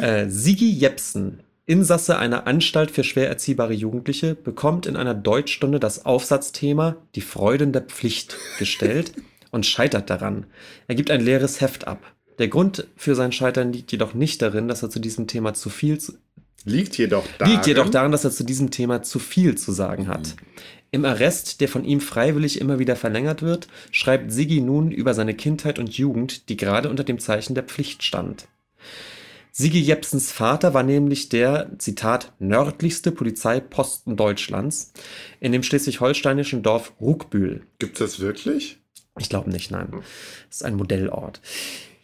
äh, 0.00 0.28
Sigi 0.28 0.70
Jepsen, 0.70 1.40
Insasse 1.66 2.18
einer 2.18 2.46
Anstalt 2.46 2.90
für 2.90 3.04
schwer 3.04 3.28
erziehbare 3.28 3.72
Jugendliche, 3.72 4.34
bekommt 4.34 4.86
in 4.86 4.96
einer 4.96 5.14
Deutschstunde 5.14 5.78
das 5.78 6.04
Aufsatzthema 6.04 6.96
Die 7.14 7.20
Freuden 7.20 7.72
der 7.72 7.82
Pflicht 7.82 8.36
gestellt 8.58 9.12
und 9.50 9.66
scheitert 9.66 10.10
daran. 10.10 10.46
Er 10.88 10.94
gibt 10.94 11.10
ein 11.10 11.20
leeres 11.20 11.60
Heft 11.60 11.86
ab. 11.86 12.02
Der 12.38 12.48
Grund 12.48 12.88
für 12.96 13.14
sein 13.14 13.30
Scheitern 13.30 13.72
liegt 13.72 13.92
jedoch 13.92 14.14
nicht 14.14 14.42
darin, 14.42 14.66
dass 14.66 14.82
er 14.82 14.90
zu 14.90 14.98
diesem 14.98 15.26
Thema 15.26 15.54
zu 15.54 15.70
viel 15.70 15.98
Liegt 16.64 16.96
jedoch 16.98 17.26
daran, 17.38 17.52
liegt 17.52 17.66
jedoch 17.66 17.88
daran, 17.88 18.12
dass 18.12 18.24
er 18.24 18.30
zu 18.30 18.44
diesem 18.44 18.70
Thema 18.70 19.02
zu 19.02 19.18
viel 19.18 19.56
zu 19.56 19.72
sagen 19.72 20.08
hat. 20.08 20.28
Mhm. 20.28 20.62
Im 20.94 21.04
Arrest, 21.06 21.60
der 21.60 21.68
von 21.68 21.84
ihm 21.84 22.00
freiwillig 22.00 22.60
immer 22.60 22.78
wieder 22.78 22.96
verlängert 22.96 23.40
wird, 23.42 23.66
schreibt 23.90 24.30
Siggi 24.30 24.60
nun 24.60 24.90
über 24.90 25.14
seine 25.14 25.34
Kindheit 25.34 25.78
und 25.78 25.96
Jugend, 25.96 26.50
die 26.50 26.56
gerade 26.56 26.90
unter 26.90 27.02
dem 27.02 27.18
Zeichen 27.18 27.54
der 27.54 27.64
Pflicht 27.64 28.02
stand. 28.02 28.46
Sigi 29.54 29.80
Jepsens 29.80 30.32
Vater 30.32 30.72
war 30.72 30.82
nämlich 30.82 31.28
der, 31.28 31.70
Zitat, 31.78 32.32
nördlichste 32.38 33.12
Polizeiposten 33.12 34.16
Deutschlands 34.16 34.92
in 35.40 35.52
dem 35.52 35.62
schleswig-holsteinischen 35.62 36.62
Dorf 36.62 36.92
Ruckbühl. 37.00 37.66
Gibt 37.78 38.00
es 38.00 38.12
das 38.12 38.20
wirklich? 38.20 38.78
Ich 39.18 39.28
glaube 39.28 39.50
nicht, 39.50 39.70
nein. 39.70 39.88
Das 39.90 40.00
hm. 40.00 40.02
ist 40.50 40.64
ein 40.64 40.74
Modellort. 40.76 41.40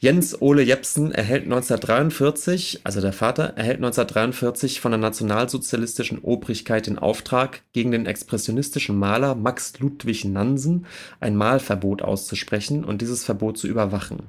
Jens 0.00 0.40
Ole 0.40 0.62
Jepsen 0.62 1.10
erhält 1.10 1.42
1943, 1.42 2.82
also 2.84 3.00
der 3.00 3.12
Vater, 3.12 3.54
erhält 3.56 3.78
1943 3.78 4.80
von 4.80 4.92
der 4.92 5.00
nationalsozialistischen 5.00 6.20
Obrigkeit 6.20 6.86
den 6.86 7.00
Auftrag, 7.00 7.62
gegen 7.72 7.90
den 7.90 8.06
expressionistischen 8.06 8.96
Maler 8.96 9.34
Max 9.34 9.76
Ludwig 9.80 10.24
Nansen 10.24 10.86
ein 11.18 11.34
Malverbot 11.34 12.02
auszusprechen 12.02 12.84
und 12.84 13.02
dieses 13.02 13.24
Verbot 13.24 13.58
zu 13.58 13.66
überwachen. 13.66 14.28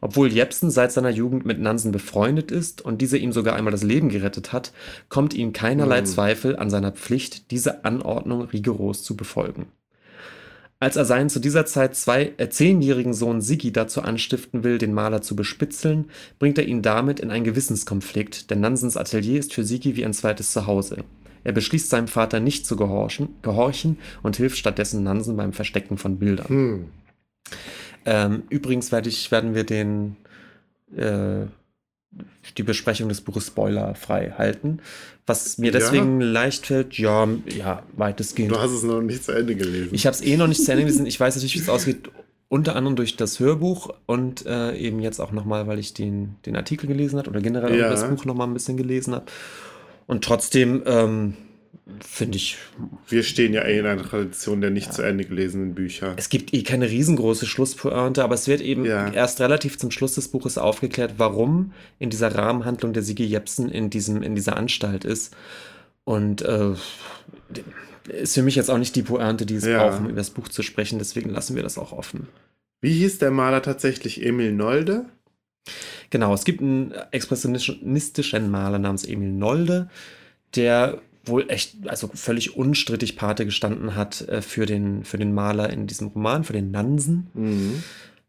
Obwohl 0.00 0.32
Jepsen 0.32 0.70
seit 0.70 0.92
seiner 0.92 1.10
Jugend 1.10 1.44
mit 1.44 1.58
Nansen 1.58 1.90
befreundet 1.90 2.52
ist 2.52 2.80
und 2.80 3.02
dieser 3.02 3.18
ihm 3.18 3.32
sogar 3.32 3.56
einmal 3.56 3.72
das 3.72 3.82
Leben 3.82 4.10
gerettet 4.10 4.52
hat, 4.52 4.72
kommt 5.08 5.34
ihm 5.34 5.52
keinerlei 5.52 6.02
mhm. 6.02 6.06
Zweifel 6.06 6.54
an 6.54 6.70
seiner 6.70 6.92
Pflicht, 6.92 7.50
diese 7.50 7.84
Anordnung 7.84 8.42
rigoros 8.42 9.02
zu 9.02 9.16
befolgen. 9.16 9.72
Als 10.82 10.96
er 10.96 11.04
seinen 11.04 11.28
zu 11.28 11.40
dieser 11.40 11.66
Zeit 11.66 11.94
zwei, 11.94 12.32
äh, 12.38 12.48
zehnjährigen 12.48 13.12
Sohn 13.12 13.42
Siggi 13.42 13.70
dazu 13.70 14.00
anstiften 14.00 14.64
will, 14.64 14.78
den 14.78 14.94
Maler 14.94 15.20
zu 15.20 15.36
bespitzeln, 15.36 16.06
bringt 16.38 16.56
er 16.56 16.66
ihn 16.66 16.80
damit 16.80 17.20
in 17.20 17.30
einen 17.30 17.44
Gewissenskonflikt, 17.44 18.50
denn 18.50 18.60
Nansens 18.60 18.96
Atelier 18.96 19.38
ist 19.38 19.52
für 19.52 19.62
Siggi 19.62 19.96
wie 19.96 20.06
ein 20.06 20.14
zweites 20.14 20.52
Zuhause. 20.52 21.04
Er 21.44 21.52
beschließt 21.52 21.90
seinem 21.90 22.08
Vater 22.08 22.40
nicht 22.40 22.66
zu 22.66 22.76
gehorchen, 22.76 23.28
gehorchen 23.42 23.98
und 24.22 24.36
hilft 24.36 24.56
stattdessen 24.56 25.02
Nansen 25.02 25.36
beim 25.36 25.52
Verstecken 25.52 25.98
von 25.98 26.18
Bildern. 26.18 26.48
Hm. 26.48 26.84
Ähm, 28.06 28.42
übrigens 28.48 28.90
werde 28.90 29.10
ich, 29.10 29.30
werden 29.30 29.54
wir 29.54 29.64
den 29.64 30.16
äh, 30.96 31.46
die 32.56 32.62
Besprechung 32.62 33.08
des 33.08 33.20
Buches 33.20 33.46
spoilerfrei 33.46 34.32
halten. 34.36 34.80
Was 35.30 35.58
mir 35.58 35.70
deswegen 35.70 36.20
ja. 36.20 36.26
leicht 36.26 36.66
fällt, 36.66 36.98
ja, 36.98 37.28
ja, 37.56 37.84
weitestgehend. 37.92 38.50
Du 38.50 38.58
hast 38.58 38.72
es 38.72 38.82
noch 38.82 39.00
nicht 39.00 39.24
zu 39.24 39.30
Ende 39.30 39.54
gelesen. 39.54 39.90
Ich 39.92 40.04
habe 40.04 40.14
es 40.14 40.22
eh 40.22 40.36
noch 40.36 40.48
nicht 40.48 40.64
zu 40.64 40.72
Ende 40.72 40.84
gelesen. 40.84 41.06
Ich 41.06 41.20
weiß 41.20 41.36
natürlich, 41.36 41.54
wie 41.54 41.60
es 41.60 41.68
ausgeht. 41.68 42.10
Unter 42.48 42.74
anderem 42.74 42.96
durch 42.96 43.14
das 43.14 43.38
Hörbuch 43.38 43.94
und 44.06 44.44
äh, 44.44 44.76
eben 44.76 44.98
jetzt 44.98 45.20
auch 45.20 45.30
nochmal, 45.30 45.68
weil 45.68 45.78
ich 45.78 45.94
den, 45.94 46.34
den 46.46 46.56
Artikel 46.56 46.88
gelesen 46.88 47.16
habe 47.16 47.30
oder 47.30 47.40
generell 47.40 47.78
ja. 47.78 47.88
das 47.88 48.08
Buch 48.08 48.24
nochmal 48.24 48.48
ein 48.48 48.54
bisschen 48.54 48.76
gelesen 48.76 49.14
habe. 49.14 49.26
Und 50.08 50.24
trotzdem, 50.24 50.82
ähm, 50.84 51.36
Finde 52.00 52.36
ich. 52.36 52.58
Wir 53.08 53.22
stehen 53.22 53.52
ja 53.52 53.62
eh 53.62 53.78
in 53.78 53.86
einer 53.86 54.02
Tradition 54.02 54.60
der 54.60 54.70
nicht 54.70 54.88
ja. 54.88 54.92
zu 54.92 55.02
Ende 55.02 55.24
gelesenen 55.24 55.74
Bücher. 55.74 56.14
Es 56.16 56.28
gibt 56.28 56.54
eh 56.54 56.62
keine 56.62 56.88
riesengroße 56.88 57.46
Schlusspointe, 57.46 58.22
aber 58.24 58.34
es 58.34 58.48
wird 58.48 58.60
eben 58.60 58.84
ja. 58.84 59.10
erst 59.12 59.40
relativ 59.40 59.78
zum 59.78 59.90
Schluss 59.90 60.14
des 60.14 60.28
Buches 60.28 60.58
aufgeklärt, 60.58 61.14
warum 61.18 61.72
in 61.98 62.10
dieser 62.10 62.34
Rahmenhandlung 62.34 62.92
der 62.92 63.02
Sigi 63.02 63.24
Jepsen 63.24 63.70
in, 63.70 63.90
diesem, 63.90 64.22
in 64.22 64.34
dieser 64.34 64.56
Anstalt 64.56 65.04
ist. 65.04 65.34
Und 66.04 66.42
äh, 66.42 66.72
ist 68.08 68.34
für 68.34 68.42
mich 68.42 68.56
jetzt 68.56 68.70
auch 68.70 68.78
nicht 68.78 68.96
die 68.96 69.02
Pointe, 69.02 69.46
die 69.46 69.56
es 69.56 69.64
ja. 69.64 69.78
braucht, 69.78 70.00
um 70.00 70.06
über 70.06 70.16
das 70.16 70.30
Buch 70.30 70.48
zu 70.48 70.62
sprechen. 70.62 70.98
Deswegen 70.98 71.30
lassen 71.30 71.56
wir 71.56 71.62
das 71.62 71.78
auch 71.78 71.92
offen. 71.92 72.28
Wie 72.80 72.92
hieß 72.92 73.18
der 73.18 73.30
Maler 73.30 73.62
tatsächlich? 73.62 74.24
Emil 74.24 74.52
Nolde? 74.52 75.04
Genau, 76.10 76.34
es 76.34 76.44
gibt 76.44 76.60
einen 76.60 76.92
expressionistischen 77.12 78.50
Maler 78.50 78.78
namens 78.78 79.04
Emil 79.04 79.30
Nolde, 79.30 79.88
der 80.56 81.00
wohl 81.24 81.46
echt, 81.48 81.88
also 81.88 82.08
völlig 82.14 82.56
unstrittig 82.56 83.16
Pate 83.16 83.44
gestanden 83.44 83.94
hat 83.96 84.22
äh, 84.28 84.42
für, 84.42 84.66
den, 84.66 85.04
für 85.04 85.18
den 85.18 85.32
Maler 85.32 85.70
in 85.70 85.86
diesem 85.86 86.08
Roman, 86.08 86.44
für 86.44 86.52
den 86.52 86.70
Nansen. 86.70 87.28
Mhm. 87.34 87.82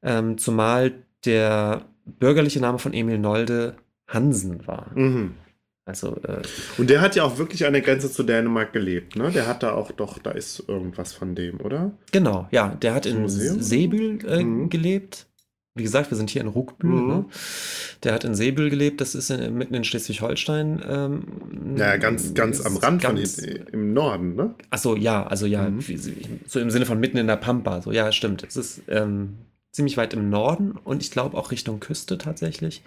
Ähm, 0.03 0.37
zumal 0.37 0.93
der 1.25 1.85
bürgerliche 2.05 2.59
Name 2.59 2.79
von 2.79 2.93
Emil 2.93 3.17
Nolde 3.17 3.75
Hansen 4.07 4.67
war. 4.67 4.91
Mhm. 4.95 5.35
Also, 5.85 6.15
äh, 6.23 6.41
und 6.77 6.89
der 6.89 7.01
hat 7.01 7.15
ja 7.15 7.23
auch 7.23 7.37
wirklich 7.37 7.65
an 7.65 7.73
der 7.73 7.81
Grenze 7.81 8.11
zu 8.11 8.23
Dänemark 8.23 8.71
gelebt, 8.71 9.15
ne? 9.15 9.31
Der 9.31 9.47
hat 9.47 9.63
da 9.63 9.73
auch 9.73 9.91
doch, 9.91 10.19
da 10.19 10.31
ist 10.31 10.63
irgendwas 10.67 11.11
von 11.11 11.33
dem, 11.33 11.59
oder? 11.59 11.91
Genau, 12.11 12.47
ja. 12.51 12.75
Der 12.81 12.93
hat 12.93 13.07
in 13.07 13.27
Seebühl 13.27 14.23
äh, 14.25 14.43
mhm. 14.43 14.69
gelebt 14.69 15.25
wie 15.73 15.83
gesagt, 15.83 16.11
wir 16.11 16.17
sind 16.17 16.29
hier 16.29 16.41
in 16.41 16.47
Ruckbühl. 16.47 16.89
Mhm. 16.89 17.07
Ne? 17.07 17.25
Der 18.03 18.13
hat 18.13 18.23
in 18.23 18.35
Seebühl 18.35 18.69
gelebt, 18.69 18.99
das 18.99 19.15
ist 19.15 19.29
in, 19.29 19.53
mitten 19.53 19.73
in 19.73 19.83
Schleswig-Holstein. 19.83 20.81
Ähm, 20.87 21.77
ja, 21.77 21.95
ganz, 21.97 22.33
ganz 22.33 22.65
am 22.65 22.75
Rand 22.77 23.01
ganz, 23.01 23.35
von 23.35 23.45
den, 23.45 23.67
im 23.71 23.93
Norden, 23.93 24.35
ne? 24.35 24.55
Achso, 24.69 24.95
ja, 24.95 25.25
also 25.25 25.45
ja, 25.45 25.69
mhm. 25.69 25.81
so 26.45 26.59
im 26.59 26.71
Sinne 26.71 26.85
von 26.85 26.99
mitten 26.99 27.17
in 27.17 27.27
der 27.27 27.37
Pampa. 27.37 27.81
So, 27.81 27.91
ja, 27.91 28.11
stimmt. 28.11 28.43
Es 28.43 28.57
ist 28.57 28.81
ähm, 28.89 29.37
ziemlich 29.71 29.95
weit 29.95 30.13
im 30.13 30.29
Norden 30.29 30.71
und 30.71 31.01
ich 31.01 31.11
glaube 31.11 31.37
auch 31.37 31.51
Richtung 31.51 31.79
Küste 31.79 32.17
tatsächlich. 32.17 32.83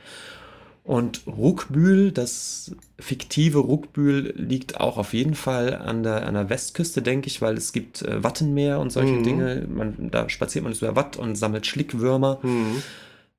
Und 0.85 1.27
Ruckbühl, 1.27 2.13
das 2.13 2.77
fiktive 2.99 3.59
Ruckbühl, 3.59 4.35
liegt 4.37 4.79
auch 4.79 4.99
auf 4.99 5.15
jeden 5.15 5.35
Fall 5.35 5.75
an 5.75 6.03
der, 6.03 6.27
an 6.27 6.35
der 6.35 6.51
Westküste, 6.51 7.01
denke 7.01 7.27
ich, 7.27 7.41
weil 7.41 7.57
es 7.57 7.73
gibt 7.73 8.03
äh, 8.03 8.23
Wattenmeer 8.23 8.79
und 8.79 8.91
solche 8.91 9.15
mhm. 9.15 9.23
Dinge. 9.23 9.67
Man, 9.67 10.11
da 10.11 10.29
spaziert 10.29 10.63
man 10.63 10.75
über 10.75 10.95
Watt 10.95 11.17
und 11.17 11.37
sammelt 11.37 11.67
Schlickwürmer. 11.67 12.39
Mhm. 12.43 12.83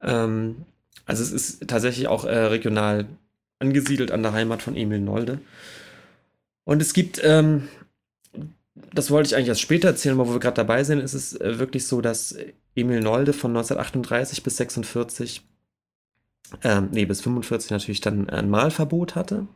Ähm, 0.02 0.56
also 1.06 1.22
es 1.22 1.32
ist 1.32 1.68
tatsächlich 1.68 2.08
auch 2.08 2.26
äh, 2.26 2.36
regional 2.36 3.06
angesiedelt 3.60 4.12
an 4.12 4.24
der 4.24 4.34
Heimat 4.34 4.64
von 4.64 4.76
Emil 4.76 5.00
Nolde. 5.00 5.40
Und 6.64 6.82
es 6.82 6.94
gibt, 6.94 7.22
ähm, 7.24 7.68
das 8.92 9.12
wollte 9.12 9.28
ich 9.28 9.36
eigentlich 9.36 9.50
erst 9.50 9.62
später 9.62 9.90
erzählen, 9.90 10.20
aber 10.20 10.28
wo 10.28 10.34
wir 10.34 10.40
gerade 10.40 10.56
dabei 10.56 10.84
sind, 10.84 11.00
ist 11.00 11.14
es 11.14 11.40
äh, 11.40 11.60
wirklich 11.60 11.86
so, 11.86 12.02
dass 12.02 12.36
Emil 12.76 13.02
Nolde 13.02 13.34
von 13.34 13.52
1938 13.52 14.42
bis 14.42 14.60
1946 14.60 15.44
ähm, 16.64 16.90
nee, 16.92 17.06
bis 17.06 17.22
45 17.22 17.72
natürlich 17.72 18.02
dann 18.02 18.30
ein 18.30 18.50
Malverbot 18.50 19.16
hatte 19.16 19.48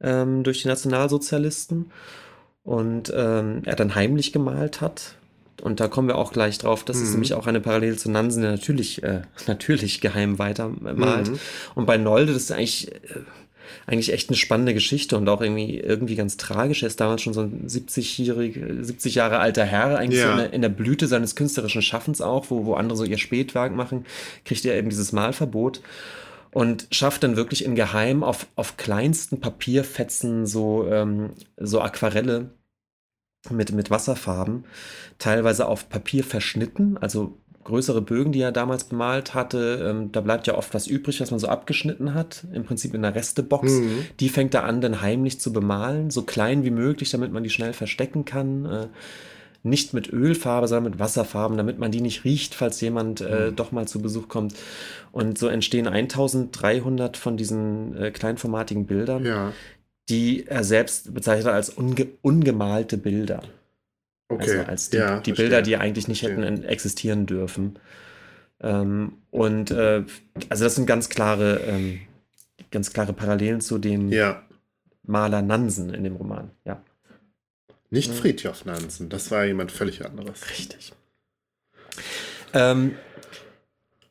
ähm, 0.00 0.42
durch 0.42 0.62
die 0.62 0.68
Nationalsozialisten 0.68 1.90
und 2.62 3.12
ähm, 3.14 3.62
er 3.64 3.76
dann 3.76 3.94
heimlich 3.94 4.32
gemalt 4.32 4.80
hat. 4.80 5.16
Und 5.62 5.78
da 5.78 5.88
kommen 5.88 6.08
wir 6.08 6.16
auch 6.16 6.32
gleich 6.32 6.56
drauf. 6.58 6.84
Das 6.84 6.96
mhm. 6.96 7.02
ist 7.02 7.10
nämlich 7.12 7.34
auch 7.34 7.46
eine 7.46 7.60
Parallele 7.60 7.96
zu 7.96 8.10
Nansen, 8.10 8.42
der 8.42 8.52
natürlich, 8.52 9.02
äh, 9.02 9.22
natürlich 9.46 10.00
geheim 10.00 10.38
weitermalt. 10.38 11.30
Mhm. 11.30 11.38
Und 11.74 11.86
bei 11.86 11.98
Nolde, 11.98 12.32
das 12.32 12.44
ist 12.44 12.52
eigentlich, 12.52 12.92
äh, 12.92 13.20
eigentlich 13.86 14.12
echt 14.12 14.28
eine 14.28 14.36
spannende 14.36 14.74
Geschichte 14.74 15.16
und 15.16 15.28
auch 15.28 15.40
irgendwie, 15.40 15.78
irgendwie 15.78 16.16
ganz 16.16 16.36
tragisch. 16.36 16.82
Er 16.82 16.88
ist 16.88 17.00
damals 17.00 17.22
schon 17.22 17.34
so 17.34 17.42
ein 17.42 17.66
70-jährig, 17.66 18.58
70 18.80 19.14
Jahre 19.14 19.38
alter 19.38 19.64
Herr, 19.64 19.98
eigentlich 19.98 20.20
ja. 20.20 20.26
so 20.26 20.32
in 20.32 20.38
der, 20.38 20.52
in 20.52 20.62
der, 20.62 20.68
Blüte 20.68 21.06
seines 21.06 21.34
künstlerischen 21.34 21.82
Schaffens 21.82 22.20
auch, 22.20 22.50
wo, 22.50 22.64
wo 22.64 22.74
andere 22.74 22.96
so 22.96 23.04
ihr 23.04 23.18
Spätwerk 23.18 23.74
machen, 23.74 24.06
kriegt 24.44 24.64
er 24.64 24.76
eben 24.76 24.88
dieses 24.88 25.12
Malverbot 25.12 25.80
und 26.52 26.88
schafft 26.90 27.22
dann 27.22 27.36
wirklich 27.36 27.64
in 27.64 27.74
Geheim 27.74 28.22
auf, 28.22 28.46
auf 28.56 28.76
kleinsten 28.76 29.40
Papierfetzen 29.40 30.46
so, 30.46 30.86
ähm, 30.88 31.30
so 31.56 31.80
Aquarelle 31.80 32.50
mit, 33.48 33.72
mit 33.72 33.90
Wasserfarben, 33.90 34.64
teilweise 35.18 35.66
auf 35.66 35.88
Papier 35.88 36.24
verschnitten, 36.24 36.98
also 36.98 37.38
größere 37.64 38.00
Bögen, 38.00 38.32
die 38.32 38.40
er 38.40 38.52
damals 38.52 38.84
bemalt 38.84 39.34
hatte, 39.34 39.86
ähm, 39.88 40.12
da 40.12 40.20
bleibt 40.20 40.46
ja 40.46 40.56
oft 40.56 40.72
was 40.72 40.86
übrig, 40.86 41.20
was 41.20 41.30
man 41.30 41.40
so 41.40 41.48
abgeschnitten 41.48 42.14
hat, 42.14 42.44
im 42.52 42.64
Prinzip 42.64 42.94
in 42.94 43.02
der 43.02 43.14
Restebox. 43.14 43.72
Mhm. 43.72 44.06
Die 44.18 44.28
fängt 44.28 44.54
er 44.54 44.64
an, 44.64 44.80
dann 44.80 45.00
heimlich 45.00 45.40
zu 45.40 45.52
bemalen, 45.52 46.10
so 46.10 46.22
klein 46.22 46.64
wie 46.64 46.70
möglich, 46.70 47.10
damit 47.10 47.32
man 47.32 47.42
die 47.42 47.50
schnell 47.50 47.72
verstecken 47.72 48.24
kann. 48.24 48.64
Äh, 48.64 48.86
nicht 49.62 49.92
mit 49.92 50.10
Ölfarbe, 50.10 50.68
sondern 50.68 50.92
mit 50.92 51.00
Wasserfarben, 51.00 51.58
damit 51.58 51.78
man 51.78 51.90
die 51.90 52.00
nicht 52.00 52.24
riecht, 52.24 52.54
falls 52.54 52.80
jemand 52.80 53.20
äh, 53.20 53.50
mhm. 53.50 53.56
doch 53.56 53.72
mal 53.72 53.86
zu 53.86 54.00
Besuch 54.00 54.28
kommt. 54.28 54.54
Und 55.12 55.36
so 55.36 55.48
entstehen 55.48 55.86
1300 55.86 57.16
von 57.16 57.36
diesen 57.36 57.94
äh, 57.94 58.10
kleinformatigen 58.10 58.86
Bildern, 58.86 59.26
ja. 59.26 59.52
die 60.08 60.46
er 60.46 60.64
selbst 60.64 61.12
bezeichnet 61.12 61.52
als 61.52 61.68
unge 61.68 62.06
ungemalte 62.22 62.96
Bilder. 62.96 63.42
Okay. 64.30 64.58
Also 64.58 64.62
als 64.62 64.90
die, 64.90 64.96
ja, 64.96 65.20
die 65.20 65.32
Bilder, 65.32 65.60
die 65.60 65.76
eigentlich 65.76 66.06
nicht 66.06 66.20
verstehe. 66.20 66.44
hätten 66.44 66.64
existieren 66.64 67.26
dürfen. 67.26 67.78
Ähm, 68.60 69.18
und 69.30 69.72
äh, 69.72 70.04
also 70.48 70.64
das 70.64 70.76
sind 70.76 70.86
ganz 70.86 71.08
klare, 71.08 71.60
ähm, 71.66 72.00
ganz 72.70 72.92
klare 72.92 73.12
Parallelen 73.12 73.60
zu 73.60 73.78
dem 73.78 74.08
ja. 74.12 74.42
Maler 75.02 75.42
Nansen 75.42 75.92
in 75.92 76.04
dem 76.04 76.14
Roman, 76.14 76.52
ja. 76.64 76.80
Nicht 77.90 78.12
Friedhof 78.12 78.64
Nansen, 78.64 79.08
das 79.08 79.32
war 79.32 79.44
jemand 79.44 79.72
völlig 79.72 80.04
anderes. 80.06 80.48
Richtig. 80.48 80.92
Ähm, 82.52 82.94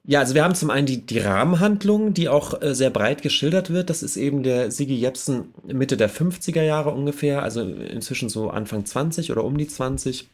ja, 0.09 0.21
also 0.21 0.33
wir 0.33 0.43
haben 0.43 0.55
zum 0.55 0.71
einen 0.71 0.87
die, 0.87 1.05
die 1.05 1.19
Rahmenhandlung, 1.19 2.15
die 2.15 2.29
auch 2.29 2.59
äh, 2.63 2.73
sehr 2.73 2.89
breit 2.89 3.21
geschildert 3.21 3.69
wird. 3.69 3.91
Das 3.91 4.01
ist 4.01 4.17
eben 4.17 4.41
der 4.41 4.71
Sigi 4.71 4.95
Jepsen 4.95 5.53
Mitte 5.67 5.97
der 5.97 6.09
50er 6.09 6.63
Jahre 6.63 6.89
ungefähr, 6.89 7.43
also 7.43 7.61
inzwischen 7.61 8.27
so 8.27 8.49
Anfang 8.49 8.87
20 8.87 9.31
oder 9.31 9.43
um 9.43 9.55
die 9.55 9.67
20, 9.67 10.27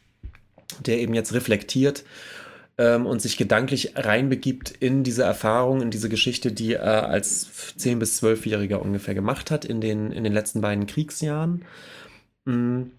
der 0.86 0.98
eben 0.98 1.12
jetzt 1.12 1.34
reflektiert 1.34 2.04
ähm, 2.78 3.04
und 3.04 3.20
sich 3.20 3.36
gedanklich 3.36 3.92
reinbegibt 3.96 4.70
in 4.70 5.04
diese 5.04 5.24
Erfahrung, 5.24 5.82
in 5.82 5.90
diese 5.90 6.08
Geschichte, 6.08 6.52
die 6.52 6.72
er 6.72 7.10
als 7.10 7.46
10- 7.78 7.98
bis 7.98 8.22
12-Jähriger 8.22 8.76
ungefähr 8.76 9.14
gemacht 9.14 9.50
hat 9.50 9.66
in 9.66 9.82
den, 9.82 10.10
in 10.10 10.24
den 10.24 10.32
letzten 10.32 10.62
beiden 10.62 10.86
Kriegsjahren. 10.86 11.66
Mhm. 12.46 12.92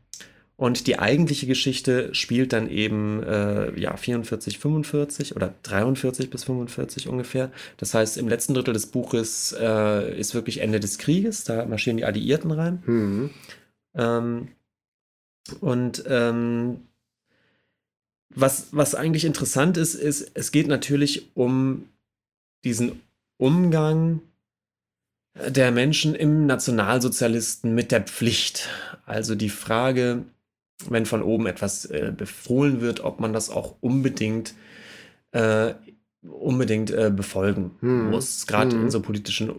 Und 0.58 0.88
die 0.88 0.98
eigentliche 0.98 1.46
Geschichte 1.46 2.14
spielt 2.16 2.52
dann 2.52 2.68
eben 2.68 3.22
äh, 3.22 3.80
ja 3.80 3.96
44, 3.96 4.58
45 4.58 5.36
oder 5.36 5.54
43 5.62 6.32
bis 6.32 6.46
45 6.46 7.08
ungefähr. 7.08 7.52
Das 7.78 7.94
heißt, 7.94 8.18
im 8.18 8.28
letzten 8.28 8.56
Drittel 8.56 8.74
des 8.74 8.88
Buches 8.88 9.56
äh, 9.58 10.20
ist 10.20 10.34
wirklich 10.34 10.62
Ende 10.62 10.80
des 10.80 10.98
Krieges. 10.98 11.44
Da 11.44 11.64
marschieren 11.68 11.98
die 11.98 12.06
Alliierten 12.06 12.50
rein. 12.50 12.82
Mhm. 12.88 13.30
Ähm, 13.94 14.48
und 15.62 16.04
ähm, 16.08 16.88
was, 18.30 18.70
was 18.72 18.96
eigentlich 18.96 19.26
interessant 19.26 19.78
ist, 19.78 19.94
ist, 19.94 20.32
es 20.34 20.52
geht 20.52 20.68
natürlich 20.68 21.30
um 21.36 21.88
diesen 22.64 23.00
Umgang 23.38 24.22
der 25.36 25.72
Menschen 25.72 26.16
im 26.16 26.48
Nationalsozialisten 26.48 27.76
mit 27.76 27.92
der 27.92 28.02
Pflicht. 28.02 28.70
Also 29.06 29.36
die 29.36 29.50
Frage, 29.50 30.26
wenn 30.90 31.06
von 31.06 31.24
oben 31.24 31.48
etwas 31.48 31.86
äh, 31.86 32.14
befohlen 32.16 32.82
wird, 32.82 33.02
ob 33.02 33.20
man 33.20 33.34
das 33.34 33.50
auch 33.50 33.76
unbedingt 33.82 34.54
äh, 35.32 35.74
unbedingt 36.22 36.92
äh, 36.92 37.12
befolgen 37.14 37.72
hm. 37.80 38.12
muss, 38.12 38.48
gerade 38.48 38.76
hm. 38.76 38.84
in 38.84 38.92
so 38.92 39.02
politischen, 39.02 39.50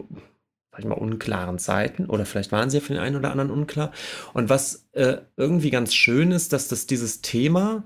sag 0.71 0.79
ich 0.79 0.85
mal, 0.85 0.95
unklaren 0.95 1.59
Zeiten 1.59 2.05
oder 2.05 2.25
vielleicht 2.25 2.51
waren 2.51 2.69
sie 2.69 2.77
ja 2.77 2.83
für 2.83 2.93
den 2.93 3.01
einen 3.01 3.15
oder 3.15 3.31
anderen 3.31 3.51
unklar. 3.51 3.91
Und 4.33 4.49
was 4.49 4.87
äh, 4.91 5.17
irgendwie 5.37 5.69
ganz 5.71 5.93
schön 5.93 6.31
ist, 6.31 6.53
dass 6.53 6.67
das 6.67 6.85
dieses 6.85 7.21
Thema, 7.21 7.83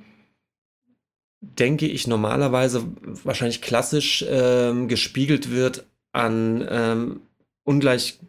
denke 1.42 1.88
ich, 1.88 2.08
normalerweise 2.08 2.86
wahrscheinlich 3.24 3.62
klassisch 3.62 4.26
ähm, 4.28 4.88
gespiegelt 4.88 5.52
wird 5.52 5.86
an 6.12 6.66
ähm, 6.70 7.22
ungleich 7.64 8.20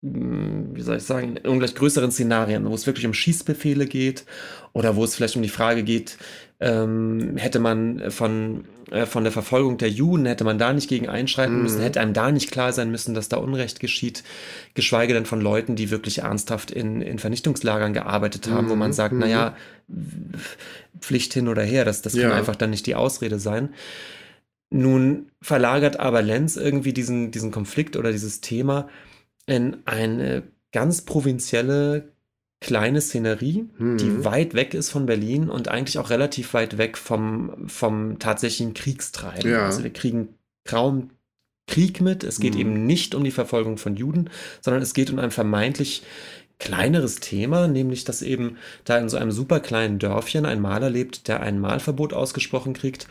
wie 0.00 0.80
soll 0.82 0.98
ich 0.98 1.02
sagen, 1.02 1.36
in 1.36 1.50
ungleich 1.50 1.74
größeren 1.74 2.12
Szenarien, 2.12 2.64
wo 2.66 2.74
es 2.74 2.86
wirklich 2.86 3.04
um 3.06 3.14
Schießbefehle 3.14 3.86
geht 3.86 4.24
oder 4.72 4.94
wo 4.94 5.02
es 5.02 5.16
vielleicht 5.16 5.34
um 5.34 5.42
die 5.42 5.48
Frage 5.48 5.82
geht, 5.82 6.18
ähm, 6.60 7.36
hätte 7.36 7.58
man 7.58 8.10
von, 8.12 8.64
äh, 8.92 9.06
von 9.06 9.24
der 9.24 9.32
Verfolgung 9.32 9.76
der 9.76 9.90
Juden, 9.90 10.26
hätte 10.26 10.44
man 10.44 10.56
da 10.58 10.72
nicht 10.72 10.88
gegen 10.88 11.08
einschreiten 11.08 11.62
müssen, 11.62 11.80
hätte 11.82 12.00
einem 12.00 12.12
da 12.12 12.30
nicht 12.30 12.52
klar 12.52 12.72
sein 12.72 12.92
müssen, 12.92 13.12
dass 13.14 13.28
da 13.28 13.38
Unrecht 13.38 13.80
geschieht, 13.80 14.22
geschweige 14.74 15.14
denn 15.14 15.26
von 15.26 15.40
Leuten, 15.40 15.74
die 15.74 15.90
wirklich 15.90 16.18
ernsthaft 16.20 16.70
in, 16.70 17.00
in 17.02 17.18
Vernichtungslagern 17.18 17.92
gearbeitet 17.92 18.48
haben, 18.50 18.68
wo 18.70 18.76
man 18.76 18.92
sagt, 18.92 19.14
Mhm. 19.14 19.20
naja, 19.20 19.56
Pflicht 21.00 21.34
hin 21.34 21.48
oder 21.48 21.62
her, 21.62 21.84
das, 21.84 22.02
das 22.02 22.12
kann 22.12 22.22
Ja. 22.30 22.36
einfach 22.36 22.56
dann 22.56 22.70
nicht 22.70 22.86
die 22.86 22.94
Ausrede 22.94 23.38
sein. 23.40 23.70
Nun 24.70 25.30
verlagert 25.40 25.98
aber 25.98 26.22
Lenz 26.22 26.56
irgendwie 26.56 26.92
diesen, 26.92 27.30
diesen 27.30 27.50
Konflikt 27.50 27.96
oder 27.96 28.12
dieses 28.12 28.40
Thema 28.40 28.88
in 29.48 29.78
eine 29.86 30.44
ganz 30.72 31.02
provinzielle 31.02 32.12
kleine 32.60 33.00
Szenerie, 33.00 33.66
Mhm. 33.78 33.98
die 33.98 34.24
weit 34.24 34.54
weg 34.54 34.74
ist 34.74 34.90
von 34.90 35.06
Berlin 35.06 35.48
und 35.48 35.68
eigentlich 35.68 35.98
auch 35.98 36.10
relativ 36.10 36.54
weit 36.54 36.76
weg 36.76 36.96
vom, 36.98 37.68
vom 37.68 38.18
tatsächlichen 38.18 38.74
Kriegstreiben. 38.74 39.50
Ja. 39.50 39.66
Also 39.66 39.82
wir 39.84 39.92
kriegen 39.92 40.34
kaum 40.64 41.10
Krieg 41.68 42.00
mit. 42.00 42.24
Es 42.24 42.40
geht 42.40 42.54
Mhm. 42.54 42.60
eben 42.60 42.86
nicht 42.86 43.14
um 43.14 43.22
die 43.24 43.30
Verfolgung 43.30 43.78
von 43.78 43.96
Juden, 43.96 44.28
sondern 44.60 44.82
es 44.82 44.92
geht 44.92 45.10
um 45.10 45.18
ein 45.18 45.30
vermeintlich 45.30 46.02
kleineres 46.58 47.20
Thema, 47.20 47.68
nämlich 47.68 48.04
dass 48.04 48.22
eben 48.22 48.56
da 48.84 48.98
in 48.98 49.08
so 49.08 49.16
einem 49.16 49.30
super 49.30 49.60
kleinen 49.60 50.00
Dörfchen 50.00 50.44
ein 50.44 50.60
Maler 50.60 50.90
lebt, 50.90 51.28
der 51.28 51.40
ein 51.40 51.60
Malverbot 51.60 52.12
ausgesprochen 52.12 52.72
kriegt. 52.74 53.06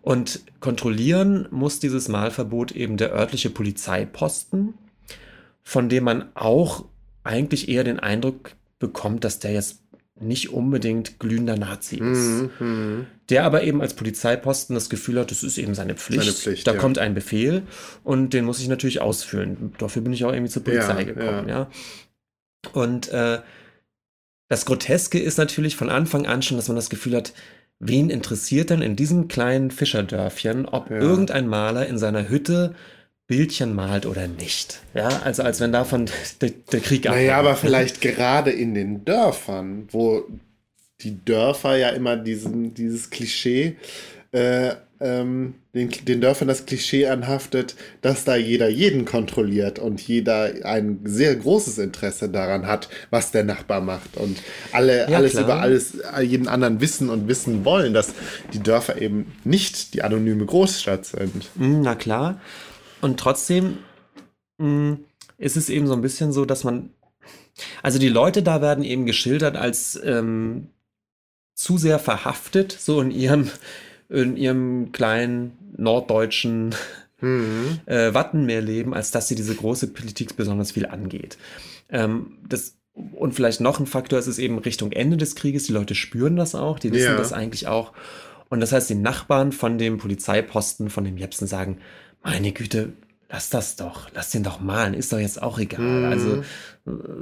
Und 0.00 0.40
kontrollieren 0.60 1.48
muss 1.50 1.80
dieses 1.80 2.08
Malverbot 2.08 2.72
eben 2.72 2.96
der 2.96 3.12
örtliche 3.12 3.50
Polizeiposten, 3.50 4.74
von 5.66 5.88
dem 5.88 6.04
man 6.04 6.30
auch 6.36 6.84
eigentlich 7.24 7.68
eher 7.68 7.82
den 7.82 7.98
Eindruck 7.98 8.52
bekommt, 8.78 9.24
dass 9.24 9.40
der 9.40 9.50
jetzt 9.52 9.82
nicht 10.18 10.50
unbedingt 10.50 11.18
glühender 11.18 11.56
Nazi 11.56 11.96
ist. 11.96 12.00
Mhm. 12.00 12.50
Mhm. 12.60 13.06
Der 13.30 13.42
aber 13.42 13.64
eben 13.64 13.80
als 13.82 13.94
Polizeiposten 13.94 14.74
das 14.74 14.88
Gefühl 14.88 15.18
hat, 15.18 15.32
das 15.32 15.42
ist 15.42 15.58
eben 15.58 15.74
seine 15.74 15.96
Pflicht. 15.96 16.22
Seine 16.22 16.36
Pflicht, 16.36 16.66
da 16.68 16.74
ja. 16.74 16.78
kommt 16.78 16.98
ein 16.98 17.14
Befehl 17.14 17.64
und 18.04 18.32
den 18.32 18.44
muss 18.44 18.60
ich 18.60 18.68
natürlich 18.68 19.00
ausführen. 19.00 19.74
Dafür 19.78 20.02
bin 20.02 20.12
ich 20.12 20.24
auch 20.24 20.32
irgendwie 20.32 20.52
zur 20.52 20.62
Polizei 20.62 21.00
Ja, 21.00 21.02
gekommen, 21.02 21.48
ja. 21.48 21.68
Und 22.72 23.08
äh, 23.08 23.40
das 24.48 24.66
Groteske 24.66 25.18
ist 25.18 25.36
natürlich 25.36 25.74
von 25.74 25.90
Anfang 25.90 26.26
an 26.26 26.42
schon, 26.42 26.56
dass 26.56 26.68
man 26.68 26.76
das 26.76 26.90
Gefühl 26.90 27.16
hat, 27.16 27.32
wen 27.80 28.08
interessiert 28.08 28.70
denn 28.70 28.82
in 28.82 28.94
diesem 28.94 29.26
kleinen 29.26 29.72
Fischerdörfchen, 29.72 30.66
ob 30.66 30.90
Ja. 30.90 30.98
irgendein 30.98 31.48
Maler 31.48 31.88
in 31.88 31.98
seiner 31.98 32.28
Hütte 32.28 32.76
Bildchen 33.26 33.74
malt 33.74 34.06
oder 34.06 34.28
nicht. 34.28 34.80
Ja, 34.94 35.08
also 35.24 35.42
als 35.42 35.60
wenn 35.60 35.72
davon 35.72 36.06
der, 36.40 36.50
der 36.72 36.80
Krieg 36.80 37.04
Naja, 37.04 37.38
abhängt. 37.38 37.46
aber 37.46 37.56
vielleicht 37.56 38.00
gerade 38.00 38.50
in 38.50 38.74
den 38.74 39.04
Dörfern, 39.04 39.88
wo 39.90 40.24
die 41.00 41.24
Dörfer 41.24 41.76
ja 41.76 41.90
immer 41.90 42.16
diesen, 42.16 42.72
dieses 42.74 43.10
Klischee, 43.10 43.76
äh, 44.32 44.74
ähm, 44.98 45.56
den, 45.74 45.90
den 45.90 46.22
Dörfern 46.22 46.48
das 46.48 46.64
Klischee 46.64 47.06
anhaftet, 47.08 47.74
dass 48.00 48.24
da 48.24 48.34
jeder 48.36 48.68
jeden 48.70 49.04
kontrolliert 49.04 49.78
und 49.78 50.00
jeder 50.00 50.52
ein 50.64 51.00
sehr 51.04 51.36
großes 51.36 51.76
Interesse 51.78 52.30
daran 52.30 52.66
hat, 52.66 52.88
was 53.10 53.30
der 53.30 53.44
Nachbar 53.44 53.82
macht 53.82 54.16
und 54.16 54.38
alle 54.72 55.00
Ja, 55.10 55.18
alles 55.18 55.32
klar. 55.32 55.44
über 55.44 55.60
alles, 55.60 55.98
jeden 56.22 56.48
anderen 56.48 56.80
wissen 56.80 57.10
und 57.10 57.28
wissen 57.28 57.66
wollen, 57.66 57.92
dass 57.92 58.14
die 58.54 58.60
Dörfer 58.60 59.02
eben 59.02 59.32
nicht 59.44 59.92
die 59.92 60.02
anonyme 60.02 60.46
Großstadt 60.46 61.04
sind. 61.04 61.50
Mm, 61.56 61.82
Na 61.82 61.94
klar. 61.94 62.40
Und 63.00 63.18
trotzdem 63.20 63.78
mm, 64.58 64.94
ist 65.38 65.56
es 65.56 65.68
eben 65.68 65.86
so 65.86 65.92
ein 65.94 66.02
bisschen 66.02 66.32
so, 66.32 66.44
dass 66.44 66.64
man. 66.64 66.90
Also 67.82 67.98
die 67.98 68.08
Leute 68.10 68.42
da 68.42 68.60
werden 68.60 68.84
eben 68.84 69.06
geschildert 69.06 69.56
als 69.56 69.98
ähm, 70.04 70.68
zu 71.54 71.78
sehr 71.78 71.98
verhaftet, 71.98 72.72
so 72.72 73.00
in 73.00 73.10
ihrem, 73.10 73.50
in 74.10 74.36
ihrem 74.36 74.92
kleinen 74.92 75.56
norddeutschen 75.76 76.74
Mhm. 77.22 77.80
äh, 77.86 78.12
Wattenmeerleben, 78.12 78.92
als 78.92 79.10
dass 79.10 79.26
sie 79.28 79.36
diese 79.36 79.54
große 79.54 79.86
Politik 79.88 80.36
besonders 80.36 80.72
viel 80.72 80.84
angeht. 80.84 81.38
Ähm, 81.88 82.36
das, 82.46 82.76
und 82.92 83.34
vielleicht 83.34 83.62
noch 83.62 83.80
ein 83.80 83.86
Faktor 83.86 84.18
ist 84.18 84.26
es 84.26 84.38
eben 84.38 84.58
Richtung 84.58 84.92
Ende 84.92 85.16
des 85.16 85.34
Krieges, 85.34 85.62
die 85.64 85.72
Leute 85.72 85.94
spüren 85.94 86.36
das 86.36 86.54
auch, 86.54 86.78
die 86.78 86.92
wissen 86.92 87.12
Ja. 87.12 87.16
das 87.16 87.32
eigentlich 87.32 87.68
auch. 87.68 87.94
Und 88.50 88.60
das 88.60 88.72
heißt, 88.72 88.90
die 88.90 88.96
Nachbarn 88.96 89.52
von 89.52 89.78
dem 89.78 89.96
Polizeiposten, 89.96 90.90
von 90.90 91.04
dem 91.04 91.16
Jepsen 91.16 91.46
sagen, 91.46 91.78
meine 92.22 92.52
Güte, 92.52 92.92
lass 93.30 93.50
das 93.50 93.76
doch, 93.76 94.08
lass 94.14 94.30
den 94.30 94.42
doch 94.42 94.60
malen, 94.60 94.94
ist 94.94 95.12
doch 95.12 95.18
jetzt 95.18 95.40
auch 95.42 95.58
egal. 95.58 95.80
Mhm. 96.00 96.04
Also 96.04 96.44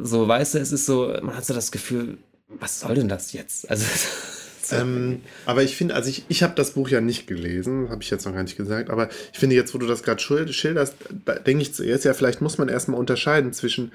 so, 0.03 0.29
weißt 0.29 0.55
du, 0.55 0.59
es 0.59 0.73
ist 0.73 0.87
so, 0.87 1.15
man 1.23 1.37
hat 1.37 1.45
so 1.47 1.55
das 1.55 1.71
Gefühl, 1.73 2.19
was 2.49 2.81
soll 2.81 2.95
denn 2.97 3.09
das 3.09 3.33
jetzt? 3.33 3.69
Also 3.71 3.85
so, 4.63 4.77
Ähm, 4.77 5.21
aber 5.47 5.63
ich 5.63 5.77
finde, 5.77 5.95
also 5.95 6.09
ich, 6.09 6.25
ich 6.29 6.43
habe 6.43 6.55
das 6.55 6.73
Buch 6.73 6.89
ja 6.89 7.01
nicht 7.01 7.27
gelesen, 7.27 7.89
habe 7.91 8.03
ich 8.03 8.11
jetzt 8.11 8.25
noch 8.25 8.33
gar 8.35 8.43
nicht 8.43 8.57
gesagt, 8.57 8.89
aber 8.91 9.09
ich 9.33 9.39
finde 9.39 9.57
jetzt, 9.57 9.75
wo 9.75 9.79
du 9.79 9.87
das 9.87 10.03
gerade 10.03 10.23
schil- 10.23 10.53
schilderst, 10.53 10.95
da 11.27 11.35
denke 11.35 11.63
ich 11.63 11.75
zuerst, 11.75 12.05
ja, 12.05 12.15
vielleicht 12.15 12.41
muss 12.41 12.57
man 12.59 12.69
erstmal 12.69 12.99
unterscheiden 12.99 13.53
zwischen, 13.53 13.93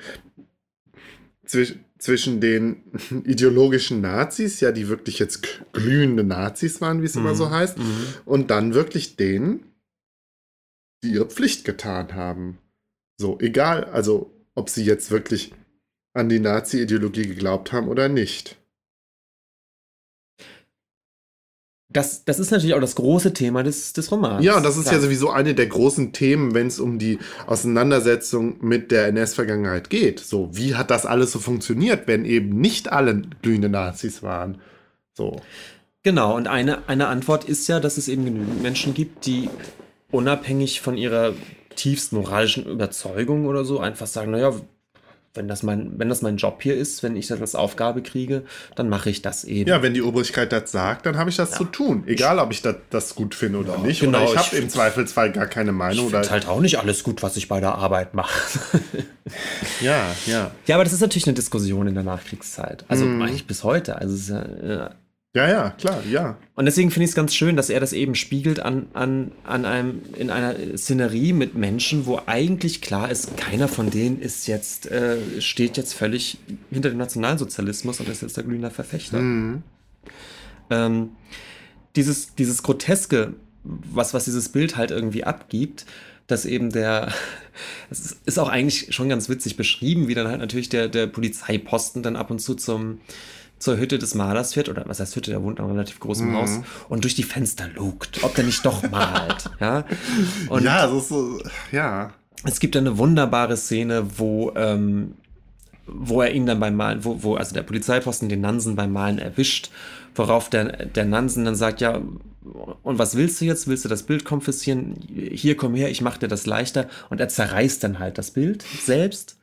zwischen, 1.45 1.83
zwischen 1.97 2.39
den 2.41 2.83
ideologischen 3.25 4.01
Nazis, 4.01 4.59
ja, 4.59 4.71
die 4.71 4.87
wirklich 4.89 5.17
jetzt 5.19 5.41
glühende 5.73 6.23
Nazis 6.23 6.81
waren, 6.81 7.01
wie 7.01 7.05
es 7.05 7.15
immer 7.15 7.31
Mhm. 7.33 7.37
so 7.37 7.49
heißt, 7.49 7.77
Mhm. 7.77 7.83
und 8.25 8.51
dann 8.51 8.73
wirklich 8.73 9.15
denen, 9.15 9.63
die 11.03 11.13
ihre 11.13 11.27
Pflicht 11.27 11.65
getan 11.65 12.15
haben. 12.15 12.57
So, 13.17 13.39
egal, 13.39 13.85
also 13.85 14.31
ob 14.55 14.69
sie 14.69 14.83
jetzt 14.83 15.11
wirklich 15.11 15.53
an 16.13 16.29
die 16.29 16.39
Nazi-Ideologie 16.39 17.27
geglaubt 17.27 17.71
haben 17.71 17.87
oder 17.87 18.09
nicht. 18.09 18.59
das, 21.91 22.23
das 22.23 22.39
ist 22.39 22.51
natürlich 22.51 22.75
auch 22.75 22.81
das 22.81 22.95
große 22.95 23.33
Thema 23.33 23.63
des, 23.63 23.93
des 23.93 24.11
Romans. 24.11 24.45
Ja, 24.45 24.57
und 24.57 24.63
das 24.63 24.77
ist 24.77 24.83
Klar. 24.83 24.95
ja 24.95 25.01
sowieso 25.01 25.31
eine 25.31 25.55
der 25.55 25.65
großen 25.65 26.13
Themen, 26.13 26.53
wenn 26.53 26.67
es 26.67 26.79
um 26.79 26.99
die 26.99 27.17
Auseinandersetzung 27.47 28.57
mit 28.61 28.91
der 28.91 29.07
NS-Vergangenheit 29.07 29.89
geht. 29.89 30.19
So, 30.19 30.49
wie 30.53 30.75
hat 30.75 30.91
das 30.91 31.07
alles 31.07 31.31
so 31.31 31.39
funktioniert, 31.39 32.07
wenn 32.07 32.25
eben 32.25 32.61
nicht 32.61 32.91
alle 32.91 33.23
glühende 33.41 33.69
Nazis 33.69 34.21
waren? 34.21 34.61
So. 35.13 35.41
Genau, 36.03 36.35
und 36.35 36.47
eine, 36.47 36.87
eine 36.87 37.07
Antwort 37.07 37.45
ist 37.45 37.67
ja, 37.67 37.79
dass 37.79 37.97
es 37.97 38.07
eben 38.07 38.23
genügend 38.23 38.61
Menschen 38.61 38.93
gibt, 38.93 39.25
die 39.25 39.49
unabhängig 40.11 40.81
von 40.81 40.97
ihrer 40.97 41.33
tiefst 41.75 42.13
moralischen 42.13 42.65
Überzeugung 42.65 43.45
oder 43.45 43.63
so 43.63 43.79
einfach 43.79 44.07
sagen, 44.07 44.31
naja, 44.31 44.53
wenn 45.35 45.47
das 45.47 45.61
mein, 45.61 45.93
wenn 45.97 46.09
das 46.09 46.23
mein 46.23 46.37
Job 46.37 46.59
hier 46.61 46.75
ist, 46.75 47.03
wenn 47.03 47.15
ich 47.15 47.27
das 47.27 47.39
als 47.39 47.53
Aufgabe 47.53 48.01
kriege, 48.01 48.43
dann 48.75 48.89
mache 48.89 49.11
ich 49.11 49.21
das 49.21 49.43
eben. 49.43 49.69
Ja, 49.69 49.83
wenn 49.83 49.93
die 49.93 50.01
Obrigkeit 50.01 50.51
das 50.51 50.71
sagt, 50.71 51.05
dann 51.05 51.17
habe 51.17 51.29
ich 51.29 51.35
das 51.35 51.51
zu 51.51 51.65
tun. 51.65 52.03
Egal, 52.07 52.39
ob 52.39 52.51
ich 52.51 52.63
das, 52.63 52.75
das 52.89 53.13
gut 53.13 53.35
finde 53.35 53.59
oder 53.59 53.77
nicht. 53.77 54.01
genau, 54.01 54.23
oder 54.23 54.25
ich 54.27 54.31
ich 54.33 54.37
habe 54.47 54.55
im 54.57 54.69
Zweifelsfall 54.69 55.31
gar 55.31 55.45
keine 55.45 55.69
ich 55.69 55.77
Meinung. 55.77 56.05
finde 56.09 56.17
Oder, 56.21 56.29
halt 56.31 56.47
auch 56.47 56.59
nicht 56.59 56.79
alles 56.79 57.03
gut, 57.03 57.21
was 57.21 57.37
ich 57.37 57.47
bei 57.47 57.59
der 57.59 57.75
Arbeit 57.75 58.15
mache. 58.15 58.79
ja, 59.81 60.03
ja. 60.25 60.51
ja, 60.65 60.75
aber 60.75 60.83
das 60.83 60.93
ist 60.93 61.01
natürlich 61.01 61.27
eine 61.27 61.35
Diskussion 61.35 61.87
in 61.87 61.93
der 61.93 62.03
Nachkriegszeit. 62.03 62.83
Also 62.87 63.05
Mhm. 63.05 63.21
eigentlich 63.21 63.45
bis 63.47 63.63
heute. 63.63 63.97
Also 63.97 64.15
es 64.15 64.21
ist 64.21 64.29
ja, 64.67 64.89
ja, 65.35 65.47
Ja, 65.47 65.69
klar, 65.71 66.03
ja. 66.09 66.37
Und 66.55 66.65
deswegen 66.65 66.89
finde 66.89 67.05
ich 67.05 67.11
es 67.11 67.15
ganz 67.15 67.35
schön, 67.35 67.55
dass 67.55 67.69
er 67.69 67.79
das 67.79 67.93
eben 67.93 68.15
spiegelt 68.15 68.59
an, 68.59 68.87
an, 68.93 69.31
an 69.43 69.65
einem, 69.65 70.01
in 70.15 70.31
einer 70.31 70.55
Szenerie 70.75 71.33
mit 71.33 71.53
Menschen, 71.53 72.07
wo 72.07 72.19
eigentlich 72.25 72.81
klar 72.81 73.11
ist, 73.11 73.37
keiner 73.37 73.67
von 73.67 73.91
denen 73.91 74.19
ist 74.19 74.47
jetzt, 74.47 74.87
äh, 74.87 75.17
steht 75.39 75.77
jetzt 75.77 75.93
völlig 75.93 76.39
hinter 76.71 76.89
dem 76.89 76.97
Nationalsozialismus 76.97 77.99
und 77.99 78.09
ist 78.09 78.23
jetzt 78.23 78.37
der 78.37 78.43
glühender 78.43 78.71
Verfechter. 78.71 79.19
Mhm. 79.19 79.61
Ähm, 80.71 81.11
dieses, 81.95 82.33
dieses 82.35 82.63
Groteske, 82.63 83.33
was, 83.63 84.15
was 84.15 84.25
dieses 84.25 84.49
Bild 84.49 84.77
halt 84.77 84.89
irgendwie 84.89 85.25
abgibt, 85.25 85.85
dass 86.25 86.45
eben 86.45 86.71
der, 86.71 87.13
es 87.91 87.99
ist, 87.99 88.17
ist 88.25 88.39
auch 88.39 88.49
eigentlich 88.49 88.95
schon 88.95 89.09
ganz 89.09 89.29
witzig 89.29 89.57
beschrieben, 89.57 90.07
wie 90.07 90.15
dann 90.15 90.27
halt 90.27 90.39
natürlich 90.39 90.69
der, 90.69 90.87
der 90.87 91.05
Polizeiposten 91.05 92.01
dann 92.01 92.15
ab 92.15 92.31
und 92.31 92.39
zu 92.39 92.55
zum, 92.55 93.01
zur 93.59 93.77
Hütte 93.77 93.99
des 93.99 94.15
Malers 94.15 94.53
fährt, 94.53 94.69
oder 94.69 94.83
was 94.87 94.99
heißt 94.99 95.15
Hütte, 95.15 95.31
der 95.31 95.43
wohnt 95.43 95.59
in 95.59 95.65
einem 95.65 95.73
relativ 95.73 95.99
großen 95.99 96.29
Mhm. 96.29 96.35
Haus, 96.35 96.59
und 96.87 97.03
durch 97.03 97.15
die 97.15 97.23
Fenster 97.23 97.67
lugt, 97.67 98.23
ob 98.23 98.33
der 98.35 98.45
nicht 98.45 98.65
doch 98.65 98.89
malt, 98.89 99.49
ja. 99.59 99.85
Und 100.49 100.63
ja, 100.63 100.87
das 100.87 101.03
ist 101.03 101.09
so, 101.09 101.39
ja. 101.71 102.11
es 102.45 102.59
gibt 102.59 102.75
eine 102.77 102.97
wunderbare 102.97 103.57
Szene, 103.57 104.05
wo, 104.17 104.53
ähm, 104.55 105.15
wo 105.85 106.21
er 106.21 106.31
ihn 106.31 106.45
dann 106.45 106.59
beim 106.59 106.75
Malen, 106.75 107.03
wo, 107.03 107.21
wo 107.21 107.35
also 107.35 107.53
der 107.53 107.63
Polizeiposten 107.63 108.29
den 108.29 108.41
Nansen 108.41 108.75
beim 108.75 108.93
Malen 108.93 109.19
erwischt, 109.19 109.69
worauf 110.15 110.49
der, 110.49 110.85
der 110.85 111.05
Nansen 111.05 111.45
dann 111.45 111.55
sagt, 111.55 111.81
ja, 111.81 112.01
und 112.83 112.97
was 112.97 113.15
willst 113.15 113.41
du 113.41 113.45
jetzt? 113.45 113.67
Willst 113.67 113.85
du 113.85 113.89
das 113.89 114.03
Bild 114.03 114.25
konfiszieren? 114.25 114.95
Hier, 115.31 115.55
komm 115.55 115.75
her, 115.75 115.91
ich 115.91 116.01
mach 116.01 116.17
dir 116.17 116.27
das 116.27 116.45
leichter. 116.45 116.87
Und 117.09 117.19
er 117.19 117.29
zerreißt 117.29 117.83
dann 117.83 117.99
halt 117.99 118.17
das 118.17 118.31
Bild 118.31 118.63
selbst. 118.81 119.37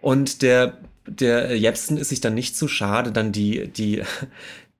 Und 0.00 0.42
der, 0.42 0.78
der 1.06 1.56
Jepsen 1.58 1.96
ist 1.96 2.08
sich 2.08 2.20
dann 2.20 2.34
nicht 2.34 2.56
zu 2.56 2.68
schade, 2.68 3.12
dann 3.12 3.30
die, 3.32 3.68
die, 3.68 4.02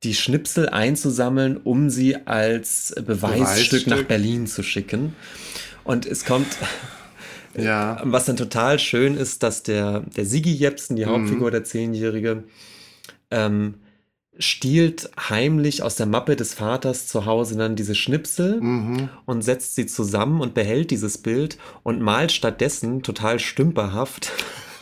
die 0.02 0.14
Schnipsel 0.14 0.68
einzusammeln, 0.68 1.56
um 1.56 1.90
sie 1.90 2.16
als 2.26 2.94
Beweisstück, 2.96 3.06
Beweisstück. 3.06 3.86
nach 3.86 4.02
Berlin 4.05 4.46
zu 4.46 4.62
schicken. 4.62 5.14
Und 5.84 6.06
es 6.06 6.24
kommt, 6.24 6.46
Ja. 7.56 8.01
was 8.05 8.24
dann 8.24 8.36
total 8.36 8.78
schön 8.78 9.16
ist, 9.16 9.42
dass 9.42 9.62
der, 9.62 10.01
der 10.16 10.24
Sigi 10.26 10.52
Jepsen, 10.52 10.96
die 10.96 11.06
Hauptfigur, 11.06 11.51
der 11.51 11.64
Zehnjährige, 11.64 12.44
ähm, 13.30 13.74
stiehlt 14.36 15.10
heimlich 15.30 15.82
aus 15.84 15.94
der 15.94 16.06
Mappe 16.06 16.34
des 16.34 16.55
Vaters 16.55 17.06
zu 17.06 17.24
Hause 17.24 17.56
dann 17.56 17.76
diese 17.76 17.94
Schnipsel 17.94 18.60
Mhm. 18.60 19.09
und 19.26 19.42
setzt 19.42 19.76
sie 19.76 19.86
zusammen 19.86 20.40
und 20.40 20.55
behält 20.55 20.90
dieses 20.90 21.18
Bild 21.18 21.56
und 21.84 22.01
malt 22.01 22.32
stattdessen 22.32 23.02
total 23.05 23.38
stümperhaft 23.38 24.32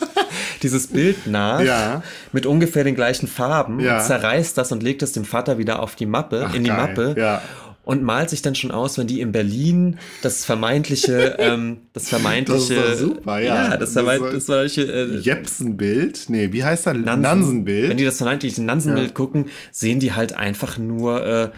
dieses 0.62 0.86
Bild 0.88 1.26
nach 1.26 1.60
Ja. 1.60 2.02
mit 2.32 2.46
ungefähr 2.46 2.84
den 2.84 2.94
gleichen 2.94 3.26
Farben, 3.28 3.80
Ja. 3.80 3.98
zerreißt 4.00 4.56
das 4.58 4.72
und 4.72 4.82
legt 4.82 5.02
es 5.02 5.12
dem 5.12 5.24
Vater 5.24 5.58
wieder 5.58 5.80
auf 5.80 5.94
die 5.96 6.06
Mappe, 6.06 6.46
Ach, 6.48 6.54
in 6.54 6.64
die 6.64 6.70
geil. 6.70 6.76
Mappe 6.78 7.14
Ja. 7.18 7.42
und 7.84 8.02
malt 8.02 8.30
sich 8.30 8.42
dann 8.42 8.54
schon 8.54 8.70
aus, 8.70 8.96
wenn 8.98 9.06
die 9.08 9.20
in 9.20 9.32
Berlin 9.32 9.98
das 10.22 10.44
vermeintliche, 10.44 11.36
ähm, 11.38 11.78
das 11.92 12.08
vermeintliche, 12.08 12.74
Das 12.76 12.98
super, 13.00 13.40
ja. 13.40 13.68
das, 13.70 13.78
Das 13.80 13.92
vermeint, 13.94 14.22
ist- 14.26 14.34
das 14.34 14.44
vermeintliche 14.46 14.82
äh, 14.92 15.16
Jepsenbild? 15.18 16.24
Nee, 16.28 16.52
wie 16.52 16.64
heißt 16.64 16.86
das? 16.86 16.94
Nansen. 16.96 17.20
Nansenbild. 17.22 17.90
Wenn 17.90 17.96
die 17.96 18.04
das 18.04 18.16
vermeintliche 18.18 18.62
Nansenbild 18.62 19.08
Ja. 19.08 19.14
gucken, 19.14 19.46
sehen 19.70 20.00
die 20.00 20.12
halt 20.12 20.34
einfach 20.36 20.78
nur 20.78 21.24
äh, 21.26 21.48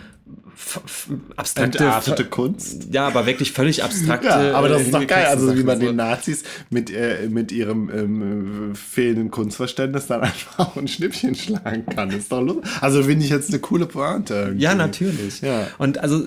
abstrakte, 1.37 1.79
Entartete 1.79 2.25
Kunst. 2.25 2.89
ja, 2.93 3.07
aber 3.07 3.27
wirklich 3.27 3.53
völlig 3.53 3.83
abstrakte. 3.83 4.29
Ja, 4.29 4.53
aber 4.55 4.69
das 4.69 4.83
ist 4.83 4.95
doch 4.95 5.07
geil. 5.07 5.27
Also 5.27 5.57
wie 5.57 5.63
man 5.63 5.79
Sachen 5.79 5.89
den 5.89 5.97
Nazis 5.97 6.45
mit, 6.71 6.91
äh, 6.91 7.29
mit 7.29 7.53
ihrem 7.53 7.91
ähm, 7.91 8.73
äh, 8.73 8.75
fehlenden 8.75 9.31
Kunstverständnis 9.31 10.07
dann 10.07 10.21
einfach 10.23 10.59
auch 10.59 10.77
ein 10.77 10.89
Schnippchen 10.89 11.35
schlagen 11.35 11.85
kann. 11.87 12.11
Ist 12.11 12.33
doch 12.33 12.41
lustig. 12.41 12.65
Also 12.81 13.03
finde 13.03 13.25
ich 13.25 13.31
jetzt 13.31 13.51
eine 13.51 13.59
coole 13.59 13.87
Pointe. 13.87 14.35
irgendwie. 14.35 14.63
Ja, 14.63 14.75
natürlich. 14.75 15.41
Ja. 15.41 15.67
Und 15.79 15.99
also, 15.99 16.25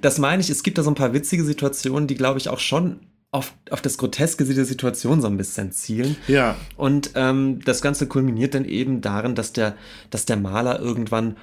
das 0.00 0.18
meine 0.18 0.40
ich, 0.40 0.50
es 0.50 0.62
gibt 0.62 0.78
da 0.78 0.82
so 0.82 0.90
ein 0.90 0.94
paar 0.96 1.12
witzige 1.12 1.44
Situationen, 1.44 2.06
die, 2.06 2.14
glaube 2.14 2.38
ich, 2.38 2.48
auch 2.48 2.60
schon 2.60 3.00
auf, 3.30 3.52
auf 3.70 3.82
das 3.82 3.98
Groteske 3.98 4.44
dieser 4.44 4.64
Situation 4.64 5.20
so 5.20 5.26
ein 5.26 5.36
bisschen 5.36 5.72
zielen. 5.72 6.16
Ja. 6.28 6.56
Und 6.76 7.10
ähm, 7.14 7.60
das 7.64 7.82
Ganze 7.82 8.06
kulminiert 8.06 8.54
dann 8.54 8.64
eben 8.64 9.00
darin, 9.00 9.34
dass 9.34 9.52
der, 9.52 9.74
dass 10.10 10.24
der 10.24 10.38
Maler 10.38 10.80
irgendwann 10.80 11.36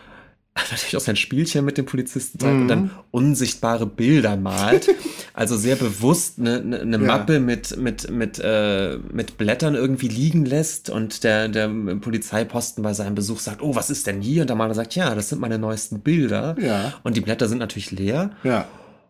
natürlich 0.72 0.96
auch 0.96 1.02
sein 1.02 1.16
Spielchen 1.18 1.66
mit 1.66 1.78
dem 1.78 1.86
Polizisten 1.86 2.40
zeigt 2.40 2.56
und 2.56 2.68
dann 2.68 2.92
unsichtbare 3.12 3.86
Bilder 3.86 4.38
malt. 4.38 4.90
also 5.34 5.58
sehr 5.58 5.76
bewusst 5.76 6.40
eine, 6.40 6.60
eine, 6.62 6.80
eine 6.80 6.98
Ja. 6.98 7.04
Mappe 7.04 7.40
mit, 7.40 7.78
mit, 7.78 8.10
mit, 8.10 8.40
äh, 8.42 8.98
mit 9.12 9.38
Blättern 9.38 9.76
irgendwie 9.76 10.08
liegen 10.08 10.46
lässt 10.46 10.90
und 10.90 11.24
der, 11.24 11.50
der 11.50 11.68
Polizeiposten 11.68 12.84
bei 12.84 12.94
seinem 12.94 13.16
Besuch 13.16 13.40
sagt, 13.40 13.62
oh, 13.62 13.76
was 13.76 13.90
ist 13.90 14.08
denn 14.08 14.22
hier? 14.22 14.42
Und 14.42 14.48
der 14.50 14.56
Maler 14.56 14.74
sagt, 14.74 14.96
ja, 14.96 15.14
das 15.14 15.30
sind 15.30 15.42
meine 15.42 15.60
neuesten 15.60 16.00
Bilder. 16.00 16.56
Ja. 16.60 16.94
Und 17.04 17.18
die 17.18 17.22
Blätter 17.22 17.48
sind 17.48 17.58
natürlich 17.58 17.92
leer. 17.92 18.32
Ja. 18.44 18.66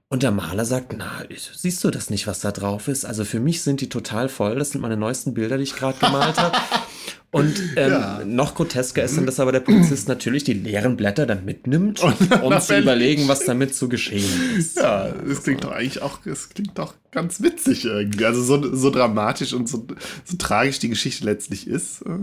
Und 0.08 0.22
der 0.24 0.32
Maler 0.32 0.66
sagt, 0.66 0.94
na, 0.98 1.24
siehst 1.56 1.84
du 1.84 1.90
das 1.90 2.10
nicht, 2.12 2.28
was 2.28 2.40
da 2.40 2.52
drauf 2.52 2.88
ist? 2.88 3.06
Also 3.06 3.26
für 3.26 3.40
mich 3.40 3.64
sind 3.64 3.82
die 3.82 3.90
total 3.90 4.30
voll. 4.30 4.56
Das 4.56 4.70
sind 4.72 4.82
meine 4.82 4.98
neuesten 4.98 5.34
Bilder, 5.34 5.58
die 5.58 5.64
ich 5.64 5.76
gerade 5.76 5.98
gemalt 6.00 6.38
habe. 6.38 6.56
Und 7.32 7.60
ähm, 7.76 7.92
Ja. 7.92 8.22
noch 8.24 8.56
grotesker 8.56 9.04
ist 9.04 9.18
dann, 9.18 9.26
dass 9.26 9.42
aber 9.42 9.52
der 9.52 9.60
Polizist 9.60 10.08
natürlich 10.08 10.46
die 10.46 10.54
leeren 10.54 10.96
Blätter 10.96 11.26
dann 11.26 11.44
mitnimmt, 11.44 12.02
um 12.44 12.60
zu 12.62 12.78
überlegen, 12.78 13.28
was 13.28 13.40
damit 13.44 13.76
zu 13.76 13.90
geschehen 13.90 14.30
ist. 14.58 14.78
Ja, 14.78 15.08
es 15.08 15.44
klingt 15.44 15.66
doch 15.66 15.72
eigentlich 15.72 16.02
auch, 16.02 16.26
es 16.26 16.48
klingt 16.50 16.78
doch 16.78 16.94
ganz 17.12 17.42
witzig 17.42 17.84
irgendwie. 17.84 18.24
Also 18.26 18.42
so, 18.42 18.74
so 18.74 18.90
dramatisch 18.90 19.52
und 19.54 19.68
so, 19.68 19.86
so 20.24 20.38
tragisch 20.38 20.80
die 20.80 20.88
Geschichte 20.90 21.26
letztlich 21.26 21.68
ist. 21.68 22.04
äh, 22.04 22.20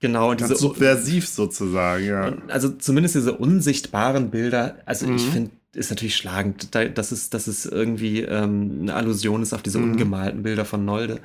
Genau, 0.00 0.30
und 0.32 0.40
diese, 0.40 0.56
subversiv 0.56 1.28
sozusagen, 1.28 2.04
ja. 2.04 2.32
also 2.48 2.70
zumindest 2.70 3.14
diese 3.14 3.34
unsichtbaren 3.38 4.30
Bilder, 4.32 4.78
also 4.86 5.06
ich 5.06 5.26
Mhm. 5.28 5.30
finde, 5.32 5.50
ist 5.74 5.90
natürlich 5.90 6.16
schlagend, 6.16 6.74
da- 6.74 6.84
dass 6.86 7.12
es, 7.12 7.30
dass 7.30 7.46
es 7.46 7.64
irgendwie 7.66 8.20
ähm, 8.20 8.78
eine 8.82 8.94
Allusion 8.94 9.42
ist 9.42 9.52
auf 9.52 9.62
diese 9.62 9.78
Mhm. 9.78 9.92
ungemalten 9.92 10.42
Bilder 10.42 10.64
von 10.64 10.84
Nolde. 10.84 11.20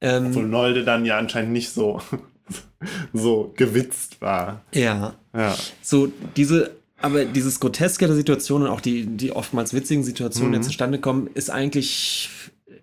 Ähm, 0.00 0.26
Obwohl 0.28 0.46
Nolde 0.46 0.84
dann 0.84 1.04
ja 1.04 1.18
anscheinend 1.18 1.52
nicht 1.52 1.70
so, 1.70 2.00
so 3.12 3.52
gewitzt 3.56 4.20
war. 4.20 4.62
ja, 4.72 5.14
Ja. 5.34 5.56
so 5.82 6.12
diese, 6.36 6.72
aber 7.00 7.24
dieses 7.24 7.60
Groteske 7.60 8.06
der 8.06 8.16
Situation 8.16 8.62
und 8.62 8.68
auch 8.68 8.80
die, 8.80 9.06
die 9.06 9.32
oftmals 9.32 9.74
witzigen 9.74 10.04
Situationen, 10.04 10.52
die 10.52 10.58
Mhm. 10.58 10.62
zustande 10.62 10.98
kommen, 10.98 11.28
ist 11.34 11.50
eigentlich 11.50 12.30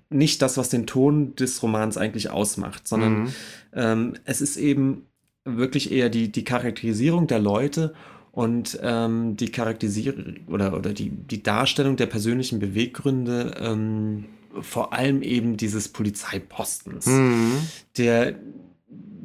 nicht 0.10 0.41
das, 0.41 0.57
was 0.57 0.69
den 0.69 0.86
Ton 0.88 1.36
des 1.36 1.64
Romans 1.64 1.98
eigentlich 1.98 2.30
ausmacht, 2.30 2.88
sondern 2.88 3.23
Mhm. 3.23 3.34
ähm, 3.73 4.14
es 4.26 4.41
ist 4.41 4.57
eben 4.57 5.06
wirklich 5.45 5.91
eher 5.91 6.10
die, 6.10 6.32
die 6.32 6.44
Charakterisierung 6.44 7.28
der 7.28 7.40
Leute 7.40 7.94
und 8.32 8.80
ähm, 8.82 9.36
die 9.36 9.49
Charakterisierung 9.49 10.38
oder, 10.48 10.76
oder 10.78 10.94
die, 10.94 11.10
die 11.10 11.44
Darstellung 11.44 11.98
der 11.98 12.06
persönlichen 12.06 12.60
Beweggründe, 12.60 13.56
ähm, 13.60 14.26
vor 14.62 14.94
allem 14.94 15.22
eben 15.22 15.58
dieses 15.58 15.88
Polizeipostens 15.90 17.06
Mhm. 17.06 17.53
der 17.98 18.36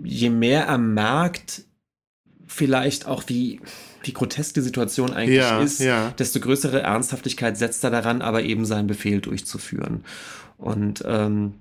je 0.05 0.31
mehr 0.31 0.67
er 0.67 0.79
merkt, 0.79 1.63
vielleicht 2.47 3.07
auch 3.07 3.25
wie, 3.27 3.61
wie 4.05 4.13
grotesk 4.13 4.55
die 4.55 4.61
Situation 4.61 5.13
eigentlich 5.13 5.39
Ja, 5.39 5.61
ist, 5.61 5.81
ja. 5.81 6.11
desto 6.19 6.39
größere 6.41 6.81
Ernsthaftigkeit 6.83 7.57
setzt 7.59 7.83
er 7.85 7.91
daran, 7.91 8.23
aber 8.23 8.43
eben 8.43 8.65
seinen 8.65 8.87
Befehl 8.87 9.21
durchzuführen. 9.21 10.05
Und 10.59 11.03
ähm, 11.07 11.55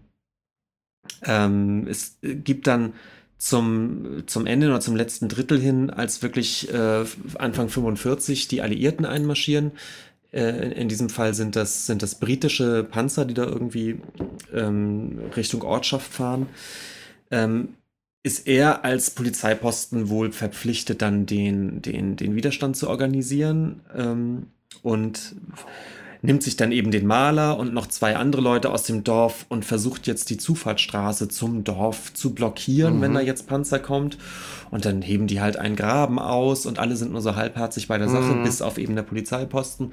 ähm, 1.23 1.87
es 1.87 2.17
gibt 2.21 2.67
dann 2.67 2.93
zum, 3.37 4.23
zum 4.27 4.45
Ende 4.45 4.67
oder 4.67 4.79
zum 4.79 4.95
letzten 4.95 5.27
Drittel 5.27 5.59
hin, 5.59 5.89
als 5.89 6.21
wirklich 6.21 6.71
äh, 6.73 7.05
Anfang 7.37 7.69
45 7.69 8.47
die 8.47 8.61
Alliierten 8.61 9.05
einmarschieren. 9.05 9.71
Äh, 10.31 10.65
in, 10.65 10.71
in 10.71 10.89
diesem 10.89 11.09
Fall 11.09 11.33
sind 11.33 11.55
das, 11.55 11.85
sind 11.85 12.01
das 12.01 12.15
britische 12.15 12.83
Panzer, 12.83 13.25
die 13.25 13.33
da 13.33 13.45
irgendwie 13.45 13.99
ähm, 14.53 15.19
Richtung 15.35 15.63
Ortschaft 15.63 16.13
fahren. 16.13 16.47
Ähm, 17.31 17.69
ist 18.23 18.47
er 18.47 18.83
als 18.83 19.11
Polizeiposten 19.11 20.09
wohl 20.09 20.31
verpflichtet, 20.31 21.03
dann 21.03 21.27
den, 21.27 21.83
den, 21.83 22.15
den 22.15 22.35
Widerstand 22.35 22.75
zu 22.75 22.89
organisieren 22.89 23.81
ähm, 23.95 24.47
und 24.81 25.35
nimmt 26.25 26.43
sich 26.43 26.57
dann 26.57 26.71
eben 26.71 26.91
den 26.91 27.05
Maler 27.07 27.57
und 27.57 27.73
noch 27.73 27.87
zwei 27.87 28.15
andere 28.15 28.41
Leute 28.41 28.71
aus 28.71 28.83
dem 28.83 29.03
Dorf 29.03 29.45
und 29.49 29.63
versucht 29.65 30.07
jetzt 30.07 30.29
die 30.29 30.37
Zufahrtsstraße 30.37 31.27
zum 31.29 31.63
Dorf 31.63 32.13
zu 32.13 32.33
blockieren, 32.33 32.97
Mhm. 32.97 33.01
wenn 33.01 33.13
da 33.13 33.21
jetzt 33.21 33.47
Panzer 33.47 33.79
kommt. 33.79 34.17
Und 34.71 34.85
dann 34.85 35.01
heben 35.01 35.27
die 35.27 35.41
halt 35.41 35.57
einen 35.57 35.75
Graben 35.75 36.19
aus 36.19 36.65
und 36.65 36.79
alle 36.79 36.95
sind 36.97 37.11
nur 37.11 37.21
so 37.21 37.35
halbherzig 37.35 37.87
bei 37.87 37.97
der 37.97 38.09
Sache, 38.09 38.33
Mhm. 38.35 38.43
bis 38.43 38.61
auf 38.61 38.77
eben 38.77 38.95
der 38.95 39.03
Polizeiposten. 39.03 39.91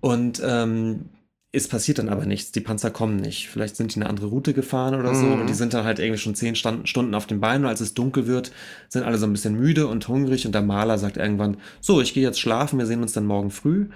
Und 0.00 0.42
ähm, 0.44 1.06
es 1.52 1.68
passiert 1.68 1.98
dann 1.98 2.08
aber 2.08 2.26
nichts. 2.26 2.50
Die 2.50 2.60
Panzer 2.60 2.90
kommen 2.90 3.16
nicht. 3.16 3.48
Vielleicht 3.48 3.76
sind 3.76 3.94
die 3.94 4.00
eine 4.00 4.10
andere 4.10 4.26
Route 4.26 4.54
gefahren 4.54 4.96
oder 4.96 5.14
so 5.14 5.24
Mhm. 5.26 5.40
und 5.42 5.46
die 5.48 5.54
sind 5.54 5.72
dann 5.72 5.84
halt 5.84 6.00
irgendwie 6.00 6.18
schon 6.18 6.34
zehn 6.34 6.56
Stunden 6.56 7.14
auf 7.14 7.26
den 7.26 7.40
Beinen. 7.40 7.64
Und 7.64 7.70
als 7.70 7.80
es 7.80 7.94
dunkel 7.94 8.26
wird, 8.26 8.50
sind 8.88 9.04
alle 9.04 9.18
so 9.18 9.26
ein 9.26 9.32
bisschen 9.32 9.54
müde 9.54 9.86
und 9.86 10.08
hungrig 10.08 10.46
und 10.46 10.52
der 10.54 10.62
Maler 10.62 10.98
sagt 10.98 11.16
irgendwann, 11.16 11.56
so, 11.80 12.00
ich 12.00 12.12
gehe 12.12 12.24
jetzt 12.24 12.40
schlafen, 12.40 12.78
wir 12.78 12.86
sehen 12.86 13.02
uns 13.02 13.12
dann 13.12 13.24
morgen 13.26 13.50
früh. 13.52 13.86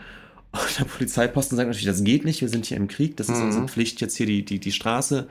Und 0.53 0.61
der 0.79 0.85
Polizeiposten 0.85 1.57
sagt 1.57 1.69
natürlich, 1.69 1.87
das 1.87 2.05
geht 2.05 2.25
nicht, 2.25 2.41
wir 2.41 2.49
sind 2.49 2.67
hier 2.67 2.77
im 2.77 2.89
Krieg, 2.89 3.17
das 3.17 3.29
ist 3.29 3.39
Mhm. 3.39 3.45
unsere 3.47 3.69
Pflicht, 3.69 4.01
jetzt 4.01 4.17
hier 4.17 4.27
die, 4.27 4.45
die, 4.45 4.59
die 4.61 4.73
Straße, 4.73 5.29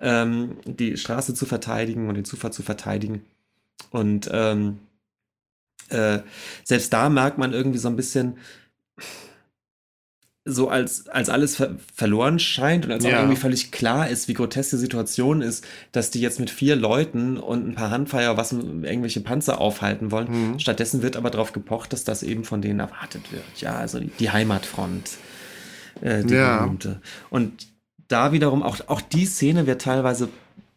ähm, 0.00 0.56
die 0.64 0.96
Straße 0.96 1.34
zu 1.34 1.46
verteidigen 1.46 2.08
und 2.08 2.14
den 2.16 2.24
Zufahrt 2.24 2.54
zu 2.54 2.62
verteidigen. 2.62 3.22
Und 3.90 4.28
ähm, 4.32 4.78
äh, 5.88 6.20
selbst 6.64 6.92
da 6.92 7.08
merkt 7.08 7.38
man 7.38 7.52
irgendwie 7.52 7.78
so 7.78 7.88
ein 7.88 7.96
bisschen, 7.96 8.36
so 10.44 10.68
als, 10.68 11.06
als 11.08 11.28
alles 11.28 11.54
ver 11.56 11.76
verloren 11.94 12.40
scheint 12.40 12.84
und 12.84 12.90
als 12.90 13.04
auch 13.04 13.10
Ja. 13.10 13.18
irgendwie 13.20 13.36
völlig 13.40 13.70
klar 13.70 14.08
ist, 14.08 14.26
wie 14.26 14.34
grotesk 14.34 14.70
die 14.70 14.76
Situation 14.76 15.40
ist, 15.40 15.64
dass 15.92 16.10
die 16.10 16.20
jetzt 16.20 16.40
mit 16.40 16.50
vier 16.50 16.74
Leuten 16.74 17.36
und 17.36 17.68
ein 17.68 17.74
paar 17.76 17.90
Handfeuer 17.90 18.36
was 18.36 18.50
irgendwelche 18.52 19.20
Panzer 19.20 19.60
aufhalten 19.60 20.10
wollen. 20.10 20.52
Mhm. 20.54 20.58
Stattdessen 20.58 21.02
wird 21.02 21.16
aber 21.16 21.30
darauf 21.30 21.52
gepocht, 21.52 21.92
dass 21.92 22.02
das 22.02 22.24
eben 22.24 22.42
von 22.44 22.60
denen 22.60 22.80
erwartet 22.80 23.30
wird. 23.30 23.44
Ja, 23.58 23.74
also 23.76 24.00
die, 24.00 24.08
die 24.18 24.30
Heimatfront, 24.30 25.10
äh, 26.00 26.24
die 26.24 26.34
Ja. 26.34 26.58
berühmte. 26.62 27.00
Und 27.30 27.68
da 28.08 28.32
wiederum, 28.32 28.64
auch, 28.64 28.78
auch 28.88 29.00
die 29.00 29.26
Szene 29.26 29.66
wird 29.68 29.82
teilweise 29.82 30.28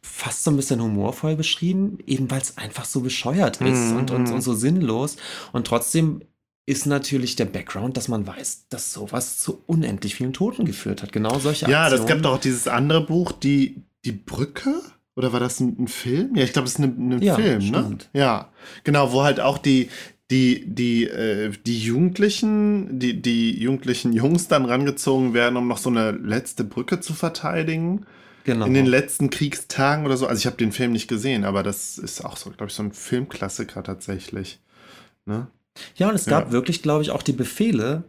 fast 0.04 0.44
so 0.44 0.52
ein 0.52 0.58
bisschen 0.58 0.80
humorvoll 0.80 1.36
beschrieben, 1.36 1.98
eben 2.06 2.30
weil 2.30 2.40
es 2.42 2.60
einfach 2.60 2.86
so 2.86 3.02
bescheuert 3.02 3.60
ist 3.62 3.90
Mhm, 3.92 3.98
und, 3.98 4.12
und, 4.12 4.28
mhm. 4.28 4.34
und 4.36 4.42
so 4.42 4.54
sinnlos. 4.54 5.18
Und 5.54 5.66
trotzdem 5.66 6.22
ist 6.66 6.86
natürlich 6.86 7.36
der 7.36 7.46
Background, 7.46 7.96
dass 7.98 8.08
man 8.08 8.26
weiß, 8.26 8.68
dass 8.70 8.92
sowas 8.92 9.38
zu 9.38 9.62
unendlich 9.68 10.16
vielen 10.16 10.34
Toten 10.34 10.66
geführt 10.66 11.04
hat. 11.04 11.12
Genau 11.12 11.38
solche 11.40 11.70
Ja, 11.70 11.90
das 11.90 12.06
gab 12.08 12.22
doch 12.22 12.34
auch 12.36 12.40
dieses 12.40 12.68
andere 12.68 13.06
Buch, 13.06 13.32
die, 13.32 13.84
die 14.04 14.12
Brücke? 14.12 14.82
Oder 15.16 15.32
war 15.32 15.40
das 15.40 15.60
ein, 15.60 15.76
ein 15.80 15.88
Film? 15.88 16.36
Ja, 16.36 16.44
ich 16.44 16.54
glaube, 16.54 16.68
es 16.68 16.74
ist 16.74 16.80
ein, 16.80 17.10
ein 17.12 17.22
Ja, 17.22 17.36
Film, 17.36 17.62
stimmt. 17.62 18.10
ne? 18.14 18.20
Ja, 18.20 18.50
genau, 18.84 19.12
wo 19.14 19.24
halt 19.24 19.40
auch 19.40 19.58
die, 19.60 19.90
die, 20.32 20.66
die, 20.66 21.06
äh, 21.06 21.52
die 21.66 21.80
Jugendlichen, 21.80 23.00
die, 23.00 23.22
die 23.22 23.60
jugendlichen 23.60 24.12
Jungs 24.12 24.48
dann 24.48 24.66
rangezogen 24.66 25.34
werden, 25.34 25.56
um 25.58 25.68
noch 25.68 25.78
so 25.78 25.90
eine 25.90 26.12
letzte 26.12 26.64
Brücke 26.64 27.00
zu 27.00 27.14
verteidigen. 27.14 28.06
Genau. 28.44 28.66
In 28.66 28.74
den 28.74 28.86
letzten 28.88 29.30
Kriegstagen 29.30 30.06
oder 30.06 30.18
so. 30.18 30.28
Also 30.28 30.40
ich 30.40 30.46
habe 30.46 30.58
den 30.58 30.72
Film 30.72 30.92
nicht 30.92 31.08
gesehen, 31.08 31.46
aber 31.46 31.64
das 31.64 31.98
ist 31.98 32.24
auch 32.26 32.38
so, 32.38 32.50
glaube 32.50 32.68
ich, 32.68 32.74
so 32.74 32.84
ein 32.84 32.92
Filmklassiker 32.92 33.84
tatsächlich. 33.84 34.60
Ne? 35.26 35.48
Ja, 35.96 36.10
und 36.10 36.16
es 36.16 36.26
gab 36.26 36.48
Ja. 36.48 36.52
wirklich, 36.52 36.82
glaube 36.82 37.04
ich, 37.04 37.12
auch 37.12 37.24
die 37.24 37.34
Befehle, 37.34 38.04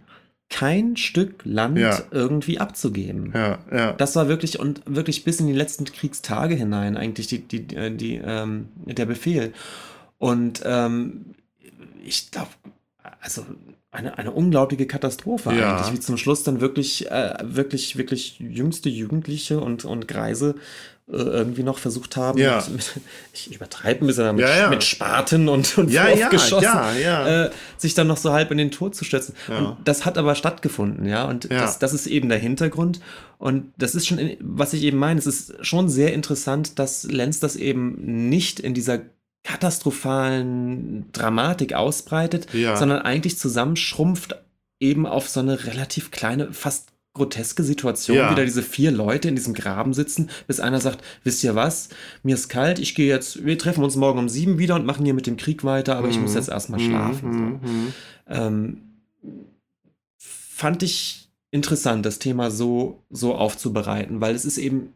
kein 0.49 0.97
Stück 0.97 1.41
Land 1.45 1.79
Ja. 1.79 2.03
irgendwie 2.13 2.61
abzugeben. 2.61 3.33
Ja, 3.35 3.59
ja. 3.73 3.93
Das 3.95 4.15
war 4.15 4.29
wirklich 4.29 4.61
und 4.61 4.83
wirklich 4.87 5.25
bis 5.25 5.41
in 5.41 5.49
die 5.49 5.53
letzten 5.53 5.85
Kriegstage 5.85 6.55
hinein 6.55 6.97
eigentlich 6.97 7.27
die, 7.27 7.41
die, 7.41 7.67
die, 7.67 7.97
die, 7.97 8.15
ähm, 8.25 8.69
der 8.85 9.07
Befehl. 9.07 9.53
Und 10.19 10.63
ähm, 10.65 11.35
ich 12.05 12.31
glaube, 12.31 12.51
also 13.21 13.45
eine, 13.91 14.19
eine 14.19 14.31
unglaubliche 14.31 14.87
Katastrophe 14.87 15.53
Ja. 15.53 15.75
eigentlich, 15.77 15.93
wie 15.93 16.01
zum 16.01 16.17
Schluss 16.17 16.45
dann 16.45 16.61
wirklich, 16.61 17.11
äh, 17.11 17.35
wirklich, 17.43 17.97
wirklich 17.97 18.39
jüngste 18.39 18.89
Jugendliche 18.89 19.59
und, 19.61 19.85
und 19.85 20.07
Greise 20.07 20.51
äh, 20.51 20.59
irgendwie 21.09 21.63
noch 21.63 21.79
versucht 21.79 22.17
haben, 22.17 22.39
Ja. 22.39 22.57
mit, 22.69 22.73
mit, 22.77 23.01
ich 23.33 23.55
übertreibe 23.55 24.05
ein 24.05 24.07
bisschen, 24.09 24.35
mit, 24.35 24.45
Ja, 24.45 24.59
ja. 24.59 24.71
mit 24.71 24.83
Spaten 24.83 25.49
und, 25.49 25.79
und 25.79 25.91
Ja. 26.99 27.45
Äh, 27.45 27.51
sich 27.77 27.95
dann 27.95 28.09
noch 28.09 28.17
so 28.17 28.33
halb 28.33 28.51
in 28.51 28.59
den 28.59 28.73
Tod 28.73 28.97
zu 28.97 29.05
stürzen. 29.05 29.35
Und 29.49 29.77
das 29.85 30.05
hat 30.05 30.19
aber 30.19 30.35
stattgefunden, 30.35 31.07
ja, 31.07 31.25
und. 31.25 31.49
Das, 31.61 31.79
das 31.79 31.93
ist 31.95 32.07
eben 32.09 32.29
der 32.29 32.39
Hintergrund. 32.39 33.01
Und 33.39 33.73
das 33.79 33.95
ist 33.95 34.07
schon, 34.09 34.19
was 34.41 34.73
ich 34.73 34.83
eben 34.83 34.99
meine, 34.99 35.19
es 35.21 35.27
ist 35.27 35.55
schon 35.65 35.89
sehr 35.89 36.13
interessant, 36.13 36.79
dass 36.79 37.05
Lenz 37.05 37.39
das 37.39 37.55
eben 37.55 38.29
nicht 38.29 38.59
in 38.59 38.75
dieser 38.75 39.01
katastrophalen 39.45 41.07
Dramatik 41.13 41.75
ausbreitet, 41.75 42.49
sondern 42.77 43.03
eigentlich 43.03 43.39
zusammenschrumpft 43.39 44.37
eben 44.81 45.07
auf 45.07 45.29
so 45.29 45.41
eine 45.41 45.65
relativ 45.67 46.11
kleine, 46.11 46.53
fast 46.53 46.89
groteske 47.17 47.63
Situation, 47.65 48.17
Ja. 48.17 48.31
wie 48.31 48.35
da 48.37 48.45
diese 48.45 48.63
vier 48.63 48.91
Leute 48.91 49.29
in 49.29 49.35
diesem 49.37 49.55
Graben 49.55 49.93
sitzen, 49.95 50.31
bis 50.47 50.61
einer 50.61 50.81
sagt, 50.81 51.03
wisst 51.25 51.43
ihr 51.43 51.55
was, 51.55 51.89
mir 52.23 52.35
ist 52.37 52.49
kalt, 52.49 52.79
ich 52.79 52.95
gehe 52.95 53.09
jetzt, 53.09 53.45
wir 53.45 53.59
treffen 53.59 53.83
uns 53.83 53.97
morgen 53.97 54.19
um 54.19 54.29
sieben 54.29 54.59
wieder 54.59 54.75
und 54.77 54.87
machen 54.87 55.05
hier 55.05 55.15
mit 55.15 55.27
dem 55.27 55.37
Krieg 55.37 55.65
weiter, 55.65 55.97
aber 55.97 56.09
ich 56.09 56.21
muss 56.21 56.35
jetzt 56.35 56.49
erstmal 56.49 56.81
schlafen. 56.81 57.33
so. 57.33 57.39
Mhm, 57.39 57.61
mhm. 57.63 57.93
Ähm, 58.29 58.79
fand 60.19 60.83
ich 60.83 61.29
interessant, 61.51 62.05
das 62.07 62.19
Thema 62.19 62.51
so, 62.51 63.03
so 63.11 63.35
aufzubereiten, 63.35 64.21
weil 64.21 64.35
es 64.35 64.45
ist 64.45 64.59
eben, 64.59 64.93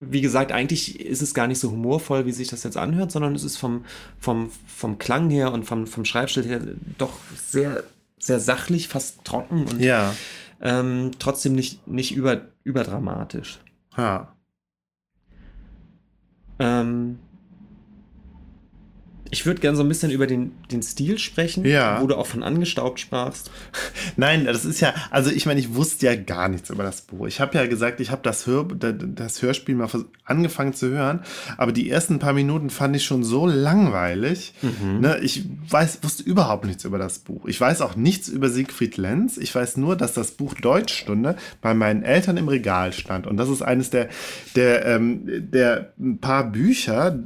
wie 0.00 0.20
gesagt, 0.20 0.52
eigentlich 0.52 0.98
ist 1.00 1.22
es 1.22 1.34
gar 1.34 1.46
nicht 1.46 1.58
so 1.60 1.70
humorvoll, 1.70 2.26
wie 2.26 2.32
sich 2.32 2.48
das 2.48 2.64
jetzt 2.64 2.76
anhört, 2.76 3.12
sondern 3.12 3.34
es 3.34 3.44
ist 3.44 3.56
vom, 3.56 3.84
vom, 4.18 4.50
vom 4.66 4.98
Klang 4.98 5.30
her 5.30 5.52
und 5.52 5.64
vom, 5.64 5.86
vom 5.86 6.04
Schreibstil 6.04 6.44
her 6.44 6.60
doch 6.98 7.12
sehr, 7.36 7.84
sehr 8.18 8.40
sachlich, 8.40 8.88
fast 8.88 9.24
trocken 9.24 9.64
und 9.66 9.80
Ja. 9.80 10.14
Ähm, 10.62 11.10
trotzdem 11.18 11.54
nicht, 11.54 11.86
nicht 11.86 12.14
über, 12.14 12.42
überdramatisch. 12.64 13.60
Ja. 13.96 14.34
Ähm, 16.58 17.18
ich 19.32 19.46
würde 19.46 19.60
gerne 19.62 19.76
so 19.78 19.82
ein 19.82 19.88
bisschen 19.88 20.10
über 20.10 20.26
den, 20.26 20.52
den 20.70 20.82
Stil 20.82 21.18
sprechen, 21.18 21.64
Ja. 21.64 22.00
wo 22.02 22.06
du 22.06 22.16
auch 22.16 22.26
von 22.26 22.42
angestaubt 22.42 23.00
sprachst. 23.00 23.50
Nein, 24.16 24.44
das 24.44 24.66
ist 24.66 24.80
ja, 24.80 24.92
also 25.10 25.30
ich 25.30 25.46
meine, 25.46 25.58
ich 25.58 25.74
wusste 25.74 26.04
ja 26.06 26.14
gar 26.14 26.48
nichts 26.50 26.68
über 26.68 26.82
das 26.84 27.00
Buch. 27.00 27.26
Ich 27.26 27.40
habe 27.40 27.56
ja 27.56 27.66
gesagt, 27.66 27.98
ich 28.00 28.10
habe 28.10 28.20
das, 28.22 28.46
Hör, 28.46 28.64
das 28.66 29.40
Hörspiel 29.40 29.74
mal 29.74 29.88
angefangen 30.26 30.74
zu 30.74 30.90
hören, 30.90 31.20
aber 31.56 31.72
die 31.72 31.88
ersten 31.90 32.18
paar 32.18 32.34
Minuten 32.34 32.68
fand 32.68 32.94
ich 32.94 33.04
schon 33.06 33.24
so 33.24 33.46
langweilig. 33.46 34.52
Ne, 35.00 35.18
ich 35.22 35.44
weiß, 35.68 36.00
wusste 36.02 36.22
überhaupt 36.24 36.66
nichts 36.66 36.84
über 36.84 36.98
das 36.98 37.18
Buch. 37.20 37.46
Ich 37.46 37.58
weiß 37.58 37.80
auch 37.80 37.96
nichts 37.96 38.28
über 38.28 38.50
Siegfried 38.50 38.98
Lenz. 38.98 39.38
Ich 39.38 39.54
weiß 39.54 39.78
nur, 39.78 39.96
dass 39.96 40.12
das 40.12 40.32
Buch 40.32 40.52
Deutschstunde 40.54 41.36
bei 41.62 41.72
meinen 41.72 42.02
Eltern 42.02 42.36
im 42.36 42.48
Regal 42.48 42.92
stand. 42.92 43.26
Und 43.26 43.38
das 43.38 43.48
ist 43.48 43.62
eines 43.62 43.88
der, 43.88 44.08
der, 44.56 44.84
ähm, 44.84 45.22
der 45.50 45.94
paar 46.20 46.44
Bücher, 46.50 47.18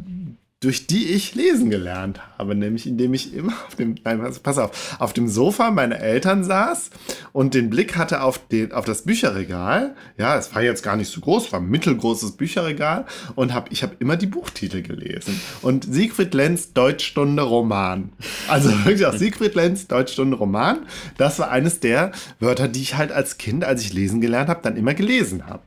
durch 0.66 0.88
die 0.88 1.06
ich 1.12 1.36
lesen 1.36 1.70
gelernt 1.70 2.20
habe, 2.38 2.56
nämlich 2.56 2.88
indem 2.88 3.14
ich 3.14 3.32
immer 3.32 3.52
auf 3.68 3.76
dem, 3.76 3.94
nein, 4.02 4.20
pass- 4.43 4.59
auf, 4.59 4.97
auf 4.98 5.12
dem 5.12 5.28
Sofa 5.28 5.70
meiner 5.70 6.01
Eltern 6.01 6.43
saß 6.43 6.90
und 7.32 7.55
den 7.55 7.70
Blick 7.70 7.97
hatte 7.97 8.20
auf, 8.20 8.44
den, 8.48 8.72
auf 8.72 8.84
das 8.84 9.02
Bücherregal. 9.02 9.94
Ja, 10.18 10.36
es 10.36 10.52
war 10.56 10.62
jetzt 10.62 10.82
gar 10.82 10.97
nicht 10.97 11.09
so 11.09 11.20
groß, 11.20 11.52
war 11.52 11.60
ein 11.60 11.68
mittelgroßes 11.68 12.32
Bücherregal 12.32 13.05
und 13.36 13.55
hab, 13.55 13.70
ich 13.70 13.84
habe 13.84 13.94
immer 14.01 14.16
die 14.16 14.26
Buchtitel 14.26 14.82
gelesen. 14.82 15.40
Und 15.62 15.84
Siegfried 15.88 16.34
Lenz, 16.34 16.72
Deutschstunde 16.72 17.44
Roman. 17.44 18.10
Also 18.48 18.70
wirklich 18.84 19.06
auch 19.06 19.14
Siegfried 19.14 19.55
Lenz, 19.55 19.86
Deutschstunde 19.86 20.36
Roman. 20.36 20.80
Das 21.16 21.38
war 21.38 21.48
eines 21.52 21.78
der 21.78 22.10
Wörter, 22.40 22.66
die 22.66 22.82
ich 22.82 22.97
halt 22.97 23.12
als 23.12 23.38
Kind, 23.38 23.64
als 23.64 23.82
ich 23.82 23.93
lesen 23.93 24.20
gelernt 24.20 24.48
habe, 24.48 24.62
dann 24.64 24.76
immer 24.76 24.94
gelesen 24.94 25.47
habe. 25.47 25.62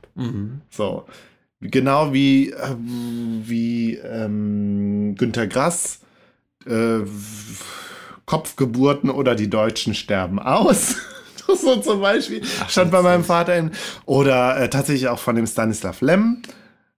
So. 0.70 1.06
Genau 1.60 2.12
wie, 2.12 2.50
äh, 2.50 2.74
wie 2.78 3.96
ähm, 3.96 5.14
Günter 5.16 5.46
Grass, 5.46 6.00
äh, 6.66 7.00
Kopfgeburten 8.24 9.10
oder 9.10 9.34
die 9.34 9.50
Deutschen 9.50 9.94
sterben 9.94 10.38
aus. 10.38 10.96
So 11.60 11.80
zum 11.80 12.00
Beispiel 12.00 12.42
stand 12.68 12.92
bei 12.92 13.02
meinem 13.02 13.24
Vater 13.24 13.56
in. 13.56 13.72
Oder 14.06 14.56
äh, 14.56 14.70
tatsächlich 14.70 15.08
auch 15.08 15.18
von 15.18 15.34
dem 15.34 15.48
Stanislav 15.48 16.00
Lem. 16.00 16.42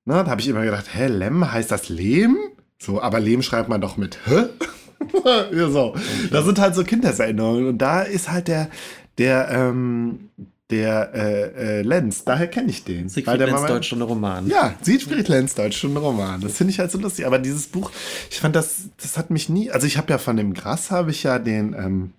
Ne, 0.04 0.12
da 0.12 0.26
habe 0.26 0.42
ich 0.42 0.48
immer 0.48 0.62
gedacht, 0.62 0.86
hä, 0.92 1.06
Lem, 1.06 1.50
heißt 1.50 1.70
das 1.70 1.88
Lehm? 1.88 2.36
So, 2.78 3.00
aber 3.00 3.18
Lehm 3.18 3.40
schreibt 3.40 3.70
man 3.70 3.80
doch 3.80 3.96
mit 3.96 4.18
Hä? 4.26 4.48
ja, 5.56 5.70
so. 5.70 5.94
Das 6.30 6.44
sind 6.44 6.58
halt 6.58 6.74
so 6.74 6.84
Kindheitserinnerungen. 6.84 7.66
Und 7.66 7.78
da 7.78 8.02
ist 8.02 8.30
halt 8.30 8.48
der, 8.48 8.68
der, 9.16 9.48
ähm, 9.50 10.28
der 10.72 11.12
äh, 11.14 11.78
äh, 11.78 11.82
Lenz, 11.82 12.24
daher 12.24 12.48
kenne 12.48 12.70
ich 12.70 12.82
den. 12.82 13.08
Siegfried 13.08 13.38
Lenz, 13.38 13.52
mein- 13.52 13.66
Deutschstunde 13.68 14.04
Roman. 14.06 14.48
ja, 14.48 14.74
Siegfried 14.82 15.28
Lenz, 15.28 15.54
Deutschstunde 15.54 16.00
Roman. 16.00 16.40
Das 16.40 16.54
finde 16.56 16.72
ich 16.72 16.80
halt 16.80 16.90
so 16.90 16.98
lustig. 16.98 17.26
Aber 17.26 17.38
dieses 17.38 17.68
Buch, 17.68 17.92
ich 18.30 18.40
fand 18.40 18.56
das, 18.56 18.88
das 19.00 19.16
hat 19.16 19.30
mich 19.30 19.48
nie, 19.48 19.70
also 19.70 19.86
ich 19.86 19.96
habe 19.98 20.10
ja 20.10 20.18
von 20.18 20.36
dem 20.36 20.54
Grass 20.54 20.90
habe 20.90 21.12
ich 21.12 21.22
ja 21.22 21.38
den, 21.38 21.74
ähm, 21.74 22.12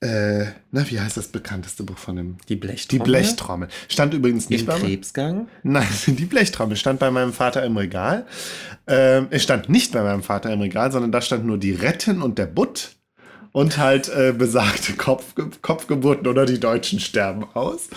äh, 0.00 0.46
na, 0.72 0.88
wie 0.90 1.00
heißt 1.00 1.16
das 1.16 1.28
bekannteste 1.28 1.82
Buch 1.82 1.96
von 1.96 2.16
dem? 2.16 2.36
Die 2.48 2.54
Die 2.54 2.56
Blechtrommel. 2.56 3.04
Blechtrommel. 3.06 3.68
Stand 3.88 4.12
übrigens 4.12 4.50
nicht 4.50 4.60
Im 4.60 4.66
bei. 4.66 4.78
Krebsgang. 4.78 5.48
Nein, 5.62 5.86
die 6.06 6.26
Blechtrommel 6.26 6.76
stand 6.76 7.00
bei 7.00 7.10
meinem 7.10 7.32
Vater 7.32 7.64
im 7.64 7.76
Regal. 7.76 8.26
Ähm, 8.86 9.28
es 9.30 9.42
stand 9.42 9.68
nicht 9.70 9.92
bei 9.92 10.02
meinem 10.02 10.22
Vater 10.22 10.52
im 10.52 10.60
Regal, 10.60 10.92
sondern 10.92 11.12
da 11.12 11.20
stand 11.22 11.46
nur 11.46 11.58
die 11.58 11.72
Retten 11.72 12.20
und 12.22 12.38
der 12.38 12.46
Butt 12.46 12.90
und 13.56 13.78
halt 13.78 14.10
äh, 14.10 14.34
besagte 14.36 14.92
Kopfge 14.92 15.48
Kopfgeburten 15.62 16.26
oder 16.26 16.44
die 16.44 16.60
Deutschen 16.60 17.00
sterben 17.00 17.44
aus. 17.54 17.88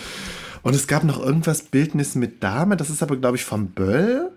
Und 0.62 0.74
es 0.74 0.86
gab 0.86 1.04
noch 1.04 1.20
irgendwas 1.20 1.64
Bildnis 1.64 2.14
mit 2.14 2.42
Dame, 2.42 2.78
das 2.78 2.88
ist 2.88 3.02
aber, 3.02 3.18
glaube 3.18 3.36
ich, 3.36 3.44
vom 3.44 3.68
Böll. 3.72 4.32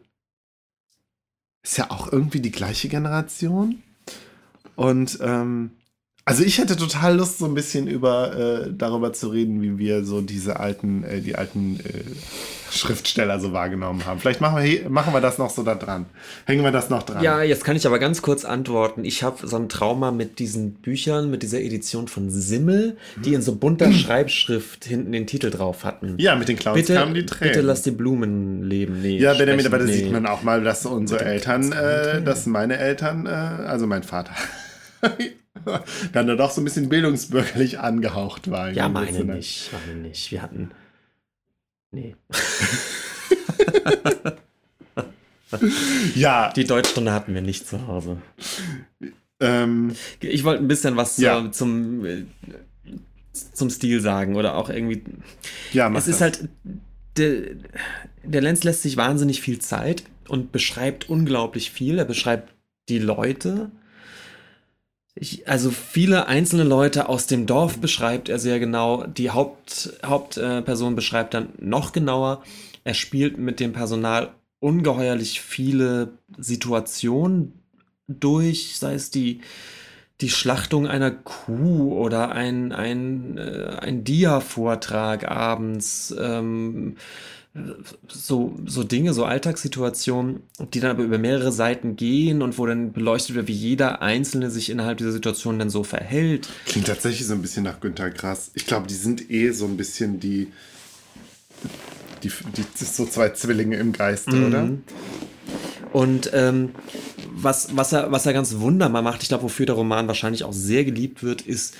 Ist 1.63 1.77
ja 1.77 1.91
auch 1.91 2.11
irgendwie 2.11 2.41
die 2.41 2.51
gleiche 2.51 2.89
Generation. 2.89 3.81
Und 4.75 5.17
ähm, 5.21 5.71
also 6.25 6.43
ich 6.43 6.57
hätte 6.57 6.77
total 6.77 7.17
Lust, 7.17 7.39
so 7.39 7.45
ein 7.45 7.53
bisschen 7.53 7.87
über 7.87 8.65
äh, 8.65 8.69
darüber 8.75 9.11
zu 9.13 9.27
reden, 9.29 9.61
wie 9.61 9.77
wir 9.77 10.05
so 10.05 10.21
diese 10.21 10.59
alten, 10.59 11.03
äh, 11.03 11.19
die 11.19 11.35
alten 11.35 11.79
äh, 11.81 12.03
Schriftsteller 12.71 13.39
so 13.39 13.51
wahrgenommen 13.53 14.05
haben. 14.05 14.19
Vielleicht 14.19 14.39
machen 14.41 14.55
wir, 14.55 14.63
he- 14.63 14.85
machen 14.89 15.13
wir 15.13 15.21
das 15.21 15.37
noch 15.37 15.49
so 15.49 15.63
da 15.63 15.75
dran. 15.75 16.05
Hängen 16.45 16.63
wir 16.63 16.71
das 16.71 16.89
noch 16.89 17.03
dran. 17.03 17.21
Ja, 17.23 17.43
jetzt 17.43 17.63
kann 17.65 17.75
ich 17.75 17.85
aber 17.85 17.99
ganz 17.99 18.21
kurz 18.21 18.45
antworten. 18.45 19.03
Ich 19.05 19.21
habe 19.21 19.45
so 19.45 19.57
ein 19.57 19.67
Trauma 19.69 20.11
mit 20.11 20.39
diesen 20.39 20.73
Büchern, 20.75 21.29
mit 21.29 21.43
dieser 21.43 21.59
Edition 21.61 22.07
von 22.07 22.29
Simmel, 22.31 22.95
die 23.23 23.33
in 23.33 23.41
so 23.41 23.55
bunter 23.55 23.91
Schreibschrift 23.93 24.85
hinten 24.85 25.11
den 25.11 25.27
Titel 25.27 25.49
drauf 25.51 25.83
hatten. 25.83 26.15
Ja, 26.17 26.35
mit 26.35 26.47
den 26.47 26.57
Clowns 26.57 26.77
bitte, 26.79 26.95
kamen 26.95 27.13
die 27.13 27.25
Tränen. 27.25 27.51
bitte 27.51 27.61
lass 27.65 27.81
die 27.83 27.91
Blumen 27.91 28.63
leben. 28.63 29.01
Nee, 29.01 29.17
ja, 29.19 29.33
Benjamin, 29.33 29.65
aber 29.67 29.79
da 29.79 29.85
nee. 29.85 29.91
sieht 29.93 30.11
man 30.11 30.25
auch 30.25 30.41
mal, 30.41 30.63
dass 30.63 30.85
unsere 30.85 31.25
Eltern, 31.25 31.71
äh, 31.73 32.21
dass 32.23 32.45
meine 32.45 32.77
Eltern, 32.77 33.25
äh, 33.25 33.29
also 33.29 33.85
mein 33.87 34.03
Vater, 34.03 34.31
dann 36.13 36.37
doch 36.37 36.51
so 36.51 36.61
ein 36.61 36.63
bisschen 36.65 36.89
bildungsbürgerlich 36.89 37.79
angehaucht 37.79 38.49
war. 38.49 38.71
Ja, 38.71 38.89
meine 38.89 39.13
Sinne. 39.13 39.35
nicht. 39.35 39.69
Meine 39.71 39.99
nicht. 39.99 40.31
Wir 40.31 40.41
hatten. 40.41 40.71
Nee. 41.91 42.15
Ja, 46.15 46.51
Die 46.51 46.63
Deutschstunde 46.65 47.11
hatten 47.13 47.33
wir 47.35 47.41
nicht 47.41 47.67
zu 47.67 47.87
Hause. 47.87 48.17
ähm, 49.39 49.93
Ich 50.19 50.43
wollte 50.43 50.63
ein 50.63 50.67
bisschen 50.67 50.95
was 50.95 51.17
Ja. 51.17 51.51
zum, 51.51 52.03
äh, 52.05 52.23
zum 53.53 53.69
Stil 53.69 54.01
sagen 54.01 54.35
oder 54.35 54.55
auch 54.55 54.69
irgendwie. 54.69 55.03
ja, 55.71 55.89
mach 55.89 55.99
Es 55.99 56.07
ist 56.07 56.21
das. 56.21 56.39
halt, 56.39 56.49
der, 57.17 57.41
der 58.23 58.41
Lenz 58.41 58.63
lässt 58.63 58.81
sich 58.81 58.97
wahnsinnig 58.97 59.41
viel 59.41 59.59
Zeit 59.59 60.03
und 60.27 60.51
beschreibt 60.51 61.07
unglaublich 61.09 61.69
viel. 61.71 61.99
Er 61.99 62.05
beschreibt 62.05 62.53
die 62.89 62.99
Leute. 62.99 63.69
Ich, 65.15 65.47
also 65.47 65.69
viele 65.69 66.27
einzelne 66.27 66.63
Leute 66.63 67.07
aus 67.07 67.27
dem 67.27 67.45
Dorf 67.45 67.79
beschreibt 67.79 68.29
er 68.29 68.39
sehr 68.39 68.59
genau. 68.59 69.05
Die 69.05 69.29
Haupt, 69.29 69.93
Hauptperson 70.03 70.95
beschreibt 70.95 71.33
dann 71.33 71.49
noch 71.59 71.91
genauer. 71.91 72.43
Er 72.83 72.95
spielt 72.95 73.37
mit 73.37 73.59
dem 73.59 73.73
Personal 73.73 74.33
ungeheuerlich 74.59 75.41
viele 75.41 76.13
Situationen 76.37 77.53
durch, 78.07 78.77
sei 78.77 78.95
es 78.95 79.11
die, 79.11 79.41
die 80.21 80.29
Schlachtung 80.29 80.87
einer 80.87 81.11
Kuh 81.11 81.93
oder 81.93 82.31
ein, 82.31 82.71
ein, 82.71 83.37
äh, 83.37 83.77
ein 83.81 84.03
Dia-Vortrag 84.03 85.29
abends, 85.29 86.15
ähm, 86.17 86.95
so, 88.07 88.55
so 88.65 88.83
Dinge, 88.83 89.13
so 89.13 89.25
Alltagssituationen, 89.25 90.41
die 90.73 90.79
dann 90.79 90.89
aber 90.89 91.03
über 91.03 91.19
mehrere 91.19 91.51
Seiten 91.51 91.95
gehen 91.95 92.41
und 92.41 92.57
wo 92.57 92.65
dann 92.65 92.93
beleuchtet 92.93 93.35
wird, 93.35 93.47
wie 93.47 93.53
jeder 93.53 94.01
Einzelne 94.01 94.49
sich 94.49 94.71
innerhalb 94.71 94.97
dieser 94.97 95.11
Situation 95.11 95.59
dann 95.59 95.69
so 95.69 95.83
verhält. 95.83 96.49
Klingt 96.65 96.87
tatsächlich 96.87 97.27
so 97.27 97.33
ein 97.33 97.43
bisschen 97.43 97.63
nach 97.63 97.79
Günter 97.79 98.09
Grass. 98.09 98.51
Ich 98.55 98.65
glaube, 98.65 98.87
die 98.87 98.95
sind 98.95 99.29
eh 99.29 99.51
so 99.51 99.65
ein 99.65 99.77
bisschen 99.77 100.19
die, 100.19 100.47
die, 102.23 102.31
die 102.57 102.85
so 102.85 103.05
zwei 103.05 103.29
Zwillinge 103.29 103.77
im 103.77 103.93
Geiste, 103.93 104.47
oder? 104.47 104.69
Und 105.91 106.31
ähm, 106.33 106.71
was, 107.29 107.75
was, 107.75 107.93
er, 107.93 108.11
was 108.11 108.25
er 108.25 108.33
ganz 108.33 108.55
wunderbar 108.57 109.03
macht, 109.03 109.21
ich 109.21 109.29
glaube, 109.29 109.43
wofür 109.43 109.67
der 109.67 109.75
Roman 109.75 110.07
wahrscheinlich 110.07 110.43
auch 110.43 110.53
sehr 110.53 110.85
geliebt 110.85 111.21
wird, 111.21 111.43
ist 111.43 111.75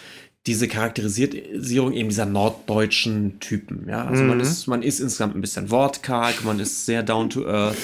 diese 0.45 0.67
Charakterisierung 0.67 1.93
eben 1.93 2.09
dieser 2.09 2.25
norddeutschen 2.25 3.39
Typen. 3.39 3.87
Ja, 3.87 4.05
also 4.05 4.23
mhm. 4.23 4.29
man, 4.29 4.39
ist, 4.41 4.67
man 4.67 4.83
ist 4.83 4.99
insgesamt 4.99 5.35
ein 5.35 5.41
bisschen 5.41 5.71
wortkarg, 5.71 6.43
man 6.43 6.59
ist 6.59 6.85
sehr 6.85 7.01
down 7.01 7.29
to 7.29 7.47
earth. 7.47 7.77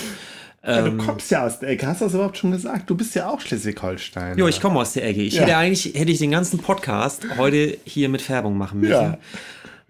Ja, 0.65 0.81
du 0.81 0.89
ähm, 0.89 0.97
kommst 0.97 1.31
ja 1.31 1.45
aus 1.45 1.59
der 1.59 1.69
Ecke, 1.69 1.87
hast 1.87 2.01
du 2.01 2.05
das 2.05 2.13
überhaupt 2.13 2.37
schon 2.37 2.51
gesagt? 2.51 2.89
Du 2.89 2.95
bist 2.95 3.15
ja 3.15 3.29
auch 3.29 3.39
Schleswig-Holstein. 3.39 4.37
Jo, 4.37 4.47
ich 4.47 4.59
komme 4.59 4.79
aus 4.79 4.91
der 4.91 5.07
Ecke. 5.07 5.21
Ich 5.21 5.35
ja. 5.35 5.43
hätte 5.43 5.55
eigentlich 5.55 5.93
hätte 5.95 6.11
ich 6.11 6.19
den 6.19 6.31
ganzen 6.31 6.59
Podcast 6.59 7.23
heute 7.37 7.77
hier 7.85 8.09
mit 8.09 8.21
Färbung 8.21 8.57
machen 8.57 8.81
müssen. 8.81 8.91
Ja. 8.91 9.17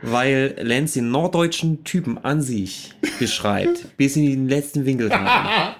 Weil 0.01 0.55
Lenz 0.61 0.93
den 0.93 1.09
norddeutschen 1.09 1.83
Typen 1.83 2.19
an 2.19 2.41
sich 2.43 2.93
beschreibt, 3.17 3.85
bis 3.97 4.15
in 4.15 4.25
den 4.27 4.47
letzten 4.47 4.85
Winkel 4.85 5.11
rein. 5.11 5.75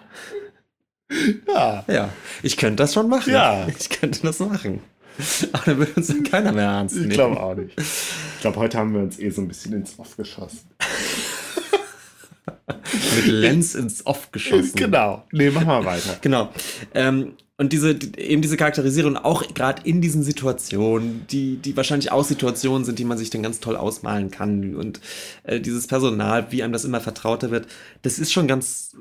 ja. 1.48 1.86
Ja, 1.88 2.10
ich 2.41 2.57
könnte 2.57 2.78
das 2.78 2.94
schon 2.95 3.10
machen. 3.10 3.32
Ja. 3.32 3.68
Ich 3.68 3.90
könnte 3.90 4.22
das 4.24 4.40
machen. 4.40 4.82
Aber 5.53 5.63
dann 5.65 5.77
würde 5.77 5.93
uns 5.95 6.07
dann 6.07 6.23
keiner 6.23 6.51
mehr 6.51 6.65
ernst 6.65 6.95
nehmen. 6.95 7.11
Ich 7.11 7.15
glaube 7.15 7.41
auch 7.41 7.55
nicht. 7.55 7.77
Ich 7.77 8.41
glaube, 8.41 8.57
heute 8.57 8.77
haben 8.77 8.93
wir 8.93 9.01
uns 9.01 9.19
eh 9.19 9.29
so 9.29 9.41
ein 9.41 9.47
bisschen 9.47 9.73
ins 9.73 9.99
Off 9.99 10.17
geschossen. 10.17 10.69
Mit 13.15 13.27
Lenz 13.27 13.75
ins 13.75 14.05
Off 14.05 14.31
geschossen. 14.31 14.75
Genau. 14.75 15.25
Nee, 15.31 15.51
mach 15.51 15.65
mal 15.65 15.85
weiter. 15.85 16.17
Genau. 16.21 16.51
Ähm, 16.93 17.33
und 17.57 17.73
diese, 17.73 17.91
eben 18.17 18.41
diese 18.41 18.55
Charakterisierung 18.55 19.17
auch 19.17 19.53
gerade 19.53 19.81
in 19.83 20.01
diesen 20.01 20.23
Situationen, 20.23 21.25
die, 21.29 21.57
die 21.57 21.75
wahrscheinlich 21.75 22.11
auch 22.11 22.23
Situationen 22.23 22.85
sind, 22.85 22.99
die 22.99 23.03
man 23.03 23.17
sich 23.17 23.29
dann 23.29 23.43
ganz 23.43 23.59
toll 23.59 23.75
ausmalen 23.75 24.31
kann. 24.31 24.75
Und 24.75 25.01
äh, 25.43 25.59
dieses 25.59 25.87
Personal, 25.87 26.51
wie 26.51 26.63
einem 26.63 26.71
das 26.71 26.85
immer 26.85 27.01
vertrauter 27.01 27.51
wird, 27.51 27.67
das 28.01 28.17
ist 28.17 28.31
schon 28.31 28.47
ganz, 28.47 28.95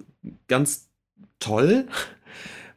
ganz 0.49 0.89
toll. 1.39 1.87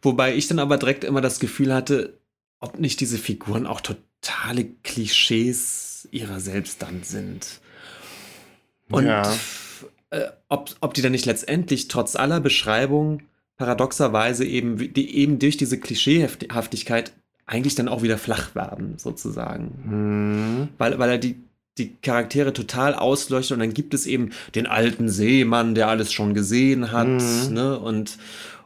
Wobei 0.04 0.36
ich 0.36 0.48
dann 0.48 0.60
aber 0.60 0.78
direkt 0.78 1.04
immer 1.04 1.22
das 1.22 1.40
Gefühl 1.40 1.74
hatte, 1.74 2.21
ob 2.62 2.80
nicht 2.80 3.02
diese 3.02 3.18
Figuren 3.18 3.68
auch 3.68 3.82
totale 3.82 4.66
Klischees 4.84 6.08
ihrer 6.12 6.40
selbst 6.40 6.82
dann 6.82 7.04
sind. 7.04 7.60
Und 8.90 9.06
ja. 9.06 9.24
äh, 10.12 10.28
ob, 10.48 10.70
ob 10.80 10.94
die 10.94 11.02
dann 11.02 11.12
nicht 11.12 11.26
letztendlich 11.26 11.88
trotz 11.90 12.16
aller 12.16 12.40
Beschreibung 12.40 13.24
paradoxerweise 13.58 14.46
eben, 14.46 14.94
die 14.94 15.16
eben 15.18 15.40
durch 15.40 15.58
diese 15.58 15.80
Klischeehaftigkeit 15.80 17.12
eigentlich 17.46 17.76
dann 17.76 17.88
auch 17.88 18.02
wieder 18.02 18.18
flach 18.18 18.56
werden, 18.56 18.98
sozusagen. 18.98 19.72
Mhm. 19.86 20.70
Weil, 20.78 20.98
weil 21.00 21.10
er 21.12 21.18
die, 21.18 21.36
die 21.78 21.96
Charaktere 22.02 22.54
total 22.54 22.96
ausleuchtet 22.96 23.54
und 23.54 23.60
dann 23.60 23.74
gibt 23.74 23.94
es 23.94 24.06
eben 24.06 24.32
den 24.56 24.68
alten 24.68 25.10
Seemann, 25.10 25.76
der 25.76 25.88
alles 25.90 26.14
schon 26.14 26.34
gesehen 26.34 26.92
hat, 26.92 27.08
mhm. 27.08 27.54
ne? 27.54 27.80
Und, 27.80 28.18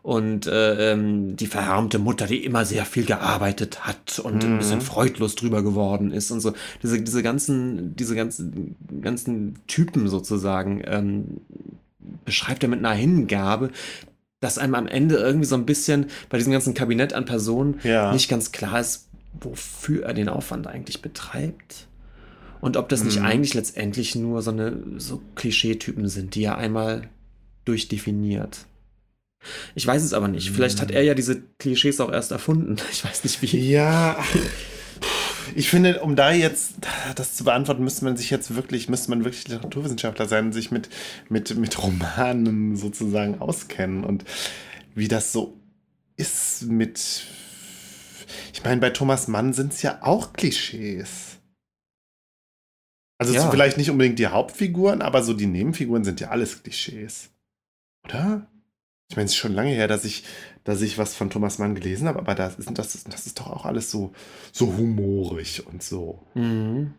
und 0.06 0.46
äh, 0.46 0.92
ähm, 0.92 1.36
die 1.36 1.48
verhärmte 1.48 1.98
Mutter, 1.98 2.28
die 2.28 2.46
immer 2.46 2.64
sehr 2.64 2.86
viel 2.86 3.06
gearbeitet 3.06 3.88
hat 3.88 4.20
und 4.20 4.44
mhm. 4.44 4.52
ein 4.52 4.58
bisschen 4.60 4.82
freudlos 4.82 5.34
drüber 5.34 5.64
geworden 5.64 6.12
ist 6.12 6.30
und 6.30 6.42
so. 6.42 6.54
Diese, 6.84 7.02
diese 7.02 7.24
ganzen, 7.24 7.96
diese 7.96 8.16
ganzen, 8.16 8.76
ganzen 9.02 9.56
Typen 9.66 10.08
sozusagen 10.08 10.84
ähm, 10.86 11.42
beschreibt 12.24 12.62
er 12.62 12.70
mit 12.70 12.86
einer 12.86 12.94
Hingabe, 12.94 13.72
dass 14.42 14.60
einem 14.60 14.76
am 14.76 14.86
Ende 14.86 15.16
irgendwie 15.16 15.48
so 15.48 15.56
ein 15.56 15.66
bisschen 15.66 16.06
bei 16.30 16.38
diesem 16.38 16.54
ganzen 16.54 16.76
Kabinett 16.76 17.14
an 17.14 17.26
Personen 17.26 17.80
ja. 17.84 18.14
nicht 18.14 18.30
ganz 18.30 18.52
klar 18.52 18.82
ist, 18.82 19.08
wofür 19.42 20.06
er 20.06 20.14
den 20.14 20.30
Aufwand 20.30 20.68
eigentlich 20.68 21.02
betreibt. 21.02 21.88
Und 22.62 22.78
ob 22.78 22.90
das 22.90 23.04
nicht 23.04 23.22
mhm. 23.22 23.26
eigentlich 23.26 23.56
letztendlich 23.56 24.14
nur 24.14 24.44
so 24.44 24.52
eine 24.52 24.78
so 24.98 25.20
Klischeetypen 25.34 26.08
sind, 26.10 26.36
die 26.36 26.44
er 26.44 26.60
einmal 26.60 27.10
durchdefiniert. 27.66 28.68
Ich 29.76 29.86
weiß 29.86 30.04
es 30.04 30.14
aber 30.14 30.28
nicht. 30.28 30.52
Vielleicht 30.52 30.82
hat 30.82 30.92
er 30.92 31.04
ja 31.04 31.14
diese 31.14 31.42
Klischees 31.60 32.00
auch 32.00 32.12
erst 32.12 32.32
erfunden. 32.32 32.78
Ich 32.92 33.04
weiß 33.04 33.24
nicht 33.24 33.42
wie. 33.42 33.72
Ja, 33.72 34.18
ich 35.54 35.70
finde, 35.70 36.02
um 36.02 36.16
da 36.16 36.32
jetzt 36.32 36.76
das 37.16 37.36
zu 37.36 37.44
beantworten, 37.44 37.84
müsste 37.84 38.06
man 38.06 38.18
sich 38.18 38.30
jetzt 38.30 38.56
wirklich, 38.56 38.90
müsste 38.90 39.10
man 39.10 39.24
wirklich 39.24 39.48
Literaturwissenschaftler 39.48 40.28
sein 40.28 40.46
und 40.46 40.54
sich 40.54 40.72
mit, 40.72 40.90
mit, 41.30 41.56
mit 41.56 41.82
Romanen 41.82 42.76
sozusagen 42.76 43.40
auskennen 43.40 44.04
und 44.04 44.26
wie 44.96 45.08
das 45.08 45.32
so 45.32 45.60
ist 46.18 46.64
mit. 46.64 47.26
Ich 48.54 48.64
meine, 48.64 48.82
bei 48.82 48.90
Thomas 48.90 49.28
Mann 49.28 49.54
sind 49.54 49.74
es 49.74 49.82
ja 49.82 50.00
auch 50.02 50.34
Klischees. 50.34 51.38
Also 53.18 53.34
ja. 53.34 53.50
vielleicht 53.50 53.78
nicht 53.78 53.90
unbedingt 53.90 54.20
die 54.20 54.28
Hauptfiguren, 54.28 55.02
aber 55.02 55.24
so 55.24 55.34
die 55.34 55.48
Nebenfiguren 55.48 56.04
sind 56.04 56.20
ja 56.20 56.30
alles 56.30 56.64
Klischees. 56.64 57.30
Oder? 58.06 58.48
Ich 59.10 59.16
meine, 59.16 59.26
es 59.26 59.32
ist 59.32 59.38
schon 59.38 59.54
lange 59.54 59.70
her, 59.70 59.88
dass 59.88 60.04
ich, 60.04 60.24
dass 60.64 60.82
ich 60.82 60.98
was 60.98 61.16
von 61.16 61.30
Thomas 61.30 61.60
Mann 61.60 61.76
gelesen 61.76 62.08
habe, 62.08 62.20
aber 62.20 62.34
das 62.34 62.58
ist, 62.58 62.70
das 62.78 62.96
ist, 62.96 63.14
das 63.14 63.28
ist 63.28 63.40
doch 63.40 63.48
auch 63.48 63.66
alles 63.66 63.92
so, 63.92 64.14
so 64.52 64.76
humorig 64.76 65.66
und 65.68 65.84
so. 65.84 66.26
Mhm. 66.34 66.96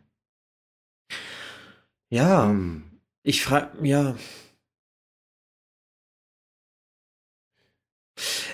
Ja, 2.08 2.48
ähm, 2.48 2.84
ich 3.24 3.42
frage, 3.42 3.84
ja. 3.84 4.16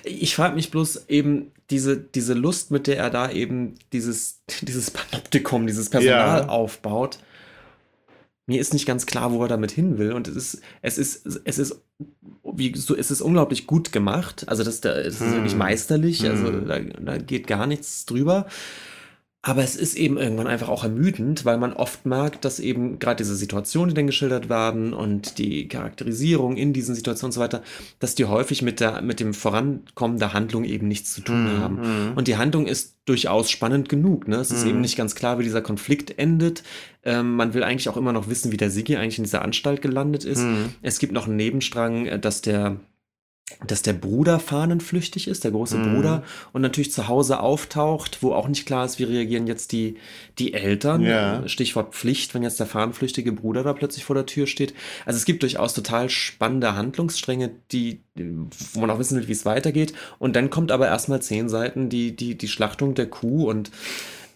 Ich 0.03 0.35
frage 0.35 0.55
mich 0.55 0.71
bloß 0.71 1.07
eben 1.09 1.51
diese, 1.69 1.97
diese 1.97 2.33
Lust, 2.33 2.71
mit 2.71 2.87
der 2.87 2.97
er 2.97 3.09
da 3.09 3.31
eben 3.31 3.75
dieses, 3.93 4.41
dieses 4.61 4.89
Panoptikum, 4.91 5.67
dieses 5.67 5.89
Personal 5.89 6.41
ja. 6.41 6.49
aufbaut. 6.49 7.19
Mir 8.45 8.59
ist 8.59 8.73
nicht 8.73 8.85
ganz 8.85 9.05
klar, 9.05 9.31
wo 9.31 9.41
er 9.41 9.47
damit 9.47 9.71
hin 9.71 9.97
will. 9.97 10.11
Und 10.11 10.27
es 10.27 10.35
ist, 10.35 10.61
es 10.81 10.97
ist, 10.97 11.41
es 11.45 11.59
ist 11.59 11.81
wie 12.55 12.75
so 12.75 12.93
ist 12.93 13.11
es 13.11 13.21
unglaublich 13.21 13.67
gut 13.67 13.91
gemacht. 13.91 14.45
Also 14.47 14.63
das, 14.63 14.81
das 14.81 15.07
ist 15.07 15.21
hm. 15.21 15.33
wirklich 15.33 15.55
meisterlich. 15.55 16.27
Also 16.29 16.47
hm. 16.47 16.67
da, 16.67 16.79
da 16.79 17.17
geht 17.17 17.47
gar 17.47 17.67
nichts 17.67 18.05
drüber. 18.05 18.47
Aber 19.45 19.61
es 19.61 19.75
ist 19.75 19.95
eben 19.95 20.17
irgendwann 20.17 20.47
einfach 20.47 20.69
auch 20.69 20.85
ermüdend, 20.85 21.43
weil 21.43 21.57
man 21.57 21.73
oft 21.73 22.05
merkt, 22.05 22.45
dass 22.45 22.61
eben 22.61 22.97
gerade 22.97 23.17
diese 23.17 23.35
Situationen, 23.35 23.89
die 23.89 23.95
dann 23.95 24.07
geschildert 24.07 24.47
werden 24.47 24.93
und 24.93 25.37
die 25.37 25.67
Charakterisierung 25.67 26.55
in 26.55 26.71
diesen 26.71 26.95
Situationen 26.95 27.31
und 27.31 27.33
so 27.33 27.41
weiter, 27.41 27.61
dass 27.99 28.15
die 28.15 28.23
häufig 28.23 28.61
mit 28.61 28.79
der, 28.79 29.01
mit 29.01 29.19
dem 29.19 29.33
Vorankommen 29.33 30.17
der 30.17 30.31
Handlung 30.31 30.63
eben 30.63 30.87
nichts 30.87 31.13
zu 31.13 31.19
tun 31.19 31.43
mhm. 31.43 31.59
haben. 31.59 31.75
Mhm. 31.75 32.13
Und 32.15 32.29
die 32.29 32.37
Handlung 32.37 32.67
ist 32.67 32.95
durchaus 33.03 33.51
spannend 33.51 33.89
genug. 33.89 34.29
Ne? 34.29 34.37
Es 34.37 34.49
ist 34.49 34.63
mhm. 34.63 34.69
eben 34.69 34.81
nicht 34.81 34.95
ganz 34.95 35.13
klar, 35.13 35.39
wie 35.39 35.43
dieser 35.43 35.61
Konflikt 35.61 36.17
endet. 36.17 36.63
Ähm, 37.03 37.35
man 37.35 37.53
will 37.53 37.63
eigentlich 37.63 37.89
auch 37.89 37.97
immer 37.97 38.13
noch 38.13 38.29
wissen, 38.29 38.53
wie 38.53 38.57
der 38.57 38.71
Sigi 38.71 38.95
eigentlich 38.95 39.17
in 39.17 39.25
dieser 39.25 39.41
Anstalt 39.41 39.81
gelandet 39.81 40.23
ist. 40.23 40.39
Mhm. 40.39 40.69
Es 40.81 40.99
gibt 40.99 41.11
noch 41.11 41.27
einen 41.27 41.35
Nebenstrang, 41.35 42.05
äh, 42.05 42.17
dass 42.17 42.41
der 42.41 42.77
dass 43.65 43.81
der 43.81 43.93
Bruder 43.93 44.39
fahnenflüchtig 44.39 45.27
ist, 45.27 45.43
der 45.43 45.51
große 45.51 45.77
mhm. 45.77 45.95
Bruder, 45.95 46.23
und 46.51 46.61
natürlich 46.61 46.91
zu 46.91 47.07
Hause 47.07 47.39
auftaucht, 47.39 48.19
wo 48.21 48.33
auch 48.33 48.47
nicht 48.47 48.65
klar 48.65 48.85
ist, 48.85 48.99
wie 48.99 49.03
reagieren 49.03 49.47
jetzt 49.47 49.71
die, 49.71 49.97
die 50.39 50.53
Eltern. 50.53 51.01
Ja. 51.01 51.47
Stichwort 51.47 51.93
Pflicht, 51.93 52.33
wenn 52.33 52.43
jetzt 52.43 52.59
der 52.59 52.67
fahnenflüchtige 52.67 53.31
Bruder 53.31 53.63
da 53.63 53.73
plötzlich 53.73 54.05
vor 54.05 54.15
der 54.15 54.25
Tür 54.25 54.47
steht. 54.47 54.73
Also 55.05 55.17
es 55.17 55.25
gibt 55.25 55.43
durchaus 55.43 55.73
total 55.73 56.09
spannende 56.09 56.75
Handlungsstränge, 56.75 57.51
die, 57.71 58.01
wo 58.15 58.79
man 58.79 58.89
auch 58.89 58.99
wissen 58.99 59.17
will, 59.17 59.27
wie 59.27 59.33
es 59.33 59.45
weitergeht. 59.45 59.93
Und 60.19 60.35
dann 60.35 60.49
kommt 60.49 60.71
aber 60.71 60.87
erstmal 60.87 61.21
zehn 61.21 61.49
Seiten 61.49 61.89
die, 61.89 62.15
die, 62.15 62.37
die 62.37 62.47
Schlachtung 62.47 62.93
der 62.95 63.07
Kuh 63.07 63.49
und 63.49 63.71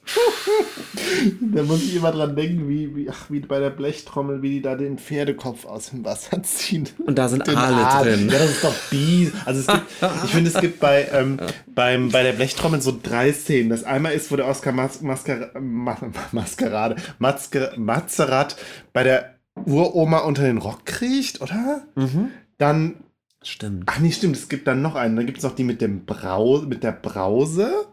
da 1.54 1.64
muss 1.64 1.84
ich 1.84 1.96
immer 1.96 2.12
dran 2.12 2.36
denken, 2.36 2.68
wie, 2.70 2.96
wie, 2.96 3.10
ach, 3.10 3.30
wie 3.30 3.40
bei 3.40 3.60
der 3.60 3.70
Blechtrommel, 3.70 4.42
wie 4.42 4.50
die 4.50 4.62
da 4.62 4.76
den 4.76 4.98
Pferdekopf 4.98 5.66
aus 5.66 5.90
dem 5.90 6.06
Wasser 6.06 6.42
ziehen. 6.44 6.88
Und 7.06 7.18
da 7.18 7.28
sind 7.30 7.48
Aale 7.48 7.88
Aal. 7.88 8.06
drin. 8.06 8.30
Ja, 8.30 8.40
das 8.40 8.52
ist 8.52 8.64
doch 8.64 8.76
Bies. 8.90 9.32
Also 9.46 9.62
es 9.62 9.68
gibt, 9.68 9.86
ich 10.26 10.32
finde, 10.32 10.50
es 10.50 10.60
gibt 10.60 10.80
bei, 10.80 11.08
ähm, 11.12 11.38
beim, 11.68 12.10
bei 12.10 12.24
der 12.24 12.34
Blechtrommel 12.34 12.82
so 12.82 12.98
drei 13.02 13.34
Szenen. 13.34 13.70
Das 13.70 13.84
einmal 13.84 14.14
ist, 14.14 14.32
wo 14.32 14.36
der 14.36 14.48
Oscar 14.48 14.72
Mas 14.72 15.02
Masker 15.02 15.52
Mas 15.60 16.00
Maskerade, 16.32 16.96
Maske 17.20 17.74
Mazerat 17.78 18.58
bei 18.94 19.04
der 19.04 19.36
Uroma 19.66 20.20
unter 20.20 20.44
den 20.44 20.58
Rock 20.58 20.86
kriecht, 20.86 21.42
oder? 21.42 21.84
Mhm. 21.96 22.32
Dann. 22.58 22.96
Stimmt. 23.44 23.84
Ach 23.86 24.00
nee, 24.00 24.12
stimmt. 24.12 24.36
Es 24.36 24.50
gibt 24.50 24.68
dann 24.68 24.82
noch 24.82 24.96
einen. 24.96 25.16
Dann 25.16 25.26
gibt 25.26 25.38
es 25.38 25.44
noch 25.44 25.56
die 25.56 25.64
mit 25.64 25.82
dem 25.82 26.06
Brau 26.06 26.62
mit 26.62 26.84
der 26.84 26.92
Brause. 26.92 27.88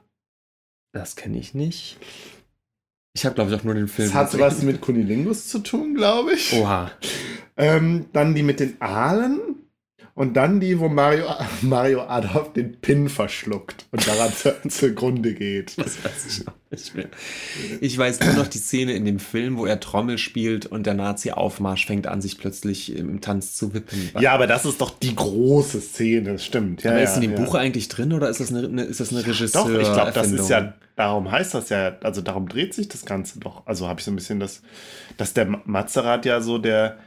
Das 0.95 1.17
kenne 1.17 1.39
ich 1.39 1.55
nicht. 1.55 1.99
Ich 3.15 3.25
habe, 3.27 3.35
glaube 3.35 3.51
ich, 3.51 3.61
auch 3.61 3.65
nur 3.65 3.75
den 3.75 3.89
Film. 3.89 4.09
Das 4.09 4.15
hat 4.33 4.39
was 4.39 4.63
mit 4.63 4.81
Kunilingus 4.81 5.49
zu 5.49 5.59
tun, 5.59 5.95
glaube 5.95 6.35
ich. 6.35 6.53
Oha. 6.53 6.93
Ähm, 7.57 8.07
dann 8.13 8.35
die 8.35 8.45
mit 8.45 8.61
den 8.61 8.81
Aalen. 8.81 9.41
Und 10.17 10.35
dann 10.35 10.61
die, 10.61 10.79
wo 10.79 10.89
Mario, 10.89 11.25
Mario 11.63 12.03
Adolf 12.03 12.53
den 12.53 12.77
Pin 12.81 13.09
verschluckt 13.09 13.87
und 13.91 14.07
daran 14.07 14.33
zu, 14.33 14.55
zugrunde 14.69 15.35
geht. 15.35 15.77
Das 15.77 16.05
weiß 16.05 16.27
ich 16.29 16.47
noch 16.47 16.55
nicht 16.71 16.95
mehr. 16.95 17.09
Ich 17.81 17.99
weiß 17.99 18.21
nur 18.21 18.35
noch 18.35 18.47
die 18.47 18.59
Szene 18.59 18.93
in 18.93 19.05
dem 19.05 19.19
Film, 19.19 19.57
wo 19.57 19.67
er 19.67 19.81
Trommel 19.81 20.19
spielt 20.19 20.67
und 20.67 20.87
der 20.87 20.95
Nazi-Aufmarsch 20.95 21.87
fängt 21.87 22.07
an, 22.07 22.21
sich 22.21 22.39
plötzlich 22.39 22.97
im 22.97 23.21
Tanz 23.23 23.57
zu 23.57 23.75
wippen. 23.75 24.11
Ja, 24.21 24.33
aber 24.33 24.47
das 24.47 24.65
ist 24.65 24.81
doch 24.81 24.97
die 24.97 25.17
große 25.17 25.81
Szene, 25.81 26.35
das 26.35 26.45
stimmt. 26.45 26.85
Ja, 26.85 26.93
aber 26.93 27.03
ist 27.03 27.17
in 27.17 27.23
dem 27.23 27.33
ja. 27.33 27.41
Buch 27.41 27.57
eigentlich 27.57 27.89
drin 27.89 28.13
oder 28.13 28.29
ist 28.29 28.39
das 28.39 28.55
eine, 28.55 28.83
ist 28.83 29.01
das 29.01 29.11
eine 29.11 29.27
Regisseur? 29.27 29.65
Doch, 29.65 29.81
ich 29.81 29.93
glaube, 29.93 30.13
das 30.13 30.31
ist 30.31 30.49
ja, 30.49 30.75
darum 30.95 31.29
heißt 31.33 31.55
das 31.55 31.71
ja, 31.71 31.97
also 32.05 32.21
darum 32.21 32.49
dreht 32.49 32.73
sich 32.73 32.87
das 32.87 33.05
Ganze 33.05 33.41
doch. 33.41 33.67
Also 33.67 33.89
habe 33.89 33.99
ich 33.99 34.05
so 34.05 34.13
ein 34.13 34.17
bisschen 34.17 34.39
das, 34.39 34.63
dass 35.17 35.35
der 35.35 35.47
Mazerat 35.65 36.25
ja 36.25 36.41
so 36.41 36.59
der, 36.59 36.99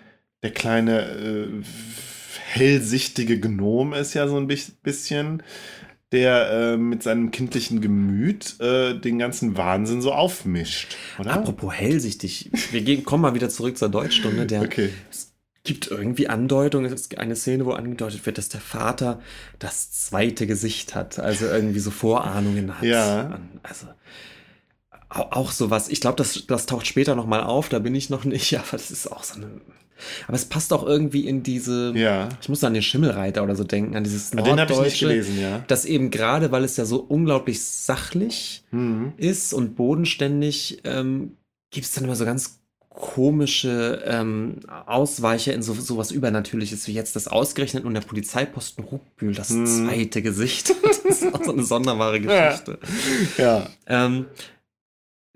der 0.44 0.52
kleine. 0.52 1.04
Äh, 1.04 1.64
hellsichtige 2.48 3.40
Gnom 3.40 3.94
ist 3.94 4.14
ja 4.14 4.28
so 4.28 4.38
ein 4.38 4.48
bisschen. 4.48 5.44
der 6.14 6.50
äh, 6.52 6.78
mit 6.78 7.04
seinem 7.04 7.32
kindlichen 7.32 7.82
Gemüt 7.82 8.60
äh, 8.62 8.98
den 8.98 9.20
ganzen 9.20 9.58
Wahnsinn 9.58 10.02
so 10.02 10.14
aufmischt, 10.14 10.96
oder? 11.20 11.34
Apropos 11.34 11.74
hellsichtig, 11.74 12.50
wir 12.72 12.82
gehen, 12.82 13.04
kommen 13.04 13.24
mal 13.24 13.36
wieder 13.36 13.50
zurück 13.50 13.78
zur 13.78 13.90
Deutschstunde. 13.90 14.46
Der, 14.46 14.62
Okay. 14.62 14.90
Es 15.12 15.34
gibt 15.66 15.88
irgendwie 15.92 16.30
Andeutungen, 16.30 16.86
es 16.86 16.94
ist 17.02 17.18
eine 17.18 17.36
Szene, 17.36 17.66
wo 17.66 17.72
angedeutet 17.72 18.26
wird, 18.26 18.38
dass 18.38 18.48
der 18.48 18.62
Vater 18.62 19.20
das 19.60 19.92
zweite 19.92 20.48
Gesicht 20.48 20.96
hat, 20.96 21.20
also 21.20 21.46
irgendwie 21.46 21.80
so 21.82 21.92
Vorahnungen 21.92 22.78
hat. 22.78 22.86
Ja. 22.86 23.42
Also 23.64 23.88
au- 25.10 25.28
auch 25.32 25.52
sowas. 25.52 25.90
Ich 25.90 26.00
glaube, 26.00 26.16
das, 26.16 26.46
das 26.48 26.68
taucht 26.68 26.88
später 26.88 27.16
nochmal 27.16 27.44
auf, 27.44 27.68
da 27.68 27.80
bin 27.80 27.94
ich 27.96 28.10
noch 28.10 28.24
nicht, 28.24 28.54
aber 28.58 28.72
das 28.72 28.92
ist 28.92 29.12
auch 29.12 29.26
so 29.26 29.36
eine. 29.36 29.48
Aber 30.28 30.36
es 30.36 30.46
passt 30.46 30.72
auch 30.74 30.86
irgendwie 30.86 31.28
in 31.28 31.44
diese. 31.44 31.94
Ja. 31.96 32.30
Ich 32.42 32.50
muss 32.50 32.64
an 32.64 32.74
den 32.74 32.84
Schimmelreiter 32.84 33.44
oder 33.44 33.56
so 33.56 33.64
denken, 33.64 33.96
an 33.96 34.04
dieses 34.04 34.32
Den 34.32 34.40
habe 34.40 34.50
ich 34.50 34.56
nicht 34.58 34.70
Norddeutsche. 34.70 35.08
gelesen, 35.08 35.40
ja. 35.42 35.64
Das 35.68 35.86
eben 35.86 36.12
gerade, 36.12 36.52
weil 36.52 36.64
es 36.64 36.78
ja 36.78 36.86
so 36.86 36.98
unglaublich 37.00 37.62
sachlich 37.64 38.64
Mhm. 38.72 39.14
ist 39.18 39.54
und 39.54 39.76
bodenständig, 39.76 40.82
ähm, 40.84 41.38
gibt 41.72 41.86
es 41.86 41.94
dann 41.94 42.04
immer 42.06 42.16
so 42.16 42.26
ganz 42.26 42.60
komische 42.90 44.02
ähm, 44.06 44.56
Ausweicher 44.88 45.54
in 45.54 45.62
so 45.62 45.74
sowas 45.76 46.10
Übernatürliches 46.12 46.88
wie 46.88 46.94
jetzt 46.94 47.16
das 47.16 47.28
ausgerechnet 47.28 47.86
und 47.86 47.94
der 47.94 48.02
Polizeiposten 48.02 48.84
Ruckbühl, 48.86 49.34
das 49.36 49.52
Mhm. 49.52 49.66
zweite 49.68 50.22
Gesicht. 50.22 50.74
Das 50.84 51.22
ist 51.22 51.34
auch 51.34 51.44
so 51.44 51.54
eine 51.54 51.64
sonderbare 51.64 52.20
Ja. 52.20 52.50
Geschichte. 52.50 52.80
Ja. 53.38 53.70
Ähm, 53.88 54.26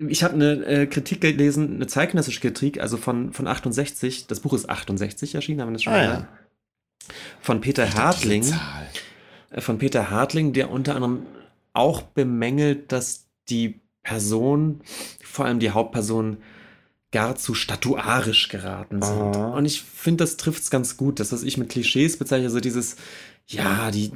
ich 0.08 0.22
habe 0.24 0.34
eine 0.34 0.64
äh, 0.66 0.86
Kritik 0.86 1.20
gelesen, 1.20 1.76
eine 1.76 1.86
zeitgenössische 1.86 2.40
Kritik, 2.40 2.80
also 2.80 2.96
von, 2.96 3.32
von 3.32 3.46
68. 3.46 4.26
Das 4.26 4.40
Buch 4.40 4.52
ist 4.54 4.68
68 4.68 5.34
erschienen, 5.34 5.60
haben 5.60 5.68
wir 5.68 5.74
das 5.74 5.82
schon 5.82 5.92
Ah, 5.92 5.96
ja. 6.02 6.06
gehört. 6.06 6.26
Von 7.40 7.60
Peter 7.60 7.92
Hartling. 7.94 8.42
Zahl. 8.42 8.88
Äh, 9.50 9.60
von 9.60 9.78
Peter 9.78 10.10
Hartling, 10.10 10.52
der 10.52 10.70
unter 10.70 10.94
anderem 10.94 11.26
auch 11.72 12.02
bemängelt, 12.02 12.92
dass 12.92 13.26
die 13.48 13.80
Person, 14.02 14.80
vor 15.22 15.44
allem 15.46 15.58
die 15.58 15.70
Hauptperson, 15.70 16.38
gar 17.12 17.36
zu 17.36 17.54
statuarisch 17.54 18.48
geraten 18.48 19.02
sind. 19.02 19.36
Aha. 19.36 19.52
Und 19.54 19.66
ich 19.66 19.82
finde, 19.82 20.24
das 20.24 20.36
trifft 20.38 20.62
es 20.62 20.70
ganz 20.70 20.96
gut. 20.96 21.20
Das, 21.20 21.30
was 21.32 21.42
ich 21.42 21.58
mit 21.58 21.68
Klischees 21.68 22.18
bezeichne, 22.18 22.48
so 22.50 22.60
dieses, 22.60 22.96
ja, 23.46 23.90
die. 23.90 24.12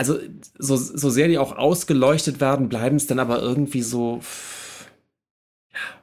Also, 0.00 0.18
so, 0.58 0.76
so 0.76 1.10
sehr 1.10 1.28
die 1.28 1.36
auch 1.38 1.56
ausgeleuchtet 1.56 2.40
werden, 2.40 2.68
bleiben 2.68 2.96
es 2.96 3.06
dann 3.06 3.18
aber 3.18 3.40
irgendwie 3.42 3.82
so. 3.82 4.20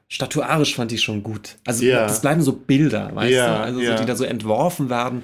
Statuarisch 0.07 0.75
fand 0.75 0.91
ich 0.91 1.01
schon 1.01 1.23
gut. 1.23 1.57
Also, 1.65 1.83
Ja. 1.83 2.07
das 2.07 2.21
bleiben 2.21 2.41
so 2.41 2.53
Bilder, 2.53 3.13
weißt 3.15 3.33
Ja, 3.33 3.57
du? 3.57 3.63
Also, 3.63 3.79
ja. 3.81 3.97
so, 3.97 4.03
die 4.03 4.07
da 4.07 4.15
so 4.15 4.23
entworfen 4.23 4.89
werden 4.89 5.23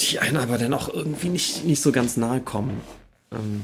die 0.00 0.18
einen 0.18 0.36
aber 0.36 0.58
dann 0.58 0.74
auch 0.74 0.92
irgendwie 0.92 1.28
nicht, 1.28 1.64
nicht 1.64 1.82
so 1.82 1.92
ganz 1.92 2.16
nahe 2.16 2.40
kommen. 2.40 2.80
Ähm 3.30 3.62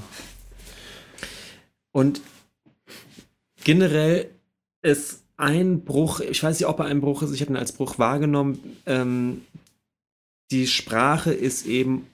und 1.93 2.20
generell 3.65 4.31
ist 4.82 5.23
ein 5.36 5.85
Bruch, 5.85 6.20
ich 6.20 6.43
weiß 6.43 6.59
nicht, 6.59 6.69
ob 6.69 6.78
er 6.81 6.86
ein 6.86 7.01
Bruch 7.01 7.23
ist, 7.23 7.32
ich 7.32 7.40
habe 7.40 7.52
ihn 7.52 7.56
als 7.56 7.73
Bruch 7.73 7.98
wahrgenommen, 7.98 8.60
ähm, 8.86 9.43
die 10.51 10.66
Sprache 10.66 11.32
ist 11.32 11.66
eben 11.66 12.06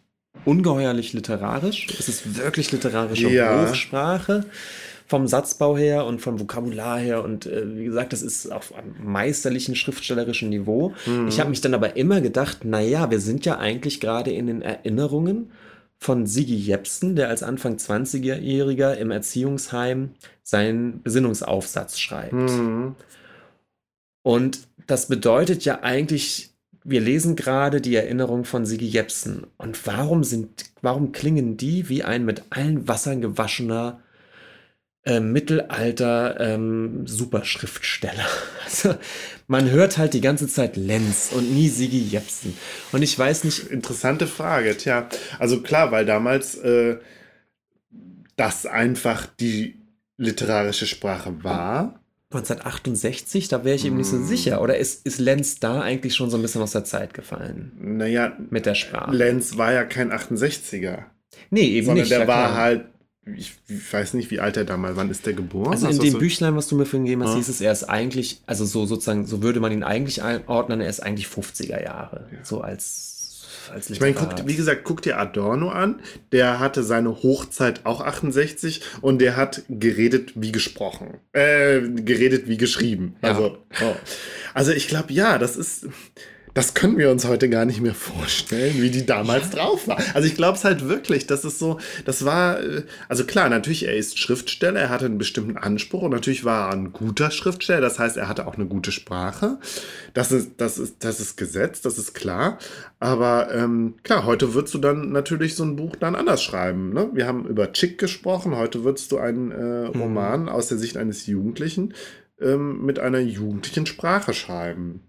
ungeheuerlich 0.44 1.12
literarisch. 1.12 1.86
Es 1.98 2.09
ist 2.09 2.36
wirklich 2.39 2.73
literarische 2.73 3.28
Ja. 3.28 3.69
Hochsprache 3.69 4.44
vom 5.06 5.27
Satzbau 5.27 5.77
her 5.77 6.06
und 6.06 6.20
vom 6.20 6.40
Vokabular 6.40 6.98
her. 6.98 7.23
Und 7.23 7.47
äh, 7.47 7.77
wie 7.77 7.85
gesagt, 7.85 8.12
das 8.12 8.23
ist 8.23 8.51
auf 8.51 8.74
einem 8.74 8.94
meisterlichen 9.02 9.77
schriftstellerischen 9.77 10.48
Niveau. 10.48 10.94
Mhm. 11.06 11.28
Ich 11.28 11.40
habe 11.40 11.51
mich 11.51 11.61
dann 11.61 11.74
aber 11.74 11.97
immer 11.97 12.20
gedacht, 12.20 12.65
naja, 12.65 13.11
wir 13.11 13.20
sind 13.20 13.44
ja 13.44 13.59
eigentlich 13.59 14.01
gerade 14.01 14.32
in 14.32 14.47
den 14.47 14.62
Erinnerungen 14.62 15.51
von 15.98 16.27
Sigi 16.27 16.56
Jepsen, 16.56 17.16
der 17.16 17.28
als 17.28 17.43
Anfang 17.43 17.77
20-Jähriger 17.77 18.94
im 18.94 19.11
Erziehungsheim 19.11 20.11
seinen 20.43 21.02
Besinnungsaufsatz 21.02 21.98
schreibt. 21.98 22.32
Mhm. 22.32 22.94
Und 24.23 24.61
das 24.86 25.06
bedeutet 25.09 25.65
ja 25.65 25.81
eigentlich, 25.82 26.53
wir 26.85 27.01
lesen 27.01 27.35
gerade 27.35 27.81
die 27.81 27.97
Erinnerung 27.97 28.44
von 28.44 28.66
Sigi 28.66 28.86
Jepsen. 28.86 29.47
Und 29.56 29.86
warum 29.86 30.23
sind, 30.23 30.66
warum 30.82 31.12
klingen 31.12 31.56
die 31.56 31.89
wie 31.89 32.05
ein 32.05 32.24
mit 32.27 32.43
allen 32.51 32.86
Wassern 32.86 33.23
gewaschener 33.23 34.01
äh, 35.05 35.19
Mittelalter 35.19 36.39
ähm, 36.39 37.06
Superschriftsteller? 37.06 38.27
Also, 38.65 38.97
man 39.47 39.70
hört 39.70 39.98
halt 39.98 40.15
die 40.15 40.23
ganze 40.23 40.48
Zeit 40.48 40.77
Lenz 40.77 41.31
und 41.32 41.55
nie 41.55 41.69
Sigi 41.69 42.01
Jepsen. 42.01 42.56
Und 42.93 43.02
ich 43.02 43.16
weiß 43.16 43.44
nicht, 43.44 43.70
Interessante 43.70 44.27
Frage, 44.27 44.77
tja. 44.77 45.09
Also 45.39 45.61
klar, 45.61 45.93
weil 45.93 46.06
damals 46.06 46.56
äh, 46.56 46.97
das 48.36 48.66
einfach 48.66 49.27
die 49.27 49.77
literarische 50.16 50.86
Sprache 50.86 51.44
war. 51.44 52.01
1968, 52.35 53.48
da 53.48 53.65
wäre 53.65 53.77
ich 53.77 53.85
eben 53.85 53.97
nicht 53.97 54.09
so 54.09 54.16
Mm. 54.16 54.27
sicher. 54.27 54.61
Oder 54.62 54.78
ist, 54.78 55.06
ist 55.06 55.19
Lenz 55.19 55.61
da 55.61 55.81
eigentlich 55.81 56.15
schon 56.15 56.31
so 56.31 56.36
ein 56.36 56.43
bisschen 56.43 56.62
aus 56.62 56.73
der 56.73 56.85
Zeit 56.85 57.15
gefallen 57.15 57.73
Naja, 57.81 58.36
mit 58.51 58.66
der 58.66 58.74
Sprache? 58.74 59.15
Lenz 59.15 59.56
war 59.56 59.73
ja 59.73 59.85
kein 59.85 60.12
68er, 60.12 61.05
nee, 61.51 61.62
eben 61.62 61.86
sondern 61.86 62.02
nicht. 62.02 62.11
der 62.12 62.20
ja 62.20 62.27
war 62.28 62.47
klar. 62.48 62.56
halt, 62.56 62.85
ich, 63.36 63.55
weiß 63.90 64.15
nicht, 64.15 64.31
wie 64.31 64.40
alt 64.40 64.56
er 64.59 64.65
damals, 64.66 64.97
wann 64.97 65.11
ist 65.11 65.24
der 65.24 65.32
geboren? 65.32 65.73
Also 65.73 65.89
in 65.89 65.97
du 65.97 66.02
dem 66.02 66.12
so- 66.12 66.19
Büchlein, 66.19 66.56
was 66.56 66.69
du 66.69 66.77
mir 66.77 66.85
vorhin 66.85 67.06
gegeben 67.06 67.23
hast, 67.23 67.31
Ja. 67.31 67.36
hieß 67.36 67.48
es, 67.48 67.61
er 67.62 67.73
ist 67.73 67.85
eigentlich, 67.85 68.43
also 68.47 68.65
so 68.66 68.85
sozusagen, 68.85 69.24
so 69.27 69.43
würde 69.43 69.61
man 69.61 69.73
ihn 69.73 69.82
eigentlich 69.82 70.23
einordnen, 70.23 70.81
er 70.82 70.90
ist 70.90 71.01
eigentlich 71.02 71.27
50er 71.27 71.82
Jahre. 71.82 72.27
So 72.43 72.61
als, 72.61 73.14
als 73.70 73.91
Ich 73.91 74.01
meine, 74.01 74.12
Literat. 74.12 74.41
guck, 74.41 74.49
wie 74.49 74.57
gesagt, 74.57 74.85
guck 74.85 75.03
dir 75.03 75.19
Adorno 75.19 75.70
an. 75.70 76.01
Der 76.32 76.61
hatte 76.61 76.82
seine 76.82 77.23
Hochzeit 77.23 77.85
auch 77.85 78.01
68 78.01 78.82
und 79.01 79.19
der 79.20 79.36
hat 79.36 79.62
geredet 79.69 80.32
wie 80.35 80.53
gesprochen. 80.53 81.19
Äh, 81.32 81.81
geredet 81.81 82.49
wie 82.49 82.57
geschrieben. 82.57 83.16
Ja. 83.23 83.31
Also, 83.31 83.59
oh. 83.82 83.95
also 84.55 84.73
ich 84.73 84.89
glaube, 84.89 85.12
ja, 85.12 85.39
das 85.39 85.57
ist. 85.57 85.89
Das 86.55 86.72
können 86.72 86.98
wir 86.98 87.10
uns 87.10 87.26
heute 87.26 87.51
gar 87.51 87.64
nicht 87.64 87.81
mehr 87.81 87.94
vorstellen, 87.94 88.81
wie 88.81 88.90
die 88.90 89.05
damals 89.05 89.51
drauf 89.51 89.89
war. 89.89 89.98
Also 90.14 90.28
ich 90.28 90.36
glaube 90.36 90.56
es 90.56 90.62
halt 90.62 90.89
wirklich, 90.89 91.26
das 91.26 91.44
ist 91.44 91.59
so, 91.59 91.81
das 92.05 92.24
war, 92.24 92.62
äh, 92.62 92.85
also 93.09 93.24
klar, 93.24 93.48
natürlich, 93.48 93.86
er 93.86 93.97
ist 93.97 94.20
Schriftsteller, 94.20 94.78
er 94.78 94.89
hatte 94.89 95.06
einen 95.06 95.18
bestimmten 95.18 95.56
Anspruch 95.56 96.02
und 96.02 96.12
natürlich 96.12 96.44
war 96.44 96.68
er 96.68 96.74
ein 96.74 96.93
guter 96.93 97.32
Schriftsteller, 97.32 97.81
das 97.81 97.98
heißt, 97.98 98.16
er 98.16 98.28
hatte 98.28 98.47
auch 98.47 98.55
eine 98.55 98.66
gute 98.66 98.93
Sprache. 98.93 99.59
Das 100.14 100.31
ist, 100.31 100.52
das 100.59 100.78
ist, 100.78 101.02
das 101.02 101.18
ist 101.18 101.36
Gesetz, 101.36 101.81
das 101.82 101.98
ist 101.98 102.14
klar. 102.14 102.59
Aber 103.01 103.52
ähm, 103.52 103.94
klar, 104.05 104.24
heute 104.24 104.55
würdest 104.55 104.74
du 104.74 104.78
dann 104.78 105.10
natürlich 105.10 105.56
so 105.56 105.64
ein 105.64 105.74
Buch 105.74 105.97
dann 105.97 106.14
anders 106.14 106.40
schreiben. 106.40 106.93
Ne? 106.93 107.10
Wir 107.14 107.26
haben 107.26 107.47
über 107.47 107.72
Chick 107.72 107.98
gesprochen, 107.98 108.56
heute 108.56 108.85
würdest 108.85 109.10
du 109.10 109.18
einen 109.18 109.51
äh, 109.51 109.86
Roman 109.86 110.48
aus 110.48 110.68
der 110.68 110.78
Sicht 110.78 110.97
eines 110.97 111.26
Jugendlichen 111.26 111.94
ähm, 112.40 112.85
mit 112.86 113.01
einer 113.01 113.18
jugendlichen 113.18 113.86
Sprache 113.86 114.35
schreiben. 114.35 115.01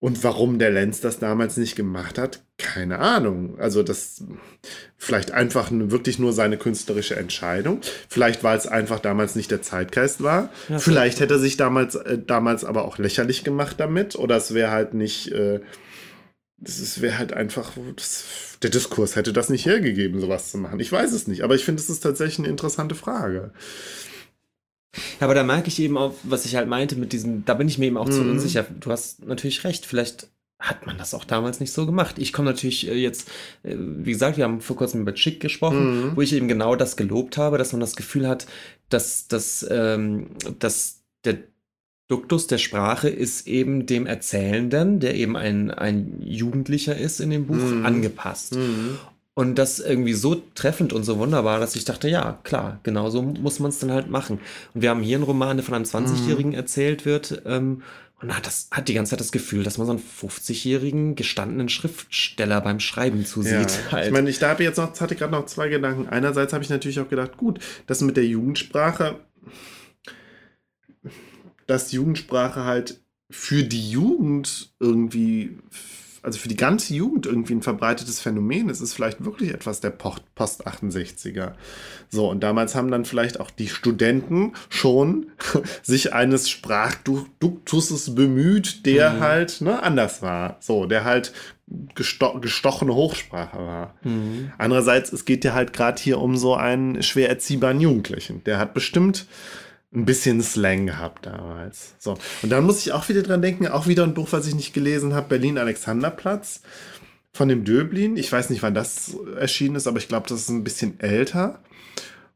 Und 0.00 0.22
warum 0.22 0.60
der 0.60 0.70
Lenz 0.70 1.00
das 1.00 1.18
damals 1.18 1.56
nicht 1.56 1.74
gemacht 1.74 2.18
hat, 2.18 2.40
keine 2.56 3.00
Ahnung. 3.00 3.58
Also 3.58 3.82
das 3.82 4.22
vielleicht 4.96 5.32
einfach 5.32 5.70
wirklich 5.72 6.20
nur 6.20 6.32
seine 6.32 6.56
künstlerische 6.56 7.16
Entscheidung. 7.16 7.80
Vielleicht, 8.08 8.44
weil 8.44 8.56
es 8.56 8.68
einfach 8.68 9.00
damals 9.00 9.34
nicht 9.34 9.50
der 9.50 9.60
Zeitgeist 9.60 10.22
war. 10.22 10.50
Ja, 10.68 10.78
vielleicht 10.78 11.18
hätte 11.18 11.34
er 11.34 11.40
sich 11.40 11.56
damals, 11.56 11.96
äh, 11.96 12.16
damals 12.16 12.64
aber 12.64 12.84
auch 12.84 12.98
lächerlich 12.98 13.42
gemacht 13.42 13.76
damit. 13.78 14.14
Oder 14.14 14.36
es 14.36 14.54
wäre 14.54 14.70
halt 14.70 14.94
nicht, 14.94 15.32
äh, 15.32 15.60
das 16.58 17.00
wäre 17.00 17.18
halt 17.18 17.32
einfach, 17.32 17.72
das, 17.96 18.24
der 18.62 18.70
Diskurs 18.70 19.16
hätte 19.16 19.32
das 19.32 19.48
nicht 19.48 19.66
hergegeben, 19.66 20.20
sowas 20.20 20.52
zu 20.52 20.58
machen. 20.58 20.78
Ich 20.78 20.92
weiß 20.92 21.10
es 21.12 21.26
nicht, 21.26 21.42
aber 21.42 21.56
ich 21.56 21.64
finde, 21.64 21.82
es 21.82 21.90
ist 21.90 22.00
tatsächlich 22.00 22.38
eine 22.38 22.48
interessante 22.48 22.94
Frage. 22.94 23.52
Ja, 25.20 25.26
aber 25.26 25.34
da 25.34 25.42
merke 25.44 25.68
ich 25.68 25.78
eben 25.80 25.96
auch, 25.98 26.14
was 26.22 26.44
ich 26.46 26.56
halt 26.56 26.68
meinte 26.68 26.96
mit 26.96 27.12
diesem, 27.12 27.44
da 27.44 27.54
bin 27.54 27.68
ich 27.68 27.78
mir 27.78 27.86
eben 27.86 27.96
auch 27.98 28.08
zu 28.08 28.22
Mhm. 28.22 28.30
unsicher. 28.30 28.64
Du 28.80 28.90
hast 28.90 29.24
natürlich 29.26 29.62
recht, 29.64 29.84
vielleicht 29.86 30.28
hat 30.60 30.86
man 30.86 30.98
das 30.98 31.14
auch 31.14 31.24
damals 31.24 31.60
nicht 31.60 31.72
so 31.72 31.86
gemacht. 31.86 32.16
Ich 32.18 32.32
komme 32.32 32.50
natürlich 32.50 32.88
äh, 32.88 32.94
jetzt, 32.94 33.28
äh, 33.62 33.76
wie 33.78 34.10
gesagt, 34.12 34.38
wir 34.38 34.44
haben 34.44 34.60
vor 34.60 34.76
kurzem 34.76 35.02
über 35.02 35.14
Chick 35.14 35.40
gesprochen, 35.40 36.08
Mhm. 36.10 36.16
wo 36.16 36.22
ich 36.22 36.32
eben 36.32 36.48
genau 36.48 36.74
das 36.74 36.96
gelobt 36.96 37.36
habe, 37.36 37.58
dass 37.58 37.72
man 37.72 37.80
das 37.80 37.94
Gefühl 37.96 38.26
hat, 38.26 38.46
dass, 38.88 39.28
dass, 39.28 39.64
ähm, 39.70 40.30
dass 40.58 41.02
der 41.24 41.38
Duktus 42.08 42.46
der 42.46 42.56
Sprache 42.58 43.10
ist 43.10 43.46
eben 43.46 43.84
dem 43.84 44.06
Erzählenden, 44.06 44.98
der 44.98 45.14
eben 45.14 45.36
ein, 45.36 45.70
ein 45.70 46.22
Jugendlicher 46.22 46.96
ist 46.96 47.20
in 47.20 47.28
dem 47.30 47.46
Buch, 47.46 47.56
Mhm. 47.56 47.84
angepasst. 47.86 48.56
Und 49.38 49.54
das 49.54 49.78
irgendwie 49.78 50.14
so 50.14 50.42
treffend 50.56 50.92
und 50.92 51.04
so 51.04 51.18
wunderbar, 51.18 51.60
dass 51.60 51.76
ich 51.76 51.84
dachte, 51.84 52.08
ja, 52.08 52.40
klar, 52.42 52.80
genau 52.82 53.08
so 53.08 53.22
muss 53.22 53.60
man 53.60 53.68
es 53.68 53.78
dann 53.78 53.92
halt 53.92 54.10
machen. 54.10 54.40
Und 54.74 54.82
wir 54.82 54.90
haben 54.90 55.00
hier 55.00 55.16
einen 55.16 55.22
Roman, 55.22 55.56
der 55.56 55.64
von 55.64 55.74
einem 55.76 55.84
20-Jährigen 55.84 56.54
erzählt 56.54 57.06
wird. 57.06 57.42
Ähm, 57.46 57.82
und 58.20 58.36
hat, 58.36 58.48
das, 58.48 58.66
hat 58.72 58.88
die 58.88 58.94
ganze 58.94 59.10
Zeit 59.10 59.20
das 59.20 59.30
Gefühl, 59.30 59.62
dass 59.62 59.78
man 59.78 59.86
so 59.86 59.92
einen 59.92 60.02
50-jährigen 60.02 61.14
gestandenen 61.14 61.68
Schriftsteller 61.68 62.60
beim 62.60 62.80
Schreiben 62.80 63.20
Ja. 63.20 63.26
zusieht. 63.26 63.92
halt. 63.92 64.06
Ich 64.06 64.12
meine, 64.12 64.28
ich 64.28 64.40
da 64.40 64.48
habe 64.48 64.64
jetzt 64.64 64.76
noch, 64.76 65.00
hatte 65.00 65.14
gerade 65.14 65.30
noch 65.30 65.46
zwei 65.46 65.68
Gedanken. 65.68 66.08
Einerseits 66.08 66.52
habe 66.52 66.64
ich 66.64 66.70
natürlich 66.70 66.98
auch 66.98 67.08
gedacht, 67.08 67.36
gut, 67.36 67.60
das 67.86 68.00
mit 68.00 68.16
der 68.16 68.26
Jugendsprache, 68.26 69.20
dass 71.68 71.92
Jugendsprache 71.92 72.64
halt 72.64 72.98
für 73.30 73.62
die 73.62 73.88
Jugend 73.88 74.72
irgendwie 74.80 75.58
also 76.22 76.38
für 76.38 76.48
die 76.48 76.56
ganze 76.56 76.94
Jugend 76.94 77.26
irgendwie 77.26 77.54
ein 77.54 77.62
verbreitetes 77.62 78.20
Phänomen. 78.20 78.68
Es 78.70 78.80
ist 78.80 78.94
vielleicht 78.94 79.24
wirklich 79.24 79.52
etwas 79.52 79.80
der 79.80 79.90
Post-68er. 79.90 81.52
So, 82.08 82.30
und 82.30 82.40
damals 82.40 82.74
haben 82.74 82.90
dann 82.90 83.04
vielleicht 83.04 83.40
auch 83.40 83.50
die 83.50 83.68
Studenten 83.68 84.52
schon 84.68 85.26
sich 85.82 86.12
eines 86.12 86.48
Sprachduktuses 86.50 88.14
bemüht, 88.14 88.86
der 88.86 89.10
mhm. 89.10 89.20
halt 89.20 89.60
ne, 89.60 89.82
anders 89.82 90.22
war. 90.22 90.56
So, 90.60 90.86
der 90.86 91.04
halt 91.04 91.32
gesto 91.94 92.40
gestochene 92.40 92.94
Hochsprache 92.94 93.58
war. 93.58 93.94
Mhm. 94.02 94.52
Andererseits, 94.58 95.12
es 95.12 95.24
geht 95.24 95.44
ja 95.44 95.54
halt 95.54 95.72
gerade 95.72 96.00
hier 96.00 96.18
um 96.18 96.36
so 96.36 96.54
einen 96.54 97.02
schwer 97.02 97.28
erziehbaren 97.28 97.80
Jugendlichen. 97.80 98.42
Der 98.44 98.58
hat 98.58 98.74
bestimmt 98.74 99.26
ein 99.94 100.04
bisschen 100.04 100.42
Slang 100.42 100.86
gehabt 100.86 101.26
damals. 101.26 101.94
So. 101.98 102.18
Und 102.42 102.50
dann 102.50 102.64
muss 102.64 102.80
ich 102.80 102.92
auch 102.92 103.08
wieder 103.08 103.22
dran 103.22 103.42
denken, 103.42 103.66
auch 103.68 103.86
wieder 103.86 104.04
ein 104.04 104.14
Buch, 104.14 104.28
was 104.32 104.46
ich 104.46 104.54
nicht 104.54 104.74
gelesen 104.74 105.14
habe, 105.14 105.28
Berlin-Alexanderplatz 105.28 106.62
von 107.32 107.48
dem 107.48 107.64
Döblin. 107.64 108.16
Ich 108.16 108.30
weiß 108.30 108.50
nicht, 108.50 108.62
wann 108.62 108.74
das 108.74 109.16
erschienen 109.38 109.76
ist, 109.76 109.86
aber 109.86 109.98
ich 109.98 110.08
glaube, 110.08 110.28
das 110.28 110.40
ist 110.40 110.48
ein 110.50 110.64
bisschen 110.64 111.00
älter, 111.00 111.62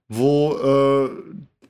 wo 0.08 0.56
äh, 0.56 1.10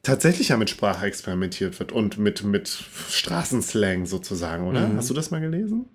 tatsächlich 0.02 0.48
ja 0.50 0.56
mit 0.56 0.70
Sprache 0.70 1.06
experimentiert 1.06 1.78
wird 1.80 1.92
und 1.92 2.18
mit, 2.18 2.44
mit 2.44 2.68
Straßenslang 2.68 4.06
sozusagen, 4.06 4.68
oder? 4.68 4.86
Mhm. 4.86 4.96
Hast 4.96 5.10
du 5.10 5.14
das 5.14 5.30
mal 5.30 5.40
gelesen? 5.40 5.86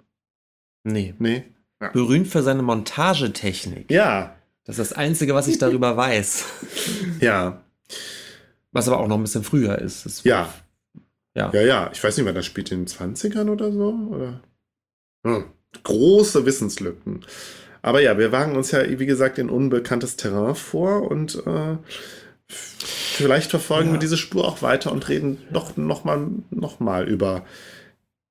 Nee. 0.83 1.13
Nee. 1.19 1.43
Ja. 1.81 1.89
Berühmt 1.89 2.27
für 2.27 2.43
seine 2.43 2.63
Montagetechnik. 2.63 3.91
Ja. 3.91 4.35
Das 4.65 4.79
ist 4.79 4.91
das 4.91 4.97
Einzige, 4.97 5.33
was 5.33 5.47
ich 5.47 5.59
darüber 5.59 5.95
weiß. 5.95 6.45
Ja. 7.21 7.61
Was 8.77 8.87
aber 8.87 8.99
auch 8.99 9.07
noch 9.07 9.17
ein 9.17 9.23
bisschen 9.23 9.43
früher 9.43 9.79
ist. 9.79 10.05
Das 10.05 10.23
ja. 10.23 10.53
ja. 11.35 11.51
Ja, 11.51 11.61
ja. 11.61 11.89
Ich 11.93 12.03
weiß 12.03 12.15
nicht, 12.15 12.25
wann 12.25 12.35
das 12.35 12.45
spielt 12.45 12.71
in 12.71 12.85
den 12.85 12.87
20ern 12.87 13.49
oder 13.49 13.71
so. 13.71 13.89
Oder? 14.11 14.41
Hm. 15.25 15.45
Große 15.83 16.45
Wissenslücken. 16.45 17.25
Aber 17.81 18.01
ja, 18.01 18.17
wir 18.17 18.31
wagen 18.31 18.55
uns 18.55 18.71
ja, 18.71 18.87
wie 18.87 19.05
gesagt, 19.05 19.39
in 19.39 19.49
unbekanntes 19.49 20.15
Terrain 20.15 20.55
vor 20.55 21.09
und 21.09 21.41
äh, 21.45 21.77
vielleicht 22.47 23.49
verfolgen 23.49 23.89
ja. 23.89 23.93
wir 23.93 23.99
diese 23.99 24.17
Spur 24.17 24.47
auch 24.47 24.61
weiter 24.61 24.91
und 24.91 25.09
reden 25.09 25.37
doch 25.51 25.75
nochmal 25.77 26.27
noch 26.49 26.79
mal 26.79 27.07
über 27.07 27.45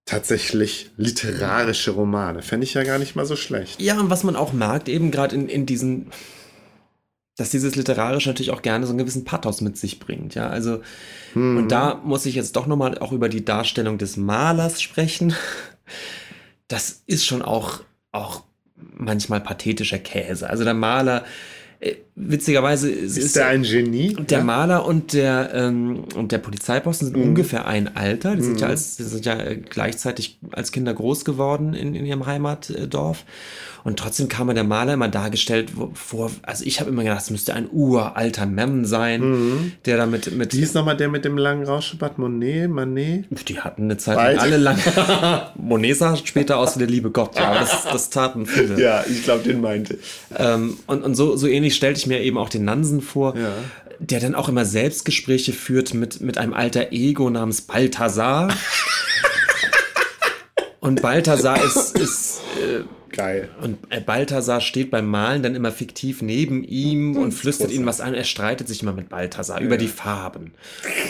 tatsächlich 0.05 0.91
literarische 0.97 1.91
Romane. 1.91 2.43
Fände 2.43 2.65
ich 2.65 2.75
ja 2.75 2.85
gar 2.85 2.99
nicht 2.99 3.17
mal 3.17 3.27
so 3.27 3.35
schlecht. 3.35 3.83
Ja, 3.83 3.99
und 3.99 4.11
was 4.11 4.23
man 4.23 4.37
auch 4.37 4.53
merkt, 4.53 4.89
eben 4.89 5.11
gerade 5.11 5.35
in, 5.35 5.49
in 5.49 5.67
diesen, 5.67 6.13
dass 7.37 7.51
dieses 7.51 7.77
Literarische 7.77 8.31
natürlich 8.31 8.51
auch 8.51 8.63
gerne 8.63 8.87
so 8.87 8.93
einen 8.93 8.99
gewissen 8.99 9.25
Pathos 9.25 9.61
mit 9.61 9.77
sich 9.77 10.01
bringt. 10.01 10.35
Ja, 10.35 10.49
also, 10.49 10.81
hm. 11.35 11.59
und 11.59 11.69
da 11.71 12.01
muss 12.03 12.27
ich 12.27 12.35
jetzt 12.35 12.57
doch 12.57 12.67
nochmal 12.67 12.99
auch 12.99 13.13
über 13.13 13.29
die 13.29 13.45
Darstellung 13.45 13.99
des 13.99 14.17
Malers 14.17 14.81
sprechen. 14.83 15.35
Das 16.69 17.03
ist 17.07 17.25
schon 17.25 17.43
auch, 17.43 17.81
auch 18.11 18.43
manchmal 18.75 19.41
pathetischer 19.41 19.99
Käse. 19.99 20.51
Also 20.51 20.65
der 20.65 20.75
Maler, 20.75 21.25
äh, 21.79 21.95
witzigerweise 22.15 22.91
ist, 22.91 23.17
ist 23.19 23.37
der 23.37 23.49
ein 23.49 23.63
Genie. 23.63 24.15
Der 24.15 24.39
ja? 24.39 24.45
Maler 24.45 24.87
und 24.87 25.13
der, 25.13 25.51
ähm, 25.55 26.05
und 26.15 26.33
der 26.33 26.39
Polizeiposten 26.39 27.09
sind 27.09 27.17
mhm. 27.17 27.29
ungefähr 27.29 27.67
ein 27.67 27.97
Alter. 27.97 28.35
Die, 28.35 28.43
mhm. 28.43 28.47
sind 28.47 28.61
ja 28.61 28.67
als, 28.69 28.97
die 28.97 29.05
sind 29.05 29.27
ja 29.27 29.37
gleichzeitig 29.55 30.41
als 30.53 30.73
Kinder 30.73 30.95
groß 30.95 31.25
geworden 31.25 31.75
in, 31.75 31.95
in 31.95 32.07
ihrem 32.07 32.27
Heimatdorf. 32.27 33.25
Und 33.87 34.01
trotzdem 34.01 34.27
kam 34.27 34.49
mir 34.49 34.55
der 34.55 34.65
Maler 34.65 34.95
immer 34.95 35.07
dargestellt 35.07 35.71
vor, 35.95 36.33
also 36.43 36.65
ich 36.65 36.81
habe 36.81 36.91
immer 36.91 37.05
gedacht, 37.05 37.21
es 37.21 37.31
müsste 37.31 37.55
ein 37.55 37.69
uralter 37.71 38.45
Mem 38.45 38.85
sein, 38.85 39.21
mhm. 39.21 39.73
der 39.85 39.97
da 39.97 40.07
mit, 40.07 40.37
mit. 40.37 40.57
Wie 40.57 40.61
ist 40.61 40.75
nochmal 40.75 40.97
der 40.97 41.09
mit 41.09 41.25
dem 41.25 41.39
langen 41.39 41.65
Rauschebart? 41.65 42.19
Monet, 42.19 42.69
Manet? 42.69 43.27
Die 43.49 43.61
hatten 43.61 43.85
eine 43.85 43.97
Zeit 43.97 44.17
lang 44.17 44.39
alle 44.39 44.57
lang. 44.57 44.77
Monet 45.55 45.99
sah 45.99 46.17
später 46.17 46.59
aus 46.59 46.75
wie 46.75 46.81
der 46.81 46.89
liebe 46.89 47.13
Gott, 47.13 47.37
ja, 47.37 47.55
das, 47.61 47.85
das 47.85 48.11
taten 48.11 48.47
viele. 48.47 48.83
Ja, 48.83 49.05
ich 49.09 49.23
glaube, 49.23 49.45
den 49.45 49.61
meinte. 49.61 49.99
Ähm, 50.37 50.79
und, 50.89 51.05
und 51.05 51.15
so, 51.15 51.37
so 51.37 51.47
ähnlich 51.47 51.77
stellte 51.77 52.01
ich 52.01 52.09
mir 52.09 52.21
eben 52.23 52.39
auch 52.39 52.49
den 52.49 52.65
Nansen 52.65 53.01
vor. 53.01 53.37
Ja 53.37 53.53
der 53.99 54.21
dann 54.21 54.35
auch 54.35 54.51
immer 54.51 54.67
Selbstgespräche 54.67 55.55
führt 55.55 55.95
mit, 55.95 56.21
mit 56.21 56.37
einem 56.37 56.53
alter 56.53 56.93
Ego 56.93 57.31
namens 57.31 57.63
Balthasar. 57.63 58.53
Und 60.87 61.03
Balthasar 61.03 61.63
ist, 61.65 61.99
ist 61.99 62.41
äh, 62.63 62.85
Geil. 63.17 63.49
Und 63.63 63.79
Balthasar 64.05 64.61
steht 64.61 64.91
beim 64.91 65.07
Malen 65.07 65.43
dann 65.43 65.55
immer 65.55 65.73
fiktiv 65.73 66.21
neben 66.23 66.65
ihm 66.65 67.17
und 67.17 67.33
flüstert 67.33 67.71
ihm 67.71 67.87
was 67.87 68.01
an. 68.01 68.13
Er 68.13 68.25
streitet 68.25 68.69
sich 68.69 68.83
immer 68.83 68.93
mit 68.93 69.09
Balthasar 69.09 69.61
ja. 69.61 69.67
über 69.67 69.79
die 69.79 69.89
Farben. 69.89 70.53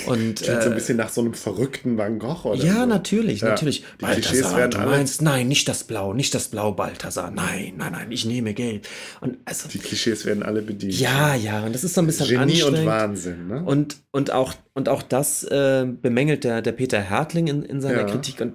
Und, 0.07 0.37
Klingt 0.37 0.59
äh, 0.59 0.63
so 0.63 0.69
ein 0.69 0.75
bisschen 0.75 0.97
nach 0.99 1.09
so 1.09 1.23
einem 1.23 1.35
verrückten 1.35 1.99
Van 1.99 2.19
Gogh, 2.19 2.45
oder? 2.45 2.63
Ja, 2.63 2.81
so. 2.81 2.87
natürlich, 2.87 3.41
ja. 3.41 3.49
natürlich. 3.49 3.81
Die 3.81 4.05
Balthasar, 4.05 4.69
du 4.69 4.79
meinst, 4.79 5.21
nein, 5.21 5.49
nicht 5.49 5.69
das 5.69 5.85
Blau, 5.85 6.13
nicht 6.13 6.35
das 6.35 6.49
Blau, 6.49 6.73
Balthasar. 6.73 7.31
Nein, 7.31 7.75
nein, 7.77 7.93
nein, 7.93 8.13
ich 8.13 8.25
nehme 8.25 8.55
Gelb. 8.55 8.87
Und 9.21 9.39
also, 9.45 9.69
die 9.69 9.79
Klischees 9.79 10.25
werden 10.27 10.43
alle 10.43 10.63
bedient. 10.63 10.99
Ja, 11.01 11.35
ja, 11.35 11.65
und 11.65 11.75
das 11.75 11.83
ist 11.83 11.95
so 11.95 12.03
ein 12.03 12.07
bisschen 12.07 12.29
Genie 12.29 12.63
und 12.63 12.87
Wahnsinn, 12.87 13.49
ne? 13.49 13.63
Und, 13.65 13.97
und, 14.13 14.31
auch, 14.31 14.55
und 14.75 14.89
auch 14.89 15.03
das 15.03 15.43
äh, 15.45 15.87
bemängelt 15.87 16.45
der, 16.45 16.63
der 16.63 16.73
Peter 16.73 17.01
Hertling 17.01 17.49
in, 17.49 17.63
in 17.65 17.81
seiner 17.81 18.03
ja. 18.03 18.05
Kritik. 18.05 18.41
Und 18.41 18.53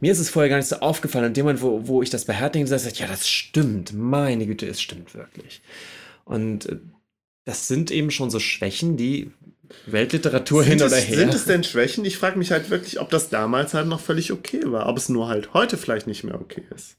mir 0.00 0.12
ist 0.12 0.18
es 0.18 0.30
vorher 0.30 0.48
gar 0.48 0.56
nicht 0.56 0.68
so 0.68 0.76
aufgefallen. 0.76 1.26
In 1.26 1.34
dem 1.34 1.44
Moment, 1.44 1.62
wo, 1.62 1.86
wo 1.86 2.02
ich 2.02 2.10
das 2.10 2.24
bei 2.24 2.34
Herting 2.34 2.62
gesagt 2.62 2.84
habe, 2.84 2.96
ja, 2.96 3.06
das 3.06 3.28
stimmt. 3.28 3.92
Meine 3.92 4.46
Güte, 4.46 4.66
es 4.66 4.80
stimmt 4.80 5.14
wirklich. 5.14 5.62
Und 6.24 6.66
äh, 6.66 6.76
das 7.44 7.68
sind 7.68 7.90
eben 7.90 8.10
schon 8.10 8.30
so 8.30 8.40
Schwächen, 8.40 8.96
die 8.96 9.30
Weltliteratur 9.86 10.62
sind 10.62 10.78
hin 10.78 10.82
oder 10.82 10.96
her. 10.96 11.16
Sind 11.16 11.34
es 11.34 11.44
denn 11.44 11.64
Schwächen? 11.64 12.04
Ich 12.04 12.18
frage 12.18 12.38
mich 12.38 12.50
halt 12.50 12.70
wirklich, 12.70 13.00
ob 13.00 13.10
das 13.10 13.28
damals 13.30 13.74
halt 13.74 13.86
noch 13.86 14.00
völlig 14.00 14.32
okay 14.32 14.62
war. 14.64 14.88
Ob 14.88 14.96
es 14.96 15.08
nur 15.08 15.28
halt 15.28 15.54
heute 15.54 15.76
vielleicht 15.76 16.06
nicht 16.06 16.24
mehr 16.24 16.40
okay 16.40 16.64
ist. 16.74 16.96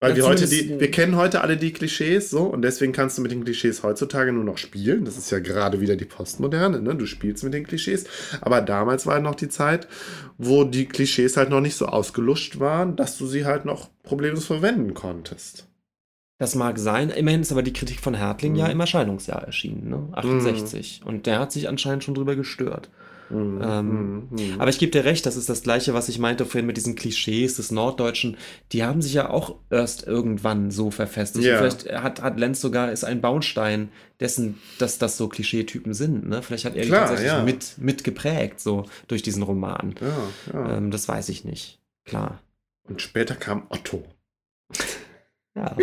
Weil 0.00 0.10
ja, 0.10 0.16
wir 0.16 0.26
heute 0.26 0.46
die, 0.46 0.78
wir 0.80 0.90
kennen 0.90 1.16
heute 1.16 1.40
alle 1.40 1.56
die 1.56 1.72
Klischees 1.72 2.28
so 2.28 2.42
und 2.42 2.62
deswegen 2.62 2.92
kannst 2.92 3.16
du 3.16 3.22
mit 3.22 3.30
den 3.30 3.44
Klischees 3.44 3.82
heutzutage 3.82 4.32
nur 4.32 4.44
noch 4.44 4.58
spielen. 4.58 5.04
Das 5.04 5.16
ist 5.16 5.30
ja 5.30 5.38
gerade 5.38 5.80
wieder 5.80 5.96
die 5.96 6.04
Postmoderne, 6.04 6.82
ne? 6.82 6.94
Du 6.94 7.06
spielst 7.06 7.42
mit 7.42 7.54
den 7.54 7.66
Klischees. 7.66 8.04
Aber 8.40 8.60
damals 8.60 9.06
war 9.06 9.20
noch 9.20 9.34
die 9.34 9.48
Zeit, 9.48 9.88
wo 10.36 10.64
die 10.64 10.86
Klischees 10.86 11.36
halt 11.36 11.48
noch 11.48 11.60
nicht 11.60 11.76
so 11.76 11.86
ausgeluscht 11.86 12.60
waren, 12.60 12.96
dass 12.96 13.16
du 13.16 13.26
sie 13.26 13.46
halt 13.46 13.64
noch 13.64 13.88
problemlos 14.02 14.44
verwenden 14.44 14.94
konntest. 14.94 15.68
Das 16.38 16.54
mag 16.54 16.78
sein. 16.78 17.10
Immerhin 17.10 17.42
ist 17.42 17.52
aber 17.52 17.62
die 17.62 17.72
Kritik 17.72 18.00
von 18.00 18.14
Hertling 18.14 18.52
mhm. 18.52 18.58
ja 18.58 18.66
im 18.66 18.80
Erscheinungsjahr 18.80 19.44
erschienen, 19.44 19.88
ne? 19.88 20.08
68. 20.12 21.00
Mhm. 21.00 21.08
Und 21.08 21.26
der 21.26 21.38
hat 21.38 21.52
sich 21.52 21.68
anscheinend 21.68 22.04
schon 22.04 22.14
drüber 22.14 22.34
gestört. 22.34 22.90
Mhm, 23.30 23.60
ähm, 23.62 23.88
mhm, 23.88 24.28
mhm. 24.30 24.60
Aber 24.60 24.70
ich 24.70 24.78
gebe 24.78 24.92
dir 24.92 25.04
recht, 25.04 25.24
das 25.26 25.36
ist 25.36 25.48
das 25.48 25.62
Gleiche, 25.62 25.94
was 25.94 26.08
ich 26.08 26.18
meinte 26.18 26.44
vorhin 26.44 26.66
mit 26.66 26.76
diesen 26.76 26.94
Klischees 26.94 27.56
des 27.56 27.70
Norddeutschen. 27.70 28.36
Die 28.72 28.84
haben 28.84 29.02
sich 29.02 29.14
ja 29.14 29.30
auch 29.30 29.56
erst 29.70 30.06
irgendwann 30.06 30.70
so 30.70 30.90
verfestigt. 30.90 31.46
Ja. 31.46 31.58
Vielleicht 31.58 31.90
hat, 31.90 32.22
hat 32.22 32.38
Lenz 32.38 32.60
sogar, 32.60 32.92
ist 32.92 33.04
ein 33.04 33.20
Baustein 33.20 33.90
dessen, 34.20 34.58
dass 34.78 34.98
das 34.98 35.16
so 35.16 35.28
Klischeetypen 35.28 35.94
sind. 35.94 36.28
Ne? 36.28 36.42
Vielleicht 36.42 36.64
hat 36.64 36.76
er 36.76 36.84
Klar, 36.84 37.00
tatsächlich 37.06 37.32
ja. 37.32 37.42
mit, 37.42 37.78
mit 37.78 38.04
geprägt, 38.04 38.60
so 38.60 38.86
durch 39.08 39.22
diesen 39.22 39.42
Roman. 39.42 39.94
Ja. 40.52 40.76
Ähm, 40.76 40.90
das 40.90 41.08
weiß 41.08 41.28
ich 41.30 41.44
nicht. 41.44 41.80
Klar. 42.04 42.40
Und 42.86 43.00
später 43.00 43.34
kam 43.34 43.66
Otto. 43.70 44.04
ja. 45.56 45.76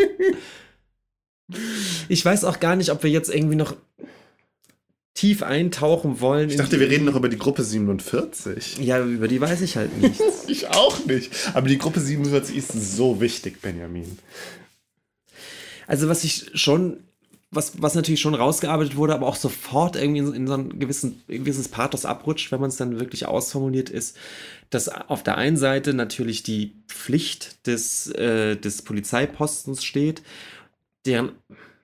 Ich 2.07 2.23
weiß 2.23 2.45
auch 2.45 2.59
gar 2.59 2.75
nicht, 2.75 2.91
ob 2.91 3.03
wir 3.03 3.09
jetzt 3.09 3.33
irgendwie 3.33 3.55
noch 3.55 3.75
tief 5.13 5.43
eintauchen 5.43 6.21
wollen. 6.21 6.49
Ich 6.49 6.55
dachte, 6.55 6.79
wir 6.79 6.89
reden 6.89 7.05
noch 7.05 7.15
über 7.15 7.29
die 7.29 7.37
Gruppe 7.37 7.63
47. 7.63 8.77
Ja, 8.79 9.03
über 9.03 9.27
die 9.27 9.41
weiß 9.41 9.61
ich 9.61 9.75
halt 9.75 9.97
nichts. 10.01 10.21
ich 10.47 10.69
auch 10.69 11.05
nicht. 11.05 11.31
Aber 11.53 11.67
die 11.67 11.77
Gruppe 11.77 11.99
47 11.99 12.55
ist 12.55 12.95
so 12.95 13.19
wichtig, 13.19 13.61
Benjamin. 13.61 14.17
Also, 15.87 16.07
was 16.07 16.23
ich 16.23 16.51
schon, 16.53 16.97
was, 17.49 17.81
was 17.81 17.95
natürlich 17.95 18.21
schon 18.21 18.35
rausgearbeitet 18.35 18.95
wurde, 18.95 19.13
aber 19.13 19.27
auch 19.27 19.35
sofort 19.35 19.97
irgendwie 19.97 20.19
in, 20.21 20.33
in 20.33 20.47
so 20.47 20.53
ein 20.53 20.79
gewissen, 20.79 21.21
gewisses 21.27 21.67
Pathos 21.67 22.05
abrutscht, 22.05 22.51
wenn 22.51 22.61
man 22.61 22.69
es 22.69 22.77
dann 22.77 22.99
wirklich 22.99 23.25
ausformuliert 23.25 23.89
ist, 23.89 24.15
dass 24.69 24.87
auf 24.87 25.23
der 25.23 25.37
einen 25.37 25.57
Seite 25.57 25.93
natürlich 25.93 26.43
die 26.43 26.75
Pflicht 26.87 27.67
des, 27.67 28.07
äh, 28.11 28.55
des 28.55 28.83
Polizeipostens 28.83 29.83
steht, 29.83 30.21
deren 31.05 31.33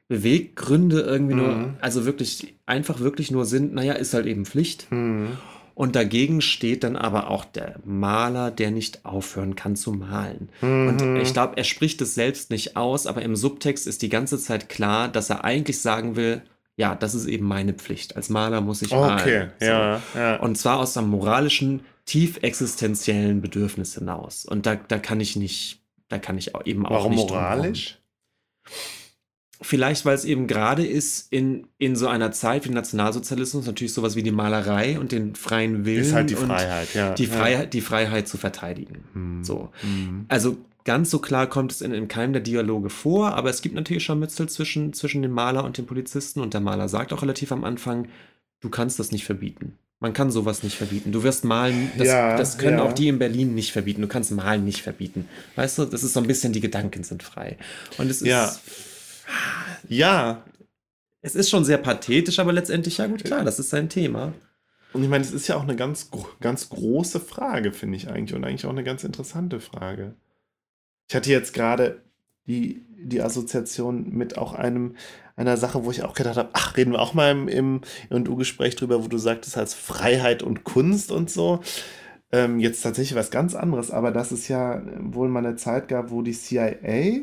Beweggründe 0.07 1.01
irgendwie 1.01 1.35
mhm. 1.35 1.39
nur, 1.39 1.73
also 1.81 2.05
wirklich 2.05 2.55
einfach 2.65 2.99
wirklich 2.99 3.31
nur 3.31 3.45
sind, 3.45 3.73
naja, 3.73 3.93
ist 3.93 4.13
halt 4.13 4.25
eben 4.25 4.45
Pflicht. 4.45 4.91
Mhm. 4.91 5.38
Und 5.75 5.95
dagegen 5.95 6.41
steht 6.41 6.84
dann 6.84 6.95
aber 6.95 7.29
auch 7.29 7.45
der 7.45 7.75
Maler, 7.85 8.49
der 8.49 8.71
nicht 8.71 9.05
aufhören 9.05 9.55
kann 9.55 9.75
zu 9.75 9.91
malen. 9.91 10.49
Mhm. 10.61 10.88
Und 10.88 11.17
ich 11.17 11.34
glaube, 11.34 11.57
er 11.57 11.63
spricht 11.63 12.01
es 12.01 12.15
selbst 12.15 12.49
nicht 12.49 12.75
aus, 12.75 13.05
aber 13.05 13.21
im 13.21 13.35
Subtext 13.35 13.85
ist 13.85 14.01
die 14.01 14.09
ganze 14.09 14.39
Zeit 14.39 14.69
klar, 14.69 15.07
dass 15.07 15.29
er 15.29 15.43
eigentlich 15.43 15.79
sagen 15.79 16.15
will, 16.15 16.41
ja, 16.77 16.95
das 16.95 17.13
ist 17.13 17.27
eben 17.27 17.45
meine 17.45 17.73
Pflicht. 17.73 18.15
Als 18.15 18.29
Maler 18.29 18.61
muss 18.61 18.81
ich 18.81 18.91
malen. 18.91 19.19
Okay, 19.19 19.47
so. 19.59 19.65
ja, 19.65 20.01
ja. 20.15 20.35
Und 20.38 20.57
zwar 20.57 20.79
aus 20.79 20.95
einem 20.97 21.09
moralischen, 21.09 21.81
tief 22.05 22.39
existenziellen 22.41 23.41
Bedürfnis 23.41 23.95
hinaus. 23.95 24.45
Und 24.45 24.65
da, 24.65 24.75
da 24.75 24.97
kann 24.97 25.19
ich 25.19 25.35
nicht, 25.35 25.81
da 26.07 26.17
kann 26.17 26.38
ich 26.38 26.53
eben 26.65 26.85
auch 26.85 26.91
Warum 26.91 27.11
nicht. 27.11 27.29
Warum 27.29 27.43
moralisch? 27.43 27.99
Vielleicht, 29.61 30.05
weil 30.05 30.13
es 30.15 30.23
eben 30.23 30.45
gerade 30.45 30.85
ist, 30.85 31.31
in, 31.31 31.67
in 31.79 31.95
so 31.95 32.07
einer 32.07 32.31
Zeit 32.31 32.67
wie 32.67 32.69
Nationalsozialismus 32.69 33.65
natürlich 33.65 33.93
sowas 33.93 34.15
wie 34.15 34.21
die 34.21 34.31
Malerei 34.31 34.99
und 34.99 35.11
den 35.11 35.35
freien 35.35 35.84
Willen. 35.85 36.01
Ist 36.01 36.13
halt 36.13 36.29
die 36.29 36.35
Freiheit, 36.35 36.93
ja. 36.93 37.13
Die 37.13 37.25
Freiheit, 37.25 37.63
ja. 37.63 37.65
die 37.65 37.81
Freiheit 37.81 38.27
zu 38.27 38.38
verteidigen. 38.38 39.03
Hm. 39.13 39.43
So. 39.43 39.69
Hm. 39.81 40.25
Also 40.27 40.57
ganz 40.85 41.09
so 41.09 41.19
klar 41.19 41.47
kommt 41.47 41.71
es 41.71 41.81
in, 41.81 41.91
in 41.91 42.07
keinem 42.07 42.34
der 42.34 42.41
Dialoge 42.41 42.89
vor, 42.89 43.34
aber 43.34 43.49
es 43.49 43.61
gibt 43.61 43.73
natürlich 43.75 44.03
Scharmützel 44.03 44.47
zwischen, 44.47 44.93
zwischen 44.93 45.21
dem 45.23 45.31
Maler 45.31 45.63
und 45.63 45.77
dem 45.77 45.85
Polizisten 45.85 46.39
und 46.39 46.53
der 46.53 46.61
Maler 46.61 46.88
sagt 46.88 47.11
auch 47.11 47.23
relativ 47.23 47.51
am 47.51 47.63
Anfang, 47.63 48.07
du 48.61 48.69
kannst 48.69 48.99
das 48.99 49.11
nicht 49.11 49.25
verbieten. 49.25 49.73
Man 49.99 50.13
kann 50.13 50.29
sowas 50.29 50.61
nicht 50.61 50.77
verbieten. 50.77 51.11
Du 51.11 51.23
wirst 51.23 51.43
malen, 51.43 51.91
das, 51.97 52.07
Ja, 52.07 52.38
das 52.38 52.59
können 52.59 52.77
ja. 52.77 52.84
auch 52.84 52.93
die 52.93 53.07
in 53.07 53.17
Berlin 53.17 53.55
nicht 53.55 53.71
verbieten. 53.71 54.01
Du 54.01 54.07
kannst 54.07 54.31
malen 54.31 54.63
nicht 54.63 54.84
verbieten. 54.84 55.27
Weißt 55.55 55.79
du, 55.79 55.85
das 55.85 56.03
ist 56.03 56.13
so 56.13 56.19
ein 56.19 56.27
bisschen, 56.27 56.53
die 56.53 56.61
Gedanken 56.61 57.03
sind 57.03 57.23
frei. 57.23 57.57
Und 57.97 58.11
es 58.11 58.21
ist, 58.21 58.27
Ja. 59.87 60.43
Es 61.21 61.35
ist 61.35 61.49
schon 61.49 61.65
sehr 61.65 61.77
pathetisch, 61.77 62.39
aber 62.39 62.53
letztendlich, 62.53 62.99
ja 62.99 63.07
gut, 63.07 63.23
klar, 63.23 63.43
das 63.43 63.59
ist 63.59 63.69
sein 63.69 63.89
Thema. 63.89 64.33
und 64.93 65.03
ich 65.03 65.09
meine, 65.09 65.23
es 65.23 65.31
ist 65.31 65.47
ja 65.47 65.55
auch 65.55 65.63
eine 65.63 65.75
ganz, 65.75 66.09
ganz 66.39 66.69
große 66.69 67.19
Frage, 67.19 67.73
finde 67.73 67.97
ich 67.97 68.09
eigentlich. 68.09 68.35
Und 68.35 68.45
eigentlich 68.45 68.65
auch 68.65 68.71
eine 68.71 68.83
ganz 68.83 69.03
interessante 69.03 69.59
Frage. 69.59 70.15
Ich 71.09 71.15
hatte 71.15 71.31
jetzt 71.31 71.53
gerade 71.53 72.01
die, 72.47 72.85
die 72.97 73.21
Assoziation 73.21 74.09
mit 74.09 74.37
auch 74.37 74.53
einem, 74.53 74.95
einer 75.35 75.57
Sache, 75.57 75.85
wo 75.85 75.91
ich 75.91 76.03
auch 76.03 76.13
gedacht 76.13 76.37
habe, 76.37 76.49
ach, 76.53 76.77
reden 76.77 76.93
wir 76.93 77.01
auch 77.01 77.13
mal 77.13 77.31
im, 77.31 77.47
im 77.47 78.27
U-Gespräch 78.27 78.75
drüber, 78.75 79.03
wo 79.03 79.07
du 79.07 79.17
sagtest, 79.17 79.57
als 79.57 79.73
Freiheit 79.73 80.43
und 80.43 80.63
Kunst 80.63 81.11
und 81.11 81.29
so. 81.29 81.61
Ähm, 82.31 82.59
jetzt 82.59 82.81
tatsächlich 82.81 83.17
was 83.17 83.31
ganz 83.31 83.55
anderes, 83.55 83.91
aber 83.91 84.11
dass 84.11 84.31
es 84.31 84.47
ja 84.47 84.81
wohl 84.99 85.29
mal 85.29 85.45
eine 85.45 85.55
Zeit 85.55 85.87
gab, 85.87 86.11
wo 86.11 86.21
die 86.21 86.33
CIA 86.33 87.21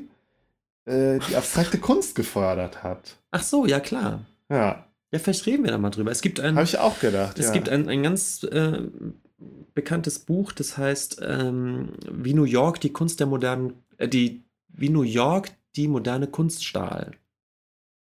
äh, 0.87 1.19
die 1.19 1.37
abstrakte 1.37 1.79
Kunst 1.79 2.15
gefördert 2.15 2.83
hat. 2.83 3.17
Ach 3.31 3.43
so, 3.43 3.67
ja 3.67 3.81
klar. 3.81 4.25
Ja, 4.51 4.87
Ja, 5.13 5.19
vielleicht 5.19 5.47
reden 5.47 5.65
wir 5.65 5.71
da 5.71 5.79
mal 5.79 5.91
drüber. 5.91 6.11
Es 6.11 6.21
gibt 6.21 6.41
ein, 6.41 6.57
habe 6.57 6.65
ich 6.65 6.79
auch 6.79 6.99
gedacht. 7.01 7.39
es 7.39 7.47
ja. 7.47 7.53
gibt 7.53 7.69
ein, 7.69 7.89
ein 7.89 8.03
ganz 8.03 8.43
äh, 8.43 8.83
bekanntes 9.75 10.19
Buch, 10.19 10.53
das 10.53 10.77
heißt 10.77 11.21
ähm, 11.23 11.91
Wie 12.11 12.35
New 12.35 12.45
York 12.45 12.81
die 12.81 12.93
Kunst 12.93 13.21
der 13.21 13.27
modernen, 13.27 13.85
äh, 13.97 14.09
die, 14.09 14.45
wie 14.69 14.89
New 14.89 15.03
York 15.03 15.51
die 15.77 15.89
moderne 15.89 16.27
Kunst 16.27 16.65
stahl. 16.65 17.13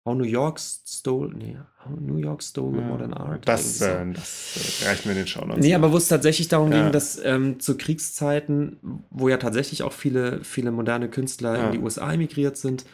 How 0.05 0.15
New 0.15 0.25
York 0.25 0.59
stole, 0.59 1.33
nee, 1.33 1.57
New 1.99 2.17
York 2.17 2.43
stole 2.43 2.81
Ja, 2.81 2.87
modern 2.87 3.13
art. 3.13 3.47
Das, 3.47 3.79
so. 3.79 3.85
äh, 3.85 4.13
das 4.13 4.81
äh, 4.83 4.85
reicht 4.89 5.05
mir 5.05 5.11
in 5.13 5.17
den 5.19 5.27
Shownotes. 5.27 5.63
Nee, 5.63 5.75
aber 5.75 5.91
wo 5.91 5.97
es 5.97 6.07
tatsächlich 6.07 6.47
darum 6.47 6.71
Ja. 6.71 6.83
ging, 6.83 6.91
dass 6.91 7.17
ähm, 7.23 7.59
zu 7.59 7.77
Kriegszeiten, 7.77 8.77
wo 9.09 9.29
ja 9.29 9.37
tatsächlich 9.37 9.83
auch 9.83 9.93
viele, 9.93 10.43
viele 10.43 10.71
moderne 10.71 11.09
Künstler 11.09 11.57
Ja. 11.57 11.65
in 11.67 11.71
die 11.71 11.79
USA 11.79 12.13
emigriert 12.13 12.57
sind, 12.57 12.85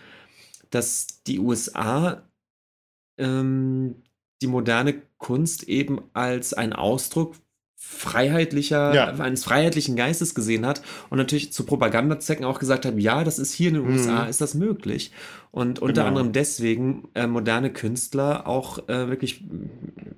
dass 0.70 1.24
die 1.26 1.40
USA 1.40 2.24
ähm, 3.18 3.96
die 4.42 4.48
moderne 4.48 5.02
Kunst 5.18 5.64
eben 5.64 6.02
als 6.14 6.54
ein 6.54 6.74
Ausdruck 6.74 7.36
freiheitlicher, 7.82 8.94
Ja. 8.94 9.06
eines 9.20 9.46
freiheitlichen 9.46 9.96
Geistes 9.96 10.36
gesehen 10.36 10.66
hat 10.66 10.82
und 11.10 11.18
natürlich 11.18 11.54
zu 11.54 11.64
Propagandazwecken 11.66 12.44
auch 12.44 12.60
gesagt 12.60 12.86
hat, 12.86 12.98
ja, 12.98 13.24
das 13.24 13.40
ist 13.40 13.54
hier 13.54 13.70
in 13.70 13.76
den 13.76 13.84
Mhm. 13.84 13.92
USA, 13.92 14.26
ist 14.26 14.42
das 14.42 14.54
möglich. 14.54 15.12
Und 15.52 15.80
unter 15.80 16.02
Genau. 16.02 16.08
anderem 16.08 16.32
deswegen 16.34 17.08
äh, 17.16 17.26
moderne 17.26 17.72
Künstler 17.72 18.48
auch 18.48 18.88
äh, 18.90 19.08
wirklich, 19.10 19.44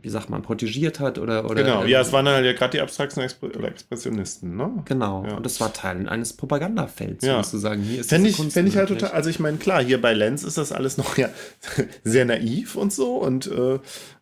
wie 0.01 0.09
sagt 0.09 0.29
man, 0.31 0.41
protegiert 0.41 0.99
hat 0.99 1.19
oder, 1.19 1.45
oder 1.45 1.63
Genau, 1.63 1.83
ähm, 1.83 1.88
ja, 1.89 2.01
es 2.01 2.11
waren 2.11 2.25
dann 2.25 2.33
halt 2.35 2.45
ja 2.45 2.53
gerade 2.53 2.71
die 2.71 2.81
abstrakten 2.81 3.21
oder 3.41 3.67
Expressionisten, 3.67 4.57
ne? 4.57 4.81
Genau, 4.85 5.23
Ja. 5.25 5.35
und 5.35 5.45
das 5.45 5.61
war 5.61 5.71
Teil 5.71 6.09
eines 6.09 6.33
Propagandafelds, 6.33 7.23
Ja. 7.25 7.43
sozusagen. 7.43 7.83
Hier 7.83 8.01
ist 8.01 8.11
diese 8.11 8.27
ich, 8.27 8.35
Kunst 8.38 8.53
fänd 8.53 8.67
ich 8.69 8.75
halt 8.75 8.89
total, 8.89 9.11
also 9.11 9.29
ich 9.29 9.39
meine, 9.39 9.57
klar, 9.57 9.83
hier 9.83 10.01
bei 10.01 10.13
Lenz 10.13 10.43
ist 10.43 10.57
das 10.57 10.71
alles 10.71 10.97
noch 10.97 11.15
ja 11.17 11.29
sehr 12.03 12.25
naiv 12.25 12.75
und 12.75 12.91
so 12.91 13.17
und 13.17 13.47
äh, 13.47 13.79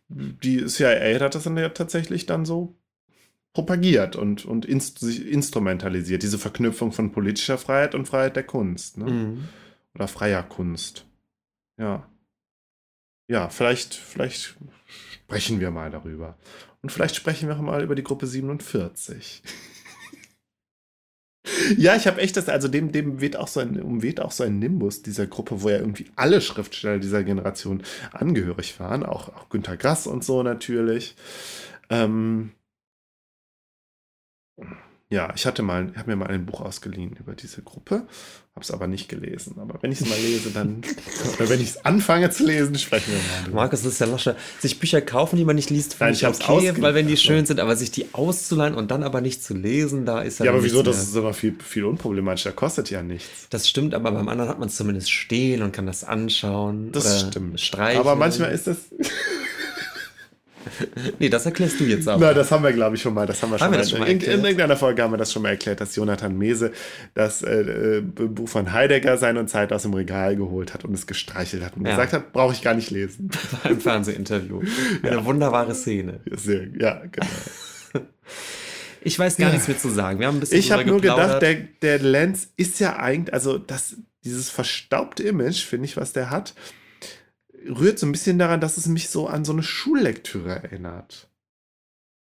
die 0.09 0.65
CIA 0.65 1.19
hat 1.19 1.35
das 1.35 1.43
dann 1.43 1.55
ja 1.57 1.69
tatsächlich 1.69 2.25
dann 2.25 2.43
so 2.45 2.75
propagiert 3.53 4.15
und, 4.15 4.45
und 4.45 4.65
inst 4.65 5.01
instrumentalisiert, 5.03 6.23
diese 6.23 6.37
Verknüpfung 6.37 6.91
von 6.91 7.11
politischer 7.11 7.57
Freiheit 7.57 7.95
und 7.95 8.07
Freiheit 8.07 8.35
der 8.35 8.43
Kunst, 8.43 8.97
ne? 8.97 9.05
Mhm. 9.05 9.49
Oder 9.95 10.07
freier 10.07 10.43
Kunst. 10.43 11.05
Ja. 11.79 12.07
Ja, 13.27 13.49
vielleicht, 13.49 13.95
vielleicht 13.95 14.55
sprechen 15.25 15.59
wir 15.59 15.71
mal 15.71 15.89
darüber. 15.89 16.37
Und 16.81 16.91
vielleicht 16.91 17.15
sprechen 17.15 17.47
wir 17.47 17.55
auch 17.55 17.61
mal 17.61 17.83
über 17.83 17.95
die 17.95 18.03
Gruppe 18.03 18.27
47. 18.27 19.43
ja, 21.77 21.95
ich 21.95 22.07
habe 22.07 22.21
echt 22.21 22.37
das, 22.37 22.49
also 22.49 22.67
dem, 22.67 22.91
dem 22.91 23.21
weht 23.21 23.35
auch 23.35 23.47
so 23.47 23.59
ein, 23.59 23.81
umweht 23.81 24.19
auch 24.19 24.31
so 24.31 24.43
ein 24.43 24.59
Nimbus 24.59 25.01
dieser 25.01 25.27
Gruppe, 25.27 25.61
wo 25.61 25.69
ja 25.69 25.77
irgendwie 25.77 26.07
alle 26.15 26.41
Schriftsteller 26.41 26.99
dieser 26.99 27.23
Generation 27.23 27.83
angehörig 28.11 28.79
waren, 28.79 29.03
auch, 29.03 29.29
auch 29.29 29.49
Günter 29.49 29.77
Grass 29.77 30.07
und 30.07 30.23
so 30.23 30.43
natürlich. 30.43 31.15
Ähm, 31.89 32.51
ja, 35.11 35.33
ich 35.35 35.47
hatte 35.47 35.63
mal, 35.63 35.91
habe 35.95 36.11
mir 36.11 36.15
mal 36.15 36.27
ein 36.27 36.45
Buch 36.45 36.61
ausgeliehen 36.61 37.17
über 37.19 37.33
diese 37.33 37.63
Gruppe, 37.63 38.03
habe 38.53 38.61
es 38.61 38.69
aber 38.69 38.85
nicht 38.85 39.09
gelesen. 39.09 39.55
Aber 39.57 39.81
wenn 39.81 39.91
ich 39.91 40.01
es 40.01 40.07
mal 40.07 40.19
lese, 40.19 40.51
dann, 40.51 40.83
oder 41.35 41.49
wenn 41.49 41.59
ich 41.59 41.69
es 41.69 41.83
anfange 41.83 42.29
zu 42.29 42.45
lesen, 42.45 42.77
sprechen 42.77 43.13
wir 43.13 43.17
mal. 43.17 43.43
drüber. 43.45 43.55
Markus, 43.55 43.81
das 43.81 43.93
ist 43.93 44.01
ja 44.01 44.05
Lasche. 44.05 44.35
Sich 44.59 44.79
Bücher 44.79 45.01
kaufen, 45.01 45.37
die 45.37 45.45
man 45.45 45.55
nicht 45.55 45.71
liest, 45.71 45.95
finde 45.95 46.13
ich 46.13 46.21
ich 46.21 46.27
okay, 46.27 46.75
weil 46.77 46.93
wenn 46.93 47.07
die 47.07 47.17
schön 47.17 47.47
sind, 47.47 47.59
aber 47.59 47.75
sich 47.75 47.89
die 47.89 48.13
auszuleihen 48.13 48.75
und 48.75 48.91
dann 48.91 49.01
aber 49.01 49.19
nicht 49.19 49.43
zu 49.43 49.55
lesen, 49.55 50.05
da 50.05 50.21
ist 50.21 50.37
ja 50.37 50.45
Ja, 50.45 50.51
aber 50.51 50.63
wieso? 50.63 50.83
Das 50.83 51.01
ist 51.01 51.15
aber 51.15 51.33
viel, 51.33 51.55
viel 51.57 51.85
unproblematischer, 51.85 52.51
kostet 52.51 52.91
ja 52.91 53.01
nichts. 53.01 53.47
Das 53.49 53.67
stimmt, 53.67 53.95
aber 53.95 54.11
beim 54.11 54.29
anderen 54.29 54.51
hat 54.51 54.59
man 54.59 54.69
es 54.69 54.75
zumindest 54.75 55.09
stehen 55.09 55.63
und 55.63 55.71
kann 55.71 55.87
das 55.87 56.03
anschauen. 56.03 56.91
Das 56.91 57.21
stimmt. 57.21 57.59
Streicheln. 57.59 58.01
Aber 58.01 58.15
manchmal 58.15 58.51
ist 58.51 58.67
das. 58.67 58.77
Nee, 61.19 61.29
das 61.29 61.45
erklärst 61.45 61.79
du 61.79 61.83
jetzt 61.85 62.07
aber. 62.07 62.27
Na, 62.27 62.33
das 62.33 62.51
haben 62.51 62.63
wir, 62.63 62.71
glaube 62.73 62.95
ich, 62.95 63.01
schon 63.01 63.13
mal. 63.13 63.25
Das 63.25 63.41
haben 63.41 63.51
wir 63.51 63.57
schon 63.57 63.65
Haben 63.65 63.71
wir 63.73 63.79
mal. 63.79 63.87
schon 63.87 63.99
mal 63.99 64.07
in, 64.09 64.19
in 64.21 64.43
irgendeiner 64.43 64.77
Folge 64.77 65.01
haben 65.03 65.11
wir 65.13 65.17
das 65.17 65.31
schon 65.33 65.41
mal 65.41 65.49
erklärt, 65.49 65.81
dass 65.81 65.95
Jonathan 65.95 66.37
Mese 66.37 66.71
das 67.13 67.41
äh, 67.41 67.97
äh, 67.97 68.01
Buch 68.01 68.47
von 68.49 68.71
Heidegger 68.73 69.17
seine 69.17 69.45
Zeit 69.45 69.71
aus 69.73 69.83
dem 69.83 69.93
Regal 69.93 70.35
geholt 70.35 70.73
hat 70.73 70.85
und 70.85 70.93
es 70.93 71.07
gestreichelt 71.07 71.63
hat 71.63 71.77
und 71.77 71.85
Ja. 71.85 71.91
gesagt 71.91 72.13
hat, 72.13 72.33
brauche 72.33 72.53
ich 72.53 72.61
gar 72.61 72.73
nicht 72.73 72.91
lesen. 72.91 73.29
Beim 73.63 73.79
Fernsehinterview. 73.79 74.61
Eine 75.03 75.25
wunderbare 75.25 75.73
Szene. 75.75 76.19
Sehr, 76.31 76.67
ja, 76.79 77.01
genau. 77.11 77.27
Ich 79.01 79.17
weiß 79.17 79.37
gar 79.37 79.51
nichts 79.51 79.67
mehr 79.67 79.77
zu 79.77 79.87
sagen. 79.89 80.19
Wir 80.19 80.27
haben 80.27 80.37
ein 80.37 80.39
bisschen 80.41 80.59
Ich 80.59 80.71
habe 80.73 80.83
nur 80.85 80.99
gedacht, 80.99 81.41
der, 81.41 81.55
der 81.81 81.99
Lenz 81.99 82.49
ist 82.57 82.79
ja 82.81 82.97
eigentlich, 82.97 83.33
also 83.33 83.57
das, 83.57 83.95
dieses 84.25 84.49
verstaubte 84.49 85.23
Image, 85.23 85.63
finde 85.63 85.85
ich, 85.85 85.95
was 85.95 86.11
der 86.11 86.29
hat, 86.29 86.53
rührt 87.67 87.99
so 87.99 88.05
ein 88.05 88.11
bisschen 88.11 88.39
daran, 88.39 88.61
dass 88.61 88.77
es 88.77 88.87
mich 88.87 89.09
so 89.09 89.27
an 89.27 89.45
so 89.45 89.51
eine 89.53 89.63
Schullektüre 89.63 90.51
erinnert. 90.63 91.27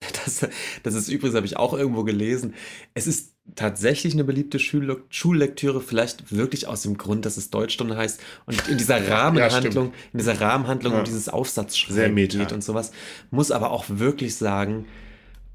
Das, 0.24 0.46
das 0.82 0.94
ist 0.94 1.08
übrigens, 1.08 1.36
habe 1.36 1.46
ich 1.46 1.56
auch 1.56 1.74
irgendwo 1.74 2.02
gelesen. 2.04 2.54
Es 2.92 3.06
ist 3.06 3.34
tatsächlich 3.54 4.12
eine 4.14 4.24
beliebte 4.24 4.58
Schulle 4.58 5.02
Schullektüre, 5.10 5.80
vielleicht 5.80 6.32
wirklich 6.36 6.66
aus 6.66 6.82
dem 6.82 6.96
Grund, 6.98 7.24
dass 7.24 7.36
es 7.36 7.50
Deutschstunde 7.50 7.96
heißt 7.96 8.20
und 8.46 8.68
in 8.68 8.78
dieser 8.78 9.08
Rahmenhandlung, 9.10 9.92
in 10.12 10.18
dieser 10.18 10.40
Rahmenhandlung 10.40 10.92
Ja. 10.94 10.98
um 11.00 11.04
dieses 11.04 11.28
Aufsatzschreiben 11.28 12.16
geht 12.16 12.52
und 12.52 12.62
sowas, 12.64 12.90
muss 13.30 13.50
aber 13.52 13.70
auch 13.70 13.84
wirklich 13.88 14.34
sagen, 14.36 14.86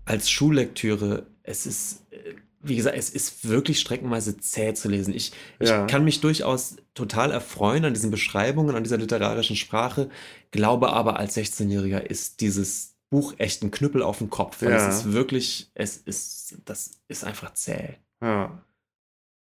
als 0.05 0.29
Schullektüre, 0.29 1.27
es 1.43 1.65
ist, 1.65 2.05
äh, 2.11 2.17
wie 2.59 2.75
gesagt, 2.75 2.97
es 2.97 3.09
ist 3.09 3.47
wirklich 3.47 3.79
streckenweise 3.79 4.37
zäh 4.37 4.73
zu 4.73 4.89
lesen. 4.89 5.13
Ich, 5.13 5.31
ich 5.59 5.69
Ja. 5.69 5.85
kann 5.85 6.03
mich 6.03 6.21
durchaus 6.21 6.77
total 6.93 7.31
erfreuen 7.31 7.85
an 7.85 7.93
diesen 7.93 8.11
Beschreibungen, 8.11 8.75
an 8.75 8.83
dieser 8.83 8.97
literarischen 8.97 9.55
Sprache, 9.55 10.09
glaube 10.51 10.91
aber 10.91 11.17
als 11.19 11.37
16-Jähriger 11.37 11.99
ist 12.01 12.41
dieses 12.41 12.95
Buch 13.09 13.35
echt 13.37 13.63
ein 13.63 13.71
Knüppel 13.71 14.01
auf 14.01 14.17
den 14.17 14.29
Kopf. 14.29 14.61
Weil 14.61 14.71
Ja. 14.71 14.87
es 14.89 14.97
ist 15.05 15.13
wirklich, 15.13 15.69
es 15.75 15.97
ist, 15.97 16.57
das 16.65 16.91
ist 17.07 17.23
einfach 17.23 17.53
zäh. 17.53 17.95
Ja. 18.21 18.61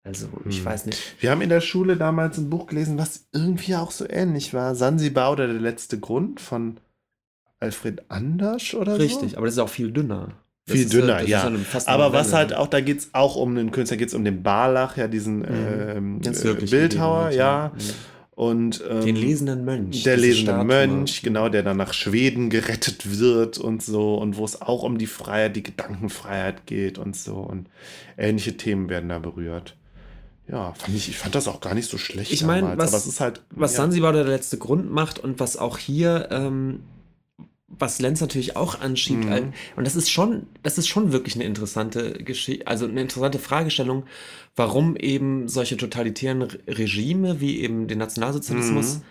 Also, 0.05 0.29
ich 0.49 0.59
Hm. 0.59 0.65
weiß 0.65 0.87
nicht. 0.87 1.01
Wir 1.21 1.31
haben 1.31 1.41
in 1.43 1.49
der 1.51 1.61
Schule 1.61 1.97
damals 1.97 2.39
ein 2.39 2.51
Buch 2.51 2.67
gelesen, 2.67 2.99
was 2.99 3.27
irgendwie 3.33 3.75
auch 3.77 3.91
so 3.91 4.09
ähnlich 4.09 4.55
war. 4.55 4.75
Sansibar 4.75 5.33
oder 5.33 5.47
der 5.47 5.61
letzte 5.61 5.99
Grund 6.01 6.41
von 6.41 6.79
Alfred 7.61 8.11
Anders 8.11 8.75
oder 8.75 8.97
so. 8.97 9.03
Richtig, 9.03 9.37
aber 9.37 9.47
das 9.47 9.55
ist 9.57 9.61
auch 9.61 9.69
viel 9.69 9.91
dünner. 9.93 10.33
Viel 10.73 10.83
ist 10.83 10.93
dünner, 10.93 11.23
ja. 11.23 11.45
eine 11.47 11.59
Aber 11.87 12.13
was 12.13 12.33
halt 12.33 12.55
auch, 12.55 12.67
da 12.67 12.81
geht 12.81 12.99
es 13.01 13.11
auch 13.13 13.37
um 13.37 13.55
den 13.55 13.71
Künstler, 13.71 13.97
geht 13.97 14.09
es 14.09 14.15
um 14.15 14.25
den 14.25 14.43
Barlach, 14.43 14.97
ja, 14.97 15.09
diesen 15.09 15.45
ähm, 15.45 16.21
Ganz 16.21 16.41
äh, 16.43 16.45
wirklich 16.45 16.71
Bildhauer, 16.71 17.31
ja. 17.31 17.37
ja. 17.37 17.73
Und 18.33 18.85
ähm, 18.89 19.05
Den 19.05 19.17
lesenden 19.17 19.65
Mönch. 19.65 20.05
der 20.05 20.17
lesende. 20.17 20.63
Mönch, 20.63 21.23
genau, 21.23 21.49
der 21.49 21.65
dann 21.65 21.77
nach 21.77 21.93
Schweden 21.93 22.51
gerettet 22.51 23.19
wird 23.19 23.59
und 23.59 23.83
so, 23.83 24.15
und 24.15 24.37
wo 24.37 24.45
es 24.45 24.63
auch 24.63 24.85
um 24.85 24.97
die 24.97 25.09
Freiheit, 25.09 25.57
die 25.57 25.65
Gedankenfreiheit 25.65 26.65
geht 26.65 26.99
und 26.99 27.17
so. 27.17 27.35
Und 27.35 27.67
ähnliche 28.17 28.57
Themen 28.57 28.89
werden 28.91 29.09
da 29.09 29.19
berührt. 29.19 29.75
Ja, 30.51 30.73
fand 30.75 30.97
ich, 30.97 31.09
ich 31.09 31.19
fand 31.19 31.35
das 31.35 31.49
auch 31.49 31.61
gar 31.61 31.75
nicht 31.75 31.91
so 31.91 31.99
schlecht. 31.99 32.33
Ich 32.33 32.45
meine, 32.45 32.79
was- 32.79 32.89
aber 32.91 32.97
es 32.99 33.07
ist 33.07 33.21
halt. 33.21 33.43
Was 33.51 33.73
ja. 33.73 33.79
Sansibar 33.79 34.13
der 34.13 34.25
letzte 34.25 34.57
Grund 34.57 34.91
macht 34.91 35.19
und 35.19 35.41
was 35.41 35.57
auch 35.57 35.77
hier, 35.77 36.29
ähm, 36.31 36.81
was 37.79 38.01
Lenz 38.01 38.21
natürlich 38.21 38.57
auch 38.57 38.81
anschiebt, 38.81 39.25
Mhm. 39.25 39.53
und 39.77 39.87
das 39.87 39.97
ist 39.97 40.11
schon, 40.11 40.47
das 40.63 40.79
ist 40.79 40.89
schon 40.89 41.13
wirklich 41.13 41.35
eine 41.35 41.45
interessante 41.45 42.13
Geschichte, 42.25 42.67
also 42.67 42.87
eine 42.87 43.01
interessante 43.01 43.39
Fragestellung, 43.39 44.05
warum 44.57 44.97
eben 44.97 45.49
solche 45.49 45.77
totalitären 45.77 46.43
Re- 46.43 46.59
Regime 46.67 47.41
wie 47.41 47.61
eben 47.61 47.87
den 47.89 47.99
Nationalsozialismus, 47.99 48.97
Mhm. 48.97 49.03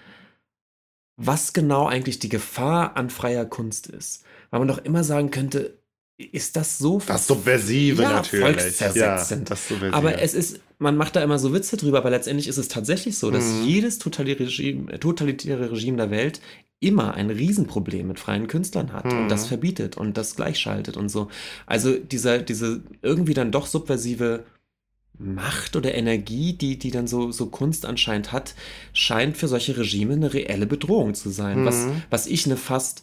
was 1.19 1.53
genau 1.53 1.87
eigentlich 1.87 2.19
die 2.19 2.29
Gefahr 2.29 2.95
an 2.95 3.09
freier 3.09 3.45
Kunst 3.45 3.87
ist. 3.87 4.23
Weil 4.51 4.59
man 4.59 4.67
doch 4.67 4.77
immer 4.79 5.03
sagen 5.03 5.31
könnte, 5.31 5.79
ist 6.19 6.55
das 6.55 6.77
so 6.79 6.99
Das 7.05 7.27
Subversive 7.27 8.01
ja, 8.01 8.11
natürlich. 8.11 8.79
Ja, 8.79 9.15
das 9.17 9.29
Subversive. 9.29 9.93
Aber 9.93 10.19
es 10.19 10.33
ist, 10.33 10.59
man 10.79 10.97
macht 10.97 11.15
da 11.15 11.21
immer 11.23 11.37
so 11.37 11.53
Witze 11.53 11.77
drüber, 11.77 11.99
aber 11.99 12.09
letztendlich 12.09 12.47
ist 12.47 12.57
es 12.57 12.67
tatsächlich 12.69 13.17
so, 13.19 13.29
dass 13.29 13.45
Mhm. 13.45 13.63
jedes 13.65 13.99
totalitäre 13.99 14.47
Regime, 14.47 14.99
totalitäre 14.99 15.71
Regime 15.71 15.97
der 15.97 16.09
Welt 16.11 16.41
immer 16.79 17.15
ein 17.15 17.29
Riesenproblem 17.31 18.07
mit 18.07 18.19
freien 18.19 18.47
Künstlern 18.47 18.93
hat 18.93 19.05
und 19.05 19.23
Mhm. 19.23 19.29
das 19.29 19.47
verbietet 19.47 19.97
und 19.97 20.15
das 20.17 20.35
gleichschaltet 20.35 20.95
und 20.97 21.09
so. 21.09 21.27
Also 21.65 21.97
dieser, 21.97 22.39
diese 22.39 22.83
irgendwie 23.01 23.33
dann 23.33 23.51
doch 23.51 23.65
subversive 23.65 24.45
Macht 25.19 25.75
oder 25.75 25.95
Energie, 25.95 26.53
die, 26.53 26.77
die 26.77 26.91
dann 26.91 27.07
so, 27.07 27.31
so 27.31 27.47
Kunst 27.47 27.87
anscheinend 27.87 28.31
hat, 28.31 28.53
scheint 28.93 29.35
für 29.35 29.47
solche 29.47 29.75
Regime 29.75 30.13
eine 30.13 30.31
reelle 30.31 30.67
Bedrohung 30.67 31.15
zu 31.15 31.31
sein. 31.31 31.65
Was, 31.65 31.85
Mhm. 31.87 32.03
was 32.11 32.27
ich 32.27 32.45
eine 32.45 32.57
fast, 32.57 33.01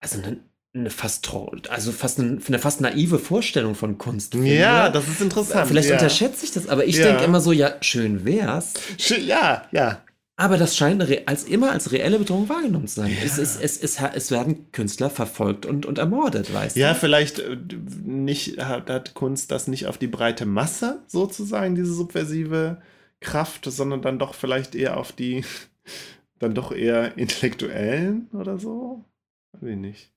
also 0.00 0.22
eine, 0.22 0.38
eine 0.74 0.88
fast, 0.88 1.28
also 1.68 1.92
fast 1.92 2.20
eine, 2.20 2.38
eine 2.46 2.58
fast 2.58 2.80
naive 2.80 3.18
Vorstellung 3.18 3.74
von 3.74 3.98
Kunst 3.98 4.32
finde. 4.32 4.54
ja, 4.54 4.88
das 4.88 5.06
ist 5.08 5.20
interessant. 5.20 5.68
Vielleicht 5.68 5.88
ja. 5.90 5.96
unterschätze 5.96 6.46
ich 6.46 6.52
das, 6.52 6.66
aber 6.68 6.86
ich 6.86 6.96
Ja. 6.96 7.08
denke 7.08 7.24
immer 7.24 7.40
so, 7.42 7.52
ja, 7.52 7.74
schön 7.82 8.24
wär's. 8.24 8.72
Schön- 8.96 9.26
Ja, 9.26 9.68
ja. 9.72 10.02
Aber 10.40 10.56
das 10.56 10.74
scheint 10.74 11.02
als 11.28 11.44
immer 11.44 11.70
als 11.70 11.92
reelle 11.92 12.18
Bedrohung 12.18 12.48
wahrgenommen 12.48 12.86
zu 12.88 13.00
sein. 13.00 13.14
Es, 13.22 13.36
ist, 13.36 13.60
es, 13.62 13.76
es, 13.76 14.00
es 14.00 14.30
werden 14.30 14.72
Künstler 14.72 15.10
verfolgt 15.10 15.66
und, 15.66 15.84
und 15.84 15.98
ermordet, 15.98 16.50
weißt 16.52 16.76
Ja, 16.78 16.94
du? 16.94 16.98
vielleicht 16.98 17.40
äh, 17.40 17.58
nicht, 18.04 18.56
hat, 18.58 18.88
hat 18.88 19.12
Kunst 19.12 19.50
das 19.50 19.68
nicht 19.68 19.86
auf 19.86 19.98
die 19.98 20.06
breite 20.06 20.46
Masse 20.46 21.02
sozusagen, 21.08 21.74
diese 21.74 21.92
subversive 21.92 22.80
Kraft, 23.20 23.66
sondern 23.66 24.00
dann 24.00 24.18
doch 24.18 24.32
vielleicht 24.32 24.74
eher 24.74 24.96
auf 24.96 25.12
die, 25.12 25.44
dann 26.38 26.54
doch 26.54 26.72
eher 26.72 27.18
Intellektuellen 27.18 28.28
oder 28.32 28.58
so? 28.58 29.04
Weiß 29.52 29.68
ich 29.70 29.76
nicht. 29.76 30.10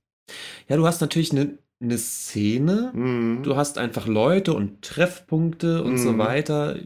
Ja, 0.69 0.77
du 0.77 0.87
hast 0.87 1.01
natürlich 1.01 1.33
eine, 1.33 1.57
eine 1.81 1.97
Szene, 1.97 2.91
Mhm. 2.95 3.43
du 3.43 3.57
hast 3.57 3.77
einfach 3.77 4.07
Leute 4.07 4.53
und 4.53 4.81
Treffpunkte 4.83 5.83
und 5.83 5.97
so 5.97 6.13
Mhm. 6.13 6.17
weiter. 6.17 6.77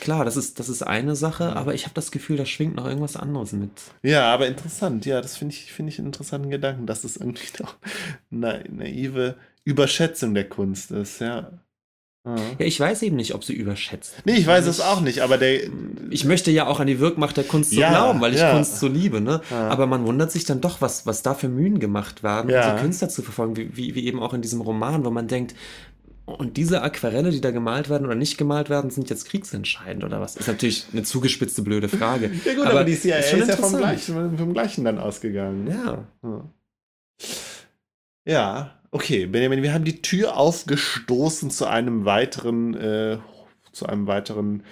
Klar, 0.00 0.24
das 0.24 0.36
ist, 0.36 0.58
das 0.58 0.68
ist 0.68 0.82
eine 0.82 1.14
Sache, 1.16 1.54
aber 1.54 1.74
ich 1.74 1.84
habe 1.84 1.94
das 1.94 2.10
Gefühl, 2.10 2.36
da 2.36 2.44
schwingt 2.46 2.74
noch 2.76 2.86
irgendwas 2.86 3.16
anderes 3.16 3.52
mit. 3.52 3.70
Ja, 4.02 4.32
aber 4.32 4.46
interessant. 4.48 5.06
Ja, 5.06 5.20
das 5.20 5.36
finde 5.36 5.54
ich, 5.54 5.72
finde 5.72 5.90
ich 5.92 5.98
einen 5.98 6.06
interessanten 6.08 6.50
Gedanken, 6.50 6.86
dass 6.86 7.04
es 7.04 7.16
irgendwie 7.16 7.46
doch 7.58 7.76
eine 8.30 8.64
naive 8.68 9.36
Überschätzung 9.64 10.34
der 10.34 10.48
Kunst 10.48 10.90
ist, 10.90 11.20
ja. 11.20 11.52
Ja. 12.24 12.36
Ich 12.58 12.78
weiß 12.78 13.02
eben 13.02 13.16
nicht, 13.16 13.34
ob 13.34 13.42
sie 13.42 13.52
überschätzt. 13.52 14.14
Nee, 14.24 14.34
ich 14.34 14.46
weiß 14.46 14.66
es 14.66 14.80
auch 14.80 15.00
nicht, 15.00 15.22
aber 15.22 15.38
der. 15.38 15.62
Ich 16.10 16.24
möchte 16.24 16.52
ja 16.52 16.68
auch 16.68 16.78
an 16.78 16.86
die 16.86 17.00
Wirkmacht 17.00 17.36
der 17.36 17.42
Kunst 17.42 17.72
so 17.72 17.80
Ja, 17.80 17.90
glauben, 17.90 18.20
weil 18.20 18.32
ich 18.32 18.38
ja. 18.38 18.52
Kunst 18.52 18.78
so 18.78 18.86
liebe, 18.86 19.20
ne? 19.20 19.40
Ja. 19.50 19.68
Aber 19.70 19.88
man 19.88 20.06
wundert 20.06 20.30
sich 20.30 20.44
dann 20.44 20.60
doch, 20.60 20.80
was, 20.80 21.04
was 21.04 21.22
da 21.22 21.34
für 21.34 21.48
Mühen 21.48 21.80
gemacht 21.80 22.22
werden, 22.22 22.48
Ja. 22.48 22.70
um 22.70 22.76
so 22.78 22.82
Künstler 22.84 23.08
zu 23.08 23.22
verfolgen, 23.22 23.56
wie, 23.56 23.76
wie, 23.76 23.94
wie 23.96 24.06
eben 24.06 24.22
auch 24.22 24.34
in 24.34 24.40
diesem 24.42 24.60
Roman, 24.60 25.04
wo 25.04 25.10
man 25.10 25.26
denkt, 25.26 25.56
und 26.24 26.56
diese 26.56 26.82
Aquarelle, 26.82 27.30
die 27.30 27.40
da 27.40 27.50
gemalt 27.50 27.88
werden 27.88 28.06
oder 28.06 28.14
nicht 28.14 28.38
gemalt 28.38 28.70
werden, 28.70 28.90
sind 28.90 29.10
jetzt 29.10 29.26
kriegsentscheidend 29.26 30.04
oder 30.04 30.20
was? 30.20 30.36
Ist 30.36 30.46
natürlich 30.46 30.86
eine 30.92 31.02
zugespitzte, 31.02 31.62
blöde 31.62 31.88
Frage. 31.88 32.30
Ja 32.44 32.54
gut, 32.54 32.66
aber, 32.66 32.84
die 32.84 32.98
CIA 32.98 33.18
ist, 33.18 33.30
schon 33.30 33.40
ja 33.40 33.56
vom 33.56 33.76
gleichen, 33.76 34.38
vom 34.38 34.52
gleichen 34.52 34.84
dann 34.84 34.98
ausgegangen. 34.98 35.68
Ja. 35.68 36.04
Ja. 36.22 36.44
Ja, 38.24 38.80
okay, 38.90 39.26
Benjamin, 39.26 39.62
wir 39.62 39.74
haben 39.74 39.84
die 39.84 40.00
Tür 40.00 40.36
aufgestoßen 40.36 41.50
zu 41.50 41.66
einem 41.66 42.04
weiteren, 42.04 42.74
äh, 42.74 43.18
zu 43.72 43.86
einem 43.86 44.06
weiteren, 44.06 44.62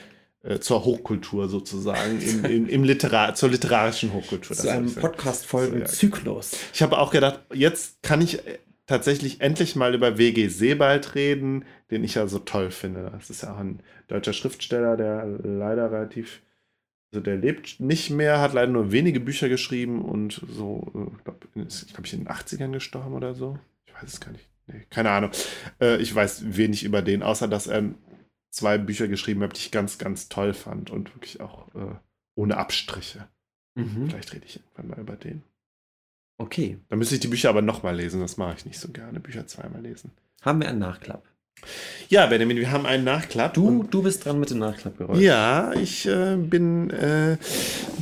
äh, 0.43 0.60
zur 0.60 0.85
Hochkultur 0.85 1.48
sozusagen, 1.48 2.20
im, 2.20 2.44
im, 2.44 2.68
im 2.68 2.85
Literar 2.85 3.35
zur 3.35 3.51
literarischen 3.51 4.12
Hochkultur. 4.12 4.56
Zu 4.56 4.68
einem 4.68 4.86
heißt, 4.86 4.97
ja. 4.97 5.02
Podcast-Folgen-Zyklus. 5.02 6.52
Ich 6.72 6.82
habe 6.82 6.98
auch 6.98 7.10
gedacht, 7.10 7.40
jetzt 7.52 8.02
kann 8.02 8.20
ich 8.20 8.39
tatsächlich 8.90 9.40
endlich 9.40 9.76
mal 9.76 9.94
über 9.94 10.18
W.G. 10.18 10.48
Sebald 10.48 11.14
reden, 11.14 11.64
den 11.92 12.02
ich 12.02 12.16
ja 12.16 12.26
so 12.26 12.40
toll 12.40 12.72
finde. 12.72 13.08
Das 13.12 13.30
ist 13.30 13.42
ja 13.44 13.54
auch 13.54 13.58
ein 13.58 13.78
deutscher 14.08 14.32
Schriftsteller, 14.32 14.96
der 14.96 15.26
leider 15.26 15.92
relativ, 15.92 16.42
also 17.12 17.22
der 17.22 17.36
lebt 17.36 17.78
nicht 17.78 18.10
mehr, 18.10 18.40
hat 18.40 18.52
leider 18.52 18.72
nur 18.72 18.90
wenige 18.90 19.20
Bücher 19.20 19.48
geschrieben 19.48 20.04
und 20.04 20.42
so, 20.48 20.90
äh, 20.96 21.16
ich 21.16 21.24
glaube, 21.24 21.46
ich 21.68 21.86
glaube, 21.86 22.06
ich 22.06 22.12
in 22.14 22.24
den 22.24 22.28
80ern 22.28 22.72
gestorben 22.72 23.14
oder 23.14 23.32
so. 23.32 23.60
Ich 23.86 23.94
weiß 23.94 24.12
es 24.12 24.20
gar 24.20 24.32
nicht. 24.32 24.48
Nee, 24.66 24.84
keine 24.90 25.10
Ahnung. 25.10 25.30
Äh, 25.80 25.98
ich 25.98 26.12
weiß 26.12 26.56
wenig 26.56 26.82
über 26.82 27.00
den, 27.00 27.22
außer 27.22 27.46
dass 27.46 27.68
er 27.68 27.94
zwei 28.50 28.76
Bücher 28.76 29.06
geschrieben 29.06 29.40
hat, 29.44 29.56
die 29.56 29.60
ich 29.60 29.70
ganz, 29.70 29.98
ganz 29.98 30.28
toll 30.28 30.52
fand 30.52 30.90
und 30.90 31.14
wirklich 31.14 31.40
auch 31.40 31.72
äh, 31.76 31.94
ohne 32.34 32.56
Abstriche. 32.56 33.28
Mhm. 33.76 34.10
Vielleicht 34.10 34.32
rede 34.32 34.46
ich 34.46 34.56
irgendwann 34.56 34.88
mal 34.88 34.98
über 34.98 35.14
den. 35.14 35.44
Okay. 36.40 36.78
Dann 36.88 36.98
müsste 36.98 37.16
ich 37.16 37.20
die 37.20 37.28
Bücher 37.28 37.50
aber 37.50 37.60
nochmal 37.60 37.94
lesen. 37.94 38.22
Das 38.22 38.38
mache 38.38 38.54
ich 38.56 38.64
nicht 38.64 38.80
so 38.80 38.88
gerne. 38.88 39.20
Bücher 39.20 39.46
zweimal 39.46 39.82
lesen. 39.82 40.10
Haben 40.40 40.62
wir 40.62 40.68
einen 40.68 40.78
Nachklapp? 40.78 41.22
Ja, 42.08 42.24
Benjamin, 42.24 42.56
wir 42.56 42.70
haben 42.70 42.86
einen 42.86 43.04
Nachklapp. 43.04 43.52
Du, 43.52 43.82
du 43.82 44.02
bist 44.02 44.24
dran 44.24 44.40
mit 44.40 44.48
dem 44.48 44.58
Nachklappgeräusch. 44.58 45.20
ja, 45.20 45.74
ich 45.74 46.06
äh, 46.06 46.36
bin 46.36 46.88
äh, 46.88 47.36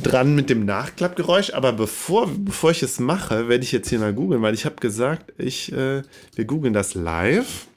dran 0.01 0.35
mit 0.35 0.49
dem 0.49 0.63
Nachklappgeräusch. 0.63 1.53
Aber 1.53 1.73
bevor, 1.73 2.29
bevor 2.33 2.71
ich 2.71 2.81
es 2.81 3.01
mache, 3.01 3.49
werde 3.49 3.65
ich 3.65 3.73
jetzt 3.73 3.89
hier 3.89 3.99
mal 3.99 4.13
googeln, 4.13 4.41
weil 4.41 4.53
ich 4.53 4.63
habe 4.63 4.77
gesagt, 4.77 5.33
ich, 5.37 5.73
äh, 5.73 6.03
wir 6.33 6.45
googeln 6.45 6.73
das 6.73 6.93
live. 6.93 7.67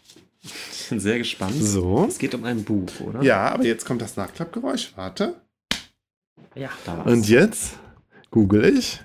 Ich 0.44 0.90
bin 0.90 1.00
sehr 1.00 1.18
gespannt. 1.18 1.56
So. 1.60 2.06
Es 2.08 2.18
geht 2.18 2.36
um 2.36 2.44
ein 2.44 2.62
Buch, 2.62 3.00
oder? 3.00 3.20
Ja, 3.24 3.48
aber 3.50 3.64
jetzt 3.64 3.84
kommt 3.84 4.00
das 4.00 4.16
Nachklappgeräusch. 4.16 4.92
Warte. 4.94 5.34
Ja, 6.54 6.70
da 6.86 6.98
war's. 6.98 7.12
Und 7.12 7.28
jetzt 7.28 7.72
google 8.30 8.78
ich. 8.78 9.00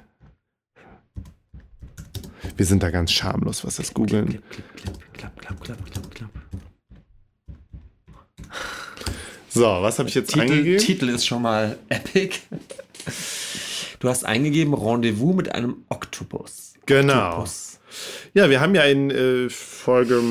Wir 2.56 2.66
sind 2.66 2.84
da 2.84 2.90
ganz 2.90 3.12
schamlos, 3.12 3.66
was 3.66 3.76
das 3.78 3.94
Googeln. 3.94 4.42
Klapp, 5.14 5.42
klapp, 5.42 5.62
klapp, 5.62 5.92
klapp, 5.92 6.16
klapp. 6.16 6.30
So, 9.50 9.64
was 9.64 9.98
habe 9.98 10.10
ich 10.10 10.16
jetzt 10.16 10.34
Titel, 10.34 10.42
eingegeben? 10.42 10.80
Titel 10.80 11.10
ist 11.10 11.26
schon 11.26 11.42
mal 11.42 11.78
epic. 11.90 12.40
Du 14.00 14.10
hast 14.10 14.26
eingegeben 14.26 14.74
Rendezvous 14.74 15.36
mit 15.36 15.54
einem 15.56 15.78
Oktopus. 15.90 16.74
Genau. 16.86 17.30
Oktopus. 17.30 17.80
Ja, 18.34 18.50
wir 18.50 18.60
haben 18.62 18.76
ja 18.76 18.84
in 18.84 19.10
äh, 19.10 19.50
Folge, 19.50 20.22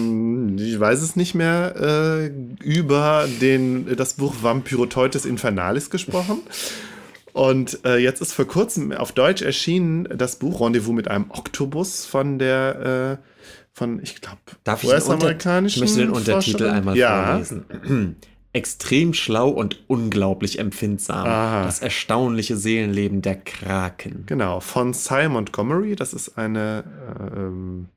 ich 0.59 0.78
weiß 0.78 1.02
es 1.02 1.16
nicht 1.16 1.34
mehr, 1.34 1.74
äh, 1.76 2.26
über 2.62 3.28
den, 3.40 3.97
das 3.97 4.14
Buch 4.14 4.34
Vampyroteutes 4.43 5.24
Infernalis 5.24 5.90
gesprochen. 5.90 6.40
Und 7.36 7.84
äh, 7.84 7.98
jetzt 7.98 8.22
ist 8.22 8.32
vor 8.32 8.46
kurzem 8.46 8.92
auf 8.92 9.12
Deutsch 9.12 9.42
erschienen 9.42 10.04
das 10.04 10.36
Buch 10.36 10.58
Rendezvous 10.58 10.94
mit 10.94 11.08
einem 11.08 11.26
Oktopus 11.28 12.06
von 12.06 12.38
der, 12.38 13.18
äh, 13.20 13.26
von, 13.74 14.02
ich 14.02 14.22
glaube, 14.22 14.38
Darf 14.64 14.82
ich, 14.82 14.88
US-amerikanischen 14.88 15.80
möchte 15.80 15.98
den 15.98 16.12
Untertitel 16.12 16.56
Forscherin? 16.56 16.74
einmal 16.74 16.96
ja. 16.96 17.26
vorlesen. 17.26 18.16
Extrem 18.54 19.12
schlau 19.12 19.50
und 19.50 19.84
unglaublich 19.86 20.58
empfindsam. 20.58 21.26
Aha. 21.26 21.64
Das 21.66 21.80
erstaunliche 21.80 22.56
Seelenleben 22.56 23.20
der 23.20 23.36
Kraken. 23.36 24.24
Genau, 24.24 24.60
von 24.60 24.94
Cy 24.94 25.28
Montgomery. 25.28 25.94
Das 25.94 26.14
ist 26.14 26.38
eine 26.38 26.84
äh, 27.20 27.38
ähm, 27.38 27.88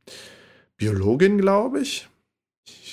Biologin, 0.75 1.37
glaube 1.37 1.79
ich. 1.79 2.09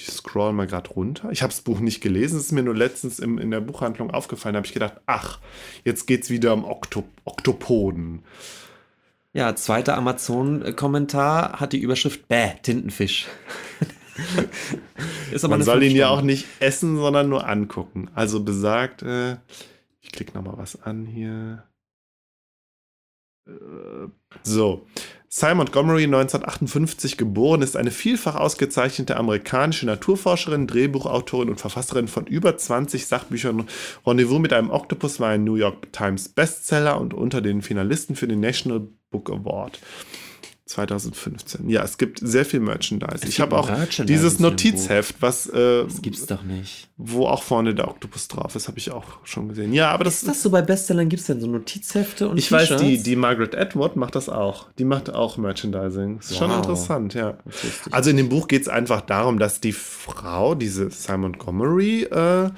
Ich 0.07 0.13
scroll 0.13 0.53
mal 0.53 0.67
gerade 0.67 0.91
runter. 0.91 1.31
Ich 1.33 1.43
habe 1.43 1.53
das 1.53 1.63
Buch 1.63 1.81
nicht 1.81 2.01
gelesen. 2.01 2.37
Es 2.39 2.45
ist 2.47 2.53
mir 2.53 2.63
nur 2.63 2.77
letztens 2.77 3.19
im, 3.19 3.39
in 3.39 3.51
der 3.51 3.61
Buchhandlung 3.61 4.11
aufgefallen. 4.11 4.53
Da 4.53 4.59
habe 4.59 4.67
ich 4.67 4.73
gedacht, 4.75 5.01
ach, 5.07 5.41
jetzt 5.85 6.07
geht 6.07 6.23
es 6.23 6.31
wieder 6.31 6.53
um 6.55 6.65
Okto 6.65 7.05
Oktopoden. 7.25 8.23
Ja, 9.33 9.55
zweiter 9.57 9.97
Amazon-Kommentar 9.97 11.61
hat 11.61 11.73
die 11.73 11.81
Überschrift 11.81 12.29
Bäh, 12.29 12.53
Tintenfisch. 12.63 13.27
Man 15.49 15.63
soll 15.63 15.83
ihn 15.83 15.97
ja 15.97 16.09
auch 16.09 16.23
nicht 16.23 16.47
essen, 16.61 16.97
sondern 16.97 17.29
nur 17.29 17.47
angucken. 17.47 18.09
Also 18.15 18.43
besagt, 18.43 19.03
äh, 19.03 19.37
ich 20.01 20.13
klicke 20.13 20.33
nochmal 20.35 20.57
was 20.57 20.83
an 20.83 21.05
hier. 21.05 21.65
Äh, 23.47 24.09
So. 24.43 24.87
Cy 25.29 25.55
Montgomery, 25.55 26.05
1958 26.05 27.17
geboren, 27.17 27.63
ist 27.63 27.77
eine 27.77 27.91
vielfach 27.91 28.37
ausgezeichnete 28.37 29.17
amerikanische 29.17 29.87
Naturforscherin, 29.87 30.67
Drehbuchautorin 30.67 31.49
und 31.49 31.61
Verfasserin 31.61 32.09
von 32.09 32.27
über 32.27 32.57
20 32.57 33.07
Sachbüchern. 33.07 33.67
Rendezvous 34.07 34.39
mit 34.39 34.53
einem 34.53 34.71
Oktopus 34.71 35.19
war 35.19 35.31
ein 35.31 35.45
New 35.45 35.57
York 35.57 35.93
Times 35.93 36.29
Bestseller 36.29 37.01
und 37.01 37.13
unter 37.13 37.41
den 37.41 37.63
Finalisten 37.63 38.15
für 38.15 38.29
den 38.29 38.41
National 38.41 38.87
Book 39.11 39.31
Award 39.31 39.81
2015. 40.67 41.69
Ja, 41.71 41.85
es 41.85 41.97
gibt 41.97 42.19
sehr 42.21 42.45
viel 42.45 42.59
Merchandise. 42.61 43.21
Es 43.23 43.29
ich 43.29 43.41
habe 43.41 43.57
auch 43.57 43.71
dieses 44.05 44.41
Notizheft, 44.41 45.17
was 45.21 45.47
äh, 45.49 45.85
Das 45.85 46.03
gibt's 46.03 46.27
doch 46.27 46.43
nicht. 46.43 46.89
wo 46.97 47.27
auch 47.27 47.43
vorne 47.45 47.75
der 47.75 47.87
Oktopus 47.89 48.27
drauf 48.27 48.57
ist, 48.57 48.67
habe 48.67 48.79
ich 48.79 48.91
auch 48.91 49.05
schon 49.25 49.49
gesehen. 49.49 49.73
Ja, 49.73 49.91
aber 49.93 50.03
das 50.05 50.15
Ist 50.17 50.29
das 50.29 50.43
so 50.43 50.51
bei 50.51 50.63
Bestsellern? 50.63 51.09
Gibt 51.09 51.21
es 51.21 51.27
denn 51.29 51.41
so 51.41 51.47
Notizhefte 51.47 52.29
und 52.29 52.37
ich 52.39 52.51
weiß, 52.51 52.77
die, 52.79 53.01
die 53.03 53.15
Margaret 53.15 53.55
Atwood 53.57 53.95
macht 53.95 54.17
das 54.17 54.29
auch. 54.29 54.67
Die 54.79 54.85
macht 54.85 55.15
auch 55.15 55.37
Merchandising. 55.37 56.19
Ist 56.19 56.37
schon 56.37 56.51
Wow. 56.51 56.57
interessant, 56.59 57.15
ja. 57.15 57.39
Das 57.45 57.93
Also 57.93 58.11
in 58.11 58.17
dem 58.17 58.29
Buch 58.29 58.49
geht 58.49 58.63
es 58.63 58.69
einfach 58.69 59.03
darum, 59.03 59.39
dass 59.39 59.61
die 59.61 59.73
Frau, 59.73 60.55
diese 60.57 60.91
Simon 60.91 61.27
Montgomery, 61.27 62.03
äh, 62.05 62.51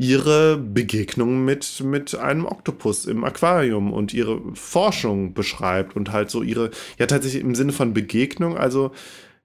ihre 0.00 0.56
Begegnung 0.56 1.44
mit, 1.44 1.82
mit 1.84 2.14
einem 2.14 2.46
Oktopus 2.46 3.04
im 3.04 3.22
Aquarium 3.22 3.92
und 3.92 4.14
ihre 4.14 4.40
Forschung 4.54 5.34
beschreibt 5.34 5.94
und 5.94 6.10
halt 6.10 6.30
so 6.30 6.42
ihre, 6.42 6.70
ja 6.98 7.04
tatsächlich 7.06 7.42
im 7.42 7.54
Sinne 7.54 7.72
von 7.72 7.92
Begegnung, 7.92 8.56
also 8.56 8.92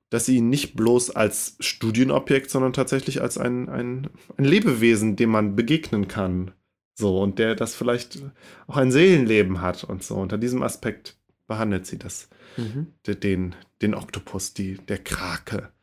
dass 0.09 0.25
sie 0.27 0.37
ihn 0.37 0.49
nicht 0.49 0.75
bloß 0.77 1.11
als 1.11 1.57
Studienobjekt, 1.59 2.49
sondern 2.49 2.71
tatsächlich 2.71 3.21
als 3.21 3.37
ein, 3.37 3.67
ein, 3.67 4.09
ein 4.37 4.45
Lebewesen, 4.45 5.17
dem 5.17 5.31
man 5.31 5.57
begegnen 5.57 6.07
kann. 6.07 6.51
So, 6.97 7.19
und 7.21 7.37
der 7.37 7.55
das 7.55 7.75
vielleicht 7.75 8.19
auch 8.67 8.77
ein 8.77 8.91
Seelenleben 8.93 9.59
hat 9.59 9.83
und 9.83 10.03
so. 10.03 10.15
Unter 10.15 10.37
diesem 10.37 10.63
Aspekt 10.63 11.17
behandelt 11.47 11.85
sie 11.85 11.97
das, 11.99 12.29
Mhm. 12.55 12.93
de- 13.05 13.15
den, 13.15 13.55
den 13.81 13.93
Oktopus, 13.93 14.53
die, 14.53 14.75
der 14.87 14.99
Krake. 14.99 15.73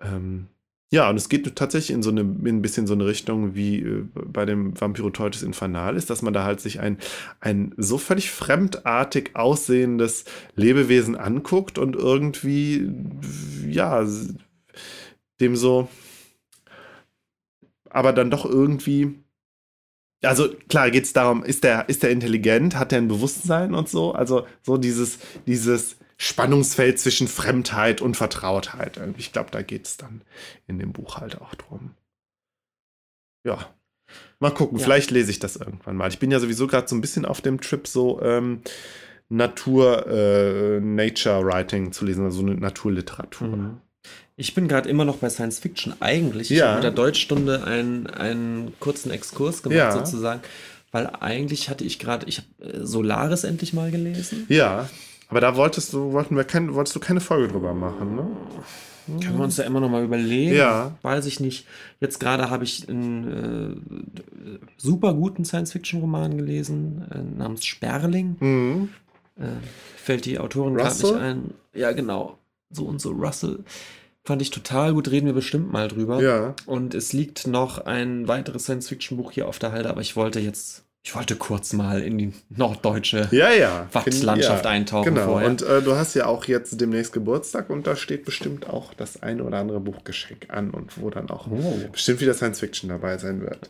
Ähm, 0.00 0.48
ja, 0.92 1.10
und 1.10 1.16
es 1.16 1.28
geht 1.28 1.56
tatsächlich 1.56 1.90
in 1.90 2.02
so 2.02 2.10
eine, 2.10 2.20
in 2.20 2.46
ein 2.46 2.62
bisschen 2.62 2.86
so 2.86 2.94
eine 2.94 3.06
Richtung 3.06 3.56
wie 3.56 3.80
äh, 3.80 4.04
bei 4.14 4.44
dem 4.44 4.80
Vampiroteutis 4.80 5.42
Infernalis, 5.42 6.06
dass 6.06 6.22
man 6.22 6.32
da 6.32 6.44
halt 6.44 6.60
sich 6.60 6.78
ein, 6.78 6.98
ein 7.40 7.74
so 7.76 7.98
völlig 7.98 8.30
fremdartig 8.30 9.34
aussehendes 9.34 10.24
Lebewesen 10.54 11.16
anguckt 11.16 11.78
und 11.78 11.96
irgendwie, 11.96 12.88
ja, 13.68 14.06
dem 15.40 15.56
so, 15.56 15.88
aber 17.90 18.12
dann 18.12 18.30
doch 18.30 18.44
irgendwie, 18.44 19.18
also 20.22 20.48
klar 20.68 20.90
geht 20.92 21.04
es 21.04 21.12
darum, 21.12 21.42
ist 21.42 21.64
der, 21.64 21.88
ist 21.88 22.04
der 22.04 22.10
intelligent, 22.10 22.76
hat 22.76 22.92
der 22.92 22.98
ein 22.98 23.08
Bewusstsein 23.08 23.74
und 23.74 23.88
so, 23.88 24.12
also 24.12 24.46
so 24.62 24.76
dieses, 24.76 25.18
dieses 25.46 25.96
Spannungsfeld 26.18 26.98
zwischen 26.98 27.28
Fremdheit 27.28 28.00
und 28.00 28.16
Vertrautheit. 28.16 28.98
Ich 29.18 29.32
glaube, 29.32 29.50
da 29.50 29.62
geht 29.62 29.86
es 29.86 29.96
dann 29.96 30.22
in 30.66 30.78
dem 30.78 30.92
Buch 30.92 31.18
halt 31.18 31.40
auch 31.40 31.54
drum. 31.54 31.94
Ja. 33.44 33.74
Mal 34.38 34.50
gucken, 34.52 34.78
Ja. 34.78 34.84
vielleicht 34.84 35.10
lese 35.10 35.30
ich 35.30 35.38
das 35.38 35.56
irgendwann 35.56 35.96
mal. 35.96 36.08
Ich 36.08 36.18
bin 36.18 36.30
ja 36.30 36.40
sowieso 36.40 36.66
gerade 36.66 36.88
so 36.88 36.94
ein 36.94 37.00
bisschen 37.00 37.24
auf 37.24 37.40
dem 37.40 37.60
Trip, 37.60 37.86
so 37.86 38.20
ähm, 38.22 38.62
Natur, 39.28 40.06
äh, 40.06 40.80
Nature 40.80 41.44
Writing 41.44 41.92
zu 41.92 42.04
lesen, 42.04 42.24
also 42.24 42.40
eine 42.40 42.54
Naturliteratur. 42.54 43.48
Mhm. 43.48 43.80
Ich 44.36 44.54
bin 44.54 44.68
gerade 44.68 44.88
immer 44.88 45.04
noch 45.04 45.16
bei 45.16 45.28
Science 45.30 45.58
Fiction 45.58 45.94
eigentlich. 46.00 46.50
Ich 46.50 46.58
Ja. 46.58 46.66
habe 46.66 46.74
mit 46.76 46.84
der 46.84 46.90
Deutschstunde 46.92 47.64
einen, 47.64 48.06
einen 48.06 48.72
kurzen 48.78 49.10
Exkurs 49.10 49.62
gemacht, 49.62 49.76
Ja. 49.78 49.92
sozusagen. 49.92 50.42
Weil 50.92 51.06
eigentlich 51.20 51.68
hatte 51.68 51.84
ich 51.84 51.98
gerade, 51.98 52.26
ich 52.26 52.38
habe 52.38 52.72
äh, 52.72 52.86
Solaris 52.86 53.44
endlich 53.44 53.72
mal 53.72 53.90
gelesen. 53.90 54.46
Ja, 54.48 54.88
aber 55.28 55.40
da 55.40 55.56
wolltest 55.56 55.92
du, 55.92 56.12
wollten 56.12 56.36
wir 56.36 56.44
kein, 56.44 56.74
wolltest 56.74 56.96
du 56.96 57.00
keine 57.00 57.20
Folge 57.20 57.48
drüber 57.48 57.74
machen, 57.74 58.16
ne? 58.16 58.26
Können 59.06 59.38
wir 59.38 59.44
uns 59.44 59.56
ja 59.56 59.64
immer 59.64 59.78
noch 59.78 59.88
mal 59.88 60.02
überlegen. 60.02 60.56
Ja. 60.56 60.96
Weiß 61.02 61.26
ich 61.26 61.38
nicht. 61.38 61.66
Jetzt 62.00 62.18
gerade 62.18 62.50
habe 62.50 62.64
ich 62.64 62.88
einen 62.88 63.84
äh, 63.84 64.58
super 64.76 65.14
guten 65.14 65.44
Science-Fiction-Roman 65.44 66.36
gelesen, 66.36 67.06
äh, 67.12 67.38
namens 67.38 67.64
Sperling. 67.64 68.36
Mhm. 68.40 68.88
Äh, 69.38 69.46
fällt 69.96 70.24
die 70.24 70.40
Autorin 70.40 70.74
gerade 70.74 70.96
nicht 70.96 71.14
ein. 71.14 71.54
Ja, 71.72 71.92
genau. 71.92 72.38
So 72.70 72.86
und 72.86 73.00
so. 73.00 73.12
Russell. 73.12 73.60
Fand 74.24 74.42
ich 74.42 74.50
total 74.50 74.92
gut, 74.92 75.08
reden 75.12 75.26
wir 75.26 75.34
bestimmt 75.34 75.70
mal 75.70 75.86
drüber. 75.86 76.20
Ja. 76.20 76.54
Und 76.66 76.94
es 76.94 77.12
liegt 77.12 77.46
noch 77.46 77.78
ein 77.78 78.26
weiteres 78.26 78.64
Science-Fiction-Buch 78.64 79.30
hier 79.30 79.46
auf 79.46 79.60
der 79.60 79.70
Halde, 79.70 79.88
aber 79.88 80.00
ich 80.00 80.16
wollte 80.16 80.40
jetzt, 80.40 80.84
ich 81.08 81.14
wollte 81.14 81.36
kurz 81.36 81.72
mal 81.72 82.02
in 82.02 82.18
die 82.18 82.32
norddeutsche 82.48 83.28
Ja, 83.30 83.50
ja. 83.52 83.88
Wachslandschaft 83.92 84.64
ja, 84.64 84.70
eintauchen 84.72 85.14
Genau. 85.14 85.26
vorher. 85.26 85.48
Und 85.48 85.62
äh, 85.62 85.80
du 85.80 85.94
hast 85.94 86.14
ja 86.14 86.26
auch 86.26 86.46
jetzt 86.46 86.80
demnächst 86.80 87.12
Geburtstag 87.12 87.70
und 87.70 87.86
da 87.86 87.94
steht 87.94 88.24
bestimmt 88.24 88.68
auch 88.68 88.92
das 88.92 89.22
eine 89.22 89.44
oder 89.44 89.58
andere 89.58 89.78
Buchgeschenk 89.78 90.46
an 90.48 90.70
und 90.70 91.00
wo 91.00 91.08
dann 91.10 91.30
auch 91.30 91.46
Oh. 91.48 91.78
bestimmt 91.92 92.20
wieder 92.20 92.34
Science 92.34 92.58
Fiction 92.58 92.88
dabei 92.88 93.18
sein 93.18 93.40
wird. 93.40 93.68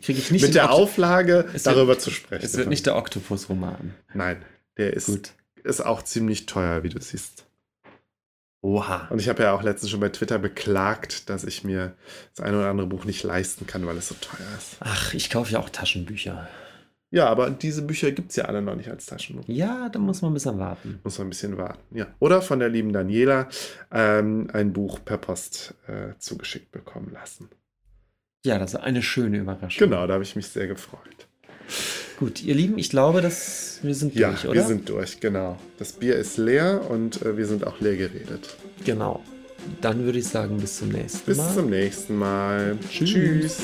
kriege 0.00 0.18
ich 0.20 0.30
nicht 0.30 0.42
Mit 0.42 0.54
der 0.54 0.66
Okt- 0.66 0.74
Auflage, 0.74 1.44
Es 1.52 1.64
wird- 1.64 1.76
darüber 1.76 1.98
zu 1.98 2.10
sprechen. 2.12 2.44
Es 2.44 2.56
wird 2.56 2.68
nicht 2.68 2.86
der 2.86 2.94
Oktopus-Roman. 2.94 3.92
Nein, 4.14 4.36
der 4.78 4.92
ist, 4.94 5.06
Gut. 5.06 5.32
ist 5.64 5.84
auch 5.84 6.02
ziemlich 6.02 6.46
teuer, 6.46 6.84
wie 6.84 6.88
du 6.88 7.00
siehst. 7.00 7.46
Oha. 8.64 9.08
Und 9.10 9.20
ich 9.20 9.28
habe 9.28 9.42
ja 9.42 9.52
auch 9.52 9.62
letztens 9.62 9.90
schon 9.90 10.00
bei 10.00 10.08
Twitter 10.08 10.38
beklagt, 10.38 11.28
dass 11.28 11.44
ich 11.44 11.64
mir 11.64 11.92
das 12.34 12.46
eine 12.46 12.56
oder 12.56 12.70
andere 12.70 12.86
Buch 12.86 13.04
nicht 13.04 13.22
leisten 13.22 13.66
kann, 13.66 13.86
weil 13.86 13.98
es 13.98 14.08
so 14.08 14.14
teuer 14.14 14.46
ist. 14.56 14.76
Ach, 14.80 15.12
ich 15.12 15.28
kaufe 15.28 15.52
ja 15.52 15.58
auch 15.58 15.68
Taschenbücher. 15.68 16.48
Ja, 17.10 17.28
aber 17.28 17.50
diese 17.50 17.82
Bücher 17.82 18.10
gibt 18.12 18.30
es 18.30 18.36
ja 18.36 18.46
alle 18.46 18.62
noch 18.62 18.74
nicht 18.74 18.88
als 18.88 19.04
Taschenbuch. 19.04 19.44
Ja, 19.48 19.90
da 19.90 19.98
muss 19.98 20.22
man 20.22 20.30
ein 20.30 20.34
bisschen 20.34 20.58
warten. 20.58 20.98
Muss 21.04 21.18
man 21.18 21.26
ein 21.26 21.30
bisschen 21.30 21.58
warten. 21.58 21.94
Ja. 21.94 22.06
Oder 22.20 22.40
von 22.40 22.58
der 22.58 22.70
lieben 22.70 22.94
Daniela 22.94 23.50
ähm, 23.92 24.48
ein 24.54 24.72
Buch 24.72 24.98
per 25.04 25.18
Post 25.18 25.74
äh, 25.86 26.14
zugeschickt 26.18 26.72
bekommen 26.72 27.10
lassen. 27.12 27.50
Ja, 28.46 28.58
das 28.58 28.72
ist 28.72 28.80
eine 28.80 29.02
schöne 29.02 29.40
Überraschung. 29.40 29.90
Genau, 29.90 30.06
da 30.06 30.14
habe 30.14 30.24
ich 30.24 30.36
mich 30.36 30.48
sehr 30.48 30.68
gefreut. 30.68 31.28
Gut, 32.18 32.42
ihr 32.42 32.54
Lieben, 32.54 32.78
ich 32.78 32.90
glaube, 32.90 33.20
dass 33.20 33.78
wir 33.82 33.94
sind 33.94 34.14
Ja, 34.14 34.30
durch, 34.30 34.44
oder? 34.44 34.54
wir 34.54 34.62
sind 34.64 34.88
durch, 34.88 35.20
genau. 35.20 35.58
Das 35.78 35.92
Bier 35.92 36.16
ist 36.16 36.36
leer 36.38 36.82
und 36.88 37.22
äh, 37.22 37.36
wir 37.36 37.46
sind 37.46 37.66
auch 37.66 37.80
leer 37.80 37.96
geredet. 37.96 38.56
Genau. 38.84 39.22
Dann 39.80 40.04
würde 40.04 40.18
ich 40.18 40.26
sagen, 40.28 40.58
bis 40.58 40.78
zum 40.78 40.90
nächsten 40.90 41.24
Bis 41.26 41.38
Mal. 41.38 41.54
zum 41.54 41.70
nächsten 41.70 42.16
Mal. 42.16 42.78
Tschüss. 42.90 43.10
Tschüss. 43.10 43.56